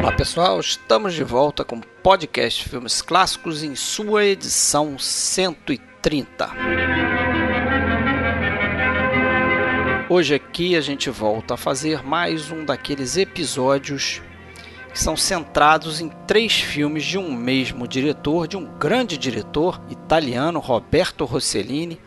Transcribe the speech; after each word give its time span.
Olá 0.00 0.10
pessoal, 0.16 0.58
estamos 0.58 1.14
de 1.14 1.22
volta 1.22 1.64
com 1.64 1.76
o 1.76 1.86
podcast 2.02 2.68
Filmes 2.68 3.00
Clássicos 3.00 3.62
em 3.62 3.76
sua 3.76 4.24
edição 4.24 4.98
130. 4.98 6.50
Hoje 10.10 10.34
aqui 10.34 10.74
a 10.74 10.80
gente 10.80 11.08
volta 11.08 11.54
a 11.54 11.56
fazer 11.56 12.02
mais 12.02 12.50
um 12.50 12.64
daqueles 12.64 13.16
episódios 13.16 14.20
que 14.92 14.98
são 14.98 15.16
centrados 15.16 16.00
em 16.00 16.08
três 16.26 16.54
filmes 16.54 17.04
de 17.04 17.16
um 17.16 17.32
mesmo 17.32 17.86
diretor, 17.86 18.48
de 18.48 18.56
um 18.56 18.64
grande 18.76 19.16
diretor 19.16 19.80
italiano, 19.88 20.58
Roberto 20.58 21.24
Rossellini, 21.24 22.00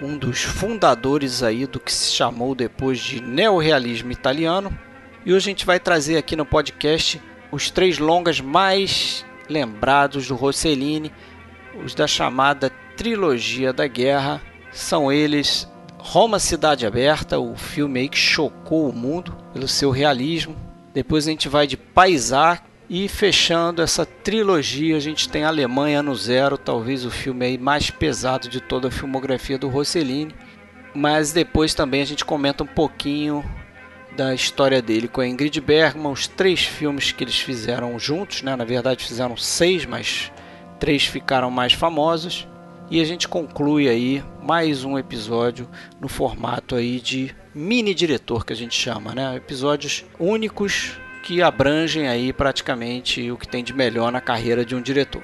um 0.00 0.16
dos 0.16 0.42
fundadores 0.42 1.42
aí 1.42 1.66
do 1.66 1.80
que 1.80 1.92
se 1.92 2.12
chamou 2.12 2.54
depois 2.54 2.98
de 2.98 3.20
neorrealismo 3.20 4.12
italiano. 4.12 4.76
E 5.24 5.32
hoje 5.32 5.48
a 5.48 5.50
gente 5.50 5.66
vai 5.66 5.80
trazer 5.80 6.16
aqui 6.16 6.36
no 6.36 6.46
podcast 6.46 7.20
os 7.50 7.70
três 7.70 7.98
longas 7.98 8.40
mais 8.40 9.24
lembrados 9.48 10.28
do 10.28 10.36
Rossellini, 10.36 11.12
os 11.84 11.94
da 11.94 12.06
chamada 12.06 12.70
trilogia 12.96 13.72
da 13.72 13.86
guerra, 13.86 14.42
são 14.72 15.10
eles 15.10 15.68
Roma 15.98 16.38
Cidade 16.38 16.86
Aberta, 16.86 17.38
o 17.38 17.56
filme 17.56 18.00
aí 18.00 18.08
que 18.08 18.18
chocou 18.18 18.88
o 18.88 18.94
mundo 18.94 19.36
pelo 19.52 19.68
seu 19.68 19.90
realismo. 19.90 20.56
Depois 20.92 21.26
a 21.26 21.30
gente 21.30 21.48
vai 21.48 21.66
de 21.66 21.76
Paisar 21.76 22.64
e 22.88 23.06
fechando 23.06 23.82
essa 23.82 24.06
trilogia 24.06 24.96
a 24.96 25.00
gente 25.00 25.28
tem 25.28 25.44
Alemanha 25.44 26.02
no 26.02 26.14
Zero, 26.14 26.56
talvez 26.56 27.04
o 27.04 27.10
filme 27.10 27.44
aí 27.44 27.58
mais 27.58 27.90
pesado 27.90 28.48
de 28.48 28.60
toda 28.60 28.88
a 28.88 28.90
filmografia 28.90 29.58
do 29.58 29.68
Rossellini. 29.68 30.34
Mas 30.94 31.32
depois 31.32 31.74
também 31.74 32.00
a 32.00 32.06
gente 32.06 32.24
comenta 32.24 32.64
um 32.64 32.66
pouquinho 32.66 33.44
da 34.16 34.34
história 34.34 34.80
dele 34.80 35.06
com 35.06 35.20
a 35.20 35.28
Ingrid 35.28 35.60
Bergman, 35.60 36.10
os 36.10 36.26
três 36.26 36.62
filmes 36.64 37.12
que 37.12 37.22
eles 37.22 37.38
fizeram 37.38 37.98
juntos, 37.98 38.42
né? 38.42 38.56
na 38.56 38.64
verdade 38.64 39.04
fizeram 39.04 39.36
seis, 39.36 39.84
mas 39.84 40.32
três 40.80 41.04
ficaram 41.04 41.50
mais 41.50 41.74
famosos. 41.74 42.48
E 42.90 43.02
a 43.02 43.04
gente 43.04 43.28
conclui 43.28 43.86
aí 43.86 44.24
mais 44.42 44.82
um 44.82 44.98
episódio 44.98 45.68
no 46.00 46.08
formato 46.08 46.74
aí 46.74 47.00
de 47.00 47.36
mini 47.54 47.92
diretor 47.92 48.46
que 48.46 48.52
a 48.54 48.56
gente 48.56 48.74
chama, 48.74 49.14
né? 49.14 49.36
Episódios 49.36 50.06
únicos 50.18 50.98
que 51.28 51.42
abrangem 51.42 52.08
aí 52.08 52.32
praticamente 52.32 53.30
o 53.30 53.36
que 53.36 53.46
tem 53.46 53.62
de 53.62 53.74
melhor 53.74 54.10
na 54.10 54.18
carreira 54.18 54.64
de 54.64 54.74
um 54.74 54.80
diretor. 54.80 55.22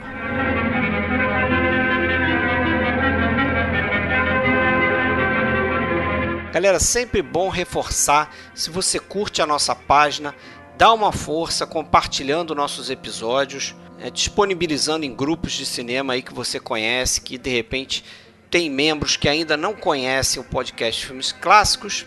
Galera, 6.52 6.78
sempre 6.78 7.22
bom 7.22 7.48
reforçar, 7.48 8.30
se 8.54 8.68
você 8.68 9.00
curte 9.00 9.40
a 9.40 9.46
nossa 9.46 9.74
página, 9.74 10.34
dá 10.76 10.92
uma 10.92 11.10
força 11.10 11.66
compartilhando 11.66 12.54
nossos 12.54 12.90
episódios, 12.90 13.74
é, 13.98 14.10
disponibilizando 14.10 15.06
em 15.06 15.16
grupos 15.16 15.52
de 15.52 15.64
cinema 15.64 16.12
aí 16.12 16.20
que 16.20 16.34
você 16.34 16.60
conhece, 16.60 17.22
que 17.22 17.38
de 17.38 17.48
repente 17.48 18.04
tem 18.50 18.68
membros 18.68 19.16
que 19.16 19.26
ainda 19.26 19.56
não 19.56 19.72
conhecem 19.72 20.42
o 20.42 20.44
podcast 20.44 21.06
Filmes 21.06 21.32
Clássicos. 21.32 22.04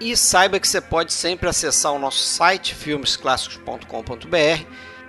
E 0.00 0.16
saiba 0.16 0.58
que 0.58 0.66
você 0.66 0.80
pode 0.80 1.12
sempre 1.12 1.48
acessar 1.48 1.92
o 1.92 1.98
nosso 1.98 2.18
site 2.18 2.74
filmesclássicos.com.br, 2.74 4.64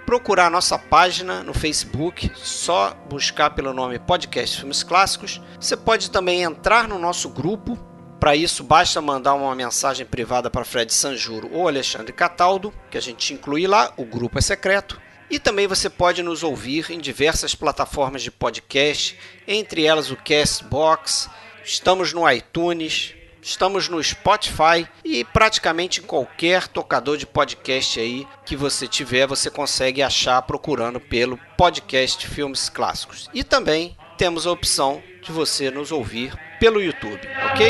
procurar 0.05 0.52
nossa 0.52 0.77
página 0.77 1.42
no 1.42 1.53
Facebook, 1.53 2.31
só 2.36 2.94
buscar 3.09 3.50
pelo 3.50 3.73
nome 3.73 3.97
Podcast 3.97 4.58
Filmes 4.58 4.83
Clássicos. 4.83 5.42
Você 5.59 5.75
pode 5.75 6.11
também 6.11 6.44
entrar 6.44 6.88
no 6.88 7.00
nosso 7.00 7.30
grupo 7.30 7.77
para 8.19 8.36
isso, 8.36 8.64
basta 8.64 9.02
mandar 9.02 9.33
uma 9.33 9.53
mensagem 9.53 10.05
privada 10.05 10.50
para 10.50 10.66
Fred 10.66 10.94
Sanjuro 10.94 11.49
ou 11.52 11.67
Alexandre 11.67 12.14
Cataldo, 12.14 12.73
que 12.89 12.97
a 12.97 13.02
gente 13.02 13.33
inclui 13.33 13.67
lá, 13.67 13.94
o 13.97 14.05
grupo 14.05 14.38
é 14.38 14.42
secreto. 14.42 15.02
E 15.30 15.39
também 15.39 15.67
você 15.67 15.89
pode 15.89 16.22
nos 16.22 16.44
ouvir 16.44 16.92
em 16.92 16.99
diversas 16.99 17.55
plataformas 17.55 18.22
de 18.22 18.31
podcast, 18.31 19.17
entre 19.47 19.83
elas 19.83 20.11
o 20.11 20.15
Castbox, 20.15 21.30
estamos 21.64 22.14
no 22.14 22.30
iTunes, 22.30 23.15
estamos 23.45 23.88
no 23.88 24.04
Spotify 24.04 24.88
e 25.04 25.23
praticamente 25.23 26.02
em 26.02 26.04
qualquer 26.04 26.67
tocador 26.67 27.16
de 27.16 27.28
podcast 27.28 28.00
aí 28.00 28.28
que 28.44 28.56
você 28.56 28.88
tiver, 28.88 29.28
você 29.28 29.52
consegue 29.52 30.02
achar 30.02 30.42
procurando 30.42 31.00
pelo 31.00 31.39
podcast 31.56 32.28
Filmes 32.28 32.70
Clássicos. 32.70 33.30
E 33.33 33.44
também 33.44 33.95
temos 34.17 34.48
a 34.48 34.52
opção 34.52 35.02
de 35.22 35.32
você 35.32 35.70
nos 35.70 35.92
ouvir 35.92 36.33
pelo 36.60 36.82
YouTube, 36.82 37.22
ok? 37.52 37.70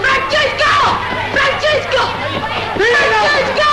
Francisco! 0.00 1.27
Francisco! 1.38 2.02
Francisco! 2.74 3.68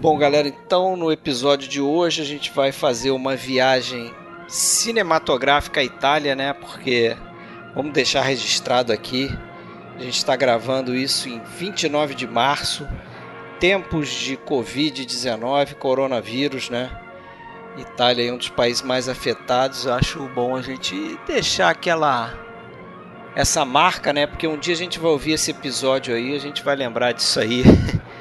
Bom, 0.00 0.18
galera, 0.18 0.48
então 0.48 0.96
no 0.96 1.10
episódio 1.10 1.68
de 1.68 1.80
hoje 1.80 2.20
a 2.20 2.24
gente 2.24 2.50
vai 2.50 2.70
fazer 2.72 3.10
uma 3.12 3.36
viagem 3.36 4.12
cinematográfica 4.46 5.80
à 5.80 5.84
Itália, 5.84 6.34
né? 6.34 6.52
Porque 6.52 7.16
vamos 7.74 7.92
deixar 7.92 8.22
registrado 8.22 8.92
aqui. 8.92 9.30
A 9.96 10.02
gente 10.02 10.16
está 10.16 10.36
gravando 10.36 10.94
isso 10.94 11.28
em 11.28 11.40
29 11.58 12.14
de 12.14 12.26
março, 12.26 12.86
tempos 13.60 14.08
de 14.08 14.38
Covid-19, 14.38 15.74
coronavírus, 15.74 16.70
né? 16.70 16.90
Itália 17.76 18.28
é 18.28 18.32
um 18.32 18.38
dos 18.38 18.48
países 18.48 18.82
mais 18.82 19.08
afetados. 19.08 19.84
Eu 19.84 19.92
acho 19.94 20.18
bom 20.34 20.56
a 20.56 20.62
gente 20.62 21.18
deixar 21.26 21.70
aquela 21.70 22.34
essa 23.36 23.64
marca, 23.64 24.12
né? 24.12 24.26
Porque 24.26 24.46
um 24.46 24.58
dia 24.58 24.74
a 24.74 24.76
gente 24.76 24.98
vai 24.98 25.10
ouvir 25.10 25.32
esse 25.32 25.50
episódio 25.50 26.14
aí, 26.14 26.34
a 26.34 26.38
gente 26.40 26.64
vai 26.64 26.74
lembrar 26.74 27.12
disso 27.12 27.38
aí. 27.38 27.62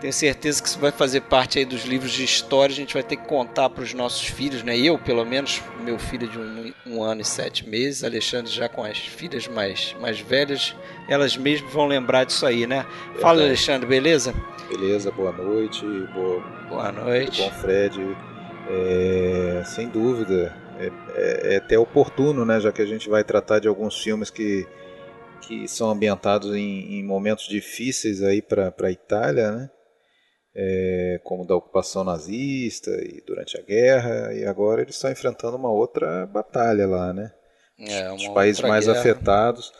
Tenho 0.00 0.12
certeza 0.14 0.62
que 0.62 0.68
isso 0.68 0.78
vai 0.78 0.90
fazer 0.90 1.20
parte 1.20 1.58
aí 1.58 1.64
dos 1.64 1.84
livros 1.84 2.12
de 2.12 2.24
história. 2.24 2.72
A 2.72 2.76
gente 2.76 2.94
vai 2.94 3.02
ter 3.02 3.16
que 3.16 3.26
contar 3.26 3.68
para 3.68 3.82
os 3.84 3.92
nossos 3.92 4.26
filhos, 4.26 4.62
né? 4.62 4.78
Eu, 4.78 4.98
pelo 4.98 5.26
menos, 5.26 5.62
meu 5.84 5.98
filho 5.98 6.26
de 6.26 6.38
um, 6.38 6.72
um, 6.86 7.02
ano 7.02 7.20
e 7.20 7.24
sete 7.24 7.68
meses, 7.68 8.02
Alexandre 8.02 8.50
já 8.50 8.66
com 8.66 8.82
as 8.82 8.98
filhas 8.98 9.46
mais, 9.46 9.94
mais 10.00 10.18
velhas, 10.18 10.74
elas 11.06 11.36
mesmas 11.36 11.70
vão 11.70 11.86
lembrar 11.86 12.24
disso 12.24 12.46
aí, 12.46 12.66
né? 12.66 12.86
Fala, 13.20 13.42
Alexandre, 13.42 13.86
beleza? 13.86 14.34
Beleza, 14.70 15.10
boa 15.10 15.32
noite. 15.32 15.84
Boa, 16.14 16.40
boa 16.70 16.92
noite. 16.92 17.42
Bom, 17.42 17.50
Fred. 17.50 18.16
É, 18.70 19.62
sem 19.66 19.86
dúvida, 19.86 20.56
é, 20.78 20.90
é, 21.14 21.54
é 21.54 21.56
até 21.58 21.78
oportuno, 21.78 22.46
né? 22.46 22.58
Já 22.58 22.72
que 22.72 22.80
a 22.80 22.86
gente 22.86 23.06
vai 23.10 23.22
tratar 23.22 23.58
de 23.58 23.68
alguns 23.68 24.00
filmes 24.02 24.30
que 24.30 24.66
que 25.40 25.66
são 25.66 25.90
ambientados 25.90 26.54
em, 26.54 27.00
em 27.00 27.02
momentos 27.02 27.48
difíceis 27.48 28.22
aí 28.22 28.40
para 28.40 28.72
a 28.82 28.90
Itália, 28.90 29.50
né? 29.50 29.70
É, 30.54 31.20
como 31.24 31.46
da 31.46 31.54
ocupação 31.54 32.04
nazista 32.04 32.90
e 33.02 33.22
durante 33.26 33.56
a 33.56 33.62
guerra, 33.62 34.34
e 34.34 34.44
agora 34.44 34.82
eles 34.82 34.94
estão 34.94 35.10
enfrentando 35.10 35.56
uma 35.56 35.70
outra 35.70 36.26
batalha 36.26 36.86
lá, 36.86 37.12
né? 37.12 37.32
É, 37.78 38.12
Os 38.12 38.28
países 38.28 38.60
mais 38.60 38.86
guerra. 38.86 38.98
afetados, 38.98 39.72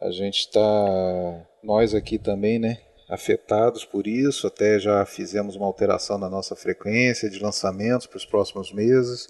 a 0.00 0.10
gente 0.10 0.38
está, 0.38 1.46
nós 1.62 1.94
aqui 1.94 2.18
também, 2.18 2.58
né? 2.58 2.78
Afetados 3.08 3.84
por 3.84 4.06
isso, 4.06 4.46
até 4.46 4.78
já 4.78 5.04
fizemos 5.04 5.56
uma 5.56 5.66
alteração 5.66 6.16
na 6.16 6.28
nossa 6.30 6.54
frequência 6.56 7.28
de 7.28 7.38
lançamentos 7.40 8.06
para 8.06 8.16
os 8.16 8.24
próximos 8.24 8.72
meses, 8.72 9.28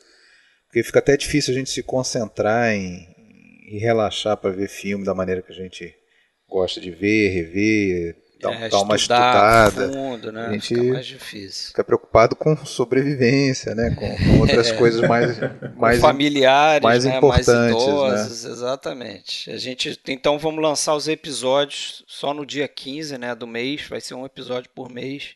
porque 0.67 0.83
fica 0.83 0.99
até 0.99 1.17
difícil 1.17 1.53
a 1.53 1.57
gente 1.57 1.71
se 1.71 1.83
concentrar 1.83 2.73
em, 2.73 3.07
em 3.71 3.79
relaxar 3.79 4.37
para 4.37 4.51
ver 4.51 4.69
filme 4.69 5.05
da 5.05 5.15
maneira 5.15 5.43
que 5.43 5.51
a 5.51 5.55
gente 5.55 5.95
gosta 6.49 6.81
de 6.81 6.91
ver, 6.91 7.31
rever, 7.31 8.17
dar, 8.41 8.63
é, 8.63 8.69
dar 8.69 8.81
uma 8.81 8.97
estudada. 8.97 9.89
Fundo, 9.93 10.33
né? 10.33 10.47
A 10.47 10.53
gente 10.53 10.75
fica 10.75 10.83
mais 10.85 11.07
difícil. 11.07 11.69
Fica 11.69 11.85
preocupado 11.85 12.35
com 12.35 12.57
sobrevivência, 12.65 13.75
né? 13.75 13.95
Com, 13.95 14.17
com 14.17 14.41
outras 14.41 14.69
é. 14.71 14.75
coisas 14.75 15.07
mais, 15.07 15.39
mais 15.77 16.01
familiares, 16.01 16.83
mais 16.83 17.05
né? 17.05 17.17
importantes, 17.17 17.47
mais 17.47 17.59
né? 17.59 17.71
idosos, 17.71 18.45
né? 18.45 18.51
exatamente. 18.51 19.51
A 19.51 19.57
gente 19.57 20.01
então 20.09 20.39
vamos 20.39 20.63
lançar 20.63 20.95
os 20.95 21.07
episódios 21.07 22.05
só 22.07 22.33
no 22.33 22.47
dia 22.47 22.67
15, 22.67 23.19
né, 23.19 23.35
do 23.35 23.47
mês, 23.47 23.87
vai 23.89 24.01
ser 24.01 24.15
um 24.15 24.25
episódio 24.25 24.71
por 24.75 24.91
mês 24.91 25.35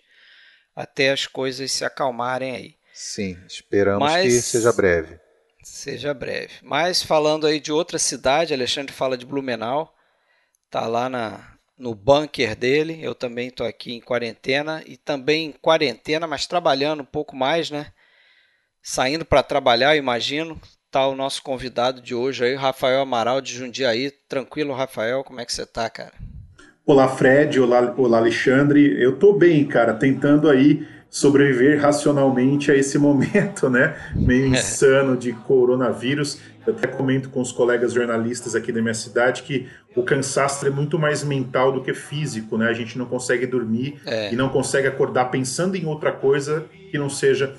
até 0.74 1.10
as 1.10 1.26
coisas 1.26 1.70
se 1.70 1.84
acalmarem 1.84 2.56
aí. 2.56 2.74
Sim, 2.92 3.38
esperamos 3.46 4.00
Mas... 4.00 4.24
que 4.24 4.42
seja 4.42 4.72
breve. 4.72 5.18
Seja 5.62 6.12
breve. 6.12 6.52
Mas 6.62 7.02
falando 7.02 7.46
aí 7.46 7.58
de 7.58 7.72
outra 7.72 7.98
cidade, 7.98 8.52
Alexandre 8.52 8.92
fala 8.92 9.16
de 9.16 9.24
Blumenau, 9.24 9.94
tá 10.70 10.86
lá 10.86 11.08
na 11.08 11.53
no 11.78 11.94
bunker 11.94 12.56
dele. 12.56 12.98
Eu 13.02 13.14
também 13.14 13.48
estou 13.48 13.66
aqui 13.66 13.92
em 13.92 14.00
quarentena 14.00 14.82
e 14.86 14.96
também 14.96 15.46
em 15.46 15.52
quarentena, 15.52 16.26
mas 16.26 16.46
trabalhando 16.46 17.02
um 17.02 17.06
pouco 17.06 17.36
mais, 17.36 17.70
né? 17.70 17.86
Saindo 18.82 19.24
para 19.24 19.42
trabalhar, 19.42 19.96
imagino. 19.96 20.60
tá 20.90 21.06
o 21.08 21.16
nosso 21.16 21.42
convidado 21.42 22.00
de 22.00 22.14
hoje 22.14 22.44
aí, 22.44 22.54
Rafael 22.54 23.00
Amaral 23.00 23.40
de 23.40 23.52
Jundiaí. 23.52 24.12
Tranquilo, 24.28 24.72
Rafael? 24.72 25.24
Como 25.24 25.40
é 25.40 25.44
que 25.44 25.52
você 25.52 25.66
tá, 25.66 25.90
cara? 25.90 26.12
Olá, 26.86 27.08
Fred. 27.08 27.58
Olá, 27.58 27.94
olá 27.96 28.18
Alexandre. 28.18 29.02
Eu 29.02 29.18
tô 29.18 29.32
bem, 29.32 29.66
cara, 29.66 29.94
tentando 29.94 30.48
aí 30.48 30.86
sobreviver 31.14 31.80
racionalmente 31.80 32.72
a 32.72 32.76
esse 32.76 32.98
momento, 32.98 33.70
né? 33.70 33.94
Meio 34.16 34.46
é. 34.46 34.48
insano 34.48 35.16
de 35.16 35.32
coronavírus. 35.32 36.40
Eu 36.66 36.74
até 36.74 36.88
comento 36.88 37.30
com 37.30 37.40
os 37.40 37.52
colegas 37.52 37.92
jornalistas 37.92 38.56
aqui 38.56 38.72
da 38.72 38.82
minha 38.82 38.94
cidade 38.94 39.44
que 39.44 39.68
o 39.94 40.02
cansaço 40.02 40.66
é 40.66 40.70
muito 40.70 40.98
mais 40.98 41.22
mental 41.22 41.70
do 41.70 41.82
que 41.82 41.94
físico, 41.94 42.58
né? 42.58 42.68
A 42.68 42.72
gente 42.72 42.98
não 42.98 43.06
consegue 43.06 43.46
dormir 43.46 44.00
é. 44.04 44.32
e 44.32 44.34
não 44.34 44.48
consegue 44.48 44.88
acordar 44.88 45.26
pensando 45.26 45.76
em 45.76 45.86
outra 45.86 46.10
coisa 46.10 46.64
que 46.90 46.98
não 46.98 47.08
seja 47.08 47.54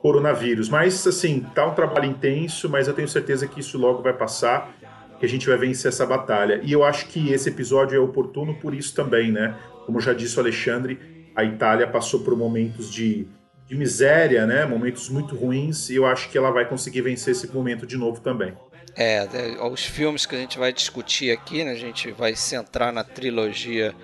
coronavírus. 0.00 0.68
Mas, 0.68 1.04
assim, 1.04 1.44
tá 1.56 1.66
um 1.66 1.74
trabalho 1.74 2.06
intenso, 2.06 2.68
mas 2.68 2.86
eu 2.86 2.94
tenho 2.94 3.08
certeza 3.08 3.48
que 3.48 3.58
isso 3.58 3.76
logo 3.78 4.00
vai 4.00 4.12
passar, 4.12 4.72
que 5.18 5.26
a 5.26 5.28
gente 5.28 5.48
vai 5.48 5.58
vencer 5.58 5.88
essa 5.88 6.06
batalha. 6.06 6.60
E 6.62 6.70
eu 6.70 6.84
acho 6.84 7.08
que 7.08 7.32
esse 7.32 7.48
episódio 7.48 7.96
é 7.96 7.98
oportuno 7.98 8.54
por 8.54 8.72
isso 8.72 8.94
também, 8.94 9.32
né? 9.32 9.56
Como 9.86 10.00
já 10.00 10.12
disse 10.12 10.36
o 10.36 10.40
Alexandre, 10.40 11.11
a 11.34 11.44
Itália 11.44 11.86
passou 11.86 12.20
por 12.20 12.36
momentos 12.36 12.92
de 12.92 13.26
de 13.72 13.78
miséria, 13.78 14.46
né? 14.46 14.66
Momentos 14.66 15.08
muito 15.08 15.34
ruins, 15.34 15.88
e 15.88 15.96
eu 15.96 16.04
acho 16.04 16.28
que 16.28 16.36
ela 16.36 16.50
vai 16.50 16.68
conseguir 16.68 17.00
vencer 17.00 17.32
esse 17.32 17.48
momento 17.48 17.86
de 17.86 17.96
novo 17.96 18.20
também. 18.20 18.52
É, 18.94 19.26
é, 19.32 19.62
os 19.62 19.82
filmes 19.82 20.26
que 20.26 20.36
a 20.36 20.38
gente 20.38 20.58
vai 20.58 20.74
discutir 20.74 21.30
aqui, 21.30 21.64
né? 21.64 21.72
A 21.72 21.76
gente 21.76 22.10
vai 22.10 22.36
centrar 22.36 22.92
na 22.92 23.02
trilogia 23.02 23.94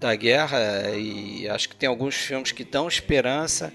da 0.00 0.14
guerra 0.14 0.58
e 0.96 1.46
acho 1.46 1.68
que 1.68 1.76
tem 1.76 1.90
alguns 1.90 2.14
filmes 2.14 2.52
que 2.52 2.64
dão 2.64 2.88
esperança 2.88 3.70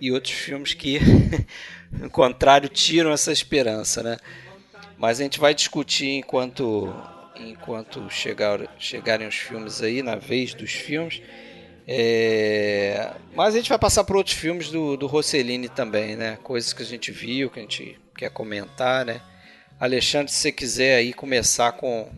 e 0.00 0.10
outros 0.10 0.34
filmes 0.34 0.74
que, 0.74 0.98
ao 2.02 2.10
contrário, 2.10 2.68
tiram 2.68 3.12
essa 3.12 3.30
esperança, 3.30 4.02
né? 4.02 4.16
Mas 4.98 5.20
a 5.20 5.22
gente 5.22 5.38
vai 5.38 5.54
discutir 5.54 6.10
enquanto 6.10 6.92
enquanto 7.38 8.10
chegar, 8.10 8.60
chegarem 8.78 9.28
os 9.28 9.36
filmes 9.36 9.80
aí, 9.80 10.02
na 10.02 10.16
vez 10.16 10.54
dos 10.54 10.72
filmes. 10.72 11.22
É... 11.86 13.12
Mas 13.34 13.54
a 13.54 13.58
gente 13.58 13.68
vai 13.68 13.78
passar 13.78 14.04
por 14.04 14.16
outros 14.16 14.36
filmes 14.36 14.70
do, 14.70 14.96
do 14.96 15.06
Rossellini 15.06 15.68
também, 15.68 16.16
né? 16.16 16.38
Coisas 16.42 16.72
que 16.72 16.82
a 16.82 16.86
gente 16.86 17.10
viu, 17.10 17.50
que 17.50 17.58
a 17.58 17.62
gente 17.62 17.98
quer 18.16 18.30
comentar, 18.30 19.04
né? 19.04 19.20
Alexandre, 19.80 20.30
se 20.30 20.38
você 20.38 20.52
quiser 20.52 20.96
aí 20.96 21.12
começar 21.12 21.72
com, 21.72 22.08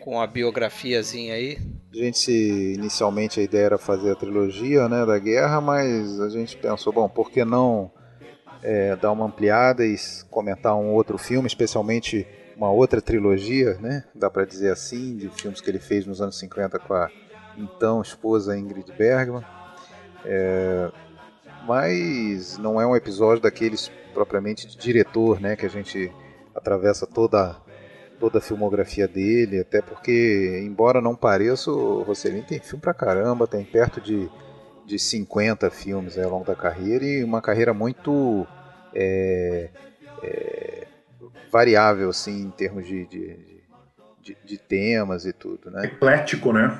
com 0.00 0.20
a 0.20 0.26
biografiazinha 0.26 1.34
aí. 1.34 1.58
A 1.92 1.96
gente, 1.96 2.30
inicialmente, 2.30 3.40
a 3.40 3.42
ideia 3.42 3.64
era 3.64 3.78
fazer 3.78 4.12
a 4.12 4.14
trilogia 4.14 4.88
né, 4.88 5.04
da 5.04 5.18
guerra, 5.18 5.60
mas 5.60 6.20
a 6.20 6.28
gente 6.28 6.56
pensou, 6.56 6.92
bom, 6.92 7.08
por 7.08 7.30
que 7.30 7.44
não 7.44 7.90
é, 8.62 8.94
dar 8.96 9.10
uma 9.10 9.24
ampliada 9.24 9.84
e 9.84 9.96
comentar 10.30 10.76
um 10.76 10.92
outro 10.92 11.18
filme, 11.18 11.46
especialmente 11.46 12.26
uma 12.56 12.70
outra 12.70 13.00
trilogia, 13.00 13.74
né? 13.74 14.04
Dá 14.14 14.28
para 14.28 14.44
dizer 14.44 14.72
assim, 14.72 15.16
de 15.16 15.28
filmes 15.28 15.60
que 15.60 15.70
ele 15.70 15.78
fez 15.78 16.06
nos 16.06 16.20
anos 16.20 16.38
50 16.38 16.78
com 16.80 16.94
a 16.94 17.08
então 17.58 18.00
esposa 18.00 18.56
Ingrid 18.56 18.92
Bergman. 18.92 19.44
É, 20.24 20.90
mas 21.66 22.56
não 22.58 22.80
é 22.80 22.86
um 22.86 22.96
episódio 22.96 23.42
daqueles 23.42 23.90
propriamente 24.14 24.66
de 24.66 24.76
diretor, 24.76 25.40
né, 25.40 25.54
que 25.54 25.66
a 25.66 25.70
gente 25.70 26.10
atravessa 26.54 27.06
toda 27.06 27.56
toda 28.18 28.38
a 28.38 28.40
filmografia 28.40 29.06
dele, 29.06 29.60
até 29.60 29.80
porque, 29.80 30.60
embora 30.64 31.00
não 31.00 31.14
pareça, 31.14 31.70
o 31.70 32.02
Rossellini 32.02 32.42
tem 32.42 32.58
filme 32.58 32.82
pra 32.82 32.92
caramba, 32.92 33.46
tem 33.46 33.64
perto 33.64 34.00
de, 34.00 34.28
de 34.84 34.98
50 34.98 35.70
filmes 35.70 36.18
ao 36.18 36.28
longo 36.28 36.44
da 36.44 36.56
carreira 36.56 37.04
e 37.04 37.22
uma 37.22 37.40
carreira 37.40 37.72
muito 37.72 38.44
é, 38.92 39.68
é, 40.22 40.86
variável, 41.50 42.10
assim, 42.10 42.42
em 42.42 42.50
termos 42.50 42.86
de, 42.86 43.06
de, 43.06 43.36
de, 44.20 44.36
de 44.44 44.58
temas 44.58 45.24
e 45.24 45.32
tudo, 45.32 45.70
né? 45.70 45.84
Eclético, 45.86 46.52
né? 46.52 46.76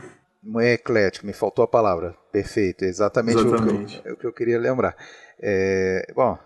É 0.60 0.72
eclético, 0.74 1.26
me 1.26 1.32
faltou 1.32 1.64
a 1.64 1.68
palavra. 1.68 2.16
Perfeito, 2.32 2.84
exatamente, 2.84 3.40
exatamente. 3.40 3.98
O, 3.98 4.02
que 4.02 4.08
eu, 4.08 4.12
o, 4.12 4.16
que 4.16 4.26
eu, 4.26 4.32
queria 4.32 4.58
lembrar. 4.58 4.96
É, 5.40 6.12
bom, 6.14 6.38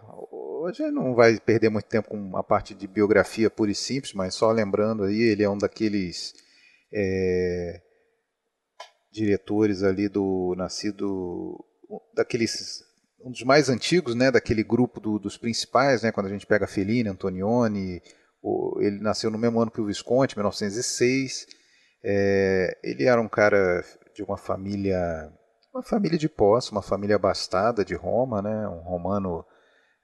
hoje 0.63 0.91
não 0.91 1.15
vai 1.15 1.39
perder 1.39 1.69
muito 1.69 1.87
tempo 1.87 2.09
com 2.09 2.37
a 2.37 2.43
parte 2.43 2.75
de 2.75 2.87
biografia 2.87 3.51
pura 3.51 3.71
e 3.71 3.75
simples, 3.75 4.15
mas 4.15 4.35
só 4.35 4.51
lembrando 4.51 5.05
aí, 5.05 5.21
ele 5.21 5.43
é 5.43 5.49
um 5.49 5.59
daqueles 5.59 6.33
é, 6.93 7.81
diretores 9.13 9.83
ali 9.83 10.09
do 10.09 10.55
nascido 10.57 11.63
daqueles 12.15 12.83
um 13.25 13.31
dos 13.31 13.45
mais 13.45 13.69
antigos, 13.69 14.17
né, 14.17 14.31
daquele 14.33 14.65
grupo 14.65 14.99
do, 15.01 15.19
dos 15.19 15.37
principais, 15.37 16.03
né, 16.03 16.11
quando 16.11 16.27
a 16.27 16.31
gente 16.31 16.47
pega 16.47 16.67
Fellini, 16.67 17.09
Antonioni, 17.09 18.03
o, 18.43 18.81
ele 18.81 18.99
nasceu 19.01 19.31
no 19.31 19.39
mesmo 19.39 19.61
ano 19.61 19.71
que 19.71 19.81
o 19.81 19.87
Visconti, 19.87 20.37
1906 20.37 21.47
é, 22.05 22.77
ele 22.83 23.05
era 23.05 23.21
um 23.21 23.29
cara 23.29 23.85
de 24.15 24.23
uma 24.23 24.37
família, 24.37 25.33
uma 25.73 25.83
família 25.83 26.19
de 26.19 26.29
posse, 26.29 26.73
uma 26.73 26.83
família 26.83 27.17
abastada 27.17 27.85
de 27.85 27.95
Roma, 27.95 28.43
né? 28.43 28.69
Um 28.69 28.81
romano 28.81 29.45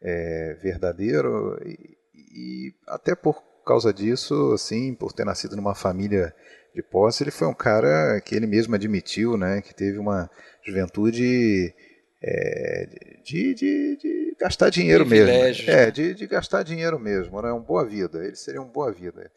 é, 0.01 0.55
verdadeiro 0.63 1.59
e, 1.65 1.99
e, 2.15 2.75
até 2.87 3.15
por 3.15 3.43
causa 3.67 3.93
disso, 3.93 4.53
assim, 4.53 4.95
por 4.95 5.13
ter 5.13 5.25
nascido 5.25 5.57
numa 5.57 5.75
família 5.75 6.35
de 6.75 6.83
posse, 6.83 7.23
ele 7.23 7.31
foi 7.31 7.49
um 7.49 7.55
cara 7.55 8.21
que 8.21 8.35
ele 8.35 8.47
mesmo 8.47 8.75
admitiu, 8.75 9.37
né? 9.37 9.61
Que 9.61 9.75
teve 9.75 9.99
uma 9.99 10.31
juventude 10.65 11.75
é, 12.23 13.21
de, 13.25 13.55
de, 13.55 13.97
de, 13.97 14.37
gastar 14.39 14.71
dinheiro 14.71 15.05
mesmo. 15.05 15.33
É, 15.71 15.91
de, 15.91 16.15
de 16.15 16.27
gastar 16.27 16.63
dinheiro 16.63 16.99
mesmo, 16.99 17.43
né? 17.43 17.51
Uma 17.51 17.61
boa 17.61 17.85
vida. 17.85 18.25
Ele 18.25 18.37
seria 18.37 18.61
uma 18.61 18.73
boa 18.73 18.93
vida. 18.93 19.31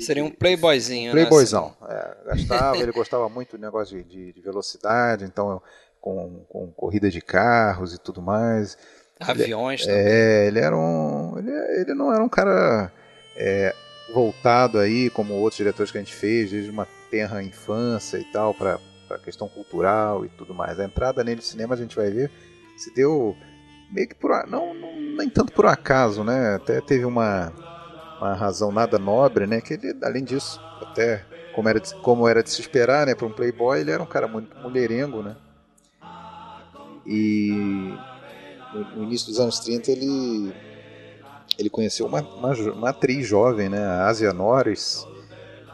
Seria 0.00 0.24
um 0.24 0.30
playboyzinho, 0.30 1.12
playboyzão, 1.12 1.68
né? 1.68 1.86
Playboyzão. 1.86 2.24
É, 2.24 2.36
gastava, 2.36 2.76
ele 2.82 2.92
gostava 2.92 3.28
muito 3.28 3.56
do 3.56 3.60
negócio 3.60 3.96
de, 3.96 4.04
de, 4.04 4.32
de 4.32 4.40
velocidade, 4.40 5.24
então 5.24 5.60
com, 6.00 6.44
com, 6.48 6.70
corrida 6.70 7.10
de 7.10 7.20
carros 7.20 7.94
e 7.94 7.98
tudo 7.98 8.22
mais. 8.22 8.78
Aviões 9.18 9.80
ele, 9.82 9.90
também. 9.90 10.12
É, 10.12 10.46
ele 10.46 10.58
era 10.60 10.76
um. 10.76 11.38
Ele, 11.38 11.50
ele 11.80 11.94
não 11.94 12.12
era 12.12 12.22
um 12.22 12.28
cara 12.28 12.92
é, 13.36 13.74
voltado 14.12 14.78
aí, 14.78 15.10
como 15.10 15.34
outros 15.34 15.56
diretores 15.56 15.90
que 15.90 15.98
a 15.98 16.00
gente 16.00 16.14
fez, 16.14 16.50
desde 16.50 16.70
uma 16.70 16.86
tenra 17.10 17.42
infância 17.42 18.18
e 18.18 18.24
tal, 18.24 18.54
para 18.54 18.78
a 19.10 19.18
questão 19.18 19.48
cultural 19.48 20.24
e 20.24 20.28
tudo 20.28 20.54
mais. 20.54 20.78
A 20.78 20.84
entrada 20.84 21.24
nele 21.24 21.36
no 21.36 21.42
cinema 21.42 21.74
a 21.74 21.78
gente 21.78 21.96
vai 21.96 22.10
ver 22.10 22.30
se 22.76 22.94
deu 22.94 23.36
meio 23.90 24.06
que 24.06 24.14
por. 24.14 24.46
Não, 24.46 24.74
não 24.74 25.00
nem 25.16 25.28
tanto 25.28 25.52
por 25.52 25.66
acaso, 25.66 26.22
né? 26.22 26.54
Até 26.54 26.80
teve 26.80 27.04
uma 27.04 27.52
uma 28.18 28.34
razão 28.34 28.72
nada 28.72 28.98
nobre, 28.98 29.46
né? 29.46 29.60
Que 29.60 29.74
ele, 29.74 29.96
além 30.02 30.24
disso, 30.24 30.60
até 30.80 31.24
como 31.54 31.68
era 31.68 31.80
de, 31.80 31.94
como 31.96 32.28
era 32.28 32.42
de 32.42 32.50
se 32.50 32.60
esperar, 32.60 33.06
né? 33.06 33.14
Para 33.14 33.26
um 33.26 33.32
playboy, 33.32 33.80
ele 33.80 33.90
era 33.90 34.02
um 34.02 34.06
cara 34.06 34.28
muito 34.28 34.56
mulherengo, 34.58 35.22
né? 35.22 35.36
E 37.06 37.94
no, 38.94 39.04
início 39.04 39.28
dos 39.28 39.38
anos 39.38 39.60
30 39.60 39.90
ele 39.92 40.52
ele 41.58 41.70
conheceu 41.70 42.04
uma, 42.04 42.20
uma, 42.20 42.52
uma, 42.52 42.90
atriz 42.90 43.26
jovem, 43.26 43.68
né? 43.68 43.78
A 43.78 44.08
Asia 44.08 44.32
Norris, 44.32 45.06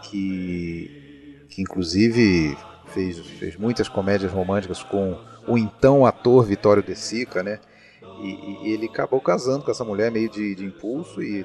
que, 0.02 1.44
que 1.48 1.60
inclusive 1.60 2.56
fez, 2.86 3.18
fez 3.18 3.56
muitas 3.56 3.88
comédias 3.88 4.30
românticas 4.30 4.82
com 4.82 5.18
o 5.48 5.58
então 5.58 6.06
ator 6.06 6.44
Vitório 6.44 6.82
De 6.82 6.94
Sica, 6.94 7.42
né? 7.42 7.58
E, 8.22 8.68
e, 8.68 8.72
ele 8.72 8.86
acabou 8.86 9.20
casando 9.20 9.64
com 9.64 9.70
essa 9.70 9.84
mulher 9.84 10.10
meio 10.10 10.28
de, 10.28 10.54
de 10.54 10.64
impulso 10.64 11.20
e 11.20 11.44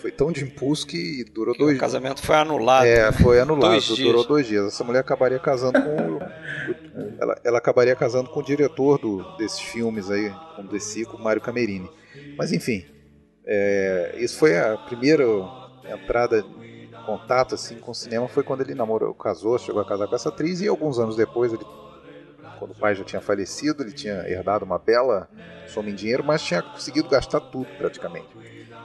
foi 0.00 0.10
tão 0.10 0.32
de 0.32 0.42
impulso 0.42 0.86
que 0.86 1.22
durou 1.24 1.52
que 1.52 1.60
dois 1.60 1.72
dias. 1.72 1.78
O 1.78 1.80
casamento 1.80 2.22
foi 2.22 2.36
anulado. 2.36 2.86
É, 2.86 3.12
foi 3.12 3.38
anulado, 3.38 3.72
dois 3.72 3.88
durou 3.88 4.26
dois 4.26 4.46
dias. 4.46 4.66
Essa 4.66 4.82
mulher 4.82 5.00
acabaria 5.00 5.38
casando 5.38 5.78
com. 5.82 6.14
o, 6.14 6.20
ela, 7.20 7.40
ela 7.44 7.58
acabaria 7.58 7.94
casando 7.94 8.30
com 8.30 8.40
o 8.40 8.42
diretor 8.42 8.98
do, 8.98 9.22
desses 9.36 9.60
filmes 9.60 10.10
aí, 10.10 10.32
como 10.56 10.68
desse, 10.68 11.04
com 11.04 11.18
o 11.18 11.22
Mário 11.22 11.42
Camerini. 11.42 11.90
Mas 12.38 12.52
enfim, 12.52 12.86
é, 13.44 14.14
isso 14.18 14.38
foi 14.38 14.58
a 14.58 14.78
primeira 14.78 15.24
entrada 15.84 16.44
em 16.62 16.88
contato 17.04 17.54
assim, 17.54 17.76
com 17.78 17.90
o 17.90 17.94
cinema, 17.94 18.28
foi 18.28 18.42
quando 18.42 18.62
ele 18.62 18.74
namorou, 18.74 19.12
casou, 19.14 19.58
chegou 19.58 19.82
a 19.82 19.84
casar 19.84 20.06
com 20.06 20.14
essa 20.14 20.30
atriz 20.30 20.60
e 20.60 20.68
alguns 20.68 20.98
anos 20.98 21.16
depois 21.16 21.52
ele 21.52 21.64
quando 22.58 22.72
o 22.72 22.74
pai 22.74 22.94
já 22.94 23.04
tinha 23.04 23.20
falecido, 23.20 23.82
ele 23.82 23.92
tinha 23.92 24.28
herdado 24.28 24.64
uma 24.64 24.78
bela 24.78 25.28
soma 25.68 25.90
em 25.90 25.94
dinheiro, 25.94 26.24
mas 26.24 26.42
tinha 26.42 26.62
conseguido 26.62 27.08
gastar 27.08 27.40
tudo 27.40 27.68
praticamente. 27.76 28.28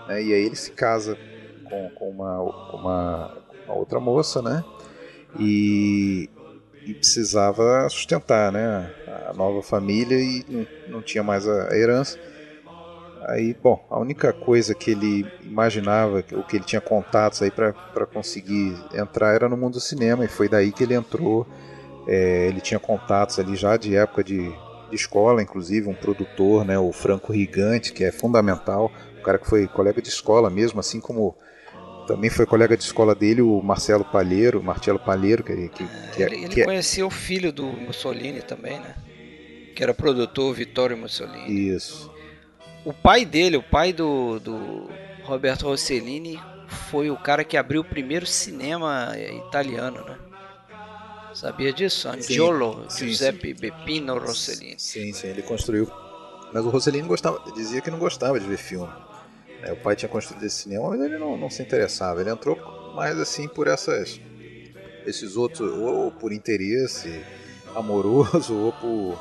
Né? 0.08 0.24
E 0.24 0.34
aí 0.34 0.46
ele 0.46 0.56
se 0.56 0.72
casa 0.72 1.18
com, 1.64 1.90
com, 1.92 2.10
uma, 2.10 2.38
com 2.70 2.78
uma, 2.78 3.38
uma, 3.66 3.76
outra 3.76 4.00
moça, 4.00 4.42
né? 4.42 4.64
E, 5.40 6.30
e, 6.86 6.94
precisava 6.94 7.88
sustentar, 7.90 8.52
né? 8.52 8.92
A 9.30 9.34
nova 9.34 9.64
família 9.64 10.18
e 10.18 10.68
não, 10.88 11.02
tinha 11.02 11.24
mais 11.24 11.48
a, 11.48 11.70
a 11.72 11.78
herança. 11.78 12.20
Aí, 13.26 13.54
bom, 13.54 13.84
a 13.90 13.98
única 13.98 14.34
coisa 14.34 14.76
que 14.76 14.92
ele 14.92 15.26
imaginava, 15.42 16.24
ou 16.34 16.44
que 16.44 16.58
ele 16.58 16.66
tinha 16.66 16.82
contatos 16.82 17.42
aí 17.42 17.50
para 17.50 18.06
conseguir 18.06 18.76
entrar 18.94 19.34
era 19.34 19.48
no 19.48 19.56
mundo 19.56 19.74
do 19.76 19.80
cinema, 19.80 20.26
e 20.26 20.28
foi 20.28 20.50
daí 20.50 20.72
que 20.72 20.84
ele 20.84 20.94
entrou. 20.94 21.48
É, 22.08 22.48
ele 22.48 22.62
tinha 22.62 22.80
contatos 22.80 23.40
ali 23.40 23.56
já 23.56 23.78
de 23.78 23.96
época 23.96 24.24
de, 24.24 24.50
de 24.90 24.96
escola, 24.96 25.42
inclusive 25.42 25.88
um 25.88 25.94
produtor, 25.94 26.66
né, 26.66 26.78
o 26.78 26.92
Franco 26.92 27.32
Rigante, 27.32 27.94
que 27.94 28.04
é 28.04 28.12
fundamental 28.12 28.92
cara 29.24 29.40
que 29.40 29.48
foi 29.48 29.66
colega 29.68 30.02
de 30.02 30.10
escola 30.10 30.50
mesmo, 30.50 30.80
assim 30.80 31.00
como 31.00 31.36
também 32.06 32.30
foi 32.30 32.46
colega 32.46 32.76
de 32.76 32.84
escola 32.84 33.16
dele 33.16 33.42
o 33.42 33.62
Marcelo 33.62 34.04
Palheiro, 34.04 34.62
Marcelo 34.62 35.00
Palheiro, 35.00 35.44
que, 35.44 35.70
que, 35.70 35.88
que, 36.14 36.22
ele, 36.22 36.36
ele 36.36 36.50
que 36.50 36.64
conhecia 36.64 37.04
é... 37.04 37.06
o 37.06 37.10
filho 37.10 37.52
do 37.52 37.66
Mussolini 37.66 38.42
também, 38.42 38.78
né? 38.78 38.94
Que 39.74 39.82
era 39.82 39.94
produtor 39.94 40.54
Vittorio 40.54 40.98
Mussolini. 40.98 41.70
Isso. 41.74 42.12
O 42.86 42.94
pai 42.94 43.26
dele, 43.26 43.56
o 43.56 43.64
pai 43.64 43.94
do, 43.94 44.40
do 44.40 44.90
Roberto 45.24 45.64
Rossellini, 45.64 46.40
foi 46.68 47.10
o 47.10 47.16
cara 47.16 47.46
que 47.46 47.56
abriu 47.56 47.82
o 47.82 47.86
primeiro 47.86 48.26
cinema 48.26 49.14
italiano, 49.48 50.04
né? 50.04 50.18
Sabia 51.34 51.74
disso? 51.74 52.08
Angiolo 52.08 52.86
sim, 52.90 53.08
Giuseppe 53.08 53.54
sim. 53.54 53.60
Beppino 53.60 54.18
Rossellini. 54.20 54.76
Sim, 54.78 55.12
sim, 55.14 55.28
ele 55.28 55.42
construiu. 55.42 55.90
Mas 56.54 56.64
o 56.64 56.70
Rossellini 56.70 57.08
gostava, 57.08 57.42
dizia 57.56 57.82
que 57.82 57.90
não 57.90 57.98
gostava 57.98 58.40
de 58.40 58.46
ver 58.46 58.58
filme. 58.58 58.94
É, 59.64 59.72
o 59.72 59.78
pai 59.78 59.96
tinha 59.96 60.10
construído 60.10 60.44
esse 60.44 60.58
cinema, 60.58 60.90
mas 60.90 61.02
ele 61.02 61.18
não, 61.18 61.36
não 61.38 61.50
se 61.50 61.64
interessava. 61.64 62.22
Ele 62.22 62.30
entrou 62.30 62.56
mais 62.96 63.18
assim 63.20 63.48
por 63.48 63.68
essas, 63.68 64.20
esses 65.06 65.36
outros, 65.36 65.72
ou 65.72 66.12
por 66.12 66.32
interesse 66.32 67.24
amoroso, 67.76 68.54
ou 68.60 68.72
por, 68.74 69.20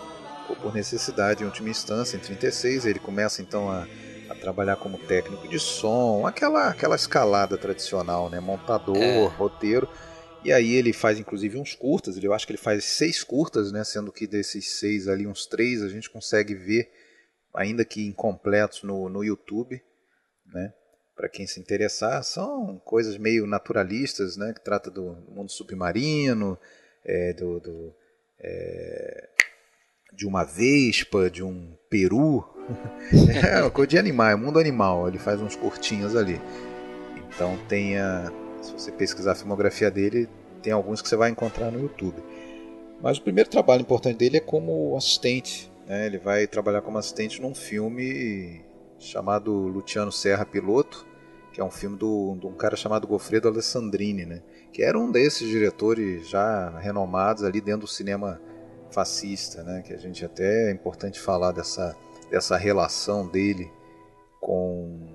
ou 0.50 0.56
por 0.56 0.74
necessidade 0.74 1.42
em 1.42 1.46
última 1.46 1.70
instância. 1.70 2.16
Em 2.16 2.20
36 2.20 2.84
ele 2.84 2.98
começa 2.98 3.40
então 3.40 3.70
a, 3.70 3.86
a 4.28 4.34
trabalhar 4.34 4.76
como 4.76 4.98
técnico 4.98 5.48
de 5.48 5.58
som, 5.58 6.26
aquela, 6.26 6.68
aquela 6.68 6.96
escalada 6.96 7.56
tradicional, 7.56 8.28
né? 8.28 8.38
montador, 8.40 8.96
é. 8.96 9.26
roteiro. 9.28 9.88
E 10.44 10.52
aí 10.52 10.72
ele 10.72 10.92
faz 10.92 11.20
inclusive 11.20 11.56
uns 11.56 11.74
curtas, 11.74 12.22
eu 12.22 12.34
acho 12.34 12.46
que 12.46 12.52
ele 12.52 12.58
faz 12.58 12.84
seis 12.84 13.22
curtas, 13.22 13.70
né? 13.70 13.84
Sendo 13.84 14.10
que 14.10 14.26
desses 14.26 14.78
seis 14.78 15.06
ali, 15.06 15.26
uns 15.26 15.46
três 15.46 15.82
a 15.82 15.88
gente 15.88 16.10
consegue 16.10 16.54
ver, 16.54 16.90
ainda 17.54 17.84
que 17.84 18.06
incompletos 18.06 18.82
no, 18.82 19.08
no 19.08 19.22
YouTube, 19.22 19.80
né? 20.46 20.72
Para 21.14 21.28
quem 21.28 21.46
se 21.46 21.60
interessar, 21.60 22.24
são 22.24 22.80
coisas 22.84 23.16
meio 23.16 23.46
naturalistas, 23.46 24.36
né? 24.36 24.52
Que 24.52 24.64
trata 24.64 24.90
do 24.90 25.14
mundo 25.28 25.52
submarino, 25.52 26.58
é, 27.04 27.32
do, 27.34 27.60
do 27.60 27.94
é, 28.40 29.28
de 30.12 30.26
uma 30.26 30.44
vespa, 30.44 31.30
de 31.30 31.44
um 31.44 31.76
peru, 31.88 32.44
é 33.54 33.60
uma 33.60 33.70
coisa 33.70 33.90
de 33.90 33.98
animal, 33.98 34.28
é 34.28 34.36
mundo 34.36 34.58
animal. 34.58 35.06
Ele 35.06 35.18
faz 35.18 35.40
uns 35.40 35.54
curtinhos 35.54 36.16
ali. 36.16 36.40
Então 37.28 37.56
tem 37.68 37.98
a 37.98 38.41
se 38.62 38.72
você 38.72 38.92
pesquisar 38.92 39.32
a 39.32 39.34
filmografia 39.34 39.90
dele, 39.90 40.28
tem 40.62 40.72
alguns 40.72 41.02
que 41.02 41.08
você 41.08 41.16
vai 41.16 41.30
encontrar 41.30 41.70
no 41.70 41.80
YouTube. 41.80 42.22
Mas 43.02 43.18
o 43.18 43.22
primeiro 43.22 43.50
trabalho 43.50 43.82
importante 43.82 44.16
dele 44.16 44.36
é 44.36 44.40
como 44.40 44.96
assistente. 44.96 45.70
Né? 45.86 46.06
Ele 46.06 46.18
vai 46.18 46.46
trabalhar 46.46 46.80
como 46.80 46.98
assistente 46.98 47.42
num 47.42 47.54
filme 47.54 48.64
chamado 48.98 49.52
Luciano 49.52 50.12
Serra 50.12 50.46
Piloto, 50.46 51.04
que 51.52 51.60
é 51.60 51.64
um 51.64 51.70
filme 51.70 51.98
do, 51.98 52.36
de 52.40 52.46
um 52.46 52.54
cara 52.54 52.76
chamado 52.76 53.06
Goffredo 53.06 53.48
Alessandrini, 53.48 54.24
né? 54.24 54.42
que 54.72 54.82
era 54.82 54.98
um 54.98 55.10
desses 55.10 55.48
diretores 55.48 56.28
já 56.28 56.70
renomados 56.78 57.42
ali 57.42 57.60
dentro 57.60 57.82
do 57.82 57.88
cinema 57.88 58.40
fascista, 58.92 59.64
né? 59.64 59.82
que 59.84 59.92
a 59.92 59.98
gente 59.98 60.24
até 60.24 60.70
é 60.70 60.72
importante 60.72 61.20
falar 61.20 61.50
dessa, 61.50 61.96
dessa 62.30 62.56
relação 62.56 63.26
dele 63.26 63.70
com 64.40 65.11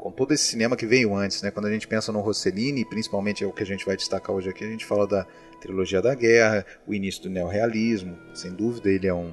com 0.00 0.10
todo 0.10 0.32
esse 0.32 0.44
cinema 0.44 0.76
que 0.76 0.86
veio 0.86 1.14
antes, 1.14 1.42
né? 1.42 1.50
Quando 1.50 1.66
a 1.66 1.70
gente 1.70 1.86
pensa 1.86 2.10
no 2.10 2.20
Rossellini, 2.20 2.86
principalmente 2.86 3.44
é 3.44 3.46
o 3.46 3.52
que 3.52 3.62
a 3.62 3.66
gente 3.66 3.84
vai 3.84 3.96
destacar 3.96 4.34
hoje 4.34 4.48
aqui, 4.48 4.64
a 4.64 4.68
gente 4.68 4.86
fala 4.86 5.06
da 5.06 5.26
trilogia 5.60 6.00
da 6.00 6.14
guerra, 6.14 6.64
o 6.86 6.94
início 6.94 7.22
do 7.24 7.28
neorrealismo. 7.28 8.16
Sem 8.34 8.50
dúvida, 8.50 8.88
ele 8.88 9.06
é 9.06 9.12
um, 9.12 9.30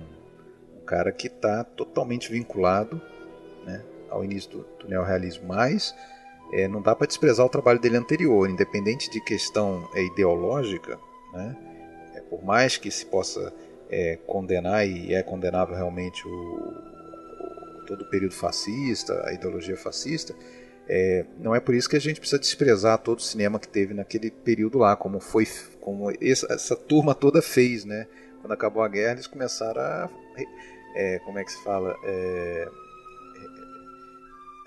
um 0.76 0.86
cara 0.86 1.10
que 1.14 1.28
está 1.28 1.64
totalmente 1.64 2.30
vinculado 2.30 3.02
né, 3.66 3.82
ao 4.10 4.26
início 4.26 4.52
do, 4.52 4.68
do 4.80 4.90
neorrealismo, 4.90 5.48
mas 5.48 5.96
é, 6.52 6.68
não 6.68 6.82
dá 6.82 6.94
para 6.94 7.08
desprezar 7.08 7.46
o 7.46 7.50
trabalho 7.50 7.80
dele 7.80 7.96
anterior, 7.96 8.50
independente 8.50 9.10
de 9.10 9.22
questão 9.22 9.90
é, 9.96 10.04
ideológica, 10.04 11.00
né? 11.32 11.56
É, 12.14 12.20
por 12.22 12.44
mais 12.44 12.76
que 12.76 12.92
se 12.92 13.06
possa 13.06 13.54
é, 13.90 14.18
condenar 14.28 14.86
e 14.86 15.14
é 15.14 15.24
condenável 15.24 15.76
realmente 15.78 16.28
o, 16.28 16.74
todo 17.88 18.02
o 18.02 18.10
período 18.10 18.34
fascista, 18.34 19.26
a 19.26 19.34
ideologia 19.34 19.78
fascista, 19.78 20.36
é, 20.90 21.26
não 21.38 21.54
é 21.54 21.60
por 21.60 21.76
isso 21.76 21.90
que 21.90 21.98
a 21.98 22.02
gente 22.02 22.20
precisa 22.20 22.40
desprezar 22.40 22.98
todo 23.00 23.20
o 23.20 23.22
cinema 23.22 23.60
que 23.60 23.68
teve 23.68 23.94
naquele 23.94 24.32
período 24.32 24.78
lá, 24.78 24.96
como 24.96 25.20
foi, 25.20 25.46
como 25.82 26.10
essa, 26.22 26.54
essa 26.54 26.76
turma 26.76 27.14
toda 27.14 27.42
fez, 27.42 27.84
né? 27.84 28.08
Quando 28.42 28.54
acabou 28.54 28.82
a 28.82 28.88
guerra, 28.88 29.14
eles 29.14 29.28
começaram 29.28 29.82
a, 29.82 30.10
é, 30.96 31.20
como 31.20 31.38
é 31.40 31.44
que 31.44 31.52
se 31.52 31.62
fala, 31.62 31.94
é, 32.06 32.68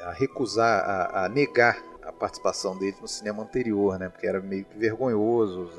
a 0.02 0.12
recusar, 0.12 0.84
a, 0.84 1.24
a, 1.24 1.28
negar 1.28 1.82
a 2.02 2.12
participação 2.12 2.78
deles 2.78 3.00
no 3.00 3.08
cinema 3.08 3.42
anterior, 3.42 3.98
né? 3.98 4.10
Porque 4.10 4.26
era 4.26 4.40
meio 4.40 4.66
que 4.66 4.76
vergonhoso 4.78 5.70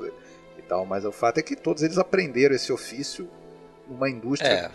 e 0.58 0.62
tal. 0.62 0.84
Mas 0.84 1.04
o 1.04 1.12
fato 1.12 1.38
é 1.38 1.42
que 1.42 1.54
todos 1.54 1.84
eles 1.84 1.98
aprenderam 1.98 2.54
esse 2.54 2.72
ofício 2.72 3.28
numa 3.88 4.10
indústria, 4.10 4.48
é. 4.48 4.70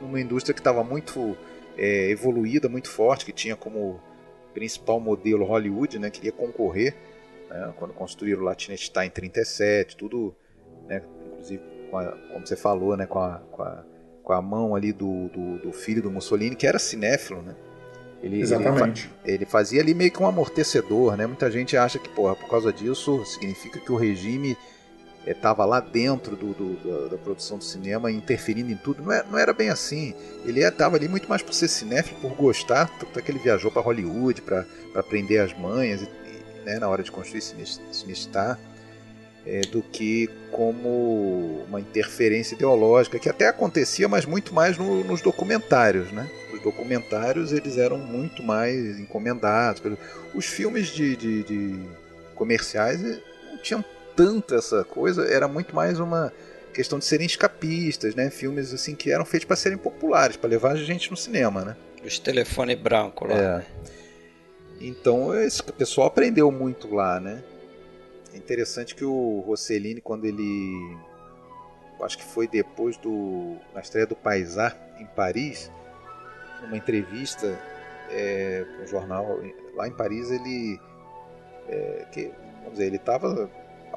numa 0.00 0.20
indústria 0.20 0.54
que 0.54 0.60
estava 0.60 0.82
muito 0.82 1.36
é, 1.76 2.10
evoluída, 2.10 2.70
muito 2.70 2.88
forte, 2.88 3.26
que 3.26 3.32
tinha 3.32 3.54
como 3.54 4.00
principal 4.52 5.00
modelo 5.00 5.44
Hollywood, 5.44 5.98
né, 5.98 6.10
queria 6.10 6.32
concorrer, 6.32 6.94
né, 7.48 7.72
quando 7.76 7.92
construíram 7.94 8.42
o 8.42 8.44
Latinestein 8.44 9.06
em 9.06 9.10
37, 9.10 9.96
tudo, 9.96 10.34
né, 10.86 11.02
inclusive, 11.26 11.62
a, 11.92 12.12
como 12.32 12.46
você 12.46 12.56
falou, 12.56 12.96
né, 12.96 13.06
com 13.06 13.18
a, 13.18 13.38
com 13.50 13.62
a, 13.62 13.84
com 14.22 14.32
a 14.32 14.42
mão 14.42 14.74
ali 14.74 14.92
do, 14.92 15.28
do, 15.28 15.58
do, 15.58 15.72
filho 15.72 16.02
do 16.02 16.10
Mussolini, 16.10 16.54
que 16.54 16.66
era 16.66 16.78
cinéfilo, 16.78 17.42
né? 17.42 17.54
Ele, 18.22 18.40
Exatamente. 18.40 19.10
Ele, 19.24 19.36
ele, 19.36 19.46
fazia 19.46 19.80
ali 19.80 19.94
meio 19.94 20.10
que 20.10 20.22
um 20.22 20.26
amortecedor, 20.26 21.16
né? 21.16 21.26
Muita 21.26 21.50
gente 21.50 21.76
acha 21.76 21.98
que, 21.98 22.08
porra, 22.10 22.36
por 22.36 22.48
causa 22.48 22.70
disso 22.70 23.24
significa 23.24 23.80
que 23.80 23.90
o 23.90 23.96
regime 23.96 24.56
estava 25.32 25.64
lá 25.64 25.80
dentro 25.80 26.36
do, 26.36 26.52
do, 26.52 26.76
da, 26.76 27.08
da, 27.08 27.18
produção 27.18 27.58
do 27.58 27.64
cinema, 27.64 28.10
interferindo 28.10 28.70
em 28.70 28.76
tudo. 28.76 29.02
Não, 29.02 29.12
é, 29.12 29.24
não 29.30 29.38
era 29.38 29.52
bem 29.52 29.68
assim. 29.68 30.14
Ele 30.44 30.60
estava 30.60 30.96
ali 30.96 31.08
muito 31.08 31.28
mais 31.28 31.42
por 31.42 31.52
ser 31.52 31.68
cinéfilo, 31.68 32.20
por 32.20 32.34
gostar, 32.34 32.88
tanto 32.98 33.18
é 33.18 33.22
que 33.22 33.30
ele 33.30 33.38
viajou 33.38 33.70
para 33.70 33.82
Hollywood 33.82 34.42
para 34.42 34.64
aprender 34.94 35.38
as 35.38 35.56
manhas 35.56 36.02
e, 36.02 36.64
né, 36.64 36.78
na 36.78 36.88
hora 36.88 37.02
de 37.02 37.10
construir 37.10 37.42
Sinistar, 37.42 38.58
é, 39.46 39.60
do 39.62 39.82
que 39.82 40.28
como 40.50 41.64
uma 41.68 41.80
interferência 41.80 42.54
ideológica, 42.54 43.18
que 43.18 43.28
até 43.28 43.46
acontecia, 43.46 44.08
mas 44.08 44.26
muito 44.26 44.54
mais 44.54 44.76
no, 44.76 45.04
nos 45.04 45.20
documentários. 45.22 46.12
Né? 46.12 46.28
Os 46.52 46.62
documentários 46.62 47.52
eles 47.52 47.78
eram 47.78 47.98
muito 47.98 48.42
mais 48.42 48.98
encomendados. 48.98 49.82
Os 50.34 50.46
filmes 50.46 50.88
de, 50.88 51.16
de, 51.16 51.42
de 51.44 51.88
comerciais 52.34 53.02
eh, 53.04 53.20
não 53.50 53.58
tinham 53.58 53.84
tanto 54.16 54.54
essa 54.54 54.84
coisa, 54.84 55.24
era 55.24 55.48
muito 55.48 55.74
mais 55.74 55.98
uma 56.00 56.32
questão 56.72 56.98
de 56.98 57.04
serem 57.04 57.26
escapistas, 57.26 58.14
né? 58.14 58.30
Filmes 58.30 58.72
assim 58.72 58.94
que 58.94 59.10
eram 59.10 59.24
feitos 59.24 59.46
para 59.46 59.56
serem 59.56 59.78
populares, 59.78 60.36
para 60.36 60.50
levar 60.50 60.72
a 60.72 60.76
gente 60.76 61.10
no 61.10 61.16
cinema, 61.16 61.64
né? 61.64 61.76
Os 62.04 62.18
telefone 62.18 62.76
branco 62.76 63.26
lá. 63.26 63.36
É. 63.36 63.66
Então 64.80 65.34
esse 65.34 65.62
pessoal 65.62 66.06
aprendeu 66.06 66.50
muito 66.50 66.94
lá, 66.94 67.20
né? 67.20 67.42
É 68.32 68.36
interessante 68.36 68.94
que 68.94 69.04
o 69.04 69.40
Rossellini, 69.40 70.00
quando 70.00 70.24
ele, 70.24 70.96
acho 72.02 72.16
que 72.16 72.24
foi 72.24 72.46
depois 72.46 72.96
do 72.96 73.56
na 73.74 73.80
estreia 73.80 74.06
do 74.06 74.14
Paisar 74.14 74.76
em 74.98 75.06
Paris, 75.06 75.70
numa 76.62 76.76
entrevista 76.76 77.58
é, 78.10 78.64
um 78.82 78.86
jornal 78.86 79.40
lá 79.74 79.88
em 79.88 79.92
Paris, 79.92 80.30
ele 80.30 80.80
é, 81.68 82.06
que, 82.12 82.30
vamos 82.58 82.72
dizer, 82.72 82.86
ele 82.86 82.96
estava 82.96 83.50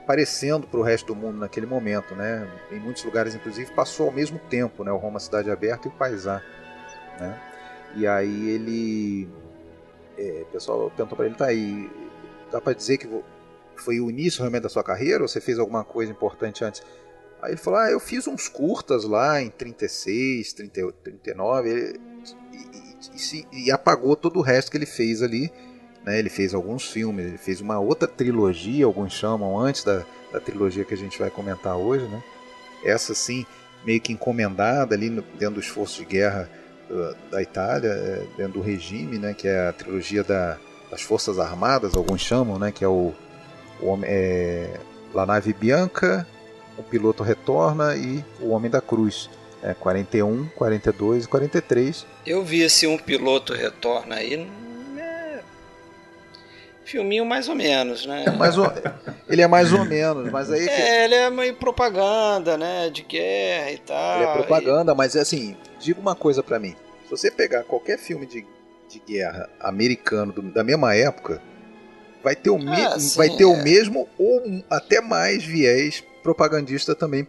aparecendo 0.04 0.68
para 0.68 0.80
o 0.80 0.84
resto 0.84 1.08
do 1.08 1.16
mundo 1.16 1.38
naquele 1.38 1.66
momento, 1.66 2.14
né? 2.14 2.48
Em 2.72 2.80
muitos 2.80 3.04
lugares, 3.06 3.34
inclusive, 3.34 3.72
passou 3.72 4.08
ao 4.08 4.12
mesmo 4.12 4.38
tempo, 4.38 4.84
né? 4.84 4.92
O 4.92 4.98
Roma 4.98 5.20
Cidade 5.20 5.50
Aberta 5.50 5.88
e 5.88 5.92
o 5.92 5.94
Paisar, 5.94 6.44
né? 7.20 7.40
E 7.96 8.06
aí 8.06 8.50
ele, 8.50 9.30
é, 10.18 10.44
o 10.44 10.52
pessoal 10.52 10.92
perguntou 10.96 11.16
para 11.16 11.26
ele, 11.26 11.36
tá 11.36 11.46
aí, 11.46 11.90
dá 12.52 12.60
para 12.60 12.74
dizer 12.74 12.98
que 12.98 13.08
foi 13.78 14.00
o 14.00 14.10
início 14.10 14.40
realmente 14.40 14.64
da 14.64 14.70
sua 14.70 14.84
carreira 14.84 15.24
ou 15.24 15.28
você 15.28 15.40
fez 15.40 15.58
alguma 15.58 15.84
coisa 15.84 16.12
importante 16.12 16.66
antes? 16.66 16.84
Aí 17.42 17.52
ele 17.52 17.58
falou, 17.58 17.80
ah, 17.80 17.90
eu 17.90 18.00
fiz 18.00 18.28
uns 18.28 18.48
curtas 18.48 19.06
lá 19.06 19.42
em 19.42 19.50
36, 19.50 20.54
30, 20.54 20.92
39 21.04 21.70
e, 21.70 22.58
e, 22.58 23.48
e, 23.52 23.66
e 23.66 23.72
apagou 23.72 24.16
todo 24.16 24.40
o 24.40 24.42
resto 24.42 24.72
que 24.72 24.78
ele 24.78 24.86
fez 24.86 25.22
ali 25.22 25.52
né? 26.06 26.20
Ele 26.20 26.30
fez 26.30 26.54
alguns 26.54 26.90
filmes, 26.90 27.26
ele 27.26 27.38
fez 27.38 27.62
uma 27.62 27.80
outra 27.80 28.08
trilogia, 28.08 28.86
alguns 28.86 29.14
chamam, 29.14 29.58
antes 29.58 29.84
da, 29.84 30.04
da 30.32 30.40
trilogia 30.40 30.84
que 30.84 30.94
a 30.94 30.98
gente 30.98 31.18
vai 31.18 31.30
comentar 31.30 31.76
hoje. 31.76 32.06
Né? 32.06 32.22
Essa, 32.84 33.14
sim, 33.14 33.46
meio 33.86 34.02
que 34.02 34.12
encomendada 34.12 34.96
ali 34.96 35.10
no, 35.10 35.22
dentro 35.22 35.56
do 35.56 35.62
esforço 35.62 36.00
de 36.00 36.06
guerra 36.06 36.50
uh, 36.90 37.16
da 37.32 37.42
Itália, 37.42 37.90
é, 37.90 38.26
dentro 38.38 38.54
do 38.54 38.62
regime, 38.62 39.18
né? 39.18 39.34
que 39.34 39.48
é 39.48 39.68
a 39.68 39.74
trilogia 39.74 40.24
da, 40.24 40.58
das 40.92 41.02
Forças 41.02 41.40
Armadas, 41.40 41.96
alguns 41.96 42.22
chamam, 42.22 42.60
né? 42.60 42.72
que 42.72 42.84
é 42.84 42.88
o, 42.88 43.14
o 43.82 44.00
é, 44.04 44.80
La 45.14 45.26
Nave 45.26 45.54
Bianca, 45.54 46.28
O 46.78 46.84
Piloto 46.84 47.24
Retorna 47.24 47.96
e 47.96 48.24
O 48.42 48.50
Homem 48.50 48.70
da 48.70 48.82
Cruz. 48.82 49.30
É, 49.62 49.74
41, 49.74 50.50
42 50.58 51.24
e 51.24 51.28
43. 51.30 52.06
Eu 52.26 52.44
vi 52.44 52.64
esse 52.64 52.86
Um 52.86 52.98
Piloto 52.98 53.54
Retorna 53.54 54.16
aí, 54.16 54.46
Filminho 56.86 57.26
mais 57.26 57.48
ou 57.48 57.56
menos, 57.56 58.06
né? 58.06 58.26
É 58.28 58.32
mais 58.32 58.58
ou... 58.58 58.72
Ele 59.28 59.42
é 59.42 59.48
mais 59.48 59.72
ou 59.72 59.86
menos, 59.86 60.30
mas 60.32 60.52
aí. 60.52 60.68
É, 60.68 61.06
ele 61.06 61.16
é 61.16 61.30
meio 61.30 61.56
propaganda, 61.56 62.58
né? 62.58 62.90
De 62.90 63.04
guerra 63.04 63.72
e 63.72 63.78
tal. 63.78 64.16
Ele 64.22 64.30
é 64.30 64.34
propaganda, 64.34 64.92
e... 64.92 64.96
mas 64.96 65.16
é 65.16 65.22
assim, 65.22 65.56
diga 65.80 66.00
uma 66.00 66.16
coisa 66.16 66.44
para 66.44 66.60
mim. 66.60 66.76
Se 67.06 67.10
você 67.10 67.32
pegar 67.32 67.64
qualquer 67.64 67.98
filme 67.98 68.26
de, 68.26 68.46
de 68.90 69.00
guerra 69.00 69.50
americano 69.60 70.34
do, 70.34 70.42
da 70.42 70.64
mesma 70.64 70.96
época, 70.96 71.42
vai 72.24 72.36
ter 72.36 72.50
o, 72.50 72.58
me... 72.58 72.70
ah, 72.70 73.00
sim, 73.00 73.18
vai 73.18 73.30
ter 73.30 73.44
é. 73.44 73.48
o 73.48 73.62
mesmo 73.64 74.08
ou 74.18 74.42
até 74.70 75.02
mais 75.02 75.44
viés 75.44 76.04
propagandista 76.22 76.96
também 76.96 77.28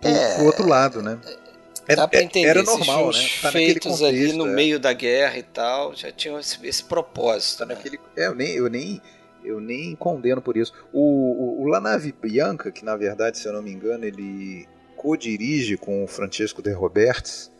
pro, 0.00 0.10
é, 0.10 0.34
pro 0.36 0.44
outro 0.44 0.66
lado, 0.66 1.02
né? 1.02 1.18
Era, 1.24 1.45
Dá 1.94 2.08
pra 2.08 2.22
entender 2.22 2.48
era 2.48 2.62
normal, 2.62 3.12
né? 3.12 3.28
Tá 3.40 3.52
feitos 3.52 4.00
contexto, 4.00 4.04
ali 4.04 4.32
no 4.32 4.46
é. 4.48 4.50
meio 4.50 4.80
da 4.80 4.92
guerra 4.92 5.38
e 5.38 5.42
tal, 5.42 5.94
já 5.94 6.10
tinham 6.10 6.38
esse, 6.38 6.58
esse 6.66 6.82
propósito. 6.82 7.58
Tá 7.58 7.66
né? 7.66 7.74
naquele, 7.74 8.00
é, 8.16 8.26
eu 8.26 8.34
nem, 8.34 8.56
eu 8.56 8.68
nem, 8.68 9.00
eu 9.44 9.60
nem 9.60 9.94
condeno 9.94 10.42
por 10.42 10.56
isso. 10.56 10.72
O, 10.92 11.00
o, 11.00 11.62
o 11.62 11.66
La 11.66 11.80
Nave 11.80 12.12
Bianca, 12.12 12.72
que 12.72 12.84
na 12.84 12.96
verdade, 12.96 13.38
se 13.38 13.46
eu 13.46 13.52
não 13.52 13.62
me 13.62 13.70
engano, 13.70 14.04
ele 14.04 14.66
co-dirige 14.96 15.76
com 15.76 16.02
o 16.02 16.08
Francesco 16.08 16.60
De 16.60 16.72
Roberts. 16.72 17.52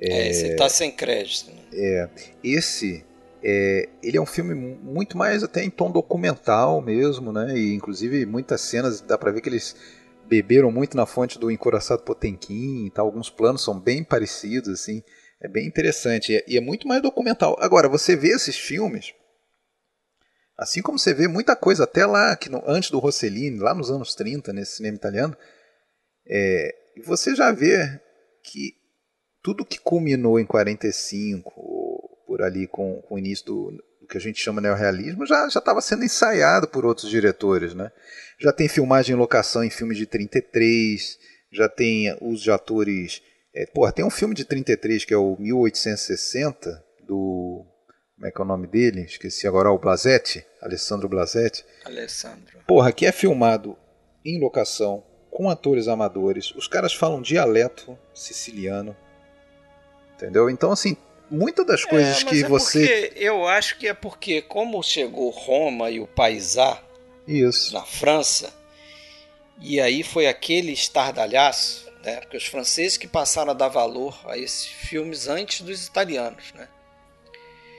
É, 0.00 0.08
é 0.08 0.30
esse 0.30 0.54
tá 0.54 0.68
sem 0.68 0.92
crédito. 0.92 1.50
Né? 1.50 1.62
É, 1.72 2.08
esse 2.44 3.04
é, 3.42 3.88
ele 4.02 4.16
é 4.16 4.20
um 4.20 4.26
filme 4.26 4.54
muito 4.54 5.16
mais 5.16 5.42
até 5.42 5.62
em 5.62 5.70
tom 5.70 5.90
documental 5.90 6.80
mesmo, 6.80 7.32
né? 7.32 7.56
E 7.56 7.74
inclusive 7.74 8.26
muitas 8.26 8.60
cenas 8.60 9.00
dá 9.00 9.16
para 9.16 9.30
ver 9.30 9.40
que 9.40 9.48
eles 9.48 9.76
beberam 10.28 10.70
muito 10.70 10.96
na 10.96 11.06
fonte 11.06 11.38
do 11.38 11.50
encoraçado 11.50 12.02
Potemkin 12.02 12.90
tal. 12.94 13.06
Alguns 13.06 13.30
planos 13.30 13.64
são 13.64 13.78
bem 13.78 14.04
parecidos, 14.04 14.68
assim. 14.68 15.02
É 15.40 15.48
bem 15.48 15.66
interessante. 15.66 16.32
E 16.32 16.36
é, 16.36 16.44
e 16.46 16.56
é 16.56 16.60
muito 16.60 16.86
mais 16.86 17.02
documental. 17.02 17.56
Agora, 17.60 17.88
você 17.88 18.14
vê 18.14 18.28
esses 18.28 18.56
filmes, 18.56 19.14
assim 20.56 20.82
como 20.82 20.98
você 20.98 21.14
vê 21.14 21.26
muita 21.26 21.56
coisa 21.56 21.84
até 21.84 22.04
lá, 22.04 22.36
que 22.36 22.48
no, 22.48 22.62
antes 22.66 22.90
do 22.90 22.98
Rossellini, 22.98 23.58
lá 23.58 23.74
nos 23.74 23.90
anos 23.90 24.14
30, 24.14 24.52
nesse 24.52 24.76
cinema 24.76 24.96
italiano, 24.96 25.36
é, 26.26 26.74
você 27.04 27.34
já 27.34 27.50
vê 27.50 28.00
que 28.42 28.76
tudo 29.42 29.64
que 29.64 29.78
culminou 29.78 30.38
em 30.38 30.44
45, 30.44 31.50
por 32.26 32.42
ali 32.42 32.66
com, 32.66 33.00
com 33.02 33.14
o 33.14 33.18
início 33.18 33.46
do, 33.46 33.82
que 34.08 34.16
a 34.16 34.20
gente 34.20 34.40
chama 34.40 34.60
neorrealismo 34.60 35.26
já 35.26 35.46
estava 35.46 35.80
sendo 35.80 36.04
ensaiado 36.04 36.66
por 36.66 36.86
outros 36.86 37.10
diretores. 37.10 37.74
Né? 37.74 37.90
Já 38.40 38.52
tem 38.52 38.68
filmagem 38.68 39.14
em 39.14 39.18
locação 39.18 39.62
em 39.62 39.70
filmes 39.70 39.98
de 39.98 40.06
33, 40.06 41.18
já 41.52 41.68
tem 41.68 42.16
uso 42.20 42.42
de 42.44 42.50
atores. 42.50 43.22
É, 43.54 43.66
porra, 43.66 43.92
tem 43.92 44.04
um 44.04 44.10
filme 44.10 44.34
de 44.34 44.44
33 44.44 45.04
que 45.04 45.14
é 45.14 45.16
o 45.16 45.36
1860, 45.38 46.84
do. 47.06 47.64
Como 48.14 48.26
é 48.26 48.30
que 48.32 48.40
é 48.40 48.44
o 48.44 48.48
nome 48.48 48.66
dele? 48.66 49.02
Esqueci 49.02 49.46
agora, 49.46 49.70
o 49.70 49.78
Blasetti, 49.78 50.44
Alessandro 50.60 51.08
Blasetti. 51.08 51.64
Alessandro. 51.84 52.58
Porra, 52.66 52.90
que 52.90 53.06
é 53.06 53.12
filmado 53.12 53.76
em 54.24 54.40
locação, 54.40 55.04
com 55.30 55.48
atores 55.48 55.86
amadores. 55.86 56.50
Os 56.56 56.66
caras 56.66 56.92
falam 56.92 57.22
dialeto 57.22 57.96
siciliano. 58.12 58.96
Entendeu? 60.16 60.50
Então, 60.50 60.72
assim, 60.72 60.96
muitas 61.30 61.66
das 61.66 61.84
coisas 61.84 62.22
é, 62.22 62.24
que 62.24 62.42
é 62.42 62.48
você. 62.48 63.12
eu 63.16 63.46
acho 63.46 63.78
que 63.78 63.88
é 63.88 63.94
porque, 63.94 64.42
como 64.42 64.82
chegou 64.82 65.30
Roma 65.30 65.90
e 65.90 66.00
o 66.00 66.06
Paisá 66.06 66.80
Isso. 67.26 67.74
na 67.74 67.82
França, 67.82 68.52
e 69.60 69.80
aí 69.80 70.02
foi 70.02 70.26
aquele 70.26 70.72
estardalhaço, 70.72 71.90
né? 72.04 72.16
Porque 72.20 72.36
os 72.36 72.46
franceses 72.46 72.96
que 72.96 73.06
passaram 73.06 73.50
a 73.50 73.54
dar 73.54 73.68
valor 73.68 74.18
a 74.26 74.38
esses 74.38 74.66
filmes 74.66 75.28
antes 75.28 75.60
dos 75.60 75.86
italianos, 75.86 76.52
né? 76.54 76.68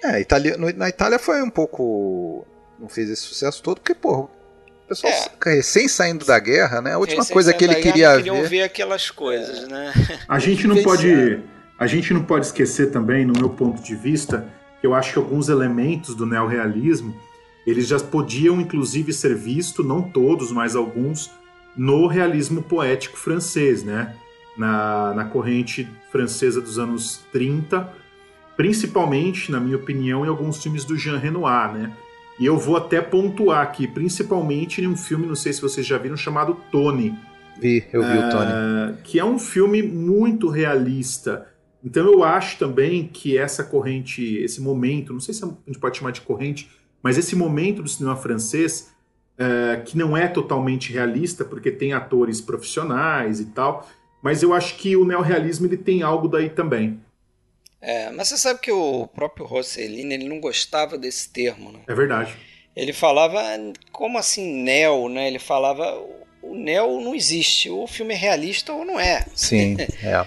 É, 0.04 0.22
Itália, 0.22 0.58
na 0.58 0.90
Itália 0.90 1.20
foi 1.20 1.42
um 1.42 1.50
pouco. 1.50 2.46
Não 2.80 2.88
fez 2.88 3.10
esse 3.10 3.24
sucesso 3.24 3.62
todo, 3.62 3.82
porque, 3.82 3.94
pô, 3.94 4.22
o 4.22 4.30
pessoal 4.88 5.12
é. 5.12 5.50
recém 5.50 5.90
saindo 5.90 6.26
da 6.26 6.40
guerra, 6.40 6.82
né? 6.82 6.94
A 6.94 6.98
última 6.98 7.26
coisa 7.26 7.54
que 7.54 7.66
ele 7.66 7.76
queria 7.76 8.18
ver. 8.18 8.48
ver 8.48 8.62
aquelas 8.64 9.12
coisas, 9.12 9.68
né? 9.68 9.94
A 10.28 10.40
gente 10.40 10.66
não 10.66 10.82
pode 10.82 11.44
a 11.80 11.88
gente 11.88 12.14
não 12.14 12.24
pode 12.24 12.48
esquecer 12.48 12.92
também, 12.92 13.26
no 13.26 13.34
meu 13.34 13.50
ponto 13.50 13.82
de 13.82 13.96
vista, 13.96 14.46
que 14.82 14.86
eu 14.86 14.94
acho 14.94 15.14
que 15.14 15.20
alguns 15.20 15.48
elementos 15.48 16.14
do 16.14 16.26
neorrealismo 16.26 17.16
eles 17.66 17.88
já 17.88 18.00
podiam 18.00 18.60
inclusive 18.60 19.14
ser 19.14 19.36
vistos, 19.36 19.86
não 19.86 20.02
todos, 20.02 20.52
mas 20.52 20.76
alguns, 20.76 21.32
no 21.78 22.08
realismo 22.08 22.62
poético 22.62 23.18
francês, 23.18 23.84
né? 23.84 24.16
Na, 24.58 25.14
na 25.14 25.26
corrente 25.26 25.88
francesa 26.12 26.60
dos 26.60 26.78
anos 26.78 27.22
30, 27.32 27.90
principalmente, 28.58 29.52
na 29.52 29.60
minha 29.60 29.78
opinião, 29.78 30.26
em 30.26 30.28
alguns 30.28 30.62
filmes 30.62 30.84
do 30.84 30.98
Jean 30.98 31.18
Renoir, 31.18 31.72
né? 31.72 31.94
E 32.38 32.46
eu 32.46 32.58
vou 32.58 32.76
até 32.76 33.00
pontuar 33.00 33.62
aqui, 33.62 33.88
principalmente 33.88 34.82
em 34.82 34.88
um 34.88 34.98
filme, 34.98 35.26
não 35.26 35.36
sei 35.36 35.54
se 35.54 35.62
vocês 35.62 35.86
já 35.86 35.98
viram, 35.98 36.18
chamado 36.18 36.58
Tony. 36.72 37.18
Vi, 37.62 37.86
eu 37.94 38.02
vi 38.02 38.18
uh, 38.18 38.28
o 38.28 38.30
Tony. 38.32 38.52
Ah, 38.52 38.94
que 39.04 39.20
é 39.20 39.24
um 39.24 39.38
filme 39.38 39.82
muito 39.84 40.50
realista 40.50 41.46
então 41.84 42.06
eu 42.06 42.24
acho 42.24 42.58
também 42.58 43.08
que 43.08 43.38
essa 43.38 43.64
corrente, 43.64 44.38
esse 44.38 44.62
momento, 44.62 45.14
não 45.14 45.20
sei 45.20 45.34
se 45.34 45.44
a 45.44 45.48
gente 45.68 45.80
pode 45.80 45.98
chamar 45.98 46.12
de 46.12 46.22
corrente, 46.22 46.70
mas 47.02 47.18
esse 47.18 47.36
momento 47.36 47.82
do 47.82 47.90
cinema 47.90 48.16
francês, 48.16 48.94
é, 49.38 49.82
que 49.86 49.98
não 49.98 50.18
é 50.18 50.28
totalmente 50.28 50.92
realista, 50.92 51.46
porque 51.46 51.72
tem 51.72 51.94
atores 51.94 52.42
profissionais 52.42 53.40
e 53.40 53.46
tal, 53.46 53.88
mas 54.22 54.44
eu 54.44 54.54
acho 54.54 54.76
que 54.76 54.98
o 54.98 55.06
neorrealismo 55.06 55.66
ele 55.66 55.78
tem 55.78 56.04
algo 56.04 56.28
daí 56.28 56.50
também. 56.50 57.00
É, 57.82 58.10
mas 58.12 58.28
você 58.28 58.38
sabe 58.38 58.60
que 58.60 58.72
o 58.72 59.08
próprio 59.08 59.46
Rossellini 59.46 60.14
ele 60.14 60.28
não 60.28 60.42
gostava 60.42 60.98
desse 60.98 61.30
termo, 61.30 61.72
né? 61.72 61.80
É 61.88 61.96
verdade. 61.96 62.36
Ele 62.76 62.92
falava, 62.92 63.42
como 63.92 64.18
assim 64.18 64.64
neo, 64.64 65.08
né? 65.08 65.28
Ele 65.28 65.40
falava, 65.40 65.98
o 66.42 66.56
neo 66.56 67.00
não 67.00 67.16
existe, 67.16 67.70
o 67.70 67.88
filme 67.88 68.14
é 68.14 68.18
realista 68.18 68.74
ou 68.74 68.84
não 68.84 69.00
é. 69.00 69.26
Sim, 69.34 69.78
é. 70.04 70.26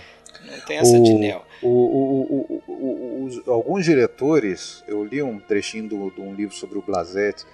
Tem 0.67 0.79
essa 0.79 0.97
o, 0.97 1.03
de 1.03 1.15
neo. 1.15 1.43
O, 1.63 1.69
o, 1.69 3.25
os, 3.25 3.49
alguns 3.49 3.85
diretores, 3.85 4.83
eu 4.87 5.05
li 5.05 5.23
um 5.23 5.39
trechinho 5.39 5.89
de 5.89 6.21
um 6.21 6.35
livro 6.35 6.55
sobre 6.55 6.79
o 6.79 6.83
Blasetti 6.83 7.45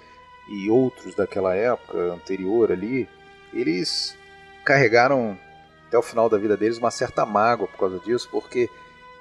e 0.48 0.70
outros 0.70 1.14
daquela 1.14 1.54
época 1.54 1.98
anterior 2.12 2.72
ali, 2.72 3.08
eles 3.52 4.16
carregaram 4.64 5.38
até 5.86 5.98
o 5.98 6.02
final 6.02 6.28
da 6.28 6.38
vida 6.38 6.56
deles 6.56 6.78
uma 6.78 6.90
certa 6.90 7.24
mágoa 7.24 7.66
por 7.66 7.78
causa 7.78 7.98
disso, 8.00 8.28
porque 8.30 8.68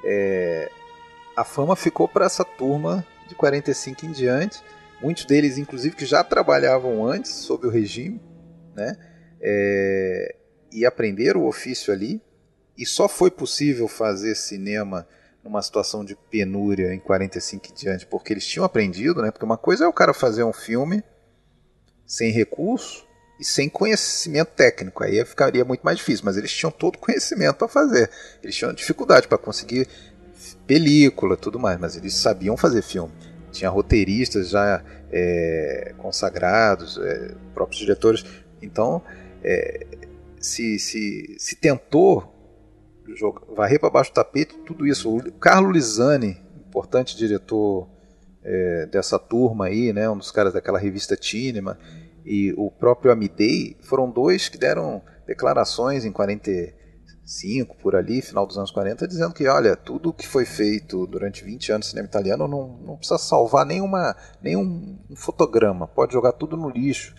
é, 0.03 0.69
a 1.35 1.43
fama 1.43 1.75
ficou 1.75 2.07
para 2.07 2.25
essa 2.25 2.43
turma 2.43 3.05
de 3.27 3.35
45 3.35 4.05
em 4.05 4.11
diante, 4.11 4.61
muitos 5.01 5.25
deles 5.25 5.57
inclusive 5.57 5.95
que 5.95 6.05
já 6.05 6.23
trabalhavam 6.23 7.05
antes 7.05 7.31
sob 7.31 7.67
o 7.67 7.69
regime, 7.69 8.21
né? 8.75 8.95
É, 9.41 10.35
e 10.71 10.85
aprenderam 10.85 11.41
o 11.41 11.47
ofício 11.47 11.93
ali, 11.93 12.21
e 12.77 12.85
só 12.85 13.07
foi 13.07 13.31
possível 13.31 13.87
fazer 13.87 14.35
cinema 14.35 15.07
numa 15.43 15.61
situação 15.61 16.03
de 16.03 16.15
penúria 16.29 16.93
em 16.93 16.99
45 16.99 17.67
e 17.69 17.73
diante, 17.73 18.05
porque 18.05 18.33
eles 18.33 18.45
tinham 18.45 18.65
aprendido, 18.65 19.21
né? 19.21 19.31
Porque 19.31 19.45
uma 19.45 19.57
coisa 19.57 19.85
é 19.85 19.87
o 19.87 19.93
cara 19.93 20.13
fazer 20.13 20.43
um 20.43 20.53
filme 20.53 21.03
sem 22.05 22.31
recurso 22.31 23.07
e 23.39 23.45
sem 23.45 23.69
conhecimento 23.69 24.49
técnico, 24.49 25.03
aí 25.03 25.23
ficaria 25.23 25.63
muito 25.63 25.81
mais 25.81 25.97
difícil, 25.97 26.25
mas 26.25 26.37
eles 26.37 26.51
tinham 26.51 26.71
todo 26.71 26.97
conhecimento 26.97 27.55
para 27.55 27.67
fazer. 27.67 28.09
Eles 28.43 28.55
tinham 28.55 28.73
dificuldade 28.73 29.27
para 29.27 29.37
conseguir 29.37 29.87
película, 30.65 31.37
tudo 31.37 31.59
mais, 31.59 31.79
mas 31.79 31.95
eles 31.95 32.13
sabiam 32.13 32.57
fazer 32.57 32.81
filme. 32.81 33.13
Tinha 33.51 33.69
roteiristas 33.69 34.49
já 34.49 34.83
é, 35.11 35.93
consagrados, 35.97 36.97
é, 36.97 37.31
próprios 37.53 37.79
diretores. 37.79 38.25
Então, 38.61 39.01
é, 39.43 39.85
se, 40.39 40.77
se, 40.77 41.35
se 41.39 41.55
tentou 41.55 42.36
varrer 43.55 43.79
para 43.79 43.89
baixo 43.89 44.11
do 44.11 44.15
tapete 44.15 44.55
tudo 44.65 44.85
isso. 44.85 45.17
O 45.17 45.31
Carlo 45.33 45.71
Lisani, 45.71 46.37
importante 46.67 47.15
diretor 47.15 47.87
é, 48.43 48.85
dessa 48.85 49.19
turma 49.19 49.65
aí, 49.65 49.91
né, 49.91 50.09
um 50.09 50.17
dos 50.17 50.31
caras 50.31 50.53
daquela 50.53 50.79
revista 50.79 51.17
Cinema, 51.19 51.77
e 52.25 52.53
o 52.57 52.71
próprio 52.71 53.11
Amidei, 53.11 53.77
foram 53.81 54.09
dois 54.09 54.49
que 54.49 54.57
deram 54.57 55.01
declarações 55.25 56.05
em 56.05 56.11
45, 56.11 57.75
por 57.77 57.95
ali, 57.95 58.21
final 58.21 58.45
dos 58.45 58.57
anos 58.57 58.71
40, 58.71 59.07
dizendo 59.07 59.33
que, 59.33 59.47
olha, 59.47 59.75
tudo 59.75 60.13
que 60.13 60.27
foi 60.27 60.45
feito 60.45 61.05
durante 61.07 61.43
20 61.43 61.71
anos 61.71 61.87
no 61.87 61.89
cinema 61.91 62.07
italiano 62.07 62.47
não, 62.47 62.77
não 62.85 62.97
precisa 62.97 63.17
salvar 63.17 63.65
nenhuma, 63.65 64.15
nenhum 64.41 64.97
um 65.09 65.15
fotograma, 65.15 65.87
pode 65.87 66.13
jogar 66.13 66.33
tudo 66.33 66.55
no 66.55 66.69
lixo. 66.69 67.13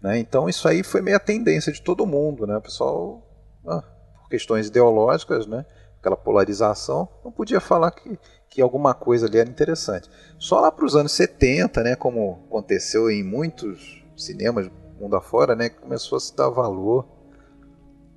Né? 0.00 0.18
Então 0.18 0.48
isso 0.48 0.68
aí 0.68 0.82
foi 0.82 1.02
meio 1.02 1.16
a 1.16 1.20
tendência 1.20 1.72
de 1.72 1.82
todo 1.82 2.06
mundo, 2.06 2.46
né? 2.46 2.56
O 2.56 2.62
pessoal... 2.62 3.24
Ah, 3.66 3.82
questões 4.28 4.68
ideológicas, 4.68 5.46
né? 5.46 5.64
aquela 5.98 6.16
polarização, 6.16 7.08
não 7.24 7.30
podia 7.32 7.60
falar 7.60 7.90
que, 7.90 8.18
que 8.48 8.62
alguma 8.62 8.94
coisa 8.94 9.26
ali 9.26 9.38
era 9.38 9.50
interessante. 9.50 10.08
Só 10.38 10.60
lá 10.60 10.70
para 10.70 10.84
os 10.84 10.94
anos 10.94 11.12
70, 11.12 11.82
né, 11.82 11.96
como 11.96 12.44
aconteceu 12.48 13.10
em 13.10 13.22
muitos 13.22 14.04
cinemas 14.16 14.70
mundo 14.98 15.16
afora, 15.16 15.54
né, 15.54 15.68
começou 15.68 16.16
a 16.16 16.20
se 16.20 16.34
dar 16.34 16.48
valor 16.48 17.06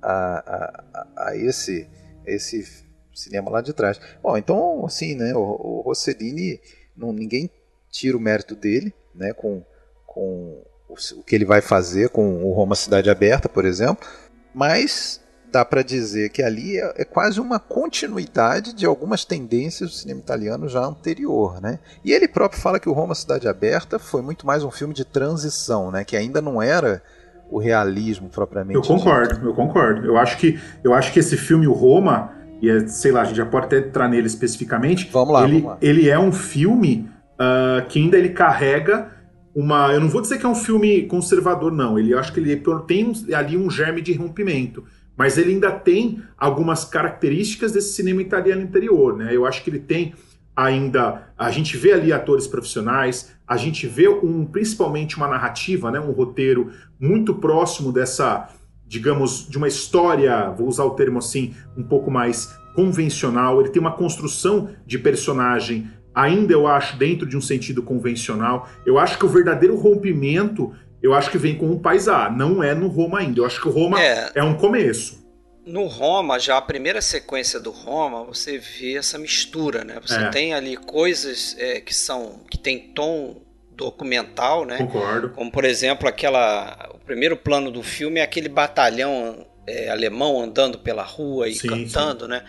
a, 0.00 0.84
a, 0.96 1.28
a 1.28 1.36
esse, 1.36 1.88
esse 2.26 2.84
cinema 3.14 3.50
lá 3.50 3.60
de 3.60 3.72
trás. 3.72 4.00
Bom, 4.22 4.36
então, 4.36 4.84
assim, 4.84 5.14
né, 5.14 5.32
o, 5.34 5.40
o 5.40 5.80
Rossellini, 5.82 6.60
não, 6.96 7.12
ninguém 7.12 7.50
tira 7.90 8.16
o 8.16 8.20
mérito 8.20 8.56
dele, 8.56 8.92
né, 9.14 9.32
com, 9.32 9.64
com 10.06 10.64
o 10.88 11.22
que 11.24 11.34
ele 11.34 11.44
vai 11.44 11.60
fazer 11.60 12.10
com 12.10 12.44
o 12.44 12.52
Roma 12.52 12.74
Cidade 12.74 13.08
Aberta, 13.08 13.48
por 13.48 13.64
exemplo, 13.64 14.06
mas 14.52 15.21
dá 15.52 15.64
para 15.64 15.82
dizer 15.82 16.30
que 16.30 16.42
ali 16.42 16.78
é, 16.78 16.94
é, 16.96 17.04
quase 17.04 17.38
uma 17.38 17.58
continuidade 17.58 18.72
de 18.72 18.86
algumas 18.86 19.24
tendências 19.24 19.90
do 19.90 19.94
cinema 19.94 20.20
italiano 20.20 20.66
já 20.66 20.80
anterior, 20.80 21.60
né? 21.60 21.78
E 22.02 22.12
ele 22.12 22.26
próprio 22.26 22.60
fala 22.60 22.80
que 22.80 22.88
o 22.88 22.92
Roma 22.92 23.14
Cidade 23.14 23.46
Aberta 23.46 23.98
foi 23.98 24.22
muito 24.22 24.46
mais 24.46 24.64
um 24.64 24.70
filme 24.70 24.94
de 24.94 25.04
transição, 25.04 25.90
né? 25.90 26.04
Que 26.04 26.16
ainda 26.16 26.40
não 26.40 26.60
era 26.60 27.02
o 27.50 27.58
realismo 27.58 28.30
propriamente. 28.30 28.76
Eu 28.76 28.82
concordo, 28.82 29.34
dito. 29.34 29.46
eu 29.46 29.54
concordo. 29.54 30.06
Eu 30.06 30.16
acho 30.16 30.38
que 30.38 30.58
eu 30.82 30.94
acho 30.94 31.12
que 31.12 31.20
esse 31.20 31.36
filme 31.36 31.66
o 31.66 31.72
Roma 31.72 32.32
e 32.62 32.70
é, 32.70 32.86
sei 32.86 33.12
lá, 33.12 33.22
a 33.22 33.24
gente 33.24 33.36
já 33.36 33.44
pode 33.44 33.66
até 33.66 33.78
entrar 33.78 34.08
nele 34.08 34.26
especificamente. 34.26 35.10
Vamos 35.12 35.34
lá. 35.34 35.44
Ele, 35.44 35.52
vamos 35.54 35.68
lá. 35.68 35.78
ele 35.82 36.08
é 36.08 36.18
um 36.18 36.32
filme 36.32 37.10
uh, 37.34 37.86
que 37.88 37.98
ainda 37.98 38.16
ele 38.16 38.30
carrega 38.30 39.08
uma. 39.54 39.92
Eu 39.92 40.00
não 40.00 40.08
vou 40.08 40.22
dizer 40.22 40.38
que 40.38 40.46
é 40.46 40.48
um 40.48 40.54
filme 40.54 41.02
conservador, 41.02 41.70
não. 41.70 41.98
Ele 41.98 42.14
acho 42.14 42.32
que 42.32 42.40
ele 42.40 42.56
tem 42.86 43.12
ali 43.34 43.58
um 43.58 43.68
germe 43.68 44.00
de 44.00 44.14
rompimento. 44.14 44.84
Mas 45.16 45.36
ele 45.36 45.52
ainda 45.52 45.70
tem 45.70 46.22
algumas 46.38 46.84
características 46.84 47.72
desse 47.72 47.92
cinema 47.92 48.22
italiano 48.22 48.62
interior, 48.62 49.16
né? 49.16 49.34
Eu 49.34 49.46
acho 49.46 49.62
que 49.62 49.70
ele 49.70 49.78
tem 49.78 50.14
ainda. 50.56 51.28
A 51.36 51.50
gente 51.50 51.76
vê 51.76 51.92
ali 51.92 52.12
atores 52.12 52.46
profissionais, 52.46 53.32
a 53.46 53.56
gente 53.56 53.86
vê 53.86 54.08
um, 54.08 54.44
principalmente 54.44 55.16
uma 55.16 55.28
narrativa, 55.28 55.90
né? 55.90 56.00
Um 56.00 56.12
roteiro 56.12 56.70
muito 56.98 57.34
próximo 57.34 57.92
dessa, 57.92 58.48
digamos, 58.86 59.46
de 59.48 59.58
uma 59.58 59.68
história, 59.68 60.50
vou 60.50 60.68
usar 60.68 60.84
o 60.84 60.90
termo 60.90 61.18
assim, 61.18 61.54
um 61.76 61.82
pouco 61.82 62.10
mais 62.10 62.56
convencional. 62.74 63.60
Ele 63.60 63.70
tem 63.70 63.80
uma 63.80 63.92
construção 63.92 64.70
de 64.86 64.98
personagem 64.98 65.90
ainda 66.14 66.52
eu 66.52 66.66
acho 66.66 66.96
dentro 66.96 67.26
de 67.26 67.36
um 67.36 67.40
sentido 67.40 67.82
convencional. 67.82 68.68
Eu 68.84 68.98
acho 68.98 69.18
que 69.18 69.24
o 69.24 69.28
verdadeiro 69.28 69.76
rompimento, 69.76 70.72
eu 71.02 71.14
acho 71.14 71.30
que 71.30 71.38
vem 71.38 71.56
com 71.56 71.70
o 71.70 71.80
Paisá, 71.80 72.30
não 72.30 72.62
é 72.62 72.74
no 72.74 72.86
Roma 72.86 73.18
ainda. 73.18 73.40
Eu 73.40 73.46
acho 73.46 73.60
que 73.60 73.68
o 73.68 73.70
Roma 73.70 74.00
é, 74.00 74.30
é 74.36 74.42
um 74.42 74.54
começo. 74.54 75.20
No 75.66 75.86
Roma, 75.86 76.38
já 76.38 76.56
a 76.56 76.62
primeira 76.62 77.00
sequência 77.00 77.60
do 77.60 77.70
Roma, 77.70 78.24
você 78.24 78.58
vê 78.58 78.96
essa 78.96 79.18
mistura, 79.18 79.84
né? 79.84 79.98
Você 80.04 80.16
é. 80.16 80.28
tem 80.28 80.54
ali 80.54 80.76
coisas 80.76 81.56
é, 81.58 81.80
que 81.80 81.94
são 81.94 82.40
que 82.50 82.58
tem 82.58 82.78
tom 82.78 83.40
documental, 83.70 84.64
né? 84.64 84.78
Concordo. 84.78 85.30
Como 85.30 85.50
por 85.50 85.64
exemplo 85.64 86.08
aquela, 86.08 86.90
o 86.94 86.98
primeiro 86.98 87.36
plano 87.36 87.70
do 87.70 87.82
filme 87.82 88.20
é 88.20 88.22
aquele 88.22 88.48
batalhão 88.48 89.46
é, 89.66 89.88
alemão 89.88 90.40
andando 90.40 90.78
pela 90.78 91.02
rua 91.02 91.48
e 91.48 91.54
sim, 91.54 91.68
cantando, 91.68 92.24
sim. 92.24 92.30
né? 92.30 92.44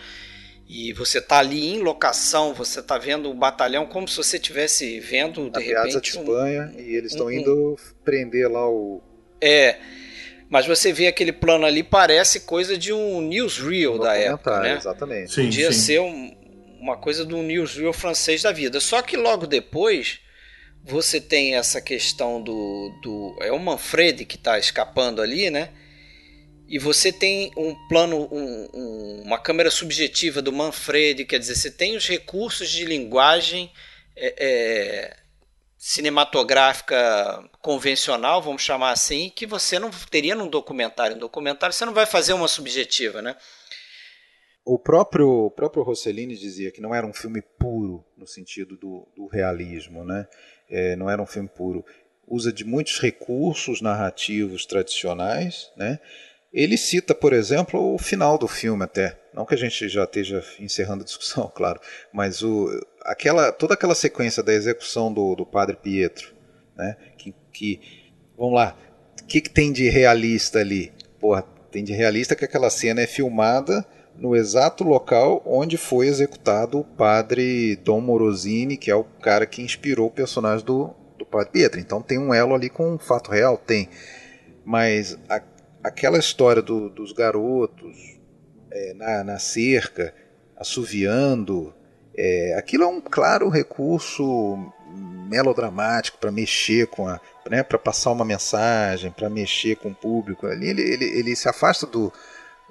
E 0.68 0.92
você 0.92 1.20
tá 1.20 1.38
ali 1.38 1.74
em 1.74 1.80
locação, 1.80 2.54
você 2.54 2.82
tá 2.82 2.98
vendo 2.98 3.30
o 3.30 3.34
batalhão 3.34 3.86
como 3.86 4.08
se 4.08 4.16
você 4.16 4.36
estivesse 4.36 4.98
vendo 5.00 5.50
de 5.50 5.58
a 5.58 5.60
repente 5.60 6.00
de 6.00 6.08
Espanha 6.08 6.72
um, 6.74 6.80
e 6.80 6.94
eles 6.96 7.12
estão 7.12 7.26
um, 7.26 7.32
indo 7.32 7.76
prender 8.04 8.50
lá 8.50 8.68
o 8.68 9.02
é 9.40 9.78
mas 10.48 10.66
você 10.66 10.92
vê 10.92 11.06
aquele 11.06 11.32
plano 11.32 11.66
ali 11.66 11.82
parece 11.82 12.40
coisa 12.40 12.78
de 12.78 12.92
um 12.92 13.20
newsreel 13.20 13.98
da 13.98 14.14
época, 14.14 14.60
né? 14.60 14.76
Exatamente. 14.76 15.32
Sim, 15.32 15.44
Podia 15.44 15.72
sim. 15.72 15.78
ser 15.80 16.00
um, 16.00 16.32
uma 16.78 16.96
coisa 16.96 17.24
do 17.24 17.42
newsreel 17.42 17.92
francês 17.92 18.42
da 18.42 18.52
vida. 18.52 18.78
Só 18.78 19.02
que 19.02 19.16
logo 19.16 19.46
depois 19.46 20.20
você 20.84 21.20
tem 21.20 21.56
essa 21.56 21.80
questão 21.80 22.42
do, 22.42 22.92
do 23.02 23.36
é 23.40 23.50
o 23.50 23.58
Manfred 23.58 24.24
que 24.26 24.36
está 24.36 24.58
escapando 24.58 25.22
ali, 25.22 25.50
né? 25.50 25.70
E 26.74 26.78
você 26.80 27.12
tem 27.12 27.52
um 27.56 27.72
plano, 27.86 28.28
um, 28.32 28.68
um, 28.74 29.22
uma 29.22 29.38
câmera 29.38 29.70
subjetiva 29.70 30.42
do 30.42 30.52
Manfred, 30.52 31.24
quer 31.24 31.38
dizer, 31.38 31.54
você 31.54 31.70
tem 31.70 31.96
os 31.96 32.08
recursos 32.08 32.68
de 32.68 32.84
linguagem 32.84 33.70
é, 34.16 34.34
é, 34.44 35.16
cinematográfica 35.78 37.48
convencional, 37.62 38.42
vamos 38.42 38.62
chamar 38.62 38.90
assim, 38.90 39.30
que 39.30 39.46
você 39.46 39.78
não 39.78 39.88
teria 40.10 40.34
num 40.34 40.48
documentário. 40.48 41.14
Um 41.14 41.20
documentário 41.20 41.72
você 41.72 41.84
não 41.84 41.94
vai 41.94 42.06
fazer 42.06 42.32
uma 42.32 42.48
subjetiva, 42.48 43.22
né? 43.22 43.36
O 44.64 44.76
próprio, 44.76 45.28
o 45.28 45.50
próprio 45.52 45.84
Rossellini 45.84 46.36
dizia 46.36 46.72
que 46.72 46.80
não 46.80 46.92
era 46.92 47.06
um 47.06 47.14
filme 47.14 47.40
puro 47.40 48.04
no 48.16 48.26
sentido 48.26 48.76
do, 48.76 49.06
do 49.14 49.28
realismo, 49.28 50.04
né? 50.04 50.26
É, 50.68 50.96
não 50.96 51.08
era 51.08 51.22
um 51.22 51.26
filme 51.26 51.48
puro. 51.48 51.84
Usa 52.26 52.52
de 52.52 52.64
muitos 52.64 52.98
recursos 52.98 53.80
narrativos 53.80 54.66
tradicionais, 54.66 55.70
né? 55.76 56.00
Ele 56.54 56.78
cita, 56.78 57.16
por 57.16 57.32
exemplo, 57.32 57.94
o 57.94 57.98
final 57.98 58.38
do 58.38 58.46
filme 58.46 58.84
até. 58.84 59.18
Não 59.34 59.44
que 59.44 59.54
a 59.54 59.58
gente 59.58 59.88
já 59.88 60.04
esteja 60.04 60.40
encerrando 60.60 61.02
a 61.02 61.04
discussão, 61.04 61.50
claro, 61.52 61.80
mas 62.12 62.42
o, 62.42 62.68
aquela, 63.02 63.50
toda 63.50 63.74
aquela 63.74 63.94
sequência 63.94 64.40
da 64.40 64.54
execução 64.54 65.12
do, 65.12 65.34
do 65.34 65.44
Padre 65.44 65.74
Pietro, 65.74 66.32
né? 66.76 66.96
Que, 67.18 67.34
que 67.52 67.80
vamos 68.38 68.54
lá, 68.54 68.76
o 69.20 69.24
que, 69.26 69.40
que 69.40 69.50
tem 69.50 69.72
de 69.72 69.88
realista 69.88 70.60
ali? 70.60 70.92
Porra, 71.18 71.42
tem 71.72 71.82
de 71.82 71.92
realista 71.92 72.36
que 72.36 72.44
aquela 72.44 72.70
cena 72.70 73.00
é 73.00 73.06
filmada 73.06 73.84
no 74.16 74.36
exato 74.36 74.84
local 74.84 75.42
onde 75.44 75.76
foi 75.76 76.06
executado 76.06 76.78
o 76.78 76.84
padre 76.84 77.74
Dom 77.82 78.00
Morosini, 78.00 78.76
que 78.76 78.92
é 78.92 78.94
o 78.94 79.02
cara 79.02 79.44
que 79.44 79.60
inspirou 79.60 80.06
o 80.06 80.12
personagem 80.12 80.64
do, 80.64 80.94
do 81.18 81.26
padre 81.26 81.50
Pietro. 81.50 81.80
Então 81.80 82.00
tem 82.00 82.16
um 82.16 82.32
elo 82.32 82.54
ali 82.54 82.70
com 82.70 82.92
um 82.92 82.98
fato 82.98 83.32
real, 83.32 83.56
tem. 83.56 83.88
Mas 84.64 85.18
a, 85.28 85.42
aquela 85.84 86.18
história 86.18 86.62
do, 86.62 86.88
dos 86.88 87.12
garotos 87.12 88.18
é, 88.72 88.94
na, 88.94 89.22
na, 89.22 89.38
cerca, 89.38 90.14
assoviando, 90.56 91.74
é, 92.16 92.54
aquilo 92.56 92.84
é 92.84 92.86
um 92.86 93.02
claro 93.02 93.50
recurso 93.50 94.72
melodramático 95.28 96.18
para 96.18 96.32
mexer 96.32 96.86
com 96.86 97.06
a. 97.06 97.20
Né, 97.50 97.62
para 97.62 97.78
passar 97.78 98.10
uma 98.10 98.24
mensagem, 98.24 99.10
para 99.10 99.28
mexer 99.28 99.76
com 99.76 99.90
o 99.90 99.94
público. 99.94 100.46
Ali 100.46 100.70
ele, 100.70 100.82
ele, 100.82 101.04
ele 101.04 101.36
se 101.36 101.46
afasta 101.46 101.86
do, 101.86 102.10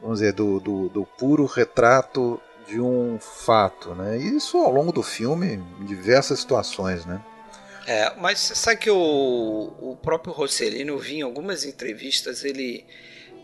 vamos 0.02 0.20
dizer, 0.20 0.34
do, 0.34 0.60
do, 0.60 0.90
do 0.90 1.06
puro 1.06 1.46
retrato 1.46 2.42
de 2.68 2.82
um 2.82 3.20
fato, 3.20 3.94
né? 3.94 4.18
Isso 4.18 4.58
ao 4.58 4.72
longo 4.72 4.92
do 4.92 5.04
filme, 5.04 5.62
em 5.80 5.86
diversas 5.86 6.40
situações, 6.40 7.06
né? 7.06 7.22
É, 7.86 8.14
mas 8.18 8.40
você 8.40 8.56
sabe 8.56 8.80
que 8.80 8.90
o, 8.90 8.98
o 8.98 9.98
próprio 10.02 10.34
Rossellini, 10.34 10.90
eu 10.90 10.98
vi 10.98 11.18
em 11.18 11.22
algumas 11.22 11.66
entrevistas 11.66 12.44
ele 12.44 12.86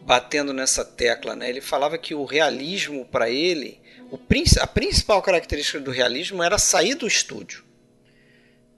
batendo 0.01 0.53
nessa 0.53 0.85
tecla, 0.85 1.35
né? 1.35 1.49
Ele 1.49 1.61
falava 1.61 1.97
que 1.97 2.15
o 2.15 2.23
realismo 2.23 3.05
para 3.05 3.29
ele, 3.29 3.79
o, 4.11 4.19
a 4.61 4.67
principal 4.67 5.21
característica 5.21 5.79
do 5.79 5.91
realismo 5.91 6.41
era 6.41 6.57
sair 6.57 6.95
do 6.95 7.05
estúdio, 7.05 7.63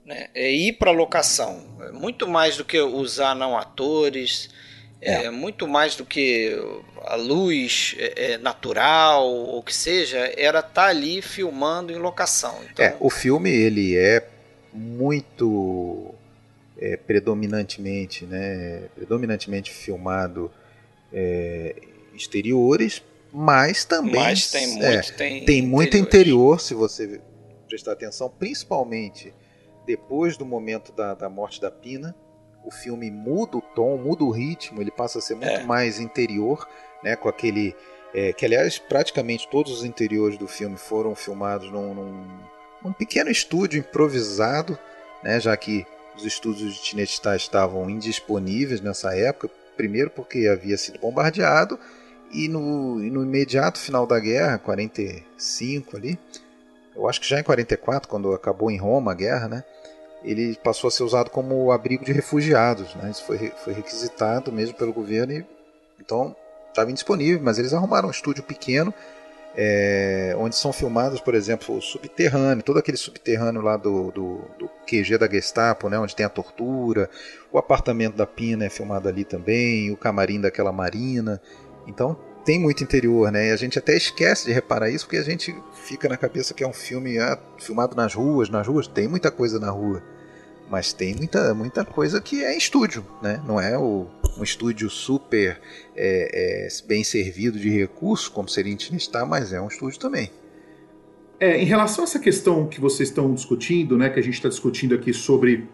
né? 0.04 0.28
É 0.34 0.50
ir 0.50 0.74
para 0.74 0.90
locação, 0.90 1.78
é 1.82 1.92
muito 1.92 2.26
mais 2.28 2.56
do 2.56 2.64
que 2.64 2.80
usar 2.80 3.34
não 3.34 3.56
atores, 3.56 4.50
é. 5.00 5.24
é 5.24 5.30
muito 5.30 5.68
mais 5.68 5.94
do 5.94 6.04
que 6.04 6.56
a 7.04 7.14
luz 7.14 7.94
é, 7.98 8.32
é 8.32 8.38
natural 8.38 9.26
ou 9.26 9.58
o 9.58 9.62
que 9.62 9.74
seja, 9.74 10.18
era 10.36 10.58
estar 10.58 10.72
tá 10.72 10.84
ali 10.86 11.22
filmando 11.22 11.92
em 11.92 11.96
locação. 11.96 12.58
Então, 12.70 12.84
é, 12.84 12.96
o 12.98 13.08
filme 13.08 13.50
ele 13.50 13.96
é 13.96 14.28
muito 14.72 16.14
é, 16.78 16.96
predominantemente, 16.96 18.24
né, 18.24 18.88
predominantemente 18.94 19.70
filmado 19.70 20.50
é, 21.12 21.76
exteriores, 22.14 23.02
mas 23.32 23.84
também 23.84 24.14
mas 24.14 24.50
tem 24.50 24.66
muito, 24.68 24.84
é, 24.84 25.00
tem, 25.02 25.44
tem 25.44 25.62
muito 25.62 25.96
interior, 25.96 26.60
se 26.60 26.74
você 26.74 27.20
prestar 27.68 27.92
atenção, 27.92 28.28
principalmente 28.28 29.32
depois 29.86 30.36
do 30.36 30.44
momento 30.44 30.92
da, 30.92 31.14
da 31.14 31.28
morte 31.28 31.60
da 31.60 31.70
Pina, 31.70 32.14
o 32.64 32.70
filme 32.70 33.10
muda 33.10 33.56
o 33.56 33.60
tom, 33.60 33.96
muda 33.96 34.24
o 34.24 34.30
ritmo, 34.30 34.80
ele 34.80 34.90
passa 34.90 35.18
a 35.18 35.22
ser 35.22 35.34
muito 35.34 35.48
é. 35.48 35.64
mais 35.64 35.98
interior, 35.98 36.68
né, 37.02 37.16
com 37.16 37.28
aquele 37.28 37.74
é, 38.14 38.32
que 38.32 38.44
aliás 38.44 38.78
praticamente 38.78 39.48
todos 39.48 39.72
os 39.72 39.84
interiores 39.84 40.36
do 40.36 40.46
filme 40.46 40.76
foram 40.76 41.14
filmados 41.14 41.70
num, 41.70 41.94
num 41.94 42.26
um 42.84 42.92
pequeno 42.92 43.30
estúdio 43.30 43.78
improvisado, 43.78 44.78
né, 45.22 45.38
já 45.40 45.56
que 45.56 45.86
os 46.16 46.24
estúdios 46.24 46.74
de 46.74 46.82
Tinetitá 46.82 47.34
estavam 47.36 47.88
indisponíveis 47.88 48.80
nessa 48.80 49.16
época, 49.16 49.50
primeiro 49.76 50.10
porque 50.10 50.48
havia 50.48 50.76
sido 50.76 50.98
bombardeado 50.98 51.78
e 52.30 52.48
no, 52.48 53.02
e 53.02 53.10
no 53.10 53.22
imediato 53.22 53.78
final 53.78 54.06
da 54.06 54.18
guerra, 54.18 54.58
45 54.58 55.96
ali, 55.96 56.18
eu 56.94 57.08
acho 57.08 57.20
que 57.20 57.28
já 57.28 57.40
em 57.40 57.42
44, 57.42 58.08
quando 58.08 58.32
acabou 58.34 58.70
em 58.70 58.76
Roma 58.76 59.12
a 59.12 59.14
guerra, 59.14 59.48
né, 59.48 59.64
ele 60.22 60.56
passou 60.62 60.88
a 60.88 60.90
ser 60.90 61.02
usado 61.02 61.30
como 61.30 61.72
abrigo 61.72 62.04
de 62.04 62.12
refugiados, 62.12 62.94
né, 62.96 63.10
isso 63.10 63.24
foi, 63.24 63.52
foi 63.64 63.72
requisitado 63.72 64.52
mesmo 64.52 64.74
pelo 64.74 64.92
governo 64.92 65.32
e 65.32 65.46
então 66.00 66.34
estava 66.68 66.90
indisponível, 66.90 67.40
mas 67.42 67.58
eles 67.58 67.72
arrumaram 67.72 68.08
um 68.08 68.10
estúdio 68.10 68.42
pequeno 68.42 68.92
é, 69.56 70.34
onde 70.38 70.56
são 70.56 70.72
filmados, 70.72 71.20
por 71.20 71.34
exemplo, 71.34 71.76
o 71.76 71.80
subterrâneo, 71.80 72.62
todo 72.62 72.78
aquele 72.78 72.96
subterrâneo 72.96 73.60
lá 73.60 73.76
do, 73.76 74.10
do, 74.10 74.40
do, 74.58 74.70
QG 74.86 75.18
da 75.18 75.28
Gestapo, 75.28 75.88
né, 75.88 75.98
onde 75.98 76.16
tem 76.16 76.24
a 76.24 76.28
tortura, 76.28 77.10
o 77.52 77.58
apartamento 77.58 78.16
da 78.16 78.26
Pina 78.26 78.64
é 78.64 78.70
filmado 78.70 79.08
ali 79.08 79.24
também, 79.24 79.90
o 79.90 79.96
camarim 79.96 80.40
daquela 80.40 80.72
marina. 80.72 81.40
Então 81.86 82.16
tem 82.44 82.58
muito 82.58 82.82
interior, 82.82 83.30
né? 83.30 83.48
E 83.48 83.50
a 83.52 83.56
gente 83.56 83.78
até 83.78 83.96
esquece 83.96 84.46
de 84.46 84.52
reparar 84.52 84.90
isso 84.90 85.04
porque 85.04 85.16
a 85.18 85.22
gente 85.22 85.54
fica 85.72 86.08
na 86.08 86.16
cabeça 86.16 86.54
que 86.54 86.64
é 86.64 86.66
um 86.66 86.72
filme 86.72 87.18
ah, 87.18 87.38
filmado 87.58 87.94
nas 87.94 88.14
ruas, 88.14 88.48
nas 88.48 88.66
ruas 88.66 88.86
tem 88.86 89.06
muita 89.06 89.30
coisa 89.30 89.60
na 89.60 89.70
rua, 89.70 90.02
Mas 90.72 90.90
tem 90.90 91.14
muita, 91.14 91.52
muita 91.52 91.84
coisa 91.84 92.18
que 92.18 92.42
é 92.42 92.56
estúdio, 92.56 93.04
né? 93.20 93.42
Não 93.46 93.60
é 93.60 93.76
o, 93.76 94.06
um 94.38 94.42
estúdio 94.42 94.88
super 94.88 95.60
é, 95.94 96.64
é, 96.64 96.68
bem 96.88 97.04
servido 97.04 97.58
de 97.58 97.68
recursos, 97.68 98.26
como 98.26 98.48
seria 98.48 98.72
Intinistar, 98.72 99.28
mas 99.28 99.52
é 99.52 99.60
um 99.60 99.68
estúdio 99.68 99.98
também. 99.98 100.30
É, 101.38 101.60
em 101.60 101.66
relação 101.66 102.04
a 102.04 102.06
essa 102.06 102.18
questão 102.18 102.66
que 102.66 102.80
vocês 102.80 103.10
estão 103.10 103.34
discutindo, 103.34 103.98
né, 103.98 104.08
que 104.08 104.18
a 104.18 104.22
gente 104.22 104.32
está 104.32 104.48
discutindo 104.48 104.94
aqui 104.94 105.12
sobre 105.12 105.68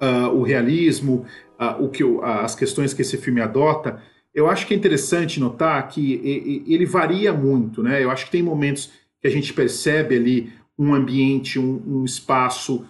uh, 0.00 0.28
o 0.32 0.44
realismo, 0.44 1.26
uh, 1.58 1.84
o 1.84 1.88
que, 1.88 2.04
uh, 2.04 2.22
as 2.22 2.54
questões 2.54 2.94
que 2.94 3.02
esse 3.02 3.16
filme 3.16 3.40
adota, 3.40 4.00
eu 4.32 4.48
acho 4.48 4.64
que 4.64 4.74
é 4.74 4.76
interessante 4.76 5.40
notar 5.40 5.88
que 5.88 6.64
ele 6.68 6.86
varia 6.86 7.32
muito, 7.32 7.82
né? 7.82 8.02
Eu 8.02 8.12
acho 8.12 8.26
que 8.26 8.30
tem 8.30 8.42
momentos 8.44 8.92
que 9.20 9.26
a 9.26 9.30
gente 9.30 9.52
percebe 9.52 10.14
ali 10.14 10.52
um 10.78 10.94
ambiente, 10.94 11.58
um, 11.58 11.82
um 11.86 12.04
espaço 12.04 12.84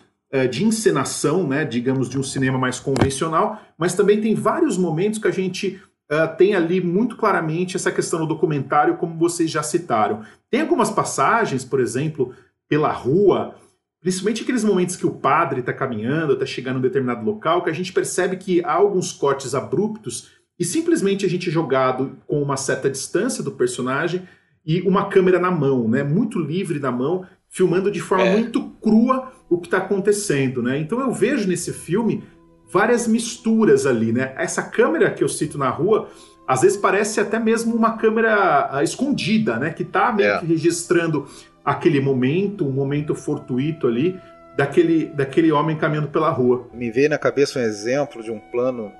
de 0.49 0.65
encenação, 0.65 1.47
né? 1.47 1.65
Digamos 1.65 2.09
de 2.09 2.19
um 2.19 2.23
cinema 2.23 2.59
mais 2.59 2.81
convencional, 2.81 3.61
mas 3.79 3.95
também 3.95 4.21
tem 4.21 4.35
vários 4.35 4.77
momentos 4.77 5.19
que 5.19 5.29
a 5.29 5.33
gente 5.33 5.81
uh, 6.11 6.37
tem 6.37 6.55
ali 6.55 6.81
muito 6.81 7.17
claramente 7.17 7.77
essa 7.77 7.93
questão 7.93 8.21
do 8.21 8.27
documentário, 8.27 8.97
como 8.97 9.19
vocês 9.19 9.51
já 9.51 9.63
citaram. 9.63 10.23
Tem 10.51 10.63
algumas 10.63 10.91
passagens, 10.91 11.65
por 11.65 11.81
exemplo, 11.81 12.35
pela 12.69 12.91
rua, 12.91 13.55
principalmente 14.01 14.43
aqueles 14.43 14.65
momentos 14.65 14.97
que 14.97 15.07
o 15.07 15.15
padre 15.15 15.61
está 15.61 15.73
caminhando, 15.73 16.35
está 16.35 16.47
chegando 16.47 16.77
em 16.77 16.79
um 16.79 16.83
determinado 16.83 17.25
local, 17.25 17.63
que 17.63 17.71
a 17.71 17.75
gente 17.75 17.93
percebe 17.93 18.37
que 18.37 18.65
há 18.65 18.73
alguns 18.73 19.13
cortes 19.13 19.55
abruptos 19.55 20.33
e 20.59 20.65
simplesmente 20.65 21.25
a 21.27 21.29
gente 21.29 21.49
é 21.49 21.53
jogado 21.53 22.17
com 22.27 22.41
uma 22.41 22.57
certa 22.57 22.89
distância 22.89 23.43
do 23.43 23.53
personagem 23.53 24.23
e 24.65 24.81
uma 24.83 25.09
câmera 25.09 25.39
na 25.39 25.51
mão, 25.51 25.89
né? 25.89 26.03
Muito 26.03 26.39
livre 26.39 26.79
na 26.79 26.91
mão, 26.91 27.27
filmando 27.49 27.91
de 27.91 28.01
forma 28.01 28.25
é. 28.25 28.33
muito 28.37 28.71
crua 28.81 29.33
o 29.55 29.61
que 29.61 29.67
está 29.67 29.79
acontecendo, 29.79 30.63
né? 30.63 30.79
Então 30.79 31.01
eu 31.01 31.13
vejo 31.13 31.49
nesse 31.49 31.73
filme 31.73 32.25
várias 32.71 33.07
misturas 33.07 33.87
ali, 33.87 34.13
né? 34.13 34.35
Essa 34.37 34.63
câmera 34.63 35.11
que 35.11 35.23
eu 35.23 35.29
cito 35.29 35.57
na 35.57 35.71
rua, 35.71 36.09
às 36.47 36.63
vezes 36.63 36.77
parece 36.77 37.21
até 37.21 37.39
mesmo 37.39 37.75
uma 37.75 37.97
câmera 37.97 38.71
uh, 38.73 38.83
escondida, 38.83 39.59
né? 39.59 39.71
Que 39.71 39.83
está 39.83 40.13
meio 40.13 40.31
é. 40.31 40.39
que 40.41 40.47
registrando 40.47 41.27
aquele 41.65 42.01
momento, 42.01 42.67
um 42.67 42.73
momento 42.73 43.15
fortuito 43.15 43.87
ali 43.87 44.19
daquele, 44.57 45.07
daquele 45.07 45.51
homem 45.51 45.77
caminhando 45.77 46.09
pela 46.09 46.31
rua. 46.31 46.69
Me 46.73 46.91
veio 46.91 47.09
na 47.09 47.19
cabeça 47.19 47.59
um 47.59 47.63
exemplo 47.63 48.23
de 48.23 48.31
um 48.31 48.39
plano 48.39 48.93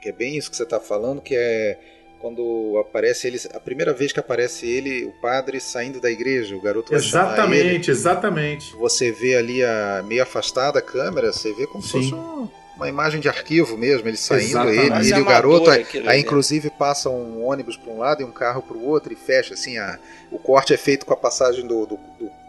que 0.00 0.08
é 0.08 0.12
bem 0.12 0.36
isso 0.36 0.50
que 0.50 0.56
você 0.56 0.62
está 0.62 0.80
falando, 0.80 1.20
que 1.20 1.34
é 1.34 1.78
quando 2.20 2.76
aparece 2.78 3.26
ele, 3.26 3.40
a 3.54 3.60
primeira 3.60 3.92
vez 3.92 4.12
que 4.12 4.20
aparece 4.20 4.66
ele, 4.66 5.06
o 5.06 5.12
padre 5.12 5.58
saindo 5.58 6.00
da 6.00 6.10
igreja, 6.10 6.54
o 6.54 6.60
garoto 6.60 6.94
Exatamente, 6.94 7.90
exatamente. 7.90 8.76
Você 8.76 9.10
vê 9.10 9.36
ali 9.36 9.64
a 9.64 10.04
meio 10.06 10.22
afastada 10.22 10.78
a 10.78 10.82
câmera, 10.82 11.32
você 11.32 11.52
vê 11.54 11.66
como 11.66 11.82
Sim. 11.82 11.88
se 11.88 12.10
fosse 12.10 12.14
um, 12.14 12.48
uma 12.76 12.88
imagem 12.88 13.20
de 13.20 13.28
arquivo 13.28 13.76
mesmo, 13.76 14.06
ele 14.06 14.18
saindo, 14.18 14.68
exatamente. 14.68 14.78
ele, 14.78 15.08
ele 15.08 15.18
e 15.18 15.22
o 15.22 15.24
garoto, 15.24 15.70
aí, 15.70 15.86
aí 16.06 16.20
inclusive 16.20 16.70
passa 16.70 17.08
um 17.08 17.44
ônibus 17.44 17.76
para 17.76 17.92
um 17.92 17.98
lado 17.98 18.20
e 18.20 18.24
um 18.24 18.32
carro 18.32 18.62
para 18.62 18.76
o 18.76 18.84
outro 18.84 19.12
e 19.12 19.16
fecha 19.16 19.54
assim, 19.54 19.78
a, 19.78 19.98
o 20.30 20.38
corte 20.38 20.74
é 20.74 20.76
feito 20.76 21.06
com 21.06 21.14
a 21.14 21.16
passagem 21.16 21.66
do, 21.66 21.86
do, 21.86 21.98
do 22.18 22.40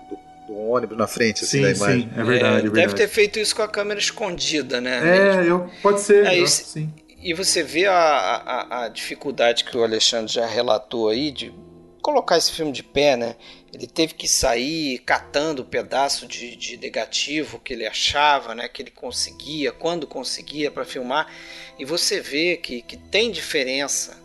do 0.47 0.57
ônibus 0.57 0.97
na 0.97 1.07
frente, 1.07 1.45
assim, 1.45 1.59
sim, 1.59 1.61
da 1.61 1.71
imagem. 1.71 2.01
Sim, 2.01 2.09
é 2.19 2.23
verdade, 2.23 2.33
é, 2.33 2.59
é 2.59 2.61
verdade. 2.61 2.69
Deve 2.71 2.93
ter 2.93 3.07
feito 3.07 3.39
isso 3.39 3.55
com 3.55 3.61
a 3.61 3.69
câmera 3.69 3.99
escondida, 3.99 4.81
né? 4.81 5.39
É, 5.39 5.49
eu, 5.49 5.69
pode 5.81 6.01
ser. 6.01 6.25
É, 6.25 6.37
eu, 6.37 6.45
sim. 6.45 6.91
E 7.21 7.33
você 7.33 7.61
vê 7.61 7.85
a, 7.85 7.93
a, 7.93 8.85
a, 8.85 8.87
dificuldade 8.89 9.63
que 9.63 9.77
o 9.77 9.83
Alexandre 9.83 10.33
já 10.33 10.45
relatou 10.45 11.07
aí 11.07 11.31
de 11.31 11.53
colocar 12.01 12.37
esse 12.37 12.51
filme 12.51 12.71
de 12.71 12.81
pé, 12.81 13.15
né? 13.15 13.35
Ele 13.71 13.85
teve 13.85 14.15
que 14.15 14.27
sair 14.27 14.97
catando 14.99 15.63
pedaço 15.63 16.27
de, 16.27 16.55
de 16.55 16.77
negativo 16.77 17.59
que 17.59 17.73
ele 17.73 17.85
achava, 17.85 18.55
né? 18.55 18.67
Que 18.67 18.81
ele 18.81 18.91
conseguia, 18.91 19.71
quando 19.71 20.07
conseguia 20.07 20.71
para 20.71 20.83
filmar. 20.83 21.31
E 21.77 21.85
você 21.85 22.19
vê 22.19 22.57
que, 22.57 22.81
que 22.81 22.97
tem 22.97 23.31
diferença, 23.31 24.17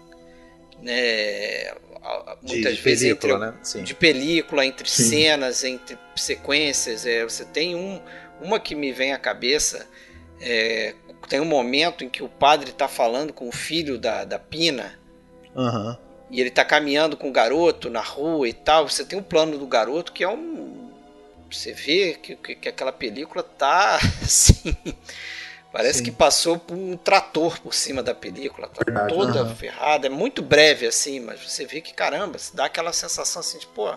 né? 0.81 1.75
Muitas 2.41 2.77
de, 2.77 2.83
vezes 2.83 3.03
película, 3.03 3.57
entre, 3.61 3.79
né? 3.79 3.85
de 3.85 3.95
película, 3.95 4.65
entre 4.65 4.89
Sim. 4.89 5.11
cenas, 5.11 5.65
entre 5.65 5.99
sequências. 6.15 7.05
É, 7.05 7.25
você 7.25 7.45
tem 7.45 7.75
um, 7.75 8.01
uma 8.41 8.59
que 8.59 8.75
me 8.75 8.91
vem 8.91 9.13
à 9.13 9.19
cabeça 9.19 9.87
é, 10.41 10.95
tem 11.27 11.41
um 11.41 11.45
momento 11.45 12.05
em 12.05 12.09
que 12.09 12.23
o 12.23 12.29
padre 12.29 12.71
está 12.71 12.89
falando 12.89 13.33
com 13.33 13.49
o 13.49 13.53
filho 13.53 13.99
da, 13.99 14.25
da 14.25 14.39
Pina. 14.39 14.99
Uhum. 15.55 15.97
E 16.31 16.41
ele 16.41 16.49
está 16.49 16.65
caminhando 16.65 17.17
com 17.17 17.29
o 17.29 17.33
garoto 17.33 17.89
na 17.89 18.01
rua 18.01 18.49
e 18.49 18.53
tal. 18.53 18.89
Você 18.89 19.05
tem 19.05 19.19
um 19.19 19.23
plano 19.23 19.59
do 19.59 19.67
garoto 19.67 20.12
que 20.12 20.25
é 20.25 20.29
um. 20.29 20.91
Você 21.51 21.73
vê 21.73 22.15
que, 22.15 22.35
que, 22.37 22.55
que 22.57 22.69
aquela 22.69 22.93
película 22.93 23.43
tá 23.43 23.97
assim. 24.23 24.77
Parece 25.73 25.99
Sim. 25.99 26.05
que 26.05 26.11
passou 26.11 26.59
por 26.59 26.75
um 26.75 26.97
trator 26.97 27.61
por 27.61 27.75
cima 27.75 28.03
da 28.03 28.15
película, 28.15 28.67
tá 28.67 28.83
Verdade, 28.83 29.12
toda 29.12 29.45
uhum. 29.45 29.55
ferrada. 29.55 30.07
É 30.07 30.11
muito 30.11 30.41
breve 30.41 30.87
assim, 30.87 31.21
mas 31.21 31.41
você 31.41 31.67
vê 31.67 31.83
que 31.83 31.93
caramba, 31.93 32.39
dá 32.55 32.65
aquela 32.65 32.95
sensação 32.95 33.41
assim 33.41 33.59
de, 33.59 33.67
pô, 33.67 33.95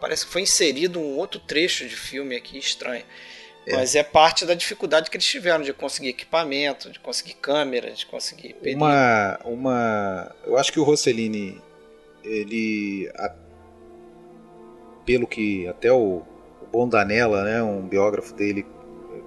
parece 0.00 0.26
que 0.26 0.32
foi 0.32 0.42
inserido 0.42 0.98
um 0.98 1.16
outro 1.16 1.38
trecho 1.38 1.86
de 1.86 1.94
filme 1.94 2.34
aqui 2.34 2.58
estranho. 2.58 3.04
É. 3.66 3.76
Mas 3.76 3.94
é 3.94 4.02
parte 4.02 4.46
da 4.46 4.54
dificuldade 4.54 5.10
que 5.10 5.16
eles 5.16 5.26
tiveram 5.26 5.62
de 5.62 5.72
conseguir 5.72 6.08
equipamento, 6.08 6.90
de 6.90 6.98
conseguir 6.98 7.34
câmera, 7.34 7.90
de 7.90 8.06
conseguir. 8.06 8.56
Uma, 8.74 9.38
uma, 9.44 10.34
eu 10.46 10.56
acho 10.56 10.72
que 10.72 10.80
o 10.80 10.82
Rossellini, 10.82 11.60
ele, 12.24 13.10
a, 13.14 13.34
pelo 15.04 15.26
que 15.26 15.68
até 15.68 15.92
o, 15.92 16.22
o 16.62 16.66
Bondanella, 16.72 17.44
né, 17.44 17.62
um 17.62 17.86
biógrafo 17.86 18.34
dele 18.34 18.64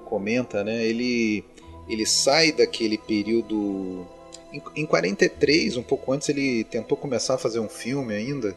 comenta, 0.06 0.64
né, 0.64 0.84
ele, 0.84 1.44
ele 1.88 2.06
sai 2.06 2.52
daquele 2.52 2.98
período 2.98 4.08
em, 4.52 4.62
em 4.76 4.86
43, 4.86 5.78
um 5.78 5.84
pouco 5.84 6.12
antes 6.12 6.30
ele 6.30 6.64
tentou 6.64 6.98
começar 6.98 7.36
a 7.36 7.38
fazer 7.38 7.60
um 7.60 7.70
filme 7.70 8.14
ainda, 8.14 8.56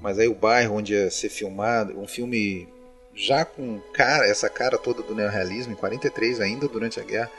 mas 0.00 0.18
aí 0.18 0.28
o 0.28 0.34
bairro 0.34 0.76
onde 0.76 0.94
ia 0.94 1.10
ser 1.10 1.28
filmado, 1.28 1.98
um 1.98 2.06
filme 2.06 2.68
já 3.16 3.46
com 3.46 3.80
cara, 3.94 4.26
essa 4.26 4.48
cara 4.50 4.76
toda 4.76 5.02
do 5.02 5.14
neorrealismo, 5.14 5.72
em 5.72 5.76
43 5.76 6.40
ainda, 6.40 6.68
durante 6.68 7.00
a 7.00 7.02
guerra. 7.02 7.30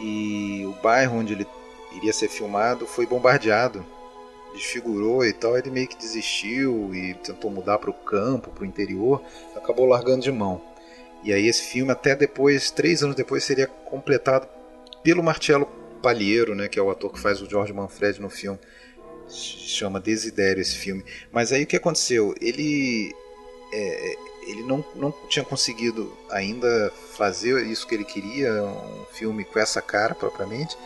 E 0.00 0.64
o 0.66 0.72
bairro 0.82 1.18
onde 1.18 1.32
ele 1.32 1.46
iria 1.92 2.12
ser 2.12 2.28
filmado 2.28 2.86
foi 2.86 3.06
bombardeado, 3.06 3.86
desfigurou 4.52 5.24
e 5.24 5.32
tal. 5.32 5.56
Ele 5.56 5.70
meio 5.70 5.86
que 5.86 5.96
desistiu 5.96 6.92
e 6.92 7.14
tentou 7.14 7.50
mudar 7.50 7.78
para 7.78 7.90
o 7.90 7.94
campo, 7.94 8.50
para 8.50 8.64
o 8.64 8.66
interior, 8.66 9.22
acabou 9.54 9.86
largando 9.86 10.22
de 10.22 10.32
mão. 10.32 10.60
E 11.22 11.32
aí 11.32 11.46
esse 11.46 11.62
filme, 11.62 11.92
até 11.92 12.16
depois, 12.16 12.70
três 12.70 13.02
anos 13.02 13.14
depois, 13.14 13.44
seria 13.44 13.66
completado 13.66 14.48
pelo 15.02 15.22
Marcello 15.22 15.66
Palheiro, 16.02 16.54
né, 16.54 16.68
que 16.68 16.78
é 16.78 16.82
o 16.82 16.90
ator 16.90 17.12
que 17.12 17.18
faz 17.18 17.40
o 17.40 17.48
George 17.48 17.72
Manfred 17.72 18.20
no 18.20 18.30
filme. 18.30 18.58
Chama 19.28 20.00
Desidério 20.00 20.60
esse 20.60 20.76
filme. 20.76 21.04
Mas 21.30 21.52
aí 21.52 21.64
o 21.64 21.66
que 21.66 21.76
aconteceu? 21.76 22.34
Ele 22.40 23.12
é, 23.72 24.16
ele 24.46 24.62
não, 24.62 24.84
não 24.94 25.12
tinha 25.28 25.44
conseguido 25.44 26.12
ainda 26.30 26.92
fazer 27.16 27.66
isso 27.66 27.86
que 27.86 27.94
ele 27.94 28.04
queria, 28.04 28.62
um 28.64 29.04
filme 29.12 29.44
com 29.44 29.58
essa 29.58 29.82
cara 29.82 30.14
propriamente, 30.14 30.76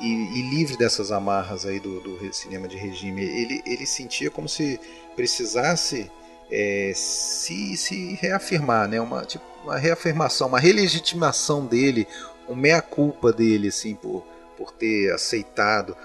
e, 0.00 0.38
e 0.38 0.50
livre 0.50 0.76
dessas 0.76 1.12
amarras 1.12 1.66
aí 1.66 1.78
do, 1.78 2.00
do, 2.00 2.32
cinema 2.32 2.66
de 2.66 2.76
regime. 2.76 3.22
Ele, 3.22 3.62
ele 3.66 3.86
sentia 3.86 4.30
como 4.30 4.48
se 4.48 4.80
precisasse 5.14 6.10
é, 6.50 6.92
se, 6.94 7.76
se 7.76 8.14
reafirmar, 8.14 8.88
né? 8.88 9.00
uma, 9.00 9.24
tipo, 9.24 9.44
uma 9.62 9.76
reafirmação, 9.76 10.48
uma 10.48 10.58
relegitimação 10.58 11.66
dele, 11.66 12.08
um 12.48 12.54
meia-culpa 12.54 13.32
dele 13.32 13.68
assim, 13.68 13.94
por, 13.94 14.24
por 14.56 14.72
ter 14.72 15.12
aceitado. 15.12 15.96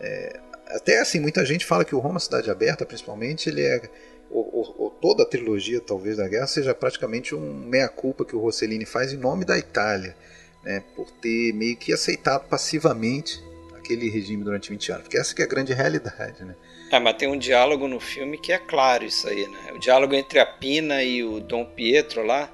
É, 0.00 0.40
até 0.68 1.00
assim, 1.00 1.20
muita 1.20 1.44
gente 1.44 1.66
fala 1.66 1.84
que 1.84 1.94
o 1.94 1.98
Roma 1.98 2.18
Cidade 2.18 2.50
Aberta, 2.50 2.86
principalmente, 2.86 3.48
ele 3.48 3.62
é 3.62 3.82
ou, 4.32 4.74
ou, 4.78 4.90
toda 4.90 5.22
a 5.22 5.26
trilogia, 5.26 5.80
talvez, 5.80 6.16
da 6.16 6.28
guerra, 6.28 6.46
seja 6.46 6.74
praticamente 6.74 7.34
um 7.34 7.52
meia-culpa 7.54 8.24
que 8.24 8.34
o 8.34 8.40
Rossellini 8.40 8.86
faz 8.86 9.12
em 9.12 9.16
nome 9.16 9.44
da 9.44 9.58
Itália, 9.58 10.16
né, 10.64 10.82
por 10.96 11.10
ter 11.10 11.52
meio 11.52 11.76
que 11.76 11.92
aceitado 11.92 12.48
passivamente 12.48 13.42
aquele 13.76 14.08
regime 14.08 14.44
durante 14.44 14.70
20 14.70 14.92
anos, 14.92 15.02
porque 15.02 15.18
essa 15.18 15.34
que 15.34 15.42
é 15.42 15.44
a 15.44 15.48
grande 15.48 15.72
realidade, 15.74 16.44
né. 16.44 16.54
É, 16.90 16.98
mas 16.98 17.16
tem 17.16 17.28
um 17.28 17.38
diálogo 17.38 17.88
no 17.88 17.98
filme 17.98 18.38
que 18.38 18.52
é 18.52 18.58
claro 18.58 19.04
isso 19.04 19.26
aí, 19.26 19.48
né? 19.48 19.72
O 19.74 19.78
diálogo 19.78 20.14
entre 20.14 20.38
a 20.38 20.44
Pina 20.44 21.02
e 21.02 21.24
o 21.24 21.40
Dom 21.40 21.64
Pietro 21.64 22.22
lá, 22.22 22.50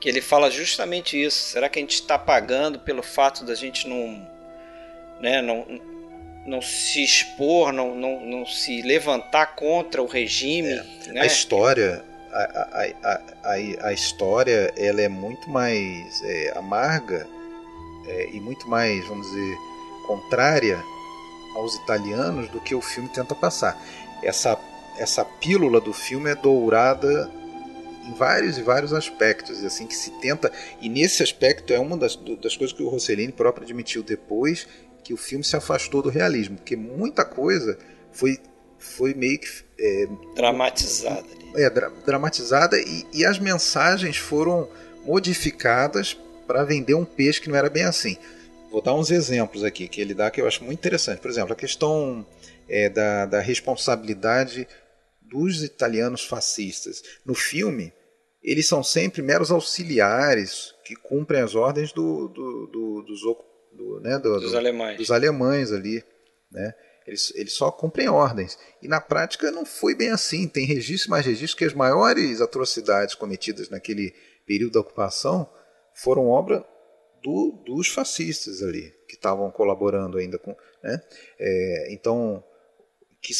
que 0.00 0.08
ele 0.08 0.22
fala 0.22 0.50
justamente 0.50 1.22
isso. 1.22 1.50
Será 1.50 1.68
que 1.68 1.78
a 1.78 1.82
gente 1.82 1.94
está 1.94 2.18
pagando 2.18 2.78
pelo 2.80 3.02
fato 3.02 3.44
da 3.44 3.54
gente 3.54 3.86
não, 3.86 4.26
né, 5.20 5.42
não, 5.42 5.66
não 6.48 6.62
se 6.62 7.04
expor, 7.04 7.72
não, 7.72 7.94
não, 7.94 8.20
não 8.24 8.46
se 8.46 8.82
levantar 8.82 9.54
contra 9.54 10.02
o 10.02 10.06
regime. 10.06 10.72
É. 10.72 11.12
Né? 11.12 11.20
A 11.20 11.26
história, 11.26 12.04
a, 12.32 12.42
a, 12.42 13.20
a, 13.44 13.88
a, 13.88 13.92
história, 13.92 14.72
ela 14.76 15.00
é 15.00 15.08
muito 15.08 15.48
mais 15.50 16.22
é, 16.24 16.52
amarga 16.56 17.26
é, 18.06 18.30
e 18.32 18.40
muito 18.40 18.68
mais, 18.68 19.06
vamos 19.06 19.26
dizer, 19.28 19.56
contrária 20.06 20.82
aos 21.54 21.74
italianos 21.76 22.48
do 22.48 22.60
que 22.60 22.74
o 22.74 22.80
filme 22.80 23.08
tenta 23.10 23.34
passar. 23.34 23.80
Essa, 24.22 24.58
essa 24.96 25.24
pílula 25.24 25.80
do 25.80 25.92
filme 25.92 26.30
é 26.30 26.34
dourada 26.34 27.30
em 28.04 28.14
vários 28.14 28.56
e 28.56 28.62
vários 28.62 28.94
aspectos, 28.94 29.62
assim 29.62 29.86
que 29.86 29.94
se 29.94 30.10
tenta. 30.12 30.50
E 30.80 30.88
nesse 30.88 31.22
aspecto 31.22 31.72
é 31.72 31.78
uma 31.78 31.96
das, 31.96 32.16
das 32.16 32.56
coisas 32.56 32.74
que 32.74 32.82
o 32.82 32.88
Rossellini 32.88 33.32
próprio 33.32 33.64
admitiu 33.64 34.02
depois 34.02 34.66
que 35.08 35.14
o 35.14 35.16
filme 35.16 35.42
se 35.42 35.56
afastou 35.56 36.02
do 36.02 36.10
realismo, 36.10 36.58
porque 36.58 36.76
muita 36.76 37.24
coisa 37.24 37.78
foi 38.12 38.38
foi 38.78 39.14
meio 39.14 39.38
que 39.38 39.48
é, 39.80 40.06
dramatizada. 40.36 41.26
É, 41.54 41.70
dra 41.70 41.88
dramatizada 42.04 42.78
e, 42.78 43.06
e 43.14 43.24
as 43.24 43.38
mensagens 43.38 44.18
foram 44.18 44.68
modificadas 45.06 46.12
para 46.46 46.62
vender 46.62 46.92
um 46.92 47.06
peixe 47.06 47.40
que 47.40 47.48
não 47.48 47.56
era 47.56 47.70
bem 47.70 47.84
assim. 47.84 48.18
Vou 48.70 48.82
dar 48.82 48.94
uns 48.94 49.10
exemplos 49.10 49.64
aqui 49.64 49.88
que 49.88 49.98
ele 49.98 50.12
dá 50.12 50.30
que 50.30 50.42
eu 50.42 50.46
acho 50.46 50.62
muito 50.62 50.78
interessante. 50.78 51.20
Por 51.20 51.30
exemplo, 51.30 51.54
a 51.54 51.56
questão 51.56 52.26
é, 52.68 52.90
da, 52.90 53.24
da 53.24 53.40
responsabilidade 53.40 54.68
dos 55.22 55.64
italianos 55.64 56.22
fascistas. 56.22 57.02
No 57.24 57.34
filme, 57.34 57.94
eles 58.42 58.68
são 58.68 58.82
sempre 58.84 59.22
meros 59.22 59.50
auxiliares 59.50 60.74
que 60.84 60.94
cumprem 60.94 61.40
as 61.40 61.54
ordens 61.54 61.92
do, 61.92 62.28
do, 62.28 62.66
do, 62.66 63.02
dos, 63.04 63.22
do, 63.78 64.00
né, 64.00 64.18
dos, 64.18 64.54
alemães. 64.54 64.96
dos 64.98 65.10
alemães 65.10 65.72
ali. 65.72 66.04
Né? 66.50 66.74
Eles, 67.06 67.32
eles 67.36 67.52
só 67.52 67.70
cumprem 67.70 68.08
ordens. 68.08 68.58
E 68.82 68.88
na 68.88 69.00
prática 69.00 69.50
não 69.50 69.64
foi 69.64 69.94
bem 69.94 70.10
assim. 70.10 70.48
Tem 70.48 70.66
registro 70.66 71.10
mais 71.10 71.24
registro 71.24 71.56
que 71.56 71.64
as 71.64 71.72
maiores 71.72 72.40
atrocidades 72.40 73.14
cometidas 73.14 73.70
naquele 73.70 74.14
período 74.44 74.72
da 74.72 74.80
ocupação 74.80 75.48
foram 75.94 76.28
obra 76.28 76.64
do, 77.22 77.62
dos 77.64 77.88
fascistas 77.88 78.62
ali, 78.62 78.92
que 79.08 79.14
estavam 79.14 79.50
colaborando 79.50 80.18
ainda 80.18 80.38
com. 80.38 80.54
Né? 80.82 81.00
É, 81.38 81.88
então, 81.92 82.44
que, 83.20 83.32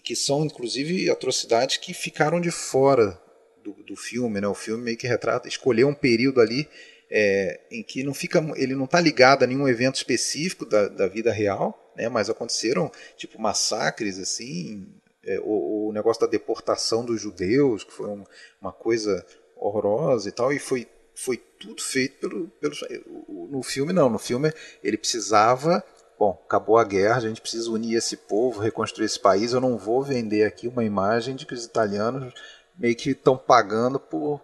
que 0.00 0.14
são 0.14 0.44
inclusive 0.44 1.10
atrocidades 1.10 1.78
que 1.78 1.92
ficaram 1.92 2.40
de 2.40 2.50
fora 2.50 3.20
do, 3.62 3.72
do 3.84 3.96
filme. 3.96 4.40
Né? 4.40 4.48
O 4.48 4.54
filme 4.54 4.84
meio 4.84 4.96
que 4.96 5.06
retrata, 5.06 5.48
escolheu 5.48 5.88
um 5.88 5.94
período 5.94 6.40
ali 6.40 6.68
é, 7.14 7.60
em 7.70 7.82
que 7.82 8.02
não 8.02 8.14
fica, 8.14 8.42
ele 8.56 8.74
não 8.74 8.86
está 8.86 8.98
ligado 8.98 9.42
a 9.42 9.46
nenhum 9.46 9.68
evento 9.68 9.96
específico 9.96 10.64
da, 10.64 10.88
da 10.88 11.06
vida 11.06 11.30
real, 11.30 11.92
né? 11.94 12.08
mas 12.08 12.30
aconteceram 12.30 12.90
tipo 13.18 13.38
massacres 13.38 14.18
assim, 14.18 14.88
é, 15.22 15.38
o, 15.40 15.88
o, 15.88 15.92
negócio 15.92 16.22
da 16.22 16.26
deportação 16.26 17.04
dos 17.04 17.20
judeus, 17.20 17.84
que 17.84 17.92
foi 17.92 18.08
um, 18.08 18.24
uma 18.58 18.72
coisa 18.72 19.24
horrorosa 19.54 20.26
e 20.26 20.32
tal, 20.32 20.52
e 20.54 20.58
foi 20.58 20.88
foi 21.14 21.36
tudo 21.36 21.82
feito 21.82 22.18
pelo, 22.20 22.48
pelo. 22.48 22.74
No 23.50 23.62
filme, 23.62 23.92
não. 23.92 24.08
No 24.08 24.18
filme, 24.18 24.50
ele 24.82 24.96
precisava. 24.96 25.84
Bom, 26.18 26.40
acabou 26.46 26.78
a 26.78 26.84
guerra, 26.84 27.16
a 27.16 27.20
gente 27.20 27.42
precisa 27.42 27.70
unir 27.70 27.96
esse 27.96 28.16
povo, 28.16 28.60
reconstruir 28.60 29.04
esse 29.04 29.20
país. 29.20 29.52
Eu 29.52 29.60
não 29.60 29.76
vou 29.76 30.02
vender 30.02 30.44
aqui 30.44 30.66
uma 30.66 30.82
imagem 30.82 31.36
de 31.36 31.44
que 31.44 31.52
os 31.52 31.66
italianos 31.66 32.32
meio 32.78 32.96
que 32.96 33.10
estão 33.10 33.36
pagando 33.36 34.00
por, 34.00 34.40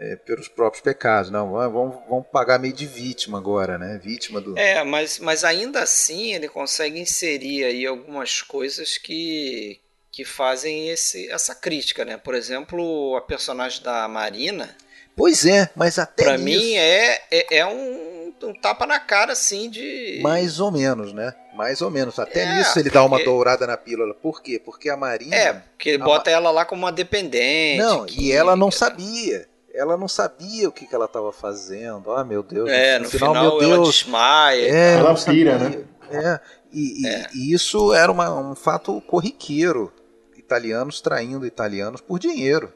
é, 0.00 0.16
pelos 0.16 0.48
próprios 0.48 0.82
pecados. 0.82 1.30
Não, 1.30 1.50
vamos, 1.50 1.96
vamos 2.08 2.26
pagar 2.32 2.58
meio 2.58 2.72
de 2.72 2.86
vítima 2.86 3.38
agora, 3.38 3.78
né? 3.78 4.00
Vítima 4.02 4.40
do. 4.40 4.58
É, 4.58 4.82
mas, 4.82 5.18
mas 5.18 5.44
ainda 5.44 5.82
assim 5.82 6.34
ele 6.34 6.48
consegue 6.48 6.98
inserir 6.98 7.64
aí 7.64 7.86
algumas 7.86 8.40
coisas 8.42 8.96
que, 8.96 9.78
que 10.10 10.24
fazem 10.24 10.88
esse, 10.88 11.30
essa 11.30 11.54
crítica, 11.54 12.04
né? 12.04 12.16
Por 12.16 12.34
exemplo, 12.34 13.14
a 13.16 13.20
personagem 13.20 13.82
da 13.82 14.08
Marina 14.08 14.74
Pois 15.20 15.44
é, 15.44 15.68
mas 15.76 15.98
até 15.98 16.24
Pra 16.24 16.38
mim 16.38 16.76
é, 16.76 17.20
é, 17.30 17.58
é 17.58 17.66
um, 17.66 18.32
um, 18.42 18.54
tapa 18.54 18.86
na 18.86 18.98
cara, 18.98 19.32
assim, 19.32 19.68
de... 19.68 20.18
Mais 20.22 20.60
ou 20.60 20.72
menos, 20.72 21.12
né? 21.12 21.34
Mais 21.54 21.82
ou 21.82 21.90
menos. 21.90 22.18
Até 22.18 22.44
é, 22.44 22.54
nisso 22.54 22.78
ele 22.78 22.88
dá 22.88 23.04
uma 23.04 23.22
dourada 23.22 23.66
na 23.66 23.76
pílula. 23.76 24.14
Por 24.14 24.42
quê? 24.42 24.58
Porque 24.64 24.88
a 24.88 24.96
Marina... 24.96 25.36
É, 25.36 25.52
porque 25.52 25.90
ele 25.90 25.98
bota 25.98 26.30
ela 26.30 26.50
lá 26.50 26.64
como 26.64 26.84
uma 26.84 26.92
dependente. 26.92 27.78
Não, 27.78 28.06
e 28.08 28.32
ela 28.32 28.56
não 28.56 28.70
sabia. 28.70 29.46
Ela 29.72 29.96
não 29.96 30.08
sabia 30.08 30.68
o 30.68 30.72
que, 30.72 30.86
que 30.86 30.94
ela 30.94 31.04
estava 31.04 31.32
fazendo. 31.32 32.10
Ah, 32.12 32.24
meu 32.24 32.42
Deus. 32.42 32.68
É, 32.68 32.98
no, 32.98 33.04
no 33.04 33.10
final, 33.10 33.34
final, 33.34 33.50
meu 33.50 33.58
Deus, 33.58 33.72
ela 33.72 33.84
desmaia. 33.84 34.74
É, 34.74 34.94
ela 34.94 35.14
pira, 35.14 35.58
né? 35.58 35.84
É, 36.10 36.40
e, 36.72 37.06
é. 37.06 37.28
E, 37.32 37.50
e, 37.50 37.54
isso 37.54 37.94
era 37.94 38.10
uma, 38.10 38.50
um 38.50 38.54
fato 38.54 39.00
corriqueiro. 39.02 39.92
Italianos 40.36 41.00
traindo 41.00 41.46
italianos 41.46 42.00
por 42.00 42.18
dinheiro 42.18 42.72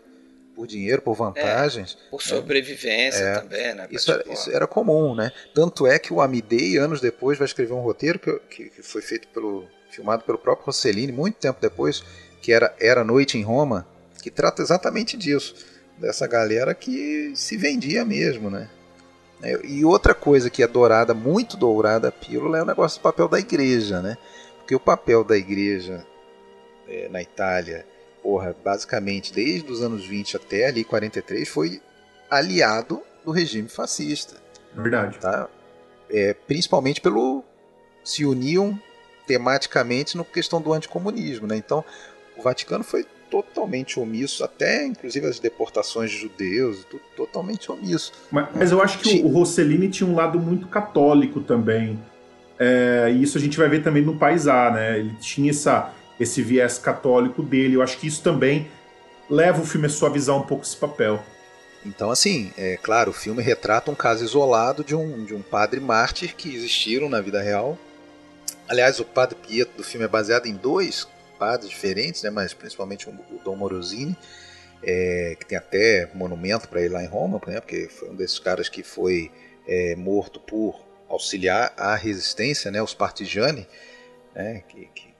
por 0.54 0.66
dinheiro, 0.66 1.02
por 1.02 1.14
vantagens. 1.14 1.98
É, 2.06 2.10
por 2.10 2.22
sobrevivência 2.22 3.22
é, 3.22 3.38
também, 3.40 3.74
né? 3.74 3.88
Isso 3.90 4.12
era, 4.12 4.32
isso 4.32 4.50
era, 4.50 4.66
comum, 4.66 5.14
né? 5.14 5.32
Tanto 5.52 5.86
é 5.86 5.98
que 5.98 6.12
o 6.12 6.20
Amidei, 6.20 6.78
anos 6.78 7.00
depois, 7.00 7.36
vai 7.36 7.46
escrever 7.46 7.72
um 7.72 7.80
roteiro 7.80 8.18
que, 8.18 8.38
que, 8.48 8.70
que, 8.70 8.82
foi 8.82 9.02
feito 9.02 9.28
pelo. 9.28 9.66
filmado 9.90 10.22
pelo 10.22 10.38
próprio 10.38 10.66
Rossellini, 10.66 11.12
muito 11.12 11.36
tempo 11.36 11.58
depois, 11.60 12.04
que 12.40 12.52
era 12.52 12.74
Era 12.78 13.04
Noite 13.04 13.36
em 13.36 13.42
Roma, 13.42 13.86
que 14.22 14.30
trata 14.30 14.62
exatamente 14.62 15.16
disso. 15.16 15.54
Dessa 16.04 16.26
galera 16.26 16.74
que 16.74 17.32
se 17.34 17.56
vendia 17.56 18.04
mesmo, 18.04 18.50
né? 18.50 18.68
É, 19.42 19.58
e 19.64 19.84
outra 19.84 20.14
coisa 20.14 20.50
que 20.50 20.62
é 20.62 20.66
dourada, 20.66 21.14
muito 21.14 21.56
dourada 21.56 22.08
a 22.08 22.12
pílula, 22.12 22.58
é 22.58 22.62
o 22.62 22.66
negócio 22.66 23.00
do 23.00 23.02
papel 23.02 23.28
da 23.28 23.38
igreja, 23.38 24.02
né? 24.02 24.18
Porque 24.58 24.74
o 24.74 24.80
papel 24.80 25.24
da 25.24 25.36
igreja 25.36 26.04
é, 26.88 27.08
na 27.08 27.22
Itália 27.22 27.86
porra, 28.24 28.56
basicamente 28.64 29.34
desde 29.34 29.70
os 29.70 29.82
anos 29.82 30.06
20 30.06 30.38
até 30.38 30.66
ali 30.66 30.82
43 30.82 31.46
foi 31.46 31.82
aliado 32.30 33.02
do 33.22 33.30
regime 33.30 33.68
fascista. 33.68 34.36
Verdade. 34.74 35.18
Tá? 35.18 35.46
É, 36.08 36.32
principalmente 36.32 37.02
pelo 37.02 37.44
se 38.02 38.24
uniam 38.24 38.80
tematicamente 39.26 40.16
na 40.16 40.24
questão 40.24 40.60
do 40.60 40.72
anticomunismo, 40.72 41.46
né? 41.46 41.56
Então, 41.56 41.84
o 42.36 42.42
Vaticano 42.42 42.82
foi 42.82 43.06
totalmente 43.30 43.98
omisso, 43.98 44.44
até 44.44 44.84
inclusive 44.86 45.26
as 45.26 45.38
deportações 45.38 46.10
de 46.10 46.18
judeus, 46.18 46.84
tudo 46.84 47.02
totalmente 47.16 47.70
omisso. 47.70 48.12
Mas, 48.30 48.48
mas 48.54 48.72
eu 48.72 48.82
acho 48.82 48.98
que 48.98 49.22
o, 49.22 49.26
o 49.26 49.28
Rossellini 49.28 49.88
tinha 49.88 50.08
um 50.08 50.14
lado 50.14 50.38
muito 50.38 50.66
católico 50.68 51.40
também. 51.40 51.98
É, 52.58 53.10
e 53.12 53.22
isso 53.22 53.36
a 53.36 53.40
gente 53.40 53.58
vai 53.58 53.68
ver 53.68 53.82
também 53.82 54.02
no 54.02 54.16
Paisá, 54.16 54.70
né? 54.70 54.98
Ele 54.98 55.14
tinha 55.20 55.50
essa 55.50 55.92
esse 56.18 56.42
viés 56.42 56.78
católico 56.78 57.42
dele. 57.42 57.74
Eu 57.74 57.82
acho 57.82 57.98
que 57.98 58.06
isso 58.06 58.22
também 58.22 58.68
leva 59.28 59.60
o 59.60 59.66
filme 59.66 59.86
a 59.86 59.90
suavizar 59.90 60.36
um 60.36 60.42
pouco 60.42 60.64
esse 60.64 60.76
papel. 60.76 61.22
Então, 61.84 62.10
assim, 62.10 62.50
é 62.56 62.78
claro, 62.82 63.10
o 63.10 63.14
filme 63.14 63.42
retrata 63.42 63.90
um 63.90 63.94
caso 63.94 64.24
isolado 64.24 64.82
de 64.82 64.94
um, 64.94 65.24
de 65.24 65.34
um 65.34 65.42
padre 65.42 65.80
mártir 65.80 66.34
que 66.34 66.54
existiram 66.54 67.08
na 67.08 67.20
vida 67.20 67.42
real. 67.42 67.78
Aliás, 68.66 68.98
o 69.00 69.04
padre 69.04 69.36
Pietro 69.46 69.76
do 69.76 69.84
filme 69.84 70.06
é 70.06 70.08
baseado 70.08 70.46
em 70.46 70.54
dois 70.54 71.06
padres 71.38 71.70
diferentes, 71.70 72.22
né, 72.22 72.30
mas 72.30 72.54
principalmente 72.54 73.08
o 73.08 73.40
Dom 73.44 73.56
Morosini, 73.56 74.16
é, 74.82 75.36
que 75.38 75.46
tem 75.46 75.58
até 75.58 76.10
monumento 76.14 76.68
para 76.68 76.80
ele 76.80 76.94
lá 76.94 77.02
em 77.02 77.06
Roma, 77.06 77.40
né, 77.46 77.60
porque 77.60 77.88
foi 77.88 78.10
um 78.10 78.14
desses 78.14 78.38
caras 78.38 78.68
que 78.68 78.82
foi 78.82 79.30
é, 79.66 79.94
morto 79.96 80.40
por 80.40 80.84
auxiliar 81.08 81.72
a 81.76 81.94
resistência, 81.94 82.70
né, 82.70 82.82
os 82.82 82.94
partigiani, 82.94 83.66
né, 84.34 84.62
que, 84.68 84.86
que 84.94 85.14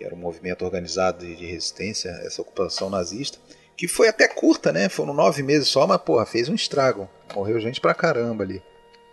que 0.00 0.04
era 0.06 0.14
um 0.14 0.18
movimento 0.18 0.64
organizado 0.64 1.26
de 1.26 1.44
resistência 1.44 2.10
a 2.10 2.24
essa 2.24 2.40
ocupação 2.40 2.88
nazista, 2.88 3.38
que 3.76 3.86
foi 3.86 4.08
até 4.08 4.26
curta, 4.26 4.72
né? 4.72 4.88
Foram 4.88 5.12
nove 5.12 5.42
meses 5.42 5.68
só, 5.68 5.86
mas 5.86 6.00
porra, 6.00 6.24
fez 6.24 6.48
um 6.48 6.54
estrago. 6.54 7.06
Morreu 7.34 7.60
gente 7.60 7.82
pra 7.82 7.92
caramba 7.92 8.42
ali. 8.42 8.62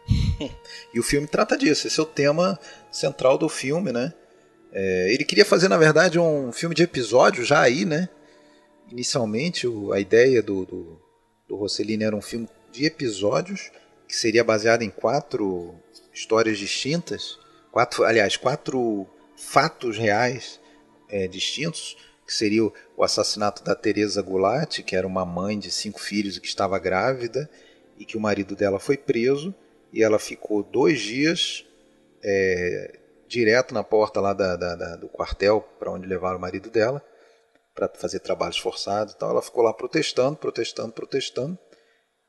e 0.94 0.98
o 0.98 1.04
filme 1.04 1.28
trata 1.28 1.58
disso, 1.58 1.88
esse 1.88 2.00
é 2.00 2.04
o 2.04 2.06
tema 2.06 2.58
central 2.90 3.38
do 3.38 3.50
filme, 3.50 3.92
né? 3.92 4.14
É, 4.80 5.12
ele 5.12 5.26
queria 5.26 5.44
fazer, 5.44 5.68
na 5.68 5.78
verdade, 5.78 6.20
um 6.20 6.52
filme 6.52 6.76
de 6.76 6.84
episódio 6.84 7.44
já 7.44 7.62
aí, 7.62 7.84
né? 7.84 8.08
Inicialmente, 8.92 9.66
o, 9.66 9.92
a 9.92 10.00
ideia 10.00 10.40
do, 10.40 10.66
do, 10.68 11.02
do 11.48 11.56
Rossellini 11.56 12.04
era 12.04 12.16
um 12.16 12.22
filme 12.22 12.48
de 12.72 12.86
episódios, 12.86 13.72
que 14.08 14.16
seria 14.16 14.44
baseado 14.44 14.84
em 14.84 14.92
quatro 14.92 15.74
histórias 16.14 16.60
distintas, 16.60 17.40
quatro, 17.72 18.04
aliás, 18.04 18.38
quatro 18.38 19.08
fatos 19.36 19.98
reais 19.98 20.60
é, 21.10 21.28
distintos, 21.28 21.98
que 22.24 22.32
seria 22.32 22.64
o, 22.64 22.72
o 22.96 23.04
assassinato 23.04 23.64
da 23.64 23.74
Teresa 23.74 24.22
Goulart, 24.22 24.84
que 24.84 24.96
era 24.96 25.08
uma 25.08 25.26
mãe 25.26 25.58
de 25.58 25.72
cinco 25.72 26.00
filhos 26.00 26.38
e 26.38 26.40
que 26.40 26.48
estava 26.48 26.78
grávida, 26.78 27.50
e 27.98 28.06
que 28.06 28.16
o 28.16 28.22
marido 28.22 28.56
dela 28.56 28.80
foi 28.80 28.96
preso, 28.96 29.56
e 29.92 30.04
ela 30.04 30.20
ficou 30.20 30.62
dois 30.62 31.02
dias 31.02 31.66
é, 32.24 32.97
direto 33.28 33.74
na 33.74 33.84
porta 33.84 34.20
lá 34.20 34.34
da, 34.34 34.56
da, 34.56 34.76
da, 34.76 34.96
do 34.96 35.08
quartel 35.08 35.62
para 35.80 35.92
onde 35.92 36.08
levaram 36.08 36.38
o 36.38 36.42
marido 36.42 36.70
dela, 36.70 37.02
para 37.76 37.90
fazer 37.90 38.20
trabalhos 38.20 38.58
forçados 38.58 39.14
e 39.14 39.18
tal. 39.18 39.32
Ela 39.32 39.42
ficou 39.42 39.64
lá 39.64 39.74
protestando, 39.74 40.38
protestando, 40.38 40.94
protestando. 40.94 41.58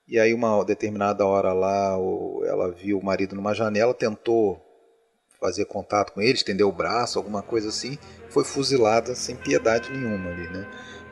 E 0.07 0.19
aí, 0.19 0.33
uma 0.33 0.65
determinada 0.65 1.25
hora 1.27 1.53
lá, 1.53 1.97
ela 2.47 2.71
viu 2.71 2.99
o 2.99 3.05
marido 3.05 3.37
numa 3.37 3.55
janela, 3.55 3.93
tentou 3.93 4.65
fazer 5.41 5.67
contato 5.67 6.13
com 6.13 6.21
ele, 6.21 6.33
estender 6.33 6.67
o 6.67 6.73
braço, 6.73 7.19
alguma 7.19 7.43
coisa 7.43 7.69
assim, 7.69 7.97
foi 8.29 8.45
fuzilada 8.45 9.15
sem 9.15 9.37
piedade 9.37 9.91
nenhuma 9.91 10.31
ali, 10.31 10.49
né? 10.49 10.67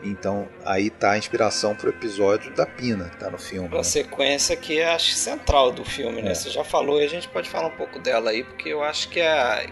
Então 0.09 0.48
aí 0.64 0.90
tá 0.90 1.12
a 1.12 1.18
inspiração 1.18 1.74
pro 1.74 1.90
episódio 1.90 2.54
da 2.54 2.66
Pina, 2.66 3.11
tá 3.18 3.30
no 3.30 3.38
filme. 3.38 3.68
A 3.68 3.78
né? 3.78 3.82
sequência 3.82 4.57
que 4.57 4.78
é 4.78 4.94
acho 4.94 5.12
central 5.12 5.72
do 5.72 5.84
filme, 5.84 6.22
né? 6.22 6.32
É. 6.32 6.34
Você 6.34 6.50
já 6.50 6.64
falou 6.64 7.00
e 7.00 7.04
a 7.04 7.09
gente 7.09 7.28
pode 7.28 7.48
falar 7.48 7.68
um 7.68 7.76
pouco 7.76 7.98
dela 7.98 8.30
aí, 8.30 8.44
porque 8.44 8.68
eu 8.68 8.82
acho 8.82 9.09
que 9.09 9.20
é 9.20 9.66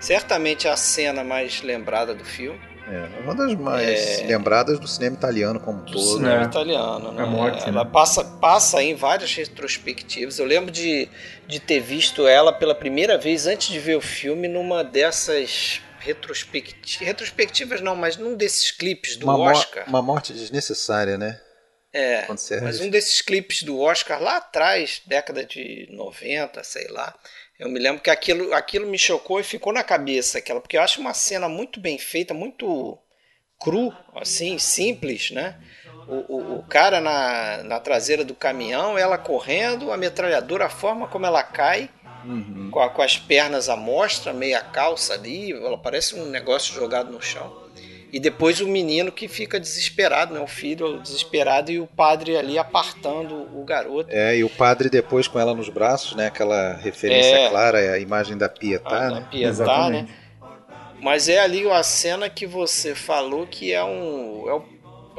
certamente 0.00 0.68
a 0.68 0.76
cena 0.76 1.24
mais 1.24 1.62
lembrada 1.62 2.14
do 2.14 2.24
filme. 2.24 2.60
É, 2.90 3.20
uma 3.22 3.34
das 3.36 3.54
mais 3.54 4.18
é... 4.20 4.26
lembradas 4.26 4.80
do 4.80 4.88
cinema 4.88 5.14
italiano 5.14 5.60
como 5.60 5.82
um 5.82 5.84
todo. 5.84 6.00
cinema 6.00 6.42
é. 6.42 6.44
italiano, 6.44 7.12
né? 7.12 7.22
A 7.22 7.26
morte, 7.26 7.68
ela 7.68 7.84
né? 7.84 7.90
passa, 7.92 8.24
passa 8.24 8.82
em 8.82 8.96
várias 8.96 9.32
retrospectivas. 9.32 10.40
Eu 10.40 10.46
lembro 10.46 10.72
de, 10.72 11.08
de 11.46 11.60
ter 11.60 11.78
visto 11.78 12.26
ela 12.26 12.52
pela 12.52 12.74
primeira 12.74 13.16
vez 13.16 13.46
antes 13.46 13.68
de 13.68 13.78
ver 13.78 13.96
o 13.96 14.00
filme 14.00 14.48
numa 14.48 14.82
dessas 14.82 15.80
retrospectivas. 16.00 17.06
Retrospectivas 17.06 17.80
não, 17.80 17.94
mas 17.94 18.16
num 18.16 18.34
desses 18.34 18.70
clipes 18.70 19.16
do 19.16 19.26
uma 19.26 19.38
Oscar. 19.38 19.84
Mo 19.84 19.90
uma 19.90 20.02
morte 20.02 20.32
desnecessária, 20.32 21.16
né? 21.16 21.40
É, 21.92 22.24
mas 22.62 22.80
um 22.80 22.88
desses 22.88 23.20
clipes 23.20 23.64
do 23.64 23.80
Oscar 23.80 24.22
lá 24.22 24.36
atrás, 24.36 25.02
década 25.06 25.44
de 25.44 25.88
90, 25.90 26.62
sei 26.62 26.86
lá. 26.88 27.12
Eu 27.58 27.68
me 27.68 27.80
lembro 27.80 28.00
que 28.00 28.08
aquilo, 28.08 28.54
aquilo 28.54 28.86
me 28.86 28.98
chocou 28.98 29.40
e 29.40 29.44
ficou 29.44 29.72
na 29.72 29.82
cabeça, 29.82 30.38
aquela, 30.38 30.60
porque 30.60 30.76
eu 30.76 30.82
acho 30.82 31.00
uma 31.00 31.12
cena 31.12 31.48
muito 31.48 31.80
bem 31.80 31.98
feita, 31.98 32.32
muito 32.32 32.96
cru, 33.58 33.92
assim, 34.14 34.56
simples, 34.58 35.30
né? 35.32 35.56
O, 36.08 36.36
o, 36.36 36.58
o, 36.58 36.62
cara 36.62 37.00
na, 37.00 37.62
na 37.64 37.78
traseira 37.80 38.24
do 38.24 38.34
caminhão, 38.34 38.96
ela 38.96 39.18
correndo, 39.18 39.92
a 39.92 39.96
metralhadora, 39.96 40.66
a 40.66 40.70
forma 40.70 41.06
como 41.08 41.26
ela 41.26 41.42
cai, 41.42 41.90
uhum. 42.24 42.68
com, 42.70 42.80
a, 42.80 42.88
com 42.88 43.02
as 43.02 43.16
pernas 43.16 43.68
à 43.68 43.76
mostra, 43.76 44.32
meia 44.32 44.60
calça 44.60 45.14
ali, 45.14 45.52
ela 45.52 45.78
parece 45.78 46.14
um 46.14 46.26
negócio 46.26 46.74
jogado 46.74 47.12
no 47.12 47.20
chão. 47.20 47.60
E 48.12 48.18
depois 48.18 48.60
o 48.60 48.66
menino 48.66 49.12
que 49.12 49.28
fica 49.28 49.60
desesperado, 49.60 50.34
né? 50.34 50.40
O 50.40 50.46
filho 50.46 50.98
desesperado 50.98 51.70
e 51.70 51.78
o 51.78 51.86
padre 51.86 52.36
ali 52.36 52.58
apartando 52.58 53.48
o 53.56 53.64
garoto. 53.64 54.10
É, 54.10 54.36
e 54.36 54.42
o 54.42 54.48
padre 54.48 54.90
depois 54.90 55.28
com 55.28 55.38
ela 55.38 55.54
nos 55.54 55.68
braços, 55.68 56.16
né? 56.16 56.26
Aquela 56.26 56.74
referência 56.74 57.36
é, 57.36 57.48
clara, 57.48 57.78
a 57.78 57.98
imagem 57.98 58.36
da 58.36 58.48
Pietá, 58.48 59.06
a, 59.06 59.10
né? 59.10 59.20
Da 59.20 59.26
Pietá, 59.26 59.90
né? 59.90 60.08
Mas 61.00 61.28
é 61.28 61.38
ali 61.38 61.68
a 61.70 61.82
cena 61.82 62.28
que 62.28 62.46
você 62.46 62.94
falou 62.94 63.46
que 63.46 63.72
é 63.72 63.82
um. 63.82 64.44
É 64.48 64.54
o, 64.54 64.64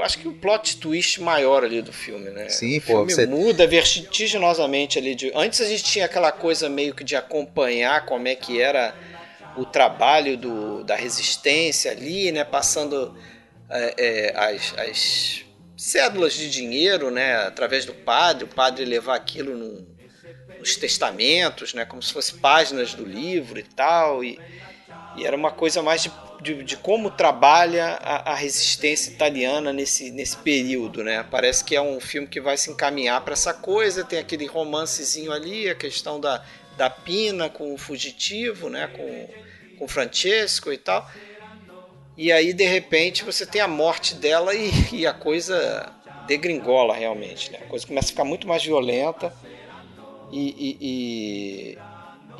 acho 0.01 0.17
que 0.17 0.27
o 0.27 0.33
plot 0.33 0.77
twist 0.77 1.21
maior 1.21 1.63
ali 1.63 1.81
do 1.81 1.93
filme, 1.93 2.29
né? 2.29 2.49
Sim, 2.49 2.77
o 2.77 2.81
pô. 2.81 2.87
filme 2.87 3.13
você... 3.13 3.25
muda 3.25 3.67
vertiginosamente 3.67 4.97
ali. 4.97 5.15
De... 5.15 5.31
Antes 5.35 5.61
a 5.61 5.65
gente 5.65 5.83
tinha 5.83 6.05
aquela 6.05 6.31
coisa 6.31 6.69
meio 6.69 6.93
que 6.93 7.03
de 7.03 7.15
acompanhar 7.15 8.05
como 8.05 8.27
é 8.27 8.35
que 8.35 8.61
era 8.61 8.93
o 9.55 9.65
trabalho 9.65 10.37
do, 10.37 10.83
da 10.83 10.95
resistência 10.95 11.91
ali, 11.91 12.31
né, 12.31 12.43
passando 12.43 13.17
é, 13.69 13.95
é, 13.97 14.37
as, 14.37 14.73
as 14.77 15.45
cédulas 15.75 16.33
de 16.33 16.49
dinheiro, 16.49 17.11
né, 17.11 17.35
através 17.35 17.85
do 17.85 17.93
padre, 17.93 18.45
o 18.45 18.47
padre 18.47 18.85
levar 18.85 19.15
aquilo 19.15 19.57
no, 19.57 19.87
nos 20.59 20.75
testamentos, 20.75 21.73
né, 21.73 21.85
como 21.85 22.01
se 22.01 22.13
fosse 22.13 22.35
páginas 22.35 22.93
do 22.93 23.03
livro 23.03 23.59
e 23.59 23.63
tal, 23.63 24.23
e, 24.23 24.39
e 25.17 25.25
era 25.25 25.35
uma 25.35 25.51
coisa 25.51 25.81
mais 25.81 26.03
de, 26.03 26.11
de, 26.41 26.63
de 26.63 26.75
como 26.75 27.11
trabalha 27.11 27.99
a, 28.01 28.31
a, 28.31 28.35
resistência 28.35 29.11
italiana 29.11 29.71
nesse, 29.71 30.09
nesse 30.11 30.35
período, 30.37 31.03
né, 31.03 31.23
parece 31.29 31.63
que 31.63 31.75
é 31.75 31.81
um 31.81 31.99
filme 31.99 32.27
que 32.27 32.41
vai 32.41 32.57
se 32.57 32.71
encaminhar 32.71 33.21
para 33.21 33.33
essa 33.33 33.53
coisa, 33.53 34.03
tem 34.03 34.19
aquele 34.19 34.47
romancezinho 34.47 35.31
ali, 35.31 35.69
a 35.69 35.75
questão 35.75 36.19
da 36.19 36.43
da 36.77 36.89
Pina 36.89 37.49
com 37.49 37.73
o 37.73 37.77
fugitivo, 37.77 38.69
né, 38.69 38.87
com, 38.87 39.29
com 39.77 39.87
Francesco 39.87 40.71
e 40.71 40.77
tal. 40.77 41.09
E 42.17 42.31
aí, 42.31 42.53
de 42.53 42.65
repente, 42.65 43.23
você 43.23 43.45
tem 43.45 43.61
a 43.61 43.67
morte 43.67 44.15
dela 44.15 44.53
e, 44.53 44.71
e 44.91 45.07
a 45.07 45.13
coisa 45.13 45.93
degringola 46.27 46.95
realmente. 46.95 47.51
Né? 47.51 47.59
A 47.61 47.67
coisa 47.67 47.85
começa 47.85 48.07
a 48.07 48.09
ficar 48.09 48.23
muito 48.23 48.47
mais 48.47 48.63
violenta 48.63 49.33
e, 50.31 50.49
e, 50.49 50.77
e, 50.81 51.77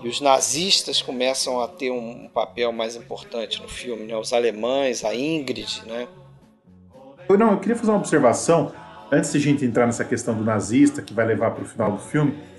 e 0.04 0.08
os 0.08 0.20
nazistas 0.20 1.02
começam 1.02 1.62
a 1.62 1.68
ter 1.68 1.92
um 1.92 2.28
papel 2.34 2.72
mais 2.72 2.96
importante 2.96 3.62
no 3.62 3.68
filme. 3.68 4.06
Né? 4.06 4.16
Os 4.16 4.34
alemães, 4.34 5.04
a 5.04 5.16
Ingrid. 5.16 5.84
Né? 5.86 6.08
Não, 7.30 7.52
eu 7.52 7.60
queria 7.60 7.76
fazer 7.76 7.92
uma 7.92 8.00
observação 8.00 8.74
antes 9.12 9.32
de 9.32 9.38
a 9.38 9.42
gente 9.42 9.66
entrar 9.66 9.86
nessa 9.86 10.04
questão 10.04 10.36
do 10.36 10.44
nazista 10.44 11.02
que 11.02 11.14
vai 11.14 11.26
levar 11.26 11.52
para 11.52 11.64
o 11.64 11.68
final 11.68 11.92
do 11.92 12.00
filme 12.00 12.52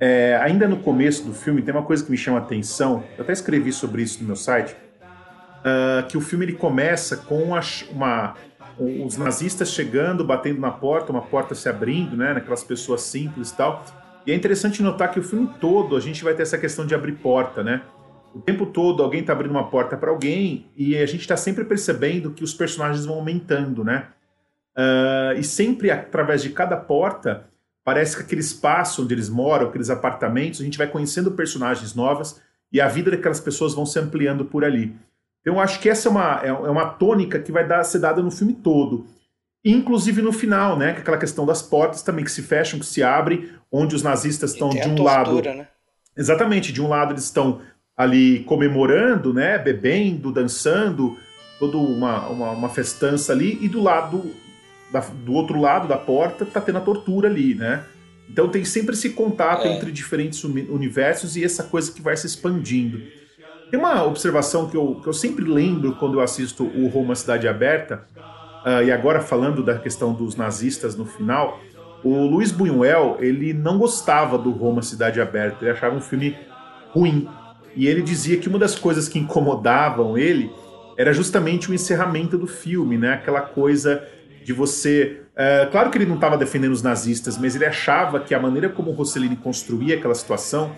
é, 0.00 0.40
ainda 0.42 0.66
no 0.66 0.78
começo 0.78 1.24
do 1.24 1.34
filme, 1.34 1.60
tem 1.60 1.74
uma 1.74 1.82
coisa 1.82 2.02
que 2.02 2.10
me 2.10 2.16
chama 2.16 2.38
a 2.38 2.40
atenção, 2.40 3.04
eu 3.18 3.22
até 3.22 3.34
escrevi 3.34 3.70
sobre 3.70 4.02
isso 4.02 4.20
no 4.22 4.28
meu 4.28 4.36
site, 4.36 4.74
uh, 4.74 6.06
que 6.08 6.16
o 6.16 6.22
filme 6.22 6.46
ele 6.46 6.54
começa 6.54 7.18
com 7.18 7.54
a, 7.54 7.60
uma, 7.90 8.34
os 8.78 9.18
nazistas 9.18 9.70
chegando, 9.70 10.24
batendo 10.24 10.58
na 10.58 10.70
porta, 10.70 11.12
uma 11.12 11.20
porta 11.20 11.54
se 11.54 11.68
abrindo, 11.68 12.16
né, 12.16 12.32
naquelas 12.32 12.64
pessoas 12.64 13.02
simples 13.02 13.50
e 13.50 13.56
tal. 13.56 13.84
E 14.26 14.32
é 14.32 14.34
interessante 14.34 14.82
notar 14.82 15.10
que 15.10 15.18
o 15.18 15.22
filme 15.22 15.50
todo 15.60 15.96
a 15.96 16.00
gente 16.00 16.22
vai 16.22 16.34
ter 16.34 16.42
essa 16.42 16.58
questão 16.58 16.86
de 16.86 16.94
abrir 16.94 17.12
porta, 17.12 17.62
né? 17.62 17.82
O 18.34 18.40
tempo 18.40 18.66
todo 18.66 19.02
alguém 19.02 19.20
está 19.20 19.32
abrindo 19.32 19.50
uma 19.50 19.68
porta 19.68 19.96
para 19.96 20.10
alguém 20.10 20.66
e 20.76 20.96
a 20.96 21.06
gente 21.06 21.22
está 21.22 21.36
sempre 21.36 21.64
percebendo 21.64 22.30
que 22.30 22.44
os 22.44 22.54
personagens 22.54 23.04
vão 23.04 23.16
aumentando, 23.16 23.82
né? 23.82 24.08
Uh, 24.76 25.38
e 25.38 25.42
sempre 25.42 25.90
através 25.90 26.42
de 26.42 26.50
cada 26.50 26.76
porta 26.76 27.50
Parece 27.84 28.16
que 28.16 28.22
aquele 28.22 28.40
espaço 28.40 29.02
onde 29.02 29.14
eles 29.14 29.28
moram, 29.28 29.68
aqueles 29.68 29.90
apartamentos, 29.90 30.60
a 30.60 30.64
gente 30.64 30.78
vai 30.78 30.86
conhecendo 30.86 31.32
personagens 31.32 31.94
novas 31.94 32.40
e 32.72 32.80
a 32.80 32.86
vida 32.86 33.10
daquelas 33.10 33.40
pessoas 33.40 33.74
vão 33.74 33.86
se 33.86 33.98
ampliando 33.98 34.44
por 34.44 34.64
ali. 34.64 34.94
Então, 35.40 35.58
acho 35.58 35.80
que 35.80 35.88
essa 35.88 36.08
é 36.08 36.10
uma, 36.10 36.40
é, 36.40 36.48
é 36.48 36.52
uma 36.52 36.90
tônica 36.90 37.40
que 37.40 37.50
vai 37.50 37.66
dar, 37.66 37.82
ser 37.82 37.98
dada 37.98 38.22
no 38.22 38.30
filme 38.30 38.52
todo. 38.52 39.06
Inclusive 39.64 40.22
no 40.22 40.32
final, 40.32 40.76
né? 40.76 40.88
É 40.88 40.98
aquela 40.98 41.18
questão 41.18 41.44
das 41.44 41.60
portas 41.60 42.02
também 42.02 42.24
que 42.24 42.30
se 42.30 42.42
fecham, 42.42 42.78
que 42.78 42.86
se 42.86 43.02
abrem, 43.02 43.48
onde 43.70 43.94
os 43.94 44.02
nazistas 44.02 44.52
estão 44.52 44.70
de 44.70 44.78
um 44.88 44.94
tortura, 44.94 45.02
lado. 45.02 45.42
Né? 45.42 45.68
Exatamente, 46.16 46.72
de 46.72 46.80
um 46.80 46.88
lado 46.88 47.12
eles 47.12 47.24
estão 47.24 47.60
ali 47.96 48.40
comemorando, 48.44 49.34
né? 49.34 49.58
Bebendo, 49.58 50.32
dançando, 50.32 51.18
toda 51.58 51.76
uma, 51.76 52.26
uma, 52.28 52.50
uma 52.52 52.68
festança 52.68 53.32
ali, 53.32 53.58
e 53.60 53.68
do 53.68 53.82
lado 53.82 54.34
da, 54.90 55.00
do 55.00 55.34
outro 55.34 55.60
lado 55.60 55.86
da 55.86 55.96
porta 55.96 56.44
tá 56.46 56.60
tendo 56.60 56.78
a 56.78 56.80
tortura 56.80 57.28
ali, 57.28 57.54
né? 57.54 57.84
Então 58.28 58.48
tem 58.48 58.64
sempre 58.64 58.94
esse 58.94 59.10
contato 59.10 59.66
é. 59.66 59.72
entre 59.72 59.90
diferentes 59.90 60.42
universos 60.44 61.36
e 61.36 61.44
essa 61.44 61.64
coisa 61.64 61.92
que 61.92 62.00
vai 62.00 62.16
se 62.16 62.26
expandindo. 62.26 63.02
Tem 63.70 63.78
uma 63.78 64.04
observação 64.04 64.68
que 64.68 64.76
eu, 64.76 65.00
que 65.02 65.08
eu 65.08 65.12
sempre 65.12 65.44
lembro 65.44 65.94
quando 65.96 66.14
eu 66.14 66.20
assisto 66.20 66.64
o 66.64 66.88
Roma 66.88 67.14
Cidade 67.14 67.46
Aberta, 67.46 68.06
uh, 68.64 68.82
e 68.84 68.90
agora 68.90 69.20
falando 69.20 69.62
da 69.62 69.78
questão 69.78 70.12
dos 70.12 70.36
nazistas 70.36 70.96
no 70.96 71.04
final, 71.04 71.60
o 72.02 72.26
Luiz 72.26 72.50
Buñuel, 72.50 73.18
ele 73.20 73.52
não 73.52 73.78
gostava 73.78 74.38
do 74.38 74.50
Roma 74.50 74.82
Cidade 74.82 75.20
Aberta, 75.20 75.58
ele 75.64 75.70
achava 75.70 75.94
um 75.94 76.00
filme 76.00 76.36
ruim. 76.92 77.28
E 77.76 77.86
ele 77.86 78.02
dizia 78.02 78.38
que 78.38 78.48
uma 78.48 78.58
das 78.58 78.74
coisas 78.74 79.08
que 79.08 79.18
incomodavam 79.18 80.16
ele 80.18 80.50
era 80.96 81.12
justamente 81.12 81.70
o 81.70 81.74
encerramento 81.74 82.36
do 82.36 82.46
filme, 82.46 82.98
né? 82.98 83.14
Aquela 83.14 83.40
coisa 83.40 84.02
de 84.44 84.52
você. 84.52 85.20
É, 85.36 85.66
claro 85.70 85.90
que 85.90 85.98
ele 85.98 86.06
não 86.06 86.16
estava 86.16 86.36
defendendo 86.36 86.72
os 86.72 86.82
nazistas, 86.82 87.38
mas 87.38 87.54
ele 87.54 87.64
achava 87.64 88.20
que 88.20 88.34
a 88.34 88.40
maneira 88.40 88.68
como 88.68 88.90
Rossellini 88.90 89.36
construía 89.36 89.96
aquela 89.96 90.14
situação 90.14 90.72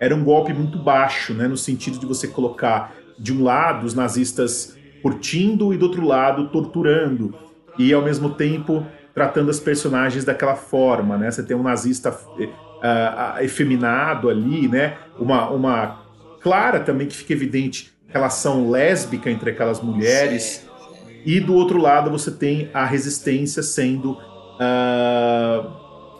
era 0.00 0.14
um 0.14 0.22
golpe 0.22 0.52
muito 0.52 0.78
baixo, 0.78 1.34
né, 1.34 1.48
no 1.48 1.56
sentido 1.56 1.98
de 1.98 2.06
você 2.06 2.28
colocar 2.28 2.94
de 3.18 3.32
um 3.32 3.42
lado 3.42 3.84
os 3.84 3.94
nazistas 3.94 4.77
curtindo 5.02 5.72
e 5.72 5.76
do 5.76 5.86
outro 5.86 6.04
lado 6.04 6.48
torturando 6.48 7.34
e 7.78 7.92
ao 7.92 8.02
mesmo 8.02 8.30
tempo 8.30 8.86
tratando 9.14 9.50
as 9.50 9.58
personagens 9.58 10.24
daquela 10.24 10.54
forma, 10.54 11.16
né? 11.16 11.30
Você 11.30 11.42
tem 11.42 11.56
um 11.56 11.62
nazista 11.62 12.10
uh, 12.10 13.42
efeminado 13.42 14.28
ali, 14.28 14.68
né? 14.68 14.96
Uma, 15.18 15.50
uma 15.50 16.02
clara 16.40 16.80
também 16.80 17.06
que 17.06 17.16
fica 17.16 17.32
evidente 17.32 17.92
relação 18.08 18.70
lésbica 18.70 19.30
entre 19.30 19.50
aquelas 19.50 19.82
mulheres. 19.82 20.42
Sim 20.62 20.68
e 21.24 21.40
do 21.40 21.54
outro 21.54 21.78
lado 21.78 22.10
você 22.10 22.30
tem 22.30 22.70
a 22.72 22.84
resistência 22.84 23.62
sendo 23.62 24.12
uh, 24.12 25.70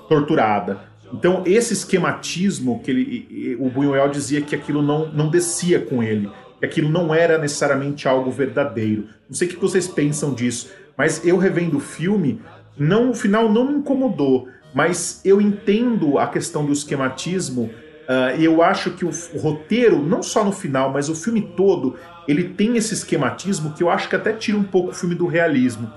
torturada. 0.09 0.81
Então 1.13 1.43
esse 1.47 1.73
esquematismo 1.73 2.81
que 2.81 2.91
ele, 2.91 3.57
o 3.59 3.71
Buñuel 3.71 4.11
dizia 4.11 4.43
que 4.43 4.55
aquilo 4.55 4.83
não, 4.83 5.11
não 5.11 5.31
descia 5.31 5.81
com 5.81 6.03
ele, 6.03 6.29
que 6.59 6.67
aquilo 6.67 6.89
não 6.89 7.15
era 7.15 7.39
necessariamente 7.39 8.09
algo 8.09 8.31
verdadeiro. 8.31 9.09
Não 9.29 9.35
sei 9.35 9.49
o 9.49 9.51
que 9.51 9.57
vocês 9.57 9.87
pensam 9.87 10.35
disso, 10.35 10.71
mas 10.97 11.25
eu 11.25 11.37
revendo 11.37 11.77
o 11.77 11.81
filme, 11.81 12.41
não, 12.77 13.11
o 13.11 13.15
final 13.15 13.51
não 13.51 13.65
me 13.65 13.79
incomodou, 13.79 14.49
mas 14.75 15.21
eu 15.25 15.41
entendo 15.41 16.19
a 16.19 16.27
questão 16.27 16.65
do 16.65 16.73
esquematismo 16.73 17.71
Uh, 18.09 18.41
e 18.41 18.45
eu 18.47 18.63
acho 18.63 18.93
que 18.93 19.05
o, 19.05 19.11
o, 19.35 19.39
roteiro, 19.39 20.03
não 20.03 20.23
só 20.23 20.43
no 20.43 20.51
final, 20.51 20.91
mas 20.91 21.11
o 21.11 21.15
filme 21.15 21.43
todo, 21.55 21.95
ele 22.27 22.45
tem 22.45 22.75
esse 22.79 22.95
esquematismo 22.95 23.75
que 23.75 23.83
eu 23.83 23.91
acho 23.91 24.09
que 24.09 24.17
até 24.17 24.33
tira 24.33 24.57
um 24.57 24.65
pouco 24.65 24.93
o 24.93 24.95
filme 24.95 25.15
do 25.15 25.27
realismo. 25.27 25.93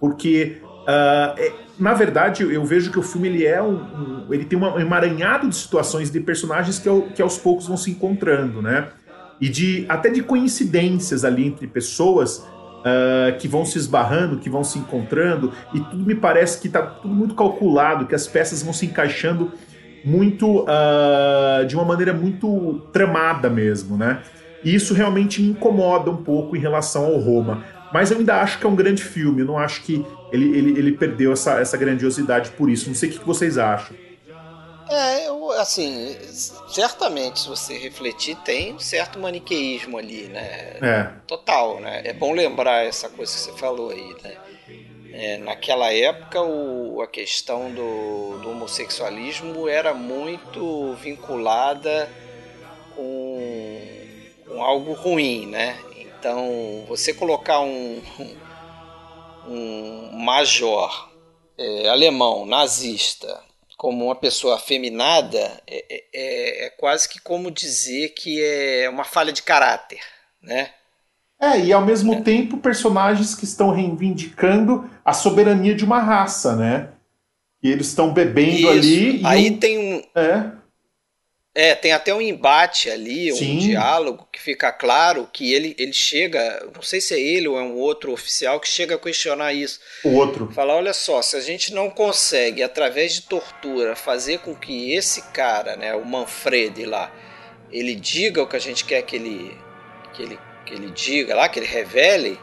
Porque, 0.00 0.60
uh, 0.64 1.38
é, 1.38 1.52
na 1.78 1.94
verdade, 1.94 2.42
eu 2.42 2.64
vejo 2.64 2.90
que 2.90 2.98
o 2.98 3.02
filme 3.02 3.28
ele 3.28 3.46
é 3.46 3.62
um, 3.62 3.76
um, 3.76 4.26
ele 4.32 4.44
tem 4.44 4.58
um 4.58 4.80
emaranhado 4.80 5.48
de 5.48 5.54
situações 5.54 6.10
de 6.10 6.18
personagens 6.18 6.80
que, 6.80 6.88
que 7.14 7.22
aos 7.22 7.38
poucos 7.38 7.68
vão 7.68 7.76
se 7.76 7.92
encontrando, 7.92 8.60
né? 8.60 8.88
E 9.42 9.48
de 9.48 9.84
até 9.88 10.08
de 10.08 10.22
coincidências 10.22 11.24
ali 11.24 11.44
entre 11.48 11.66
pessoas 11.66 12.38
uh, 12.38 13.36
que 13.40 13.48
vão 13.48 13.64
se 13.64 13.76
esbarrando, 13.76 14.38
que 14.38 14.48
vão 14.48 14.62
se 14.62 14.78
encontrando, 14.78 15.52
e 15.74 15.80
tudo 15.80 16.06
me 16.06 16.14
parece 16.14 16.60
que 16.60 16.68
está 16.68 16.80
tudo 16.80 17.12
muito 17.12 17.34
calculado, 17.34 18.06
que 18.06 18.14
as 18.14 18.24
peças 18.28 18.62
vão 18.62 18.72
se 18.72 18.86
encaixando 18.86 19.50
muito 20.04 20.60
uh, 20.60 21.66
de 21.66 21.74
uma 21.74 21.84
maneira 21.84 22.12
muito 22.12 22.82
tramada 22.92 23.50
mesmo, 23.50 23.96
né? 23.96 24.22
E 24.64 24.72
isso 24.72 24.94
realmente 24.94 25.42
me 25.42 25.48
incomoda 25.48 26.08
um 26.08 26.18
pouco 26.18 26.56
em 26.56 26.60
relação 26.60 27.06
ao 27.06 27.18
Roma. 27.18 27.64
Mas 27.92 28.12
eu 28.12 28.18
ainda 28.18 28.40
acho 28.40 28.60
que 28.60 28.64
é 28.64 28.68
um 28.68 28.76
grande 28.76 29.02
filme. 29.02 29.40
Eu 29.40 29.46
não 29.46 29.58
acho 29.58 29.82
que 29.82 30.06
ele, 30.32 30.56
ele, 30.56 30.78
ele 30.78 30.92
perdeu 30.92 31.32
essa, 31.32 31.58
essa 31.58 31.76
grandiosidade 31.76 32.50
por 32.52 32.70
isso. 32.70 32.88
Não 32.88 32.94
sei 32.94 33.10
o 33.10 33.12
que 33.12 33.26
vocês 33.26 33.58
acham. 33.58 33.96
É, 34.88 35.28
eu, 35.28 35.50
assim, 35.52 36.16
certamente, 36.68 37.40
se 37.40 37.48
você 37.48 37.78
refletir, 37.78 38.36
tem 38.38 38.74
um 38.74 38.78
certo 38.78 39.18
maniqueísmo 39.18 39.96
ali, 39.96 40.24
né? 40.24 40.76
É. 40.82 41.12
Total, 41.26 41.80
né? 41.80 42.02
É 42.04 42.12
bom 42.12 42.32
lembrar 42.32 42.84
essa 42.84 43.08
coisa 43.08 43.32
que 43.32 43.38
você 43.38 43.52
falou 43.52 43.90
aí, 43.90 44.14
né? 44.22 44.36
É, 45.14 45.38
naquela 45.38 45.92
época, 45.92 46.40
o, 46.42 47.02
a 47.02 47.06
questão 47.06 47.70
do, 47.70 48.38
do, 48.38 48.50
homossexualismo 48.50 49.68
era 49.68 49.92
muito 49.92 50.94
vinculada 50.94 52.08
com, 52.96 53.98
com, 54.46 54.62
algo 54.62 54.94
ruim, 54.94 55.46
né? 55.46 55.78
Então, 55.98 56.84
você 56.88 57.12
colocar 57.12 57.60
um, 57.60 58.00
um 59.46 60.10
major 60.12 61.10
é, 61.58 61.88
alemão 61.88 62.46
nazista 62.46 63.51
como 63.82 64.04
uma 64.04 64.14
pessoa 64.14 64.54
afeminada 64.54 65.60
é, 65.66 65.84
é, 65.90 66.04
é, 66.14 66.66
é 66.66 66.70
quase 66.70 67.08
que 67.08 67.20
como 67.20 67.50
dizer 67.50 68.10
que 68.10 68.40
é 68.40 68.88
uma 68.88 69.02
falha 69.02 69.32
de 69.32 69.42
caráter, 69.42 69.98
né? 70.40 70.70
É, 71.40 71.58
e 71.58 71.72
ao 71.72 71.84
mesmo 71.84 72.14
é. 72.14 72.20
tempo 72.20 72.58
personagens 72.58 73.34
que 73.34 73.42
estão 73.42 73.72
reivindicando 73.72 74.88
a 75.04 75.12
soberania 75.12 75.74
de 75.74 75.84
uma 75.84 75.98
raça, 75.98 76.54
né? 76.54 76.90
E 77.60 77.72
eles 77.72 77.88
estão 77.88 78.12
bebendo 78.12 78.52
Isso. 78.52 78.68
ali. 78.68 79.20
Aí 79.24 79.50
um... 79.50 79.58
tem 79.58 79.78
um. 79.78 80.02
É. 80.14 80.52
É, 81.54 81.74
tem 81.74 81.92
até 81.92 82.14
um 82.14 82.20
embate 82.20 82.88
ali, 82.88 83.30
Sim. 83.32 83.56
um 83.56 83.58
diálogo 83.58 84.26
que 84.32 84.40
fica 84.40 84.72
claro 84.72 85.28
que 85.30 85.52
ele, 85.52 85.76
ele 85.78 85.92
chega, 85.92 86.66
não 86.74 86.80
sei 86.80 86.98
se 86.98 87.14
é 87.14 87.20
ele 87.20 87.46
ou 87.46 87.58
é 87.58 87.62
um 87.62 87.74
outro 87.74 88.10
oficial 88.10 88.58
que 88.58 88.66
chega 88.66 88.94
a 88.94 88.98
questionar 88.98 89.52
isso. 89.52 89.78
O 90.02 90.14
outro. 90.14 90.50
Fala, 90.52 90.74
olha 90.74 90.94
só, 90.94 91.20
se 91.20 91.36
a 91.36 91.40
gente 91.40 91.74
não 91.74 91.90
consegue, 91.90 92.62
através 92.62 93.14
de 93.14 93.22
tortura, 93.22 93.94
fazer 93.94 94.38
com 94.38 94.54
que 94.54 94.94
esse 94.94 95.20
cara, 95.30 95.76
né, 95.76 95.94
o 95.94 96.06
Manfred 96.06 96.86
lá, 96.86 97.12
ele 97.70 97.94
diga 97.94 98.42
o 98.42 98.46
que 98.46 98.56
a 98.56 98.60
gente 98.60 98.86
quer 98.86 99.02
que 99.02 99.16
ele, 99.16 99.54
que 100.14 100.22
ele 100.22 100.38
que 100.64 100.74
ele 100.74 100.90
diga 100.90 101.34
lá, 101.34 101.48
que 101.48 101.58
ele 101.58 101.66
revele, 101.66 102.38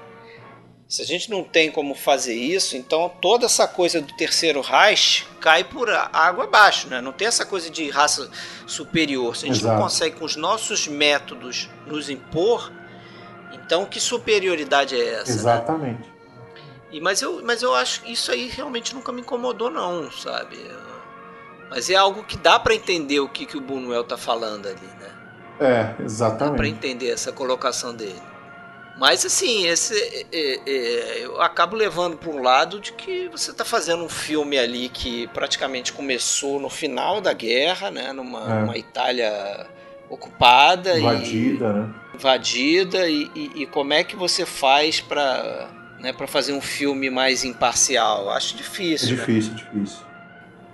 se 0.89 1.03
a 1.03 1.05
gente 1.05 1.29
não 1.29 1.43
tem 1.43 1.69
como 1.69 1.93
fazer 1.93 2.33
isso, 2.33 2.75
então 2.75 3.13
toda 3.21 3.45
essa 3.45 3.67
coisa 3.67 4.01
do 4.01 4.11
terceiro 4.13 4.59
Reich 4.59 5.23
cai 5.39 5.63
por 5.63 5.87
água 5.87 6.45
abaixo, 6.45 6.87
né? 6.87 6.99
Não 6.99 7.11
tem 7.11 7.27
essa 7.27 7.45
coisa 7.45 7.69
de 7.69 7.87
raça 7.91 8.27
superior. 8.65 9.37
Se 9.37 9.45
a 9.45 9.49
gente 9.49 9.61
Exato. 9.61 9.75
não 9.75 9.83
consegue 9.83 10.15
com 10.15 10.25
os 10.25 10.35
nossos 10.35 10.87
métodos 10.87 11.69
nos 11.85 12.09
impor, 12.09 12.73
então 13.53 13.85
que 13.85 13.99
superioridade 13.99 14.95
é 14.95 15.13
essa? 15.13 15.31
Né? 15.31 15.37
Exatamente. 15.37 16.01
Né? 16.01 16.13
E, 16.91 16.99
mas, 16.99 17.21
eu, 17.21 17.39
mas 17.45 17.61
eu 17.61 17.75
acho 17.75 18.01
que 18.01 18.11
isso 18.11 18.31
aí 18.31 18.47
realmente 18.47 18.95
nunca 18.95 19.11
me 19.11 19.21
incomodou, 19.21 19.69
não, 19.69 20.11
sabe? 20.11 20.57
Mas 21.69 21.87
é 21.91 21.95
algo 21.95 22.23
que 22.23 22.35
dá 22.35 22.59
para 22.59 22.73
entender 22.73 23.19
o 23.19 23.29
que, 23.29 23.45
que 23.45 23.55
o 23.55 23.61
Bunuel 23.61 24.03
tá 24.05 24.17
falando 24.17 24.67
ali, 24.67 24.87
né? 24.99 25.11
É, 25.59 26.03
exatamente. 26.03 26.57
Para 26.57 26.67
entender 26.67 27.11
essa 27.11 27.31
colocação 27.31 27.93
dele. 27.93 28.28
Mas 28.99 29.25
assim, 29.25 29.65
esse, 29.65 29.95
é, 30.31 30.59
é, 30.65 31.25
eu 31.25 31.41
acabo 31.41 31.75
levando 31.75 32.17
para 32.17 32.29
um 32.29 32.41
lado 32.41 32.81
de 32.81 32.91
que 32.91 33.29
você 33.29 33.51
está 33.51 33.63
fazendo 33.63 34.03
um 34.03 34.09
filme 34.09 34.57
ali 34.57 34.89
que 34.89 35.27
praticamente 35.27 35.93
começou 35.93 36.59
no 36.59 36.69
final 36.69 37.21
da 37.21 37.31
guerra, 37.31 37.89
né, 37.89 38.11
numa, 38.11 38.73
é. 38.75 38.77
Itália 38.77 39.67
ocupada 40.09 40.99
invadida, 40.99 41.65
e, 41.65 41.73
né? 41.73 41.95
invadida 42.13 43.09
e, 43.09 43.31
e, 43.33 43.51
e, 43.61 43.65
como 43.67 43.93
é 43.93 44.03
que 44.03 44.15
você 44.15 44.45
faz 44.45 44.99
para 44.99 45.69
né, 45.99 46.11
para 46.11 46.27
fazer 46.27 46.51
um 46.51 46.61
filme 46.61 47.09
mais 47.09 47.43
imparcial? 47.43 48.29
Acho 48.31 48.57
difícil. 48.57 49.13
É 49.13 49.15
difícil, 49.15 49.51
né? 49.51 49.57
difícil. 49.57 49.99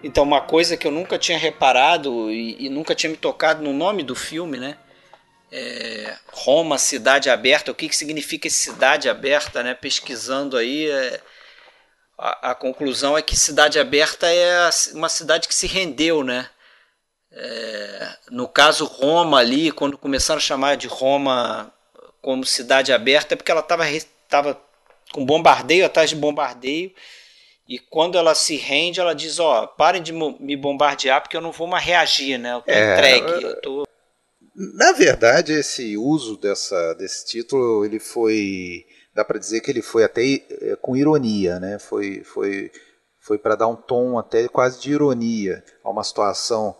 Então, 0.03 0.23
uma 0.23 0.41
coisa 0.41 0.77
que 0.77 0.85
eu 0.85 0.91
nunca 0.91 1.17
tinha 1.17 1.37
reparado 1.37 2.31
e, 2.31 2.65
e 2.65 2.69
nunca 2.69 2.93
tinha 2.93 3.09
me 3.09 3.17
tocado 3.17 3.63
no 3.63 3.73
nome 3.73 4.03
do 4.03 4.15
filme, 4.15 4.57
né? 4.57 4.77
É, 5.57 6.17
Roma, 6.33 6.77
cidade 6.77 7.29
aberta. 7.29 7.71
O 7.71 7.75
que, 7.75 7.87
que 7.87 7.95
significa 7.95 8.49
cidade 8.49 9.07
aberta, 9.07 9.63
né? 9.63 9.73
Pesquisando 9.73 10.57
aí, 10.57 10.89
é, 10.89 11.21
a, 12.17 12.51
a, 12.51 12.55
conclusão 12.55 13.17
é 13.17 13.21
que 13.21 13.37
cidade 13.37 13.79
aberta 13.79 14.27
é 14.27 14.69
uma 14.93 15.07
cidade 15.07 15.47
que 15.47 15.55
se 15.55 15.65
rendeu, 15.65 16.25
né? 16.25 16.49
É, 17.31 18.09
no 18.31 18.49
caso 18.49 18.83
Roma 18.83 19.39
ali, 19.39 19.71
quando 19.71 19.97
começaram 19.97 20.39
a 20.39 20.41
chamar 20.41 20.75
de 20.75 20.87
Roma 20.87 21.73
como 22.21 22.45
cidade 22.45 22.91
aberta, 22.91 23.33
é 23.33 23.37
porque 23.37 23.51
ela 23.51 23.65
estava 23.65 24.61
com 25.13 25.25
bombardeio 25.25 25.85
atrás 25.85 26.09
de 26.09 26.17
bombardeio 26.17 26.93
e 27.67 27.79
quando 27.79 28.17
ela 28.17 28.35
se 28.35 28.57
rende, 28.57 28.99
ela 28.99 29.15
diz: 29.15 29.39
Ó, 29.39 29.63
oh, 29.63 29.67
parem 29.69 30.01
de 30.01 30.13
me 30.13 30.55
bombardear 30.55 31.21
porque 31.21 31.35
eu 31.35 31.41
não 31.41 31.51
vou 31.51 31.65
mais 31.65 31.83
reagir, 31.83 32.37
né? 32.37 32.53
Eu 32.53 32.61
tô 32.61 32.71
é, 32.71 32.93
entregue. 32.93 33.43
Eu 33.43 33.61
tô... 33.61 33.84
Na 34.55 34.93
verdade, 34.93 35.51
esse 35.51 35.97
uso 35.97 36.37
dessa, 36.37 36.93
desse 36.93 37.25
título, 37.25 37.83
ele 37.83 37.99
foi. 37.99 38.85
Dá 39.13 39.23
para 39.23 39.39
dizer 39.39 39.61
que 39.61 39.69
ele 39.69 39.81
foi 39.81 40.03
até 40.03 40.23
é, 40.23 40.77
com 40.81 40.95
ironia, 40.95 41.59
né? 41.59 41.77
Foi, 41.77 42.23
foi, 42.23 42.71
foi 43.19 43.37
para 43.37 43.55
dar 43.55 43.67
um 43.67 43.75
tom 43.75 44.17
até 44.17 44.47
quase 44.47 44.79
de 44.79 44.91
ironia 44.91 45.63
a 45.83 45.89
uma 45.89 46.03
situação 46.03 46.75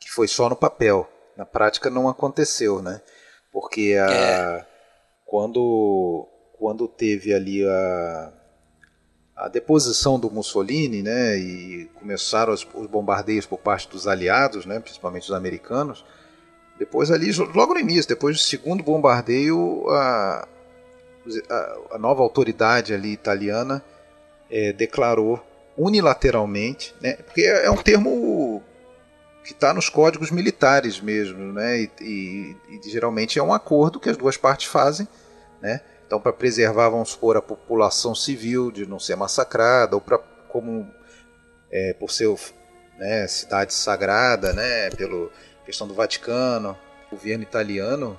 que 0.00 0.10
foi 0.10 0.26
só 0.26 0.48
no 0.48 0.56
papel. 0.56 1.08
Na 1.36 1.44
prática 1.44 1.90
não 1.90 2.08
aconteceu, 2.08 2.80
né? 2.80 3.00
Porque 3.52 3.96
a, 4.00 4.10
é. 4.10 4.66
quando, 5.26 6.26
quando 6.58 6.88
teve 6.88 7.34
ali 7.34 7.66
a 7.66 8.32
a 9.38 9.46
deposição 9.46 10.18
do 10.18 10.28
Mussolini, 10.28 11.00
né, 11.00 11.38
e 11.38 11.84
começaram 11.94 12.52
os, 12.52 12.66
os, 12.74 12.88
bombardeios 12.88 13.46
por 13.46 13.58
parte 13.58 13.88
dos 13.88 14.08
aliados, 14.08 14.66
né, 14.66 14.80
principalmente 14.80 15.22
os 15.22 15.32
americanos. 15.32 16.04
Depois 16.78 17.10
ali, 17.10 17.32
logo 17.32 17.74
no 17.74 17.80
início, 17.80 18.08
depois 18.08 18.36
do 18.36 18.42
segundo 18.42 18.82
bombardeio, 18.82 19.84
a, 19.90 20.48
a, 21.50 21.78
a 21.92 21.98
nova 21.98 22.22
autoridade 22.22 22.94
ali 22.94 23.12
italiana 23.12 23.82
é, 24.50 24.72
declarou 24.72 25.42
unilateralmente, 25.76 26.94
né, 27.00 27.14
porque 27.14 27.42
é, 27.42 27.66
é 27.66 27.70
um 27.70 27.76
termo 27.76 28.62
que 29.44 29.52
está 29.52 29.72
nos 29.72 29.88
códigos 29.88 30.30
militares 30.30 31.00
mesmo, 31.00 31.52
né, 31.52 31.80
e, 31.80 31.90
e, 32.00 32.56
e 32.70 32.90
geralmente 32.90 33.38
é 33.38 33.42
um 33.42 33.52
acordo 33.52 34.00
que 34.00 34.08
as 34.08 34.16
duas 34.16 34.36
partes 34.36 34.66
fazem, 34.66 35.06
né, 35.60 35.80
então, 36.08 36.18
para 36.18 36.32
preservar, 36.32 36.88
vamos 36.88 37.10
supor, 37.10 37.36
a 37.36 37.42
população 37.42 38.14
civil 38.14 38.70
de 38.70 38.86
não 38.86 38.98
ser 38.98 39.14
massacrada, 39.14 39.94
ou 39.94 40.00
para 40.00 40.16
como 40.48 40.90
é, 41.70 41.92
por 41.92 42.10
ser 42.10 42.34
né, 42.98 43.28
cidade 43.28 43.74
sagrada, 43.74 44.54
né, 44.54 44.88
pela 44.88 45.28
questão 45.68 45.86
do 45.86 45.92
Vaticano, 45.92 46.74
o 47.08 47.10
governo 47.14 47.42
italiano 47.42 48.18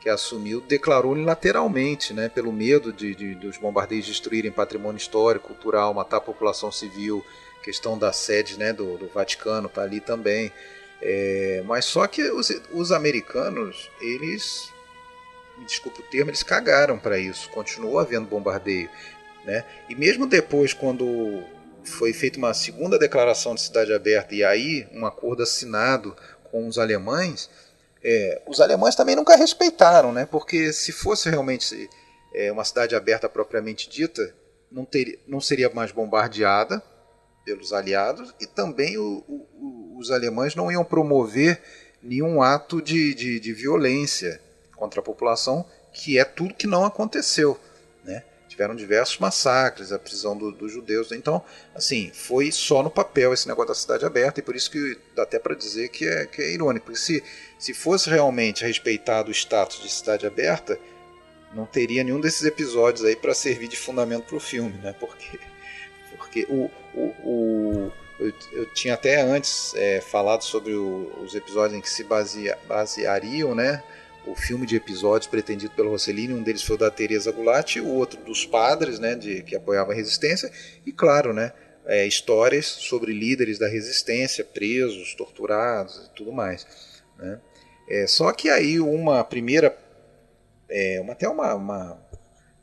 que 0.00 0.08
assumiu 0.08 0.62
declarou 0.62 1.12
unilateralmente, 1.12 2.14
né, 2.14 2.30
pelo 2.30 2.50
medo 2.50 2.90
de, 2.90 3.14
de, 3.14 3.34
dos 3.34 3.58
bombardeios 3.58 4.06
destruírem 4.06 4.50
patrimônio 4.50 4.96
histórico, 4.96 5.48
cultural, 5.48 5.92
matar 5.92 6.16
a 6.16 6.22
população 6.22 6.72
civil, 6.72 7.22
questão 7.62 7.98
da 7.98 8.14
sede 8.14 8.58
né, 8.58 8.72
do, 8.72 8.96
do 8.96 9.08
Vaticano 9.08 9.66
está 9.66 9.82
ali 9.82 10.00
também. 10.00 10.50
É, 11.02 11.62
mas 11.66 11.84
só 11.84 12.06
que 12.06 12.22
os, 12.30 12.48
os 12.72 12.92
americanos, 12.92 13.90
eles 14.00 14.72
me 15.58 15.66
desculpe 15.66 16.00
o 16.00 16.04
termo, 16.04 16.30
eles 16.30 16.42
cagaram 16.42 16.98
para 16.98 17.18
isso. 17.18 17.50
Continuou 17.50 17.98
havendo 17.98 18.26
bombardeio. 18.26 18.88
Né? 19.44 19.66
E 19.86 19.94
mesmo 19.94 20.26
depois, 20.26 20.72
quando 20.72 21.44
foi 21.84 22.14
feita 22.14 22.38
uma 22.38 22.54
segunda 22.54 22.98
declaração 22.98 23.54
de 23.54 23.60
cidade 23.60 23.92
aberta 23.92 24.34
e 24.34 24.44
aí 24.44 24.86
um 24.92 25.04
acordo 25.04 25.42
assinado 25.42 26.16
com 26.50 26.66
os 26.66 26.78
alemães, 26.78 27.48
é, 28.02 28.42
os 28.46 28.60
alemães 28.60 28.94
também 28.94 29.14
nunca 29.14 29.36
respeitaram, 29.36 30.12
né? 30.12 30.26
porque 30.26 30.72
se 30.72 30.92
fosse 30.92 31.28
realmente 31.28 31.88
é, 32.34 32.50
uma 32.50 32.64
cidade 32.64 32.94
aberta 32.94 33.28
propriamente 33.28 33.88
dita, 33.88 34.34
não, 34.70 34.84
teria, 34.84 35.18
não 35.26 35.40
seria 35.40 35.68
mais 35.70 35.92
bombardeada 35.92 36.82
pelos 37.44 37.72
aliados 37.72 38.34
e 38.40 38.46
também 38.46 38.96
o, 38.98 39.24
o, 39.28 39.96
os 39.98 40.10
alemães 40.10 40.54
não 40.54 40.70
iam 40.70 40.84
promover 40.84 41.60
nenhum 42.02 42.42
ato 42.42 42.80
de, 42.80 43.14
de, 43.14 43.40
de 43.40 43.52
violência 43.52 44.40
contra 44.76 45.00
a 45.00 45.02
população, 45.02 45.64
que 45.92 46.18
é 46.18 46.24
tudo 46.24 46.54
que 46.54 46.66
não 46.66 46.84
aconteceu. 46.84 47.58
Né? 48.60 48.60
Tiveram 48.60 48.74
diversos 48.74 49.18
massacres, 49.18 49.92
a 49.92 49.98
prisão 49.98 50.36
do, 50.36 50.52
dos 50.52 50.70
judeus. 50.72 51.12
Então, 51.12 51.42
assim, 51.74 52.10
foi 52.12 52.52
só 52.52 52.82
no 52.82 52.90
papel 52.90 53.32
esse 53.32 53.48
negócio 53.48 53.68
da 53.68 53.74
cidade 53.74 54.04
aberta, 54.04 54.40
e 54.40 54.42
por 54.42 54.54
isso 54.54 54.70
que 54.70 54.98
dá 55.14 55.22
até 55.22 55.38
para 55.38 55.54
dizer 55.54 55.88
que 55.88 56.06
é, 56.06 56.26
que 56.26 56.42
é 56.42 56.52
irônico. 56.52 56.86
Porque 56.86 57.00
se, 57.00 57.24
se 57.58 57.72
fosse 57.72 58.10
realmente 58.10 58.64
respeitado 58.64 59.30
o 59.30 59.34
status 59.34 59.80
de 59.80 59.90
cidade 59.90 60.26
aberta, 60.26 60.78
não 61.54 61.64
teria 61.64 62.04
nenhum 62.04 62.20
desses 62.20 62.44
episódios 62.44 63.04
aí 63.04 63.16
para 63.16 63.34
servir 63.34 63.68
de 63.68 63.76
fundamento 63.76 64.24
para 64.24 64.36
o 64.36 64.40
filme, 64.40 64.78
né? 64.78 64.94
Porque, 65.00 65.40
porque 66.10 66.46
o, 66.48 66.70
o, 66.94 67.06
o 67.24 67.92
eu, 68.20 68.32
eu, 68.52 68.66
tinha 68.74 68.94
até 68.94 69.20
antes 69.22 69.74
é, 69.74 70.00
falado 70.00 70.44
sobre 70.44 70.74
o, 70.74 71.10
os 71.24 71.34
episódios 71.34 71.78
em 71.78 71.80
que 71.80 71.88
se 71.88 72.04
baseia, 72.04 72.58
baseariam, 72.68 73.54
né? 73.54 73.82
O 74.26 74.34
filme 74.34 74.66
de 74.66 74.76
episódios 74.76 75.26
pretendido 75.26 75.74
pelo 75.74 75.90
Rossellini, 75.90 76.34
um 76.34 76.42
deles 76.42 76.62
foi 76.62 76.76
o 76.76 76.78
da 76.78 76.90
Teresa 76.90 77.32
Gulatti, 77.32 77.80
o 77.80 77.88
outro 77.88 78.22
dos 78.22 78.44
padres, 78.44 78.98
né, 78.98 79.14
de, 79.14 79.42
que 79.42 79.56
apoiavam 79.56 79.92
a 79.92 79.94
resistência, 79.94 80.50
e 80.84 80.92
claro, 80.92 81.32
né, 81.32 81.52
é, 81.86 82.06
histórias 82.06 82.66
sobre 82.66 83.12
líderes 83.12 83.58
da 83.58 83.68
resistência, 83.68 84.44
presos, 84.44 85.14
torturados 85.14 86.06
e 86.06 86.14
tudo 86.14 86.32
mais. 86.32 86.66
Né. 87.18 87.40
É, 87.88 88.06
só 88.06 88.32
que 88.32 88.48
aí 88.48 88.78
uma 88.78 89.24
primeira, 89.24 89.76
é, 90.68 91.00
uma, 91.00 91.12
até 91.12 91.28
uma, 91.28 91.54
uma, 91.54 92.08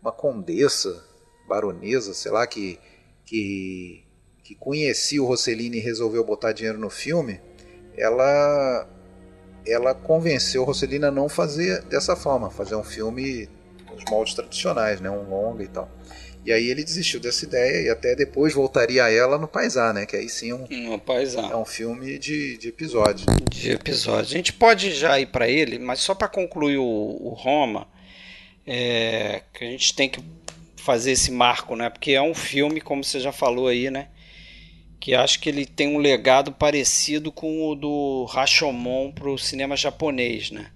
uma 0.02 0.12
condessa, 0.12 1.04
baronesa, 1.48 2.14
sei 2.14 2.32
lá, 2.32 2.46
que, 2.46 2.80
que, 3.26 4.06
que 4.44 4.56
conhecia 4.56 5.22
o 5.22 5.26
Rossellini 5.26 5.78
e 5.78 5.82
resolveu 5.82 6.24
botar 6.24 6.54
dinheiro 6.54 6.78
no 6.78 6.90
filme, 6.90 7.42
ela 7.98 8.88
ela 9.68 9.94
convenceu 9.94 10.64
Rossellini 10.64 11.06
a 11.06 11.12
não 11.12 11.28
fazer 11.30 11.82
dessa 11.84 12.16
forma, 12.16 12.50
fazer 12.50 12.76
um 12.76 12.84
filme 12.84 13.48
com 13.86 13.96
os 13.96 14.04
moldes 14.10 14.34
tradicionais, 14.34 15.02
né, 15.02 15.10
um 15.10 15.30
longa 15.30 15.64
e 15.64 15.68
tal. 15.68 15.90
E 16.48 16.54
aí 16.54 16.70
ele 16.70 16.82
desistiu 16.82 17.20
dessa 17.20 17.44
ideia 17.44 17.88
e 17.88 17.90
até 17.90 18.16
depois 18.16 18.54
voltaria 18.54 19.04
a 19.04 19.12
ela 19.12 19.38
no 19.38 19.50
Paisá, 19.50 19.92
né? 19.92 20.06
Que 20.06 20.16
aí 20.16 20.30
sim 20.30 20.52
é 20.52 20.56
um, 20.56 20.66
no 20.92 20.98
Paisá. 20.98 21.42
é 21.42 21.56
um 21.58 21.66
filme 21.66 22.18
de, 22.18 22.58
de 22.58 22.70
episódios. 22.70 23.26
De 23.50 23.72
episódios. 23.72 24.32
A 24.32 24.38
gente 24.38 24.54
pode 24.54 24.94
já 24.94 25.20
ir 25.20 25.26
para 25.26 25.50
ele, 25.50 25.78
mas 25.78 26.00
só 26.00 26.16
para 26.16 26.30
concluir 26.30 26.78
o, 26.78 26.86
o 26.86 27.34
Roma, 27.38 27.86
é, 28.66 29.42
que 29.54 29.66
a 29.66 29.68
gente 29.68 29.94
tem 29.94 30.08
que 30.08 30.24
fazer 30.78 31.12
esse 31.12 31.32
marco, 31.32 31.76
né? 31.76 31.90
Porque 31.90 32.14
é 32.14 32.22
um 32.22 32.34
filme, 32.34 32.80
como 32.80 33.04
você 33.04 33.20
já 33.20 33.34
falou 33.34 33.68
aí, 33.68 33.92
né? 33.92 34.08
Que 35.00 35.14
acho 35.14 35.40
que 35.40 35.50
ele 35.50 35.66
tem 35.66 35.96
um 35.96 36.00
legado 36.00 36.52
parecido 36.52 37.32
com 37.32 37.68
o 37.68 37.76
do 37.76 38.26
Rashomon 38.26 39.12
para 39.12 39.30
o 39.30 39.38
cinema 39.38 39.76
japonês, 39.76 40.52
né? 40.52 40.72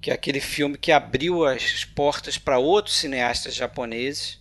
Que 0.00 0.10
é 0.10 0.14
aquele 0.14 0.40
filme 0.40 0.76
que 0.76 0.92
abriu 0.92 1.44
as 1.44 1.84
portas 1.84 2.38
para 2.38 2.58
outros 2.58 2.96
cineastas 2.96 3.54
japoneses 3.54 4.40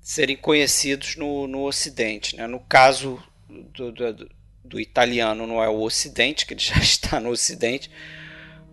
serem 0.00 0.36
conhecidos 0.36 1.16
no, 1.16 1.46
no 1.46 1.64
Ocidente, 1.64 2.36
né? 2.36 2.46
No 2.46 2.60
caso 2.60 3.22
do, 3.48 3.92
do, 3.92 4.28
do 4.64 4.80
italiano 4.80 5.46
não 5.46 5.62
é 5.62 5.68
o 5.68 5.80
Ocidente, 5.80 6.46
que 6.46 6.54
ele 6.54 6.60
já 6.60 6.76
está 6.80 7.20
no 7.20 7.30
Ocidente, 7.30 7.90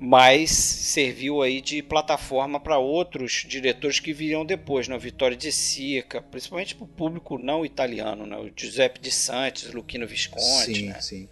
mas 0.03 0.49
serviu 0.49 1.43
aí 1.43 1.61
de 1.61 1.83
plataforma 1.83 2.59
para 2.59 2.79
outros 2.79 3.45
diretores 3.47 3.99
que 3.99 4.11
viriam 4.11 4.43
depois, 4.43 4.87
né? 4.87 4.97
Vittorio 4.97 5.37
de 5.37 5.51
Sica, 5.51 6.23
principalmente 6.23 6.73
para 6.73 6.85
o 6.85 6.87
público 6.87 7.37
não 7.37 7.63
italiano, 7.63 8.25
né? 8.25 8.35
o 8.35 8.51
Giuseppe 8.55 8.99
de 8.99 9.11
Santos, 9.11 9.71
Luquino 9.71 10.07
Visconti. 10.07 10.73
Sim, 10.73 10.87
né? 10.87 10.99
sim. 10.99 11.29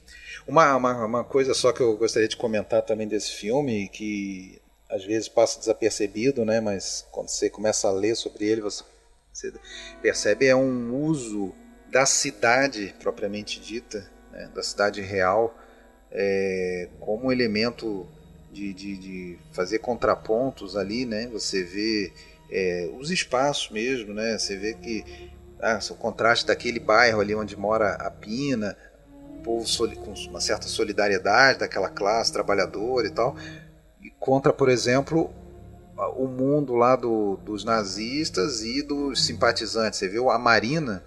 Uma, 0.48 0.76
uma, 0.76 1.04
uma 1.04 1.24
coisa 1.24 1.56
só 1.56 1.74
que 1.74 1.82
eu 1.82 1.98
gostaria 1.98 2.28
de 2.28 2.38
comentar 2.38 2.84
também 2.84 3.08
desse 3.08 3.32
filme, 3.32 3.90
que 3.90 4.62
às 4.88 5.04
vezes 5.04 5.28
passa 5.28 5.58
desapercebido, 5.58 6.46
né? 6.46 6.62
mas 6.62 7.08
quando 7.12 7.30
você 7.30 7.50
começa 7.50 7.88
a 7.88 7.92
ler 7.92 8.16
sobre 8.16 8.46
ele, 8.46 8.62
você, 8.62 8.84
você 9.34 9.52
percebe 10.00 10.46
é 10.46 10.56
um 10.56 10.96
uso 10.96 11.56
da 11.88 12.06
cidade 12.06 12.94
propriamente 13.00 13.60
dita, 13.60 14.08
né? 14.32 14.48
da 14.54 14.62
cidade 14.62 15.02
real, 15.02 15.58
é, 16.12 16.88
como 17.00 17.32
elemento 17.32 18.08
de, 18.52 18.74
de, 18.74 18.98
de 18.98 19.40
fazer 19.52 19.80
contrapontos 19.80 20.76
ali, 20.76 21.06
né? 21.06 21.28
Você 21.28 21.64
vê 21.64 22.12
é, 22.52 22.90
os 23.00 23.12
espaços 23.12 23.70
mesmo, 23.70 24.14
né? 24.14 24.38
Você 24.38 24.58
vê 24.58 24.74
que 24.74 25.04
ah, 25.62 25.80
o 25.90 25.96
contraste 25.96 26.48
daquele 26.48 26.80
bairro 26.80 27.20
ali 27.20 27.36
onde 27.36 27.56
mora 27.56 27.94
a 27.96 28.10
Pina, 28.10 28.76
povo 29.44 29.66
com 29.98 30.14
uma 30.30 30.40
certa 30.40 30.68
solidariedade 30.68 31.60
daquela 31.60 31.90
classe 31.90 32.32
trabalhadora 32.32 33.08
e 33.08 33.12
tal, 33.12 33.36
e 34.02 34.10
contra, 34.12 34.54
por 34.54 34.70
exemplo, 34.70 35.34
o 36.16 36.28
mundo 36.28 36.76
lá 36.76 36.96
do, 36.96 37.38
dos 37.38 37.64
nazistas 37.64 38.62
e 38.62 38.82
dos 38.82 39.26
simpatizantes. 39.26 40.00
Você 40.00 40.08
viu 40.08 40.30
a 40.30 40.38
Marina, 40.38 41.04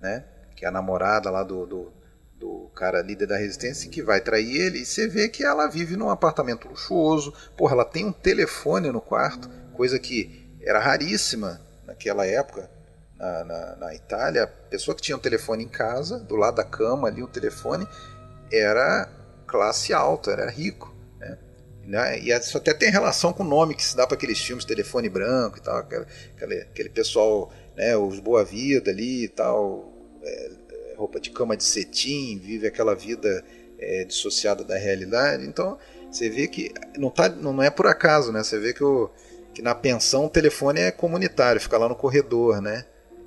né? 0.00 0.24
Que 0.54 0.64
é 0.64 0.68
a 0.68 0.72
namorada 0.72 1.30
lá 1.30 1.42
do, 1.42 1.66
do 1.66 1.92
do 2.38 2.70
cara 2.74 3.02
líder 3.02 3.26
da 3.26 3.36
resistência 3.36 3.90
que 3.90 4.02
vai 4.02 4.20
trair 4.20 4.56
ele, 4.56 4.80
e 4.80 4.86
você 4.86 5.08
vê 5.08 5.28
que 5.28 5.42
ela 5.42 5.66
vive 5.66 5.96
num 5.96 6.10
apartamento 6.10 6.68
luxuoso, 6.68 7.32
porra, 7.56 7.74
ela 7.74 7.84
tem 7.84 8.04
um 8.04 8.12
telefone 8.12 8.90
no 8.90 9.00
quarto, 9.00 9.48
coisa 9.72 9.98
que 9.98 10.58
era 10.62 10.78
raríssima 10.78 11.60
naquela 11.86 12.26
época 12.26 12.68
na, 13.18 13.44
na, 13.44 13.76
na 13.76 13.94
Itália. 13.94 14.44
A 14.44 14.46
pessoa 14.46 14.94
que 14.94 15.02
tinha 15.02 15.16
um 15.16 15.20
telefone 15.20 15.64
em 15.64 15.68
casa, 15.68 16.18
do 16.18 16.36
lado 16.36 16.56
da 16.56 16.64
cama 16.64 17.08
ali, 17.08 17.22
o 17.22 17.26
um 17.26 17.30
telefone, 17.30 17.86
era 18.52 19.08
classe 19.46 19.92
alta, 19.92 20.32
era 20.32 20.50
rico. 20.50 20.94
Né? 21.18 21.38
né? 21.84 22.18
E 22.20 22.30
isso 22.30 22.56
até 22.58 22.74
tem 22.74 22.90
relação 22.90 23.32
com 23.32 23.42
o 23.42 23.46
nome 23.46 23.74
que 23.74 23.84
se 23.84 23.96
dá 23.96 24.06
para 24.06 24.16
aqueles 24.16 24.40
filmes, 24.40 24.64
telefone 24.64 25.08
branco 25.08 25.58
e 25.58 25.60
tal, 25.60 25.78
aquele, 25.78 26.62
aquele, 26.62 26.88
pessoal, 26.88 27.52
né, 27.76 27.96
os 27.96 28.18
boa 28.18 28.44
vida 28.44 28.90
ali 28.90 29.24
e 29.24 29.28
tal. 29.28 29.92
É, 30.22 30.50
roupa 30.96 31.20
de 31.20 31.30
cama 31.30 31.56
de 31.56 31.64
cetim, 31.64 32.38
vive 32.38 32.66
aquela 32.66 32.94
vida 32.94 33.44
é, 33.78 34.04
dissociada 34.04 34.64
da 34.64 34.76
realidade. 34.76 35.44
Então 35.44 35.78
você 36.10 36.28
vê 36.28 36.48
que 36.48 36.72
não, 36.96 37.10
tá, 37.10 37.28
não 37.28 37.62
é 37.62 37.70
por 37.70 37.86
acaso, 37.86 38.32
né? 38.32 38.42
Você 38.42 38.58
vê 38.58 38.72
que, 38.72 38.82
o, 38.82 39.10
que 39.54 39.62
na 39.62 39.74
pensão 39.74 40.26
o 40.26 40.30
telefone 40.30 40.80
é 40.80 40.90
comunitário, 40.90 41.60
fica 41.60 41.78
lá 41.78 41.88
no 41.88 41.96
corredor, 41.96 42.60
né? 42.60 42.84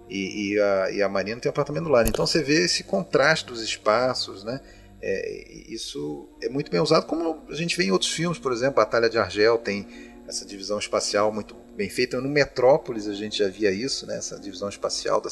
E, 0.09 0.53
e, 0.53 0.59
a, 0.59 0.91
e 0.91 1.01
a 1.03 1.09
Marina 1.09 1.39
tem 1.39 1.49
um 1.49 1.51
apartamento 1.51 1.87
lá. 1.87 2.03
Então 2.07 2.25
você 2.25 2.41
vê 2.41 2.65
esse 2.65 2.83
contraste 2.83 3.45
dos 3.45 3.61
espaços, 3.61 4.43
né? 4.43 4.59
É, 5.01 5.45
isso 5.69 6.27
é 6.41 6.49
muito 6.49 6.69
bem 6.69 6.81
usado, 6.81 7.05
como 7.05 7.43
a 7.49 7.55
gente 7.55 7.77
vê 7.77 7.85
em 7.85 7.91
outros 7.91 8.11
filmes, 8.11 8.37
por 8.37 8.51
exemplo, 8.51 8.75
Batalha 8.75 9.09
de 9.09 9.17
Argel 9.17 9.57
tem 9.57 9.87
essa 10.27 10.45
divisão 10.45 10.77
espacial 10.77 11.31
muito 11.31 11.55
bem 11.75 11.89
feita. 11.89 12.19
No 12.19 12.27
Metrópolis 12.27 13.07
a 13.07 13.13
gente 13.13 13.37
já 13.37 13.47
via 13.47 13.71
isso, 13.71 14.05
né? 14.05 14.17
essa 14.17 14.37
divisão 14.37 14.67
espacial 14.67 15.21
da, 15.21 15.29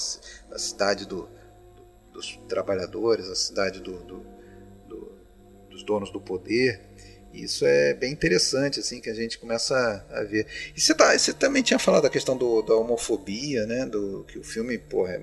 da 0.49 0.57
cidade 0.57 1.05
do, 1.05 1.27
dos 2.17 2.35
trabalhadores, 2.49 3.29
a 3.29 3.35
cidade 3.35 3.79
do, 3.79 3.93
do, 3.99 4.25
do, 4.87 5.11
dos 5.69 5.83
donos 5.83 6.11
do 6.11 6.19
poder. 6.19 6.81
Isso 7.31 7.63
é 7.65 7.93
bem 7.93 8.11
interessante, 8.11 8.79
assim, 8.79 8.99
que 8.99 9.09
a 9.09 9.13
gente 9.13 9.37
começa 9.37 10.03
a 10.09 10.23
ver. 10.23 10.47
E 10.75 10.81
você, 10.81 10.95
tá, 10.95 11.15
você 11.15 11.31
também 11.31 11.61
tinha 11.61 11.77
falado 11.77 12.03
da 12.03 12.09
questão 12.09 12.35
do, 12.35 12.63
da 12.63 12.75
homofobia, 12.75 13.67
né? 13.67 13.85
Do, 13.85 14.23
que 14.23 14.39
o 14.39 14.43
filme, 14.43 14.79
porra, 14.79 15.21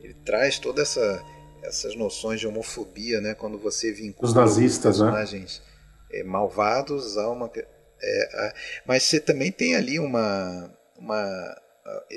ele 0.00 0.14
traz 0.24 0.58
toda 0.58 0.80
essa 0.80 1.22
essas 1.64 1.94
noções 1.94 2.40
de 2.40 2.46
homofobia, 2.46 3.20
né? 3.20 3.34
Quando 3.34 3.56
você 3.56 3.92
vincula 3.92 4.28
os 4.28 4.34
nazistas, 4.34 4.98
né? 4.98 5.06
personagens 5.06 5.62
né? 6.10 6.20
é, 6.20 6.24
malvados 6.24 7.16
a 7.16 7.30
uma, 7.30 7.50
é, 7.56 8.28
a, 8.34 8.54
mas 8.84 9.04
você 9.04 9.20
também 9.20 9.52
tem 9.52 9.76
ali 9.76 9.98
uma 9.98 10.72
uma 10.98 11.61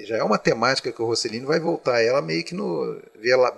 já 0.03 0.17
é 0.17 0.23
uma 0.23 0.37
temática 0.37 0.91
que 0.91 1.01
o 1.01 1.05
Rossellini 1.05 1.45
vai 1.45 1.59
voltar 1.59 2.01
ela 2.01 2.21
meio 2.21 2.43
que 2.43 2.53
no 2.53 3.01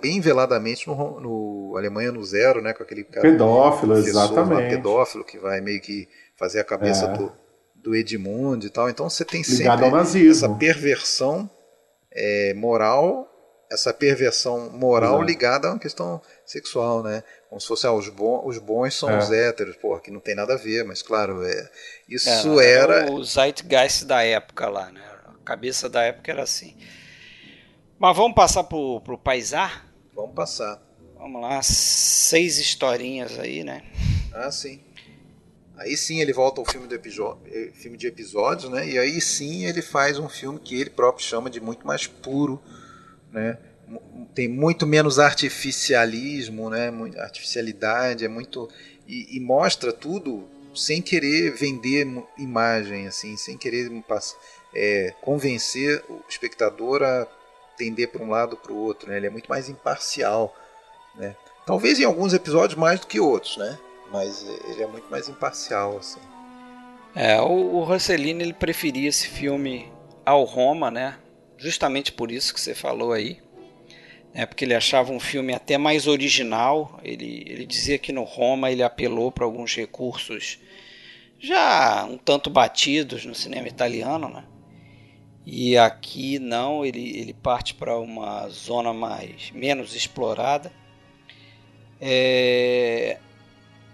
bem 0.00 0.20
veladamente 0.20 0.86
no, 0.86 1.20
no 1.20 1.76
Alemanha 1.76 2.10
no 2.10 2.24
zero, 2.24 2.62
né, 2.62 2.72
com 2.72 2.82
aquele 2.82 3.04
cara 3.04 3.28
pedófilo, 3.28 3.94
exatamente, 3.94 4.62
lá, 4.62 4.68
pedófilo 4.68 5.24
que 5.24 5.38
vai 5.38 5.60
meio 5.60 5.80
que 5.80 6.08
fazer 6.36 6.60
a 6.60 6.64
cabeça 6.64 7.06
é. 7.06 7.12
do, 7.12 7.32
do 7.74 7.94
Edmund 7.94 8.66
e 8.66 8.70
tal. 8.70 8.88
Então 8.88 9.08
você 9.08 9.24
tem 9.24 9.42
Ligado 9.42 9.82
sempre 9.82 10.30
essa 10.30 10.48
perversão 10.48 11.50
é, 12.10 12.54
moral, 12.54 13.28
essa 13.70 13.92
perversão 13.92 14.70
moral 14.70 15.16
Exato. 15.16 15.24
ligada 15.24 15.68
a 15.68 15.72
uma 15.72 15.78
questão 15.78 16.22
sexual, 16.46 17.02
né? 17.02 17.22
Como 17.50 17.60
se 17.60 17.68
fosse 17.68 17.86
ah, 17.86 17.92
os, 17.92 18.08
bons, 18.08 18.42
os 18.46 18.58
bons 18.58 18.94
são 18.94 19.10
é. 19.10 19.18
os 19.18 19.30
héteros, 19.30 19.76
porra, 19.76 20.00
que 20.00 20.10
não 20.10 20.20
tem 20.20 20.34
nada 20.34 20.54
a 20.54 20.56
ver, 20.56 20.84
mas 20.84 21.02
claro, 21.02 21.44
é, 21.44 21.70
isso 22.08 22.60
é, 22.60 22.70
era 22.70 23.12
o 23.12 23.22
zeitgeist 23.22 24.06
da 24.06 24.22
época 24.22 24.68
lá, 24.68 24.90
né? 24.90 25.07
Cabeça 25.48 25.88
da 25.88 26.02
época 26.02 26.30
era 26.30 26.42
assim. 26.42 26.76
Mas 27.98 28.14
vamos 28.14 28.34
passar 28.34 28.64
pro, 28.64 29.00
pro 29.00 29.16
Paisar? 29.16 29.86
Vamos 30.14 30.34
passar. 30.34 30.82
Vamos 31.16 31.40
lá, 31.40 31.62
seis 31.62 32.58
historinhas 32.58 33.38
aí, 33.38 33.64
né? 33.64 33.82
Ah, 34.32 34.50
sim. 34.50 34.80
Aí 35.78 35.96
sim 35.96 36.20
ele 36.20 36.34
volta 36.34 36.60
ao 36.60 36.66
filme, 36.66 36.86
do 36.86 36.94
eh, 36.94 37.70
filme 37.72 37.96
de 37.96 38.06
episódios, 38.06 38.70
né? 38.70 38.86
E 38.86 38.98
aí 38.98 39.20
sim 39.20 39.64
ele 39.64 39.80
faz 39.80 40.18
um 40.18 40.28
filme 40.28 40.58
que 40.58 40.78
ele 40.78 40.90
próprio 40.90 41.24
chama 41.24 41.48
de 41.48 41.60
muito 41.60 41.86
mais 41.86 42.06
puro, 42.06 42.60
né? 43.32 43.58
Tem 44.34 44.48
muito 44.48 44.86
menos 44.86 45.18
artificialismo, 45.18 46.68
né? 46.68 46.92
Artificialidade, 47.18 48.24
é 48.24 48.28
muito 48.28 48.68
e, 49.06 49.36
e 49.36 49.40
mostra 49.40 49.92
tudo 49.92 50.46
sem 50.74 51.00
querer 51.00 51.52
vender 51.52 52.06
imagem, 52.36 53.06
assim, 53.06 53.36
sem 53.36 53.56
querer 53.56 53.90
é, 54.74 55.14
convencer 55.20 56.04
o 56.08 56.22
espectador 56.28 57.02
a 57.02 57.26
tender 57.76 58.10
para 58.10 58.22
um 58.22 58.30
lado 58.30 58.56
para 58.56 58.72
o 58.72 58.76
outro. 58.76 59.08
Né? 59.08 59.16
Ele 59.16 59.26
é 59.26 59.30
muito 59.30 59.48
mais 59.48 59.68
imparcial. 59.68 60.54
Né? 61.14 61.34
Talvez 61.66 61.98
em 62.00 62.04
alguns 62.04 62.32
episódios 62.32 62.78
mais 62.78 63.00
do 63.00 63.06
que 63.06 63.20
outros, 63.20 63.56
né? 63.56 63.78
mas 64.10 64.46
ele 64.68 64.82
é 64.82 64.86
muito 64.86 65.10
mais 65.10 65.28
imparcial. 65.28 65.98
Assim. 65.98 66.20
É, 67.14 67.40
o, 67.40 67.76
o 67.76 67.84
Rossellini 67.84 68.42
ele 68.42 68.54
preferia 68.54 69.08
esse 69.08 69.28
filme 69.28 69.92
ao 70.24 70.44
Roma, 70.44 70.90
né? 70.90 71.18
justamente 71.58 72.12
por 72.12 72.30
isso 72.30 72.54
que 72.54 72.60
você 72.60 72.74
falou 72.74 73.12
aí. 73.12 73.42
É 74.32 74.46
porque 74.46 74.64
ele 74.64 74.74
achava 74.74 75.12
um 75.12 75.18
filme 75.18 75.52
até 75.52 75.76
mais 75.76 76.06
original. 76.06 77.00
Ele, 77.02 77.44
ele 77.46 77.66
dizia 77.66 77.98
que 77.98 78.12
no 78.12 78.22
Roma 78.22 78.70
ele 78.70 78.82
apelou 78.82 79.32
para 79.32 79.44
alguns 79.44 79.74
recursos 79.74 80.58
já 81.40 82.04
um 82.04 82.16
tanto 82.16 82.50
batidos 82.50 83.24
no 83.24 83.34
cinema 83.34 83.68
italiano, 83.68 84.28
né? 84.28 84.44
E 85.50 85.78
aqui 85.78 86.38
não, 86.38 86.84
ele, 86.84 87.18
ele 87.18 87.32
parte 87.32 87.72
para 87.72 87.98
uma 87.98 88.46
zona 88.50 88.92
mais 88.92 89.50
menos 89.50 89.96
explorada. 89.96 90.70
É, 91.98 93.16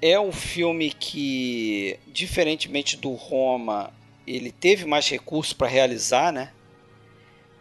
é 0.02 0.18
um 0.18 0.32
filme 0.32 0.90
que, 0.90 1.96
diferentemente 2.08 2.96
do 2.96 3.12
Roma, 3.12 3.92
ele 4.26 4.50
teve 4.50 4.84
mais 4.84 5.08
recursos 5.08 5.52
para 5.52 5.68
realizar, 5.68 6.32
né? 6.32 6.50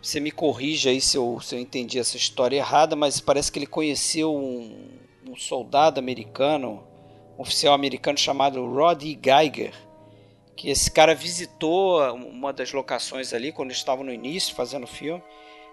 Você 0.02 0.20
me 0.20 0.32
corrija 0.32 0.90
aí 0.90 1.00
se 1.00 1.16
eu, 1.16 1.40
se 1.40 1.54
eu 1.54 1.60
entendi 1.60 2.00
essa 2.00 2.18
história 2.18 2.58
errada, 2.58 2.96
mas 2.96 3.22
parece 3.22 3.52
que 3.52 3.60
ele 3.60 3.68
conheceu 3.68 4.36
um, 4.36 4.90
um 5.30 5.36
soldado 5.36 6.00
americano, 6.00 6.84
um 7.38 7.44
oficial 7.44 7.76
americano 7.76 8.18
chamado 8.18 8.66
Roddy 8.66 9.20
Geiger, 9.22 9.76
que 10.56 10.70
esse 10.70 10.90
cara 10.92 11.16
visitou 11.16 12.00
uma 12.14 12.54
das 12.54 12.72
locações 12.72 13.34
ali 13.34 13.52
quando 13.52 13.72
estava 13.72 14.04
no 14.04 14.14
início 14.14 14.56
fazendo 14.56 14.84
o 14.84 14.88
filme. 14.88 15.24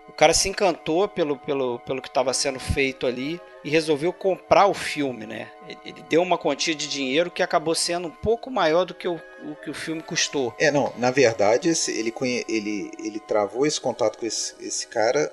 O 0.09 0.13
cara 0.13 0.35
se 0.35 0.49
encantou 0.49 1.07
pelo, 1.07 1.37
pelo, 1.37 1.79
pelo 1.81 2.03
que 2.03 2.09
estava 2.09 2.35
sendo 2.35 2.59
feito 2.59 3.07
ali 3.07 3.41
e 3.63 3.71
resolveu 3.71 4.13
comprar 4.13 4.67
o 4.67 4.75
filme, 4.75 5.25
né? 5.25 5.53
Ele 5.85 6.03
deu 6.09 6.21
uma 6.21 6.37
quantia 6.37 6.75
de 6.75 6.89
dinheiro 6.89 7.31
que 7.31 7.43
acabou 7.43 7.77
sendo 7.77 8.09
um 8.09 8.11
pouco 8.11 8.51
maior 8.51 8.85
do 8.85 8.93
que 8.93 9.07
o, 9.07 9.21
o 9.45 9.55
que 9.63 9.71
o 9.71 9.75
filme 9.75 10.03
custou. 10.03 10.53
É, 10.59 10.71
não, 10.73 10.93
na 10.99 11.13
verdade, 11.13 11.69
esse, 11.69 11.93
ele, 11.97 12.13
ele, 12.49 12.91
ele 12.99 13.21
travou 13.21 13.65
esse 13.65 13.81
contato 13.81 14.19
com 14.19 14.27
esse, 14.27 14.55
esse 14.61 14.89
cara 14.89 15.33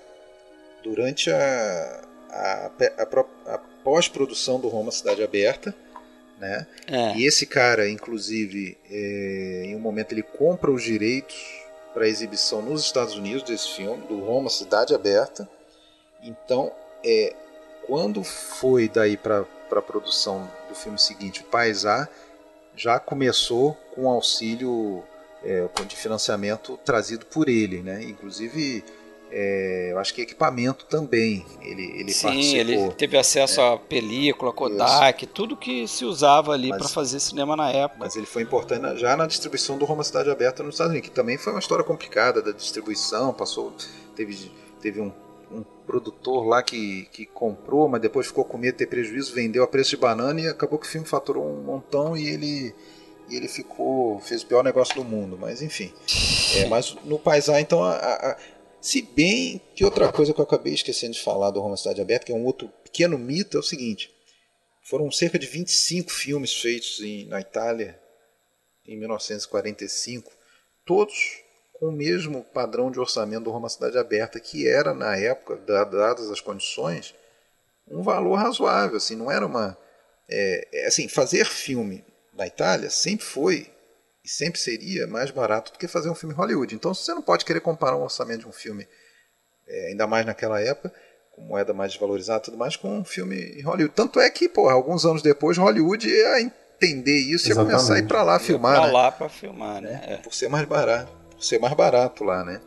durante 0.83 1.31
a, 1.31 2.01
a, 2.29 2.71
a, 2.99 3.53
a 3.55 3.57
pós-produção 3.83 4.59
do 4.59 4.67
Roma 4.67 4.91
Cidade 4.91 5.23
Aberta 5.23 5.73
né? 6.37 6.67
É. 6.87 7.15
E 7.15 7.25
esse 7.25 7.45
cara, 7.45 7.89
inclusive, 7.89 8.77
é, 8.89 9.63
em 9.65 9.75
um 9.75 9.79
momento 9.79 10.11
ele 10.11 10.23
compra 10.23 10.71
os 10.71 10.83
direitos 10.83 11.35
para 11.93 12.07
exibição 12.07 12.61
nos 12.61 12.83
Estados 12.83 13.15
Unidos 13.15 13.43
desse 13.43 13.69
filme, 13.75 14.05
do 14.07 14.19
Roma 14.19 14.49
Cidade 14.49 14.93
Aberta. 14.93 15.49
Então, 16.21 16.71
é, 17.03 17.33
quando 17.85 18.23
foi 18.23 18.87
daí 18.87 19.17
para 19.17 19.45
a 19.71 19.81
produção 19.81 20.49
do 20.69 20.75
filme 20.75 20.99
seguinte, 20.99 21.41
o 21.41 21.45
Paisá, 21.45 22.07
já 22.75 22.99
começou 22.99 23.73
com 23.95 24.07
auxílio 24.09 25.03
é, 25.43 25.67
de 25.87 25.95
financiamento 25.95 26.77
trazido 26.85 27.25
por 27.25 27.49
ele, 27.49 27.81
né? 27.81 28.03
Inclusive 28.03 28.83
é, 29.29 29.89
eu 29.91 29.99
acho 29.99 30.13
que 30.13 30.21
equipamento 30.21 30.85
também 30.85 31.45
ele, 31.61 31.83
ele 31.99 32.13
Sim, 32.13 32.27
participou. 32.27 32.59
ele 32.59 32.91
teve 32.93 33.17
acesso 33.17 33.61
né? 33.61 33.73
a 33.73 33.77
película, 33.77 34.53
Kodak, 34.53 35.23
Isso. 35.23 35.33
tudo 35.33 35.57
que 35.57 35.87
se 35.87 36.05
usava 36.05 36.53
ali 36.53 36.69
para 36.69 36.87
fazer 36.87 37.19
cinema 37.19 37.55
na 37.55 37.69
época. 37.69 37.99
Mas 37.99 38.15
ele 38.15 38.25
foi 38.25 38.43
importante 38.43 38.99
já 38.99 39.17
na 39.17 39.27
distribuição 39.27 39.77
do 39.77 39.85
Roma 39.85 40.03
Cidade 40.03 40.29
Aberta 40.29 40.63
nos 40.63 40.75
Estados 40.75 40.91
Unidos, 40.91 41.09
que 41.09 41.15
também 41.15 41.37
foi 41.37 41.51
uma 41.53 41.59
história 41.59 41.83
complicada 41.83 42.41
da 42.41 42.51
distribuição, 42.51 43.33
passou 43.33 43.73
teve, 44.15 44.51
teve 44.81 45.01
um, 45.01 45.11
um 45.51 45.63
produtor 45.85 46.45
lá 46.45 46.63
que, 46.63 47.07
que 47.11 47.25
comprou, 47.25 47.87
mas 47.89 48.01
depois 48.01 48.27
ficou 48.27 48.45
com 48.45 48.57
medo 48.57 48.73
de 48.73 48.79
ter 48.79 48.87
prejuízo, 48.87 49.33
vendeu 49.33 49.63
a 49.63 49.67
preço 49.67 49.91
de 49.91 49.97
banana 49.97 50.39
e 50.39 50.47
acabou 50.47 50.79
que 50.79 50.87
o 50.87 50.89
filme 50.89 51.05
faturou 51.05 51.45
um 51.45 51.63
montão 51.63 52.15
e 52.15 52.27
ele 52.27 52.75
e 53.29 53.35
ele 53.35 53.49
ficou 53.49 54.19
fez 54.21 54.41
o 54.41 54.47
pior 54.47 54.63
negócio 54.63 54.95
do 54.95 55.03
mundo, 55.03 55.37
mas 55.39 55.61
enfim. 55.61 55.91
É, 56.55 56.65
mas 56.67 56.95
no 57.03 57.19
Paisar 57.19 57.59
então 57.59 57.83
a, 57.83 57.91
a 57.93 58.37
se 58.81 59.01
bem 59.01 59.61
que 59.75 59.83
outra 59.83 60.11
coisa 60.11 60.33
que 60.33 60.39
eu 60.39 60.43
acabei 60.43 60.73
esquecendo 60.73 61.13
de 61.13 61.21
falar 61.21 61.51
do 61.51 61.59
Roma 61.59 61.77
Cidade 61.77 62.01
Aberta, 62.01 62.25
que 62.25 62.31
é 62.31 62.35
um 62.35 62.45
outro 62.45 62.69
pequeno 62.83 63.17
mito, 63.17 63.57
é 63.57 63.59
o 63.59 63.63
seguinte: 63.63 64.13
foram 64.81 65.11
cerca 65.11 65.37
de 65.37 65.47
25 65.47 66.11
filmes 66.11 66.53
feitos 66.53 66.99
em, 67.01 67.25
na 67.25 67.41
Itália 67.41 67.99
em 68.87 68.97
1945, 68.97 70.31
todos 70.85 71.41
com 71.73 71.89
o 71.89 71.91
mesmo 71.91 72.43
padrão 72.43 72.89
de 72.89 72.99
orçamento 72.99 73.43
do 73.43 73.51
Roma 73.51 73.69
Cidade 73.69 73.97
Aberta, 73.97 74.39
que 74.39 74.67
era, 74.67 74.93
na 74.93 75.15
época, 75.15 75.57
dadas 75.57 76.31
as 76.31 76.41
condições, 76.41 77.13
um 77.87 78.01
valor 78.01 78.35
razoável. 78.35 78.97
Assim, 78.97 79.15
não 79.15 79.29
era 79.29 79.45
uma. 79.45 79.77
É, 80.29 80.67
é, 80.71 80.87
assim, 80.87 81.07
fazer 81.07 81.45
filme 81.45 82.03
na 82.33 82.47
Itália 82.47 82.89
sempre 82.89 83.25
foi 83.25 83.69
e 84.27 84.29
sempre 84.29 84.59
seria 84.59 85.07
mais 85.07 85.31
barato 85.31 85.71
do 85.71 85.79
que 85.79 85.87
fazer 85.87 86.09
um 86.09 86.15
filme 86.15 86.35
Hollywood. 86.35 86.75
Então 86.75 86.93
você 86.93 87.13
não 87.13 87.21
pode 87.21 87.45
querer 87.45 87.61
comparar 87.61 87.95
um 87.95 88.03
orçamento 88.03 88.41
de 88.41 88.47
um 88.47 88.51
filme, 88.51 88.85
é, 89.65 89.87
ainda 89.87 90.05
mais 90.05 90.25
naquela 90.25 90.59
época, 90.59 90.93
com 91.31 91.43
moeda 91.43 91.73
mais 91.73 91.93
desvalorizada 91.93 92.41
e 92.41 92.43
tudo 92.43 92.57
mais, 92.57 92.75
com 92.75 92.93
um 92.93 93.05
filme 93.05 93.37
em 93.37 93.61
Hollywood. 93.61 93.95
Tanto 93.95 94.19
é 94.19 94.29
que, 94.29 94.49
porra, 94.49 94.73
alguns 94.73 95.05
anos 95.05 95.21
depois, 95.21 95.57
Hollywood 95.57 96.09
ia 96.09 96.41
entender 96.41 97.17
isso 97.17 97.47
e 97.47 97.49
ia 97.51 97.55
começar 97.55 97.95
a 97.95 97.99
ir 97.99 98.05
para 98.05 98.21
lá 98.21 98.37
filmar. 98.37 98.75
Pra 98.75 98.87
né? 98.87 98.91
lá 98.91 99.11
para 99.13 99.29
filmar, 99.29 99.81
né? 99.81 100.01
É. 100.05 100.17
Por 100.17 100.33
ser 100.33 100.49
mais 100.49 100.65
barato. 100.65 101.09
Por 101.31 101.41
ser 101.41 101.59
mais 101.59 101.73
barato 101.73 102.25
lá, 102.25 102.43
né? 102.43 102.59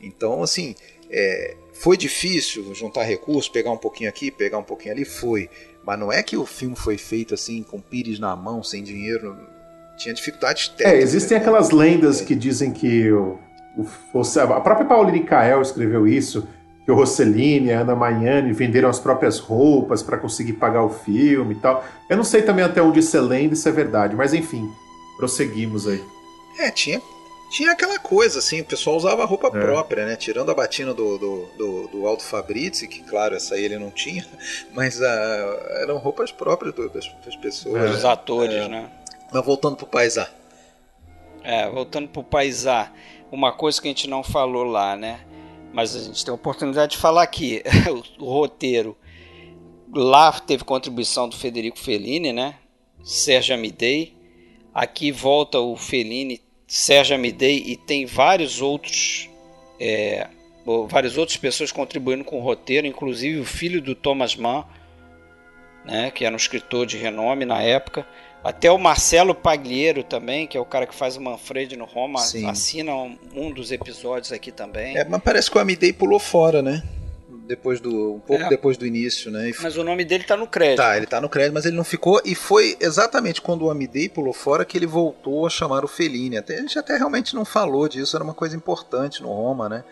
Então, 0.00 0.42
assim, 0.42 0.74
é, 1.08 1.56
foi 1.72 1.96
difícil 1.96 2.74
juntar 2.74 3.04
recursos, 3.04 3.48
pegar 3.48 3.70
um 3.70 3.78
pouquinho 3.78 4.10
aqui, 4.10 4.28
pegar 4.28 4.58
um 4.58 4.64
pouquinho 4.64 4.92
ali, 4.92 5.04
foi. 5.04 5.48
Mas 5.84 6.00
não 6.00 6.12
é 6.12 6.20
que 6.20 6.36
o 6.36 6.44
filme 6.44 6.74
foi 6.74 6.98
feito 6.98 7.32
assim, 7.32 7.62
com 7.62 7.80
pires 7.80 8.18
na 8.18 8.34
mão, 8.34 8.60
sem 8.60 8.82
dinheiro 8.82 9.38
tinha 10.00 10.14
dificuldades 10.14 10.72
é, 10.74 10.78
técnicas. 10.78 11.00
É, 11.00 11.02
existem 11.02 11.36
né? 11.36 11.42
aquelas 11.42 11.70
lendas 11.70 12.20
que 12.20 12.34
dizem 12.34 12.72
que 12.72 13.12
o, 13.12 13.38
o, 13.76 14.20
a 14.54 14.60
própria 14.60 14.86
Paulina 14.86 15.24
Kael 15.24 15.60
escreveu 15.60 16.08
isso, 16.08 16.48
que 16.84 16.90
o 16.90 16.94
Rossellini, 16.94 17.70
a 17.72 17.80
Ana 17.80 17.94
Magnani 17.94 18.52
venderam 18.52 18.88
as 18.88 18.98
próprias 18.98 19.38
roupas 19.38 20.02
para 20.02 20.16
conseguir 20.16 20.54
pagar 20.54 20.82
o 20.82 20.90
filme 20.90 21.54
e 21.54 21.58
tal. 21.58 21.84
Eu 22.08 22.16
não 22.16 22.24
sei 22.24 22.42
também 22.42 22.64
até 22.64 22.80
onde 22.80 23.00
isso 23.00 23.16
é 23.16 23.20
lenda 23.20 23.54
e 23.54 23.56
isso 23.56 23.68
é 23.68 23.72
verdade, 23.72 24.16
mas 24.16 24.32
enfim, 24.32 24.66
prosseguimos 25.18 25.86
aí. 25.86 26.02
É, 26.58 26.70
tinha, 26.70 27.00
tinha 27.50 27.72
aquela 27.72 27.98
coisa, 27.98 28.38
assim, 28.38 28.62
o 28.62 28.64
pessoal 28.64 28.96
usava 28.96 29.24
roupa 29.26 29.48
é. 29.48 29.50
própria, 29.50 30.06
né? 30.06 30.16
Tirando 30.16 30.50
a 30.50 30.54
batina 30.54 30.94
do, 30.94 31.18
do, 31.18 31.48
do, 31.58 31.88
do 31.88 32.06
Aldo 32.06 32.22
Fabrizi, 32.22 32.88
que 32.88 33.02
claro, 33.02 33.34
essa 33.34 33.54
aí 33.54 33.64
ele 33.64 33.78
não 33.78 33.90
tinha, 33.90 34.24
mas 34.72 34.98
uh, 34.98 35.04
eram 35.82 35.98
roupas 35.98 36.32
próprias 36.32 36.74
das, 36.74 37.10
das 37.24 37.36
pessoas. 37.36 37.82
É. 37.82 37.88
Dos 37.88 38.04
atores, 38.04 38.54
é. 38.54 38.68
né? 38.68 38.90
Mas 39.32 39.44
voltando 39.44 39.76
pro 39.76 39.86
Paisá. 39.86 40.30
É, 41.42 41.68
voltando 41.70 42.08
pro 42.08 42.22
Paisá, 42.22 42.92
uma 43.30 43.52
coisa 43.52 43.80
que 43.80 43.88
a 43.88 43.90
gente 43.90 44.08
não 44.08 44.22
falou 44.22 44.64
lá, 44.64 44.96
né? 44.96 45.20
Mas 45.72 45.94
a 45.94 46.00
gente 46.00 46.24
tem 46.24 46.32
a 46.32 46.34
oportunidade 46.34 46.92
de 46.92 46.98
falar 46.98 47.22
aqui. 47.22 47.62
o, 48.18 48.24
o 48.24 48.32
roteiro 48.32 48.96
lá 49.92 50.32
teve 50.32 50.64
contribuição 50.64 51.28
do 51.28 51.36
Federico 51.36 51.78
Fellini, 51.78 52.32
né? 52.32 52.56
Sérgio 53.02 53.54
Amidei. 53.54 54.16
Aqui 54.74 55.10
volta 55.10 55.58
o 55.58 55.76
Fellini, 55.76 56.40
Sérgio 56.66 57.16
Amidei 57.16 57.62
e 57.66 57.76
tem 57.76 58.06
vários 58.06 58.60
outros 58.60 59.28
é, 59.80 60.28
várias 60.88 61.16
outras 61.16 61.36
pessoas 61.36 61.72
contribuindo 61.72 62.22
com 62.22 62.38
o 62.38 62.42
roteiro, 62.42 62.86
inclusive 62.86 63.40
o 63.40 63.44
filho 63.44 63.80
do 63.80 63.94
Thomas 63.94 64.36
Mann, 64.36 64.64
né, 65.84 66.10
que 66.10 66.24
era 66.24 66.34
um 66.34 66.36
escritor 66.36 66.86
de 66.86 66.96
renome 66.96 67.44
na 67.44 67.62
época. 67.62 68.06
Até 68.42 68.70
o 68.70 68.78
Marcelo 68.78 69.34
Pagliero 69.34 70.02
também, 70.02 70.46
que 70.46 70.56
é 70.56 70.60
o 70.60 70.64
cara 70.64 70.86
que 70.86 70.94
faz 70.94 71.16
o 71.16 71.20
Manfred 71.20 71.76
no 71.76 71.84
Roma, 71.84 72.20
Sim. 72.20 72.48
assina 72.48 72.94
um, 72.94 73.18
um, 73.34 73.52
dos 73.52 73.70
episódios 73.70 74.32
aqui 74.32 74.50
também. 74.50 74.96
É, 74.96 75.04
mas 75.04 75.22
parece 75.22 75.50
que 75.50 75.58
o 75.58 75.60
Amidei 75.60 75.92
pulou 75.92 76.18
fora, 76.18 76.62
né? 76.62 76.82
Depois 77.46 77.80
do, 77.80 78.14
um 78.14 78.20
pouco 78.20 78.44
é. 78.44 78.48
depois 78.48 78.78
do 78.78 78.86
início, 78.86 79.30
né? 79.30 79.52
Mas 79.60 79.76
o 79.76 79.84
nome 79.84 80.04
dele 80.04 80.24
tá 80.24 80.36
no 80.36 80.46
crédito. 80.46 80.78
Tá, 80.78 80.96
ele 80.96 81.06
tá 81.06 81.20
no 81.20 81.28
crédito, 81.28 81.52
mas 81.52 81.66
ele 81.66 81.76
não 81.76 81.84
ficou. 81.84 82.20
E 82.24 82.34
foi 82.34 82.76
exatamente 82.80 83.42
quando 83.42 83.66
o 83.66 83.70
Amidei 83.70 84.08
pulou 84.08 84.32
fora 84.32 84.64
que 84.64 84.78
ele 84.78 84.86
voltou 84.86 85.46
a 85.46 85.50
chamar 85.50 85.84
o 85.84 85.88
Fellini. 85.88 86.38
Até, 86.38 86.56
a 86.56 86.60
gente 86.60 86.78
até 86.78 86.96
realmente 86.96 87.34
não 87.34 87.44
falou 87.44 87.88
disso, 87.88 88.16
era 88.16 88.24
uma 88.24 88.34
coisa 88.34 88.56
importante 88.56 89.20
no 89.20 89.28
Roma, 89.28 89.68
né? 89.68 89.84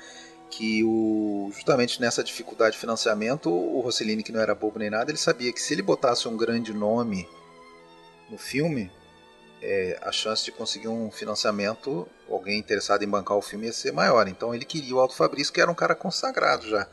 que 0.51 0.83
o, 0.83 1.51
justamente 1.55 2.01
nessa 2.01 2.25
dificuldade 2.25 2.73
de 2.73 2.79
financiamento, 2.79 3.51
o 3.51 3.81
Rossellini, 3.81 4.23
que 4.23 4.33
não 4.33 4.41
era 4.41 4.55
bobo 4.55 4.79
nem 4.79 4.89
nada, 4.89 5.11
ele 5.11 5.19
sabia 5.19 5.53
que 5.53 5.61
se 5.61 5.75
ele 5.75 5.83
botasse 5.83 6.27
um 6.27 6.39
grande 6.39 6.73
nome 6.73 7.29
no 8.31 8.39
filme, 8.39 8.91
é, 9.63 9.99
a 10.03 10.13
chance 10.13 10.45
de 10.45 10.53
conseguir 10.53 10.89
um 10.89 11.11
financiamento, 11.11 12.07
alguém 12.31 12.59
interessado 12.59 13.03
em 13.03 13.09
bancar 13.09 13.37
o 13.37 13.43
filme 13.43 13.67
ia 13.67 13.73
ser 13.73 13.93
maior. 13.93 14.29
Então 14.29 14.55
ele 14.55 14.65
queria 14.65 14.95
o 14.95 15.01
Alto 15.01 15.15
Fabrício, 15.15 15.53
que 15.53 15.61
era 15.61 15.71
um 15.71 15.75
cara 15.75 15.95
consagrado 15.95 16.69
já, 16.69 16.87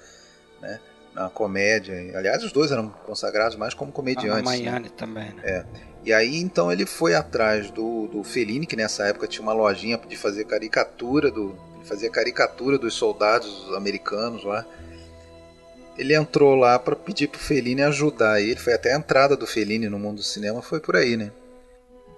né? 0.62 0.80
Na 1.14 1.30
comédia. 1.30 1.96
Aliás, 2.18 2.44
os 2.44 2.52
dois 2.52 2.72
eram 2.72 2.90
consagrados 2.90 3.56
mais 3.56 3.74
como 3.74 3.92
comediantes. 3.92 4.40
A 4.40 4.44
Miami 4.44 4.90
né? 4.90 4.92
também, 4.98 5.34
né? 5.34 5.42
É. 5.46 5.66
E 6.04 6.14
aí 6.14 6.38
então 6.38 6.72
ele 6.72 6.86
foi 6.86 7.16
atrás 7.16 7.72
do, 7.72 8.08
do 8.08 8.24
Fellini, 8.24 8.66
que 8.66 8.76
nessa 8.76 9.06
época 9.06 9.28
tinha 9.28 9.42
uma 9.42 9.54
lojinha 9.54 9.98
de 9.98 10.18
fazer 10.18 10.46
caricatura 10.46 11.32
do. 11.32 11.58
fazia 11.84 12.10
caricatura 12.10 12.78
dos 12.78 12.94
soldados 12.94 13.74
americanos 13.76 14.44
lá. 14.44 14.66
Ele 15.98 16.16
entrou 16.16 16.56
lá 16.56 16.78
para 16.78 16.96
pedir 16.96 17.28
pro 17.28 17.40
Fellini 17.40 17.82
ajudar. 17.82 18.42
Ele 18.42 18.58
foi 18.58 18.74
até 18.74 18.94
a 18.94 18.98
entrada 18.98 19.36
do 19.36 19.48
Fellini 19.48 19.88
no 19.88 20.00
mundo 20.00 20.18
do 20.18 20.24
cinema 20.24 20.62
foi 20.62 20.80
por 20.80 20.96
aí, 20.96 21.16
né? 21.16 21.32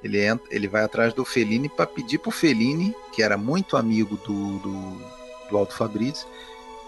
Ele, 0.03 0.23
entra, 0.23 0.47
ele 0.51 0.67
vai 0.67 0.83
atrás 0.83 1.13
do 1.13 1.25
Fellini 1.25 1.69
para 1.69 1.87
pedir 1.87 2.19
pro 2.19 2.31
Fellini, 2.31 2.95
que 3.13 3.23
era 3.23 3.37
muito 3.37 3.75
amigo 3.77 4.15
do, 4.17 4.59
do, 4.59 5.01
do 5.49 5.57
Alto 5.57 5.75
Fabrício, 5.75 6.27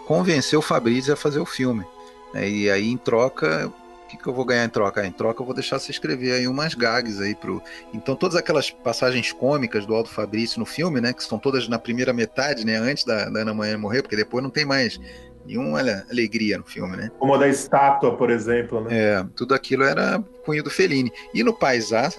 convencer 0.06 0.58
o 0.58 0.62
Fabrício 0.62 1.14
a 1.14 1.18
fazer 1.18 1.40
o 1.40 1.46
filme. 1.46 1.86
Né? 2.34 2.48
E 2.48 2.70
aí, 2.70 2.88
em 2.88 2.98
troca, 2.98 3.72
que, 4.10 4.18
que 4.18 4.28
eu 4.28 4.34
vou 4.34 4.44
ganhar 4.44 4.66
em 4.66 4.70
troca? 4.70 5.06
Em 5.06 5.12
troca 5.12 5.42
eu 5.42 5.46
vou 5.46 5.54
deixar 5.54 5.80
você 5.80 5.92
escrever 5.92 6.34
aí 6.34 6.48
umas 6.48 6.74
gags 6.74 7.22
aí 7.22 7.36
pro. 7.36 7.62
Então 7.94 8.16
todas 8.16 8.36
aquelas 8.36 8.72
passagens 8.72 9.32
cômicas 9.32 9.86
do 9.86 9.94
Aldo 9.94 10.10
Fabrício 10.10 10.60
no 10.60 10.66
filme, 10.66 11.00
né? 11.00 11.14
Que 11.14 11.24
são 11.24 11.38
todas 11.38 11.68
na 11.68 11.78
primeira 11.78 12.12
metade, 12.12 12.66
né? 12.66 12.78
Antes 12.78 13.04
da, 13.04 13.30
da 13.30 13.42
Ana 13.42 13.54
Manhã 13.54 13.78
morrer, 13.78 14.02
porque 14.02 14.16
depois 14.16 14.44
não 14.44 14.50
tem 14.50 14.66
mais 14.66 15.00
nenhuma 15.50 15.80
alegria 16.10 16.60
no 16.60 16.64
filme, 16.64 16.96
né? 16.96 17.12
Como 17.18 17.34
a 17.34 17.38
da 17.38 17.48
estátua, 17.48 18.16
por 18.16 18.30
exemplo, 18.30 18.82
né? 18.82 18.90
É, 18.92 19.26
tudo 19.36 19.56
aquilo 19.56 19.84
era 19.84 20.24
cunho 20.46 20.64
do 20.64 20.70
Fellini. 20.70 21.12
E 21.34 21.44
no 21.44 21.54
Paisá, 21.54 22.12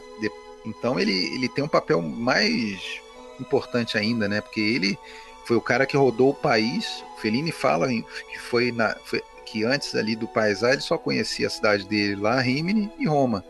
então 0.67 0.99
ele, 0.99 1.35
ele 1.35 1.49
tem 1.49 1.63
um 1.63 1.69
papel 1.69 2.03
mais 2.03 3.01
importante 3.41 3.97
ainda, 3.97 4.29
né? 4.29 4.41
Porque 4.41 4.61
ele 4.61 4.99
foi 5.47 5.57
o 5.57 5.61
cara 5.61 5.87
que 5.87 5.97
rodou 5.97 6.31
o 6.31 6.35
país. 6.35 7.05
O 7.17 7.21
Fellini 7.21 7.53
fala 7.53 7.89
que 7.89 8.39
foi 8.39 8.73
na, 8.73 8.97
foi, 9.05 9.23
que 9.47 9.65
antes 9.65 9.95
ali 9.95 10.17
do 10.17 10.27
Paisá 10.27 10.73
ele 10.73 10.83
só 10.83 10.99
conhecia 10.99 11.47
a 11.47 11.51
cidade 11.51 11.87
dele 11.87 12.17
lá, 12.17 12.41
Rimini 12.41 12.91
e 12.99 13.07
Roma, 13.07 13.45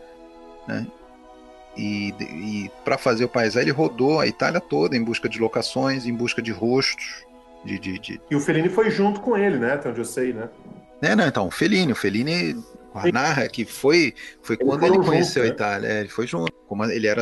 né? 0.67 0.85
E, 1.75 2.13
e 2.19 2.71
para 2.83 2.97
fazer 2.97 3.23
o 3.23 3.29
Paisá 3.29 3.61
ele 3.61 3.71
rodou 3.71 4.19
a 4.19 4.27
Itália 4.27 4.59
toda 4.59 4.95
em 4.95 5.03
busca 5.03 5.29
de 5.29 5.39
locações, 5.39 6.05
em 6.05 6.13
busca 6.13 6.41
de 6.41 6.51
rostos, 6.51 7.25
de, 7.63 7.79
de, 7.79 7.99
de... 7.99 8.21
E 8.29 8.35
o 8.35 8.39
Fellini 8.39 8.69
foi 8.69 8.89
junto 8.89 9.19
com 9.21 9.37
ele, 9.37 9.57
né? 9.57 9.73
Até 9.73 9.89
onde 9.89 9.99
eu 9.99 10.05
sei, 10.05 10.33
né? 10.33 10.49
É, 11.01 11.15
não, 11.15 11.27
então, 11.27 11.47
o 11.47 11.51
Fellini, 11.51 11.91
o 11.91 11.95
Fellini 11.95 12.55
narra 13.11 13.47
que 13.47 13.65
foi, 13.65 14.13
foi 14.41 14.57
quando 14.57 14.85
ele 14.85 14.97
conheceu 14.99 15.45
junto, 15.45 15.63
a 15.63 15.67
né? 15.67 15.75
Itália, 15.77 15.89
né? 15.89 15.99
ele 16.01 16.09
foi 16.09 16.27
junto. 16.27 16.51
Como 16.67 16.85
ele 16.85 17.07
era, 17.07 17.21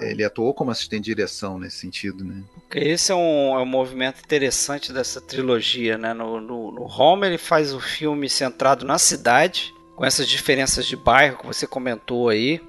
ele 0.00 0.24
atuou 0.24 0.52
como 0.52 0.70
assistente 0.72 1.04
de 1.04 1.14
direção 1.14 1.58
nesse 1.58 1.76
sentido, 1.76 2.24
né? 2.24 2.42
Esse 2.74 3.12
é 3.12 3.14
um, 3.14 3.56
é 3.56 3.62
um 3.62 3.66
movimento 3.66 4.20
interessante 4.20 4.92
dessa 4.92 5.20
trilogia, 5.20 5.96
né? 5.96 6.12
No, 6.12 6.40
no, 6.40 6.72
no 6.72 6.82
Home 6.84 7.26
ele 7.26 7.38
faz 7.38 7.72
o 7.72 7.80
filme 7.80 8.28
centrado 8.28 8.84
na 8.84 8.98
cidade, 8.98 9.72
com 9.94 10.04
essas 10.04 10.26
diferenças 10.26 10.84
de 10.84 10.96
bairro 10.96 11.38
que 11.38 11.46
você 11.46 11.66
comentou 11.66 12.28
aí. 12.28 12.60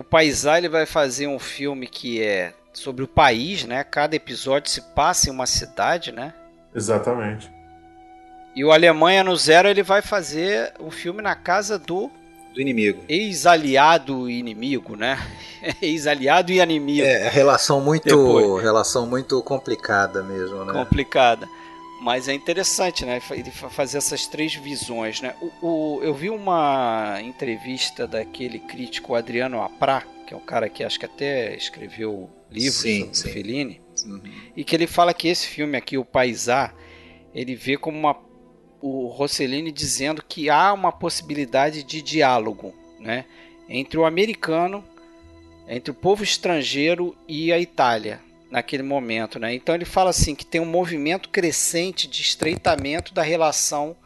O 0.00 0.04
Paisá 0.04 0.58
ele 0.58 0.68
vai 0.68 0.86
fazer 0.86 1.28
um 1.28 1.38
filme 1.38 1.86
que 1.86 2.20
é 2.22 2.54
sobre 2.80 3.04
o 3.04 3.08
país, 3.08 3.64
né? 3.64 3.84
Cada 3.84 4.16
episódio 4.16 4.70
se 4.70 4.80
passa 4.80 5.28
em 5.28 5.32
uma 5.32 5.46
cidade, 5.46 6.10
né? 6.10 6.32
Exatamente. 6.74 7.50
E 8.56 8.64
o 8.64 8.72
Alemanha 8.72 9.22
no 9.22 9.36
Zero 9.36 9.68
ele 9.68 9.82
vai 9.82 10.02
fazer 10.02 10.72
um 10.80 10.90
filme 10.90 11.22
na 11.22 11.34
casa 11.34 11.78
do 11.78 12.10
do 12.52 12.60
inimigo. 12.60 13.04
Ex-aliado 13.08 14.28
e 14.28 14.38
inimigo, 14.38 14.96
né? 14.96 15.18
Ex-aliado 15.80 16.50
e 16.50 16.60
inimigo. 16.60 17.06
É, 17.06 17.28
relação 17.28 17.80
muito, 17.80 18.04
Depois. 18.04 18.62
relação 18.62 19.06
muito 19.06 19.40
complicada 19.42 20.20
mesmo, 20.22 20.64
né? 20.64 20.72
Complicada. 20.72 21.46
Mas 22.02 22.28
é 22.28 22.34
interessante, 22.34 23.04
né? 23.04 23.20
Ele 23.30 23.50
fazer 23.50 23.98
essas 23.98 24.26
três 24.26 24.54
visões, 24.54 25.20
né? 25.20 25.34
O, 25.40 25.66
o, 25.66 26.00
eu 26.02 26.14
vi 26.14 26.30
uma 26.30 27.18
entrevista 27.22 28.06
daquele 28.06 28.58
crítico 28.58 29.14
Adriano 29.14 29.62
Aprá, 29.62 30.02
que 30.30 30.34
é 30.34 30.36
um 30.36 30.46
cara 30.46 30.68
que 30.68 30.84
acho 30.84 30.96
que 30.96 31.06
até 31.06 31.56
escreveu 31.56 32.30
livros 32.48 32.82
sim, 32.82 33.00
sobre 33.00 33.14
sim. 33.16 33.30
Fellini, 33.30 33.80
uhum. 34.06 34.22
e 34.56 34.62
que 34.62 34.76
ele 34.76 34.86
fala 34.86 35.12
que 35.12 35.26
esse 35.26 35.48
filme 35.48 35.76
aqui, 35.76 35.98
o 35.98 36.04
Paisá, 36.04 36.72
ele 37.34 37.56
vê 37.56 37.76
como 37.76 37.98
uma 37.98 38.16
o 38.80 39.08
Rossellini 39.08 39.72
dizendo 39.72 40.22
que 40.22 40.48
há 40.48 40.72
uma 40.72 40.92
possibilidade 40.92 41.82
de 41.82 42.00
diálogo 42.00 42.72
né, 43.00 43.26
entre 43.68 43.98
o 43.98 44.06
americano, 44.06 44.84
entre 45.66 45.90
o 45.90 45.94
povo 45.94 46.22
estrangeiro 46.22 47.14
e 47.26 47.52
a 47.52 47.58
Itália 47.58 48.20
naquele 48.50 48.84
momento. 48.84 49.38
Né? 49.38 49.52
Então 49.52 49.74
ele 49.74 49.84
fala 49.84 50.10
assim 50.10 50.34
que 50.34 50.46
tem 50.46 50.60
um 50.60 50.64
movimento 50.64 51.28
crescente 51.28 52.06
de 52.06 52.22
estreitamento 52.22 53.12
da 53.12 53.22
relação 53.22 53.96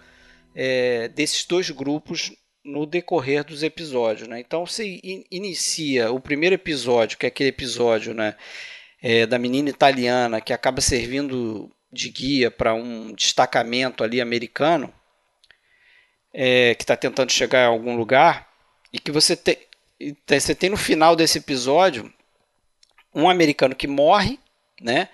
é, 0.54 1.06
desses 1.08 1.44
dois 1.44 1.70
grupos 1.70 2.32
no 2.64 2.86
decorrer 2.86 3.44
dos 3.44 3.62
episódios. 3.62 4.26
Né? 4.26 4.40
Então 4.40 4.64
você 4.66 5.00
inicia 5.30 6.10
o 6.10 6.18
primeiro 6.18 6.54
episódio, 6.54 7.18
que 7.18 7.26
é 7.26 7.28
aquele 7.28 7.50
episódio 7.50 8.14
né, 8.14 8.34
é, 9.02 9.26
da 9.26 9.38
menina 9.38 9.68
italiana 9.68 10.40
que 10.40 10.52
acaba 10.52 10.80
servindo 10.80 11.70
de 11.92 12.08
guia 12.08 12.50
para 12.50 12.74
um 12.74 13.12
destacamento 13.12 14.02
ali 14.02 14.20
americano 14.20 14.92
é, 16.32 16.74
que 16.74 16.82
está 16.82 16.96
tentando 16.96 17.30
chegar 17.30 17.64
a 17.64 17.68
algum 17.68 17.96
lugar 17.96 18.48
e 18.92 18.98
que 18.98 19.12
você 19.12 19.36
tem, 19.36 19.56
você 20.26 20.54
tem 20.54 20.70
no 20.70 20.76
final 20.76 21.14
desse 21.14 21.38
episódio 21.38 22.12
um 23.14 23.30
americano 23.30 23.76
que 23.76 23.86
morre, 23.86 24.40
né? 24.80 25.08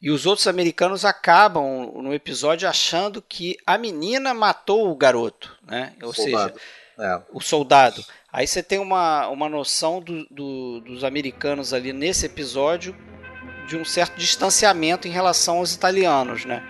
E 0.00 0.10
os 0.10 0.24
outros 0.24 0.46
americanos 0.46 1.04
acabam 1.04 1.92
no 1.96 2.14
episódio 2.14 2.68
achando 2.68 3.20
que 3.20 3.58
a 3.66 3.76
menina 3.76 4.32
matou 4.32 4.90
o 4.90 4.96
garoto, 4.96 5.58
né? 5.66 5.92
Ou 6.02 6.14
seja, 6.14 6.54
é. 7.00 7.20
o 7.32 7.40
soldado. 7.40 8.04
Aí 8.32 8.46
você 8.46 8.62
tem 8.62 8.78
uma, 8.78 9.28
uma 9.28 9.48
noção 9.48 10.00
do, 10.00 10.24
do, 10.30 10.80
dos 10.80 11.02
americanos 11.02 11.74
ali 11.74 11.92
nesse 11.92 12.26
episódio 12.26 12.94
de 13.66 13.76
um 13.76 13.84
certo 13.84 14.16
distanciamento 14.16 15.08
em 15.08 15.10
relação 15.10 15.58
aos 15.58 15.74
italianos, 15.74 16.44
né? 16.44 16.62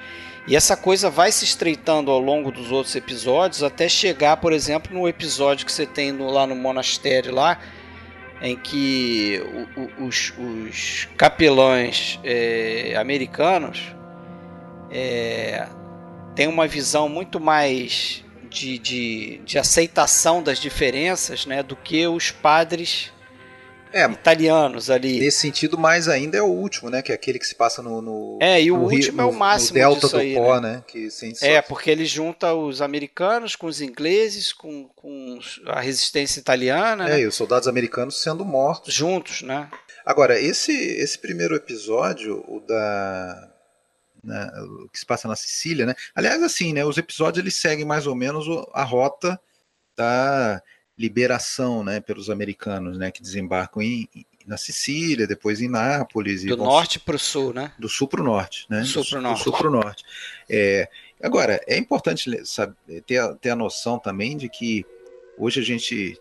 E 0.47 0.57
essa 0.57 0.77
coisa 0.77 1.11
vai 1.11 1.31
se 1.31 1.45
estreitando 1.45 2.11
ao 2.11 2.19
longo 2.19 2.51
dos 2.51 2.73
outros 2.73 2.97
episódios 2.97 3.63
até 3.63 3.89
chegar, 3.89 4.39
por 4.39 4.53
exemplo, 4.53 4.93
no 4.93 5.07
episódio 5.07 5.67
que 5.67 5.73
você 5.73 5.87
tem 5.87 6.13
no, 6.13 6.31
lá 6.31 6.47
no 6.47 6.57
monastério 6.57 7.35
lá, 7.35 7.59
em 8.41 8.57
que 8.57 9.41
o, 9.77 10.03
o, 10.03 10.07
os, 10.07 10.33
os, 10.39 11.09
capelães 11.17 12.19
é, 12.25 12.97
americanos 12.97 13.95
é, 14.91 15.69
têm 16.35 16.49
uma 16.49 16.67
visão 16.67 17.07
muito 17.09 17.39
mais 17.39 18.25
de, 18.51 18.79
de, 18.79 19.41
de 19.45 19.59
aceitação 19.59 20.43
das 20.43 20.59
diferenças 20.59 21.47
né, 21.47 21.63
do 21.63 21.77
que 21.77 22.07
os 22.07 22.31
padres 22.31 23.13
é, 23.93 24.05
italianos 24.05 24.89
ali. 24.89 25.19
Nesse 25.19 25.39
sentido, 25.39 25.77
mais 25.77 26.09
ainda 26.09 26.37
é 26.37 26.43
o 26.43 26.47
último, 26.47 26.91
né? 26.91 27.03
Que 27.03 27.13
é 27.13 27.15
aquele 27.15 27.39
que 27.39 27.47
se 27.47 27.55
passa 27.55 27.83
no. 27.83 28.01
no 28.01 28.39
é, 28.41 28.63
e 28.63 28.71
o 28.71 28.77
último 28.77 29.21
é 29.21 29.25
o 29.25 29.33
máximo. 29.33 29.79
No 29.79 29.85
delta 29.85 30.09
do 30.09 30.17
aí, 30.17 30.35
Pó, 30.35 30.61
né? 30.61 30.75
né? 30.75 30.85
Que 30.87 31.09
é, 31.43 31.61
porque 31.61 31.91
ele 31.91 32.05
junta 32.05 32.55
os 32.55 32.81
americanos 32.81 33.57
com 33.57 33.67
os 33.67 33.81
ingleses, 33.81 34.53
com, 34.53 34.89
com 34.95 35.39
a 35.67 35.81
resistência 35.81 36.39
italiana. 36.39 37.09
É, 37.09 37.13
né? 37.13 37.21
e 37.21 37.27
os 37.27 37.35
soldados 37.35 37.67
americanos 37.67 38.23
sendo 38.23 38.45
mortos. 38.45 38.95
Juntos, 38.95 39.43
né? 39.43 39.69
Agora, 40.07 40.41
esse, 40.41 40.73
esse 40.73 41.19
primeiro 41.19 41.55
episódio, 41.55 42.45
o 42.47 42.61
da. 42.61 43.50
Né, 44.23 44.51
o 44.85 44.89
que 44.89 44.99
se 44.99 45.07
passa 45.07 45.27
na 45.27 45.37
Sicília, 45.37 45.87
né? 45.87 45.95
Aliás, 46.15 46.43
assim, 46.43 46.73
né? 46.73 46.85
Os 46.85 46.99
episódios 46.99 47.43
eles 47.43 47.57
seguem 47.57 47.85
mais 47.85 48.07
ou 48.07 48.15
menos 48.15 48.47
a 48.73 48.85
rota 48.85 49.41
da 49.97 50.63
liberação, 51.01 51.83
né, 51.83 51.99
pelos 51.99 52.29
americanos, 52.29 52.99
né, 52.99 53.11
que 53.11 53.23
desembarcam 53.23 53.81
em, 53.81 54.07
na 54.47 54.59
Sicília, 54.59 55.27
depois 55.27 55.61
em 55.63 55.69
Nápoles. 55.69 56.45
Do 56.45 56.57
norte 56.57 56.99
para 56.99 57.17
o 57.17 57.19
sul, 57.19 57.55
né? 57.55 57.73
Do 57.79 57.89
sul 57.89 58.07
para 58.07 58.21
o 58.21 58.25
norte, 58.25 58.67
né? 58.69 58.81
Do 58.81 58.87
sul 58.87 59.05
para 59.05 59.19
o 59.19 59.23
norte. 59.23 59.39
Do 59.39 59.43
sul 59.43 59.53
para 59.53 59.69
o 59.69 59.71
norte. 59.71 60.05
É, 60.49 60.89
agora, 61.23 61.61
é 61.67 61.79
importante 61.79 62.45
saber, 62.47 63.03
ter, 63.07 63.19
a, 63.19 63.35
ter 63.35 63.51
a 63.51 63.57
noção 63.57 63.99
também 63.99 64.37
de 64.37 64.49
que 64.49 64.85
hoje 65.39 65.61
a 65.61 65.63
gente 65.63 66.21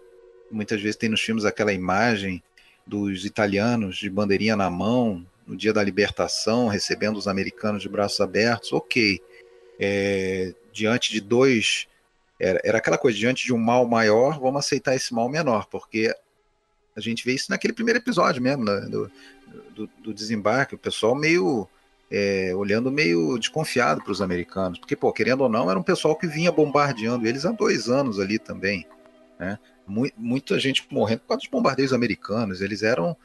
muitas 0.52 0.82
vezes 0.82 0.96
tem 0.96 1.10
nos 1.10 1.22
filmes 1.22 1.44
aquela 1.44 1.74
imagem 1.74 2.42
dos 2.86 3.26
italianos 3.26 3.98
de 3.98 4.10
bandeirinha 4.10 4.56
na 4.56 4.70
mão 4.70 5.26
no 5.50 5.58
dia 5.58 5.74
da 5.74 5.84
libertação, 5.84 6.68
recebendo 6.68 7.18
os 7.18 7.28
americanos 7.28 7.82
de 7.82 7.90
braços 7.90 8.22
abertos, 8.22 8.72
ok. 8.72 9.20
É, 9.80 10.54
diante 10.72 11.12
de 11.12 11.20
dois 11.20 11.88
era, 12.40 12.62
era 12.64 12.78
aquela 12.78 13.00
coisa, 13.00 13.18
diante 13.18 13.46
de 13.46 13.54
um 13.54 13.58
mal 13.58 13.88
maior, 13.88 14.40
vamos 14.40 14.60
aceitar 14.60 14.96
esse 14.96 15.12
mal 15.12 15.28
menor, 15.28 15.66
porque 15.66 16.16
a 16.96 17.02
gente 17.02 17.26
vê 17.26 17.34
isso 17.34 17.48
naquele 17.50 17.74
primeiro 17.74 18.00
episódio 18.00 18.42
mesmo, 18.42 18.64
né, 18.64 18.82
do, 18.82 19.12
do, 19.74 19.90
do, 20.04 20.14
desembarque, 20.14 20.76
o 20.76 20.78
pessoal 20.78 21.16
meio 21.16 21.68
é, 22.12 22.54
olhando 22.56 22.92
meio 22.92 23.38
desconfiado 23.40 24.04
para 24.04 24.12
os 24.12 24.22
americanos, 24.22 24.78
porque, 24.78 24.96
pô, 24.96 25.12
querendo 25.12 25.42
ou 25.42 25.50
não, 25.50 25.70
era 25.70 25.80
um 25.80 25.84
pessoal 25.84 26.16
que 26.16 26.28
vinha 26.28 26.52
bombardeando 26.52 27.26
eles 27.26 27.44
há 27.44 27.52
dois 27.52 27.90
anos 27.90 28.20
ali 28.20 28.38
também, 28.38 28.86
né? 29.40 29.58
Muita 30.16 30.60
gente 30.60 30.86
morrendo 30.92 31.22
por 31.22 31.30
causa 31.30 31.42
dos 31.42 31.50
bombardeios 31.50 31.92
americanos, 31.92 32.62
eles 32.62 32.84
eram 32.84 33.18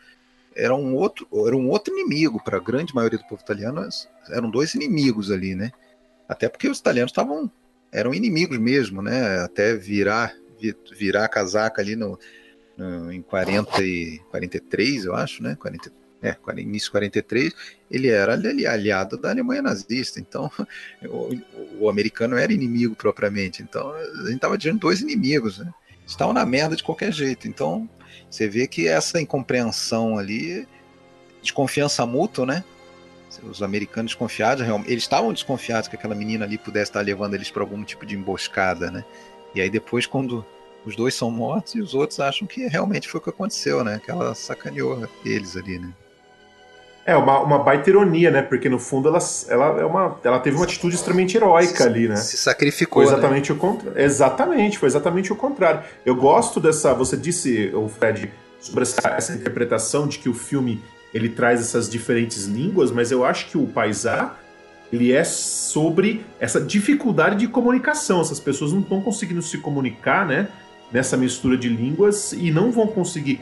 eram 0.56 0.80
um 0.80 0.94
outro, 0.94 1.26
era 1.46 1.56
um 1.56 1.68
outro 1.68 1.92
inimigo 1.92 2.42
para 2.42 2.56
a 2.56 2.60
grande 2.60 2.94
maioria 2.94 3.18
do 3.18 3.26
povo 3.26 3.42
italiano, 3.42 3.86
eram 4.30 4.50
dois 4.50 4.74
inimigos 4.74 5.30
ali, 5.30 5.54
né? 5.54 5.72
Até 6.28 6.48
porque 6.48 6.68
os 6.68 6.78
italianos 6.78 7.10
estavam 7.10 7.50
eram 7.92 8.12
inimigos 8.12 8.58
mesmo, 8.58 9.00
né? 9.02 9.38
Até 9.40 9.74
virar 9.74 10.34
virar 10.96 11.24
a 11.24 11.28
casaca 11.28 11.82
ali 11.82 11.94
no, 11.94 12.18
no 12.76 13.12
em 13.12 13.20
40 13.22 13.82
e 13.82 14.18
43, 14.30 15.04
eu 15.04 15.14
acho, 15.14 15.42
né? 15.42 15.56
40, 15.56 15.92
é, 16.22 16.36
início 16.56 16.90
43, 16.90 17.52
ele 17.90 18.08
era 18.08 18.32
ali, 18.32 18.66
aliado 18.66 19.18
da 19.18 19.30
Alemanha 19.30 19.60
nazista. 19.60 20.18
Então, 20.18 20.50
o, 21.04 21.84
o, 21.84 21.88
americano 21.90 22.36
era 22.36 22.52
inimigo 22.52 22.96
propriamente. 22.96 23.62
Então, 23.62 23.92
a 23.92 24.04
gente 24.24 24.36
estava 24.36 24.56
diante 24.56 24.76
de 24.76 24.80
dois 24.80 25.00
inimigos, 25.02 25.58
né? 25.58 25.70
Estavam 26.06 26.32
na 26.32 26.44
merda 26.46 26.76
de 26.76 26.82
qualquer 26.82 27.12
jeito. 27.12 27.46
Então, 27.46 27.88
você 28.34 28.48
vê 28.48 28.66
que 28.66 28.88
essa 28.88 29.20
incompreensão 29.20 30.18
ali, 30.18 30.66
desconfiança 31.40 32.04
mútua, 32.04 32.44
né? 32.44 32.64
os 33.42 33.62
americanos 33.62 34.12
desconfiados, 34.12 34.64
eles 34.86 35.02
estavam 35.02 35.32
desconfiados 35.32 35.88
que 35.88 35.96
aquela 35.96 36.14
menina 36.14 36.44
ali 36.44 36.56
pudesse 36.56 36.90
estar 36.90 37.00
levando 37.00 37.34
eles 37.34 37.50
para 37.50 37.62
algum 37.62 37.82
tipo 37.82 38.06
de 38.06 38.14
emboscada, 38.14 38.92
né? 38.92 39.04
E 39.54 39.60
aí 39.60 39.68
depois 39.68 40.06
quando 40.06 40.46
os 40.84 40.94
dois 40.94 41.14
são 41.14 41.32
mortos 41.32 41.74
e 41.74 41.80
os 41.80 41.94
outros 41.94 42.20
acham 42.20 42.46
que 42.46 42.66
realmente 42.68 43.08
foi 43.08 43.20
o 43.20 43.24
que 43.24 43.30
aconteceu, 43.30 43.82
né? 43.82 44.00
Que 44.04 44.10
ela 44.10 44.34
sacaneou 44.36 45.08
eles 45.24 45.56
ali, 45.56 45.80
né? 45.80 45.92
É 47.06 47.14
uma, 47.16 47.40
uma 47.40 47.58
baita 47.58 47.90
ironia, 47.90 48.30
né? 48.30 48.40
Porque 48.40 48.68
no 48.68 48.78
fundo 48.78 49.08
ela, 49.08 49.18
ela, 49.48 49.80
é 49.80 49.84
uma, 49.84 50.18
ela 50.24 50.38
teve 50.38 50.56
uma 50.56 50.64
atitude 50.64 50.94
extremamente 50.94 51.36
heróica 51.36 51.84
ali, 51.84 52.08
né? 52.08 52.16
Se 52.16 52.36
sacrificou. 52.38 53.02
Foi 53.02 53.12
exatamente 53.12 53.52
né? 53.52 53.56
o 53.56 53.60
contrário. 53.60 54.00
Exatamente, 54.00 54.78
foi 54.78 54.88
exatamente 54.88 55.32
o 55.32 55.36
contrário. 55.36 55.82
Eu 56.04 56.16
gosto 56.16 56.58
dessa. 56.58 56.94
Você 56.94 57.16
disse, 57.16 57.70
o 57.74 57.88
Fred, 57.88 58.32
sobre 58.58 58.82
essa, 58.82 59.08
essa, 59.08 59.34
interpretação 59.34 60.08
de 60.08 60.18
que 60.18 60.30
o 60.30 60.34
filme 60.34 60.82
ele 61.12 61.28
traz 61.28 61.60
essas 61.60 61.90
diferentes 61.90 62.46
línguas, 62.46 62.90
mas 62.90 63.10
eu 63.10 63.22
acho 63.22 63.46
que 63.46 63.58
o 63.58 63.66
Paisá 63.66 64.36
ele 64.90 65.12
é 65.12 65.24
sobre 65.24 66.24
essa 66.40 66.60
dificuldade 66.60 67.36
de 67.36 67.48
comunicação. 67.48 68.22
Essas 68.22 68.40
pessoas 68.40 68.72
não 68.72 68.80
estão 68.80 69.02
conseguindo 69.02 69.42
se 69.42 69.58
comunicar, 69.58 70.26
né? 70.26 70.48
Nessa 70.90 71.16
mistura 71.18 71.56
de 71.56 71.68
línguas 71.68 72.32
e 72.32 72.50
não 72.50 72.70
vão 72.70 72.86
conseguir, 72.86 73.40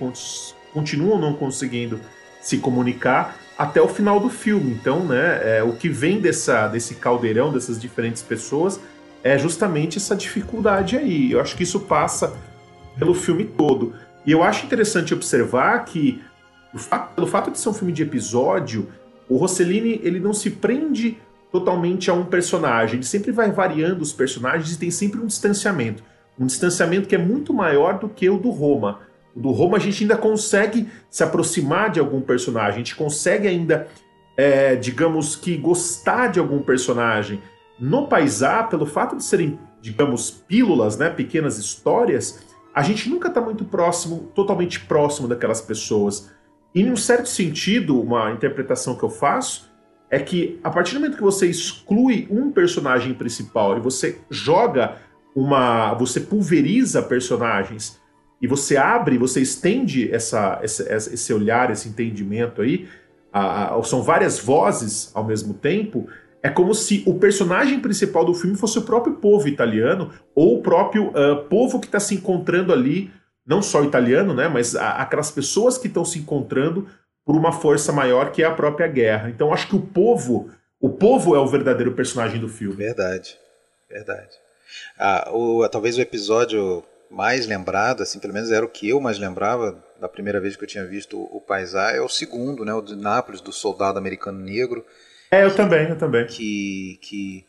continuam 0.72 1.20
não 1.20 1.34
conseguindo 1.34 2.00
se 2.40 2.58
comunicar 2.58 3.36
até 3.62 3.80
o 3.80 3.86
final 3.86 4.18
do 4.18 4.28
filme. 4.28 4.72
Então, 4.72 5.04
né, 5.04 5.58
é, 5.58 5.62
o 5.62 5.72
que 5.74 5.88
vem 5.88 6.20
dessa, 6.20 6.66
desse 6.66 6.96
caldeirão, 6.96 7.52
dessas 7.52 7.80
diferentes 7.80 8.20
pessoas, 8.20 8.80
é 9.22 9.38
justamente 9.38 9.98
essa 9.98 10.16
dificuldade 10.16 10.96
aí. 10.96 11.30
Eu 11.30 11.40
acho 11.40 11.56
que 11.56 11.62
isso 11.62 11.78
passa 11.78 12.36
pelo 12.98 13.14
filme 13.14 13.44
todo. 13.44 13.94
E 14.26 14.32
eu 14.32 14.42
acho 14.42 14.66
interessante 14.66 15.14
observar 15.14 15.84
que, 15.84 16.20
pelo 17.14 17.28
fato 17.28 17.52
de 17.52 17.60
ser 17.60 17.68
um 17.68 17.72
filme 17.72 17.92
de 17.92 18.02
episódio, 18.02 18.88
o 19.28 19.36
Rossellini 19.36 20.00
ele 20.02 20.18
não 20.18 20.34
se 20.34 20.50
prende 20.50 21.18
totalmente 21.52 22.10
a 22.10 22.14
um 22.14 22.24
personagem. 22.24 22.96
Ele 22.96 23.06
sempre 23.06 23.30
vai 23.30 23.52
variando 23.52 24.02
os 24.02 24.12
personagens 24.12 24.74
e 24.74 24.78
tem 24.78 24.90
sempre 24.90 25.20
um 25.20 25.26
distanciamento. 25.26 26.02
Um 26.36 26.46
distanciamento 26.46 27.06
que 27.06 27.14
é 27.14 27.18
muito 27.18 27.54
maior 27.54 28.00
do 28.00 28.08
que 28.08 28.28
o 28.28 28.38
do 28.38 28.50
Roma 28.50 29.02
do 29.35 29.51
Roma 29.51 29.76
a 29.76 29.80
gente 29.80 30.05
ainda 30.05 30.16
consegue 30.16 30.89
se 31.11 31.22
aproximar 31.22 31.91
de 31.91 32.01
algum 32.01 32.20
personagem, 32.20 32.74
a 32.74 32.78
gente 32.78 32.97
consegue 32.97 33.49
ainda, 33.49 33.89
é, 34.37 34.76
digamos 34.76 35.37
que, 35.37 35.57
gostar 35.57 36.28
de 36.28 36.39
algum 36.39 36.62
personagem. 36.62 37.41
No 37.78 38.07
Paisá, 38.07 38.62
pelo 38.62 38.87
fato 38.87 39.16
de 39.16 39.24
serem, 39.24 39.59
digamos, 39.80 40.30
pílulas, 40.30 40.97
né, 40.97 41.11
pequenas 41.11 41.59
histórias, 41.59 42.45
a 42.74 42.83
gente 42.83 43.09
nunca 43.09 43.28
está 43.28 43.41
muito 43.41 43.64
próximo, 43.64 44.30
totalmente 44.35 44.80
próximo 44.80 45.28
daquelas 45.28 45.61
pessoas. 45.61 46.30
E, 46.74 46.83
em 46.83 46.91
um 46.91 46.97
certo 46.97 47.28
sentido, 47.28 48.01
uma 48.01 48.33
interpretação 48.33 48.95
que 48.95 49.03
eu 49.03 49.11
faço 49.11 49.70
é 50.11 50.18
que 50.18 50.61
a 50.62 50.70
partir 50.70 50.95
do 50.95 51.01
momento 51.01 51.16
que 51.16 51.22
você 51.22 51.47
exclui 51.47 52.28
um 52.30 52.51
personagem 52.51 53.14
principal 53.14 53.78
e 53.78 53.80
você 53.80 54.20
joga 54.30 54.99
uma. 55.35 55.95
você 55.95 56.20
pulveriza 56.20 57.03
personagens 57.03 58.01
e 58.43 58.47
você 58.49 58.76
abre, 58.76 59.16
você 59.16 59.40
estende 59.40 60.12
essa, 60.12 60.59
essa 60.61 60.82
esse 61.14 61.32
olhar, 61.32 61.70
esse 61.70 61.88
entendimento 61.88 62.61
aí, 62.61 62.88
a, 63.32 63.76
a, 63.76 63.82
são 63.84 64.03
várias 64.03 64.40
vozes 64.40 65.12
ao 65.14 65.24
mesmo 65.24 65.55
tempo, 65.55 66.09
é 66.43 66.51
como 66.51 66.74
se 66.74 67.05
o 67.07 67.14
personagem 67.14 67.78
principal 67.78 68.24
do 68.24 68.34
filme 68.34 68.57
fosse 68.57 68.76
o 68.76 68.82
próprio 68.82 69.14
povo 69.14 69.47
italiano, 69.47 70.11
ou 70.34 70.59
o 70.59 70.62
próprio 70.62 71.11
uh, 71.11 71.45
povo 71.49 71.78
que 71.78 71.86
está 71.86 72.01
se 72.01 72.16
encontrando 72.16 72.72
ali, 72.72 73.12
não 73.47 73.62
só 73.62 73.84
italiano, 73.84 74.34
né, 74.34 74.49
mas 74.49 74.74
a, 74.74 74.97
aquelas 74.97 75.30
pessoas 75.30 75.78
que 75.78 75.86
estão 75.86 76.05
se 76.05 76.18
encontrando 76.18 76.88
por 77.24 77.36
uma 77.36 77.53
força 77.53 77.93
maior 77.93 78.32
que 78.32 78.43
é 78.43 78.47
a 78.47 78.55
própria 78.55 78.88
guerra. 78.88 79.30
Então 79.30 79.53
acho 79.53 79.68
que 79.68 79.76
o 79.76 79.80
povo, 79.80 80.51
o 80.80 80.90
povo 80.90 81.36
é 81.36 81.38
o 81.38 81.47
verdadeiro 81.47 81.93
personagem 81.93 82.40
do 82.40 82.49
filme. 82.49 82.74
Verdade, 82.74 83.38
verdade. 83.88 84.30
Ah, 84.99 85.30
o, 85.32 85.68
talvez 85.68 85.97
o 85.97 86.01
episódio 86.01 86.82
mais 87.12 87.46
lembrado, 87.46 88.02
assim, 88.02 88.18
pelo 88.18 88.32
menos 88.32 88.50
era 88.50 88.64
o 88.64 88.68
que 88.68 88.88
eu 88.88 88.98
mais 88.98 89.18
lembrava 89.18 89.78
da 90.00 90.08
primeira 90.08 90.40
vez 90.40 90.56
que 90.56 90.64
eu 90.64 90.68
tinha 90.68 90.86
visto 90.86 91.20
o, 91.20 91.40
Paisá, 91.40 91.92
é 91.92 92.00
o 92.00 92.08
segundo, 92.08 92.64
né, 92.64 92.72
o 92.72 92.80
de 92.80 92.96
Nápoles, 92.96 93.42
do 93.42 93.52
soldado 93.52 93.98
americano 93.98 94.40
negro. 94.40 94.84
É, 95.30 95.44
eu 95.44 95.54
também, 95.54 95.90
eu 95.90 95.98
também. 95.98 96.26
Que, 96.26 96.98
que, 97.02 97.44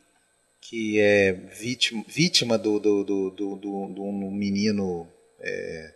que 0.59 0.99
é 0.99 1.31
vítima, 1.31 2.03
vítima 2.07 2.57
do, 2.57 2.77
do, 2.77 3.03
do, 3.03 3.29
do, 3.29 3.55
do, 3.55 3.87
do 3.87 4.03
um 4.03 4.29
menino 4.29 5.07
é, 5.39 5.93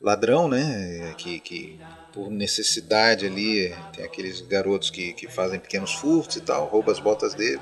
ladrão, 0.00 0.48
né, 0.48 1.12
que, 1.18 1.40
que 1.40 1.80
por 2.12 2.30
necessidade 2.30 3.26
ali, 3.26 3.74
tem 3.92 4.04
aqueles 4.04 4.40
garotos 4.40 4.88
que, 4.88 5.12
que 5.14 5.26
fazem 5.26 5.58
pequenos 5.58 5.92
furtos 5.94 6.36
e 6.36 6.40
tal, 6.40 6.66
rouba 6.66 6.92
as 6.92 7.00
botas 7.00 7.34
dele, 7.34 7.60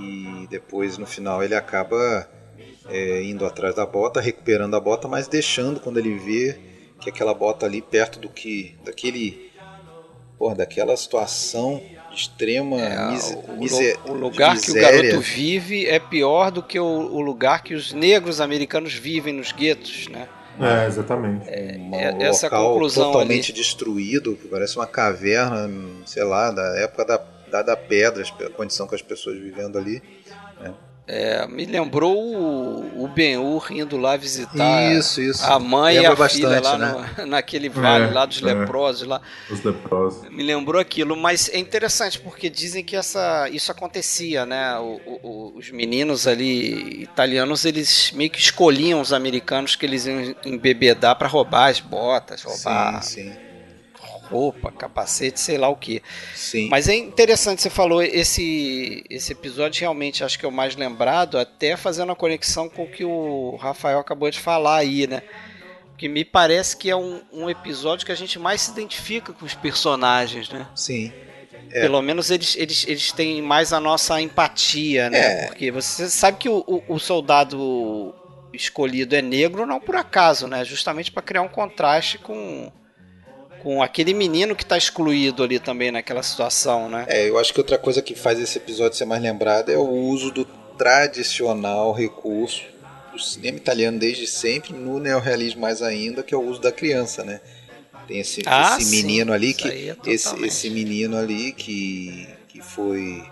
e 0.00 0.48
depois 0.50 0.98
no 0.98 1.06
final 1.06 1.42
ele 1.42 1.54
acaba 1.54 2.28
é, 2.90 3.22
indo 3.22 3.46
atrás 3.46 3.74
da 3.74 3.86
bota, 3.86 4.20
recuperando 4.20 4.74
a 4.74 4.80
bota, 4.80 5.08
mas 5.08 5.28
deixando 5.28 5.80
quando 5.80 5.98
ele 5.98 6.18
vê 6.18 6.58
que 7.00 7.08
aquela 7.08 7.32
bota 7.32 7.66
ali 7.66 7.80
perto 7.80 8.18
do 8.18 8.28
que 8.28 8.76
daquele 8.84 9.50
porra, 10.38 10.54
daquela 10.54 10.96
situação 10.96 11.82
de 12.10 12.16
extrema 12.16 12.80
é, 12.80 13.18
o, 14.06 14.10
o, 14.10 14.14
lugar 14.14 14.58
que 14.58 14.70
o 14.70 14.74
garoto 14.74 15.20
vive 15.20 15.86
é 15.86 15.98
pior 15.98 16.50
do 16.50 16.62
que 16.62 16.78
o, 16.78 16.84
o, 16.84 17.20
lugar 17.20 17.62
que 17.62 17.74
os 17.74 17.92
negros 17.92 18.40
americanos 18.40 18.94
vivem 18.94 19.34
nos 19.34 19.52
guetos, 19.52 20.08
né? 20.08 20.28
É, 20.58 20.86
exatamente. 20.86 21.48
É, 21.48 21.76
um 21.78 21.94
é, 21.94 22.24
essa 22.24 22.46
local 22.46 22.72
conclusão 22.72 23.12
totalmente 23.12 23.52
ali. 23.52 23.60
destruído, 23.60 24.38
parece 24.50 24.76
uma 24.76 24.86
caverna, 24.86 25.70
sei 26.04 26.24
lá, 26.24 26.50
da 26.50 26.78
época 26.78 27.04
da, 27.04 27.22
da, 27.50 27.62
da 27.62 27.76
pedra, 27.76 28.22
a 28.24 28.50
condição 28.50 28.86
que 28.86 28.94
as 28.94 29.02
pessoas 29.02 29.38
vivendo 29.38 29.78
ali. 29.78 30.02
Né? 30.60 30.74
É, 31.12 31.44
me 31.48 31.66
lembrur 31.66 32.04
o, 32.04 33.04
o 33.04 33.08
Ben-Hur 33.08 33.72
indo 33.72 33.96
lá 33.96 34.16
visitar 34.16 34.92
isso, 34.92 35.20
isso. 35.20 35.44
a 35.44 35.58
mãe 35.58 35.96
Lembra 35.96 36.10
e 36.10 36.12
a 36.12 36.14
bastante, 36.14 36.40
filha 36.40 36.60
lá 36.60 36.78
né? 36.78 37.14
no, 37.18 37.26
naquele 37.26 37.68
vale 37.68 38.04
é, 38.04 38.10
lá 38.12 38.24
dos 38.24 38.40
é. 38.40 38.44
leprosos 38.44 39.08
lá. 39.08 39.20
Os 39.50 39.60
leprosos. 39.64 40.30
Me 40.30 40.44
lembrou 40.44 40.80
aquilo, 40.80 41.16
mas 41.16 41.48
é 41.48 41.58
interessante 41.58 42.20
porque 42.20 42.48
dizem 42.48 42.84
que 42.84 42.94
essa, 42.94 43.48
isso 43.48 43.72
acontecia, 43.72 44.46
né? 44.46 44.78
O, 44.78 45.00
o, 45.20 45.52
os 45.56 45.68
meninos 45.72 46.28
ali 46.28 47.02
italianos, 47.02 47.64
eles 47.64 48.12
meio 48.12 48.30
que 48.30 48.38
escolhiam 48.38 49.00
os 49.00 49.12
americanos 49.12 49.74
que 49.74 49.84
eles 49.84 50.06
iam 50.06 50.32
embebedar 50.44 51.16
para 51.16 51.26
roubar 51.26 51.70
as 51.70 51.80
botas, 51.80 52.44
roubar... 52.44 53.02
Sim, 53.02 53.32
sim 53.32 53.49
roupa, 54.30 54.70
capacete, 54.70 55.40
sei 55.40 55.58
lá 55.58 55.68
o 55.68 55.76
que. 55.76 56.02
Sim. 56.34 56.68
Mas 56.68 56.88
é 56.88 56.94
interessante, 56.94 57.60
você 57.60 57.70
falou 57.70 58.02
esse, 58.02 59.04
esse 59.10 59.32
episódio 59.32 59.80
realmente 59.80 60.22
acho 60.22 60.38
que 60.38 60.46
é 60.46 60.48
o 60.48 60.52
mais 60.52 60.76
lembrado, 60.76 61.38
até 61.38 61.76
fazendo 61.76 62.12
a 62.12 62.16
conexão 62.16 62.68
com 62.68 62.84
o 62.84 62.90
que 62.90 63.04
o 63.04 63.56
Rafael 63.56 63.98
acabou 63.98 64.30
de 64.30 64.38
falar 64.38 64.76
aí, 64.76 65.06
né? 65.06 65.22
Porque 65.90 66.08
me 66.08 66.24
parece 66.24 66.76
que 66.76 66.88
é 66.88 66.96
um, 66.96 67.20
um 67.30 67.50
episódio 67.50 68.06
que 68.06 68.12
a 68.12 68.16
gente 68.16 68.38
mais 68.38 68.62
se 68.62 68.70
identifica 68.70 69.32
com 69.32 69.44
os 69.44 69.54
personagens, 69.54 70.48
né? 70.48 70.66
Sim. 70.74 71.12
É. 71.72 71.82
Pelo 71.82 72.00
menos 72.00 72.30
eles, 72.30 72.56
eles, 72.56 72.86
eles 72.88 73.12
têm 73.12 73.42
mais 73.42 73.72
a 73.72 73.78
nossa 73.78 74.20
empatia, 74.20 75.10
né? 75.10 75.44
É. 75.44 75.46
Porque 75.46 75.70
você 75.70 76.08
sabe 76.08 76.38
que 76.38 76.48
o, 76.48 76.64
o, 76.66 76.94
o 76.94 76.98
soldado 76.98 78.14
escolhido 78.52 79.14
é 79.14 79.22
negro 79.22 79.66
não 79.66 79.78
por 79.78 79.94
acaso, 79.94 80.48
né? 80.48 80.64
Justamente 80.64 81.12
para 81.12 81.22
criar 81.22 81.42
um 81.42 81.48
contraste 81.48 82.18
com 82.18 82.72
com 83.62 83.82
aquele 83.82 84.14
menino 84.14 84.56
que 84.56 84.62
está 84.62 84.76
excluído 84.76 85.42
ali 85.42 85.58
também 85.58 85.90
naquela 85.90 86.22
situação, 86.22 86.88
né? 86.88 87.04
É, 87.08 87.28
eu 87.28 87.38
acho 87.38 87.52
que 87.52 87.60
outra 87.60 87.78
coisa 87.78 88.02
que 88.02 88.14
faz 88.14 88.38
esse 88.40 88.58
episódio 88.58 88.96
ser 88.96 89.04
mais 89.04 89.22
lembrado 89.22 89.70
é 89.70 89.76
o 89.76 89.88
uso 89.88 90.30
do 90.30 90.44
tradicional 90.44 91.92
recurso 91.92 92.62
do 93.12 93.18
cinema 93.18 93.58
italiano 93.58 93.98
desde 93.98 94.26
sempre, 94.26 94.72
no 94.72 94.98
neorrealismo 94.98 95.60
mais 95.60 95.82
ainda, 95.82 96.22
que 96.22 96.34
é 96.34 96.38
o 96.38 96.42
uso 96.42 96.60
da 96.60 96.72
criança, 96.72 97.24
né? 97.24 97.40
Tem 98.06 98.20
esse, 98.20 98.42
ah, 98.46 98.76
esse 98.78 98.90
menino 98.90 99.32
ali 99.32 99.52
que 99.52 99.68
é 99.68 99.96
esse, 100.06 100.44
esse 100.44 100.70
menino 100.70 101.16
ali 101.16 101.52
que, 101.52 102.28
que 102.48 102.60
foi 102.60 103.22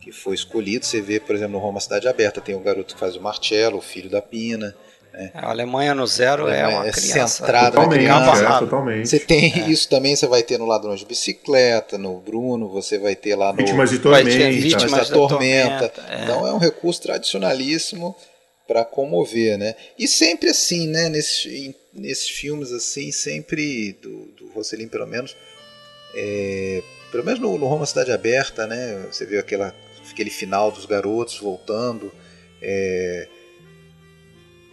que 0.00 0.12
foi 0.12 0.34
escolhido, 0.34 0.84
você 0.84 1.00
vê, 1.00 1.18
por 1.18 1.34
exemplo, 1.34 1.52
no 1.52 1.58
Roma 1.58 1.80
Cidade 1.80 2.06
Aberta, 2.06 2.38
tem 2.38 2.54
o 2.54 2.60
garoto 2.60 2.94
que 2.94 3.00
faz 3.00 3.16
o 3.16 3.22
Marcello, 3.22 3.78
o 3.78 3.80
filho 3.80 4.10
da 4.10 4.20
Pina, 4.20 4.76
é. 5.16 5.30
A 5.34 5.50
Alemanha 5.50 5.94
no 5.94 6.06
zero 6.06 6.48
é 6.48 6.66
uma 6.66 6.86
é 6.86 6.90
criança. 6.90 7.28
centrada 7.28 7.70
totalmente, 7.72 8.00
criança. 8.00 8.44
É, 8.44 8.58
totalmente. 8.58 9.08
Você 9.08 9.20
tem 9.20 9.52
é. 9.62 9.70
isso 9.70 9.88
também, 9.88 10.16
você 10.16 10.26
vai 10.26 10.42
ter 10.42 10.58
no 10.58 10.66
Ladrões 10.66 11.00
de 11.00 11.06
Bicicleta, 11.06 11.96
no 11.96 12.18
Bruno, 12.18 12.68
você 12.68 12.98
vai 12.98 13.14
ter 13.14 13.36
lá 13.36 13.52
no... 13.52 13.58
Vítimas 13.58 13.90
de 13.90 14.00
Tormenta. 14.00 14.50
Vítimas, 14.50 14.90
da, 14.90 14.98
da 14.98 15.04
Tormenta. 15.04 15.88
tormenta. 15.88 16.14
É. 16.14 16.24
Então 16.24 16.46
é 16.46 16.52
um 16.52 16.58
recurso 16.58 17.00
tradicionalíssimo 17.02 18.16
para 18.66 18.84
comover, 18.84 19.56
né? 19.56 19.76
E 19.98 20.08
sempre 20.08 20.50
assim, 20.50 20.88
né? 20.88 21.08
Nesses, 21.08 21.74
nesses 21.92 22.28
filmes 22.28 22.72
assim, 22.72 23.12
sempre, 23.12 23.92
do, 24.02 24.26
do 24.36 24.48
Rossellini 24.52 24.90
pelo 24.90 25.06
menos, 25.06 25.36
é, 26.14 26.82
pelo 27.12 27.24
menos 27.24 27.38
no, 27.38 27.56
no 27.56 27.66
Roma 27.66 27.86
Cidade 27.86 28.10
Aberta, 28.10 28.66
né? 28.66 29.06
Você 29.10 29.24
vê 29.24 29.38
aquela, 29.38 29.72
aquele 30.10 30.30
final 30.30 30.72
dos 30.72 30.86
garotos 30.86 31.38
voltando... 31.38 32.12
É, 32.60 33.28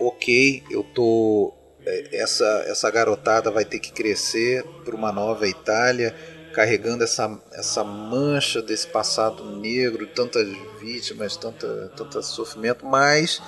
ok, 0.07 0.63
eu 0.69 0.83
tô 0.83 1.53
é, 1.85 2.17
essa 2.17 2.45
essa 2.67 2.89
garotada 2.91 3.51
vai 3.51 3.65
ter 3.65 3.79
que 3.79 3.91
crescer 3.91 4.63
para 4.83 4.95
uma 4.95 5.11
nova 5.11 5.47
Itália, 5.47 6.15
carregando 6.53 7.03
essa 7.03 7.39
essa 7.53 7.83
mancha 7.83 8.61
desse 8.61 8.87
passado 8.87 9.45
negro, 9.57 10.07
tantas 10.07 10.47
vítimas, 10.79 11.37
tanta 11.37 11.91
tanto 11.95 12.21
sofrimento, 12.23 12.85
mas 12.85 13.41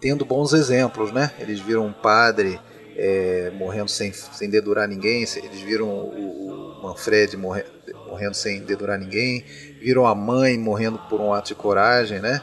tendo 0.00 0.24
bons 0.24 0.52
exemplos, 0.52 1.12
né? 1.12 1.32
Eles 1.38 1.60
viram 1.60 1.86
um 1.86 1.92
padre 1.92 2.60
é, 2.96 3.50
morrendo 3.54 3.90
sem, 3.90 4.12
sem 4.12 4.48
dedurar 4.48 4.86
ninguém, 4.86 5.22
eles 5.22 5.60
viram 5.60 5.88
o, 5.88 6.78
o 6.78 6.82
Manfred 6.82 7.36
morre, 7.36 7.64
morrendo 8.06 8.34
sem 8.34 8.60
dedurar 8.60 8.98
ninguém, 8.98 9.44
viram 9.80 10.06
a 10.06 10.14
mãe 10.14 10.58
morrendo 10.58 10.98
por 11.08 11.20
um 11.20 11.32
ato 11.32 11.48
de 11.48 11.54
coragem, 11.54 12.20
né? 12.20 12.40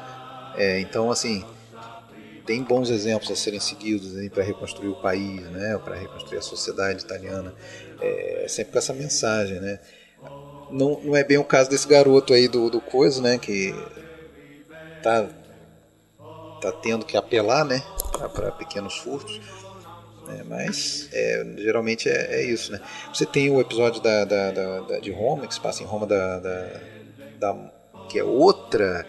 É, 0.56 0.80
então, 0.80 1.10
assim, 1.10 1.46
tem 2.52 2.64
bons 2.64 2.89
exemplos 2.89 3.32
a 3.32 3.36
serem 3.36 3.62
seguidos 3.62 4.12
para 4.30 4.43
reconstruir 4.43 4.89
o 4.89 4.95
país, 4.95 5.41
né? 5.52 5.80
Para 5.82 5.95
reconstruir 5.95 6.38
a 6.38 6.41
sociedade 6.41 7.02
italiana, 7.02 7.54
é, 8.02 8.45
sempre 8.49 8.74
com 8.74 8.78
essa 8.78 8.93
mensagem, 8.93 9.62
né? 9.62 9.80
Não, 10.70 10.99
não 11.02 11.16
é 11.16 11.24
bem 11.24 11.38
o 11.38 11.45
caso 11.45 11.70
desse 11.70 11.88
garoto 11.88 12.34
aí 12.34 12.49
do, 12.49 12.70
do 12.70 12.82
Coisa, 12.82 13.22
né? 13.22 13.38
Que 13.38 13.74
tá, 15.02 15.30
tá 16.62 16.74
tendo 16.74 17.06
que 17.06 17.16
apelar, 17.16 17.64
né? 17.64 17.82
Para 18.34 18.52
pequenos 18.52 18.97
furtos 18.97 19.39
né? 20.28 20.43
Mas 20.45 21.08
é, 21.14 21.45
geralmente 21.58 22.10
é, 22.10 22.41
é, 22.41 22.43
isso, 22.43 22.74
né? 22.74 22.82
Você 23.14 23.26
tem 23.26 23.49
o 23.49 23.62
episódio 23.62 24.02
da, 24.02 24.26
da, 24.26 24.52
da, 24.52 24.80
da, 24.82 24.99
de 24.99 25.10
Roma, 25.10 25.47
que 25.47 25.54
se 25.54 25.62
passa 25.62 25.84
em 25.84 25.86
Roma, 25.86 26.06
da, 26.06 26.39
da 27.39 27.72
que 28.10 28.20
é 28.20 28.24
outra 28.26 29.08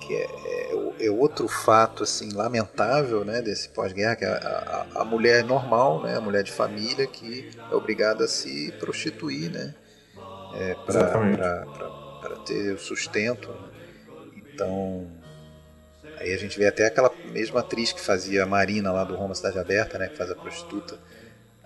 que 0.00 0.14
é, 0.14 0.70
é, 0.70 0.73
é, 1.00 1.10
outro 1.10 1.48
fato 1.48 2.02
assim 2.02 2.32
lamentável 2.32 3.24
né 3.24 3.42
desse 3.42 3.68
pós-guerra 3.68 4.16
que 4.16 4.24
é 4.24 4.28
a, 4.28 4.86
a, 4.94 5.02
a, 5.02 5.04
mulher 5.04 5.44
normal 5.44 6.02
né 6.02 6.16
a 6.16 6.20
mulher 6.20 6.42
de 6.42 6.52
família 6.52 7.06
que 7.06 7.50
é 7.70 7.74
obrigada 7.74 8.24
a 8.24 8.28
se 8.28 8.72
prostituir 8.78 9.50
né 9.50 9.74
é, 10.54 10.74
para 10.86 12.36
ter 12.46 12.72
o 12.72 12.78
sustento 12.78 13.54
então 14.52 15.10
Aí 16.18 16.32
a 16.32 16.38
gente 16.38 16.58
vê 16.58 16.66
até 16.66 16.86
aquela 16.86 17.12
mesma 17.26 17.60
atriz 17.60 17.92
que 17.92 18.00
fazia 18.00 18.44
a 18.44 18.46
Marina 18.46 18.92
lá 18.92 19.04
do 19.04 19.14
Roma 19.14 19.34
Cidade 19.34 19.58
Aberta, 19.58 19.98
né? 19.98 20.08
Que 20.08 20.16
faz 20.16 20.30
a 20.30 20.34
prostituta. 20.34 20.98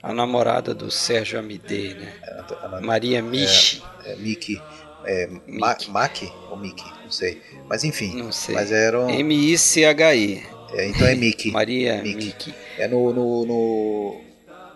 A 0.02 0.12
namorada 0.12 0.74
do 0.74 0.90
Sérgio 0.90 1.38
Amidei, 1.38 1.94
né? 1.94 2.12
É, 2.22 2.30
a, 2.30 2.76
a, 2.76 2.80
Maria 2.80 3.22
Michi. 3.22 3.82
É, 4.04 4.12
é 4.12 4.16
Miki. 4.16 4.60
É, 5.04 5.28
Maki 5.46 6.32
ou 6.50 6.56
Miki? 6.56 6.84
Não 7.02 7.10
sei. 7.10 7.40
Mas 7.68 7.84
enfim. 7.84 8.16
Não 8.16 8.32
sei. 8.32 8.54
Mas 8.54 8.72
era 8.72 9.00
um... 9.00 9.08
M-I-C-H-I. 9.08 10.46
É, 10.74 10.86
então 10.86 11.06
é 11.06 11.14
Miki. 11.14 11.50
Maria 11.50 12.02
Miki. 12.02 12.54
É 12.76 12.86
no, 12.86 13.12
no, 13.12 13.46
no, 13.46 14.20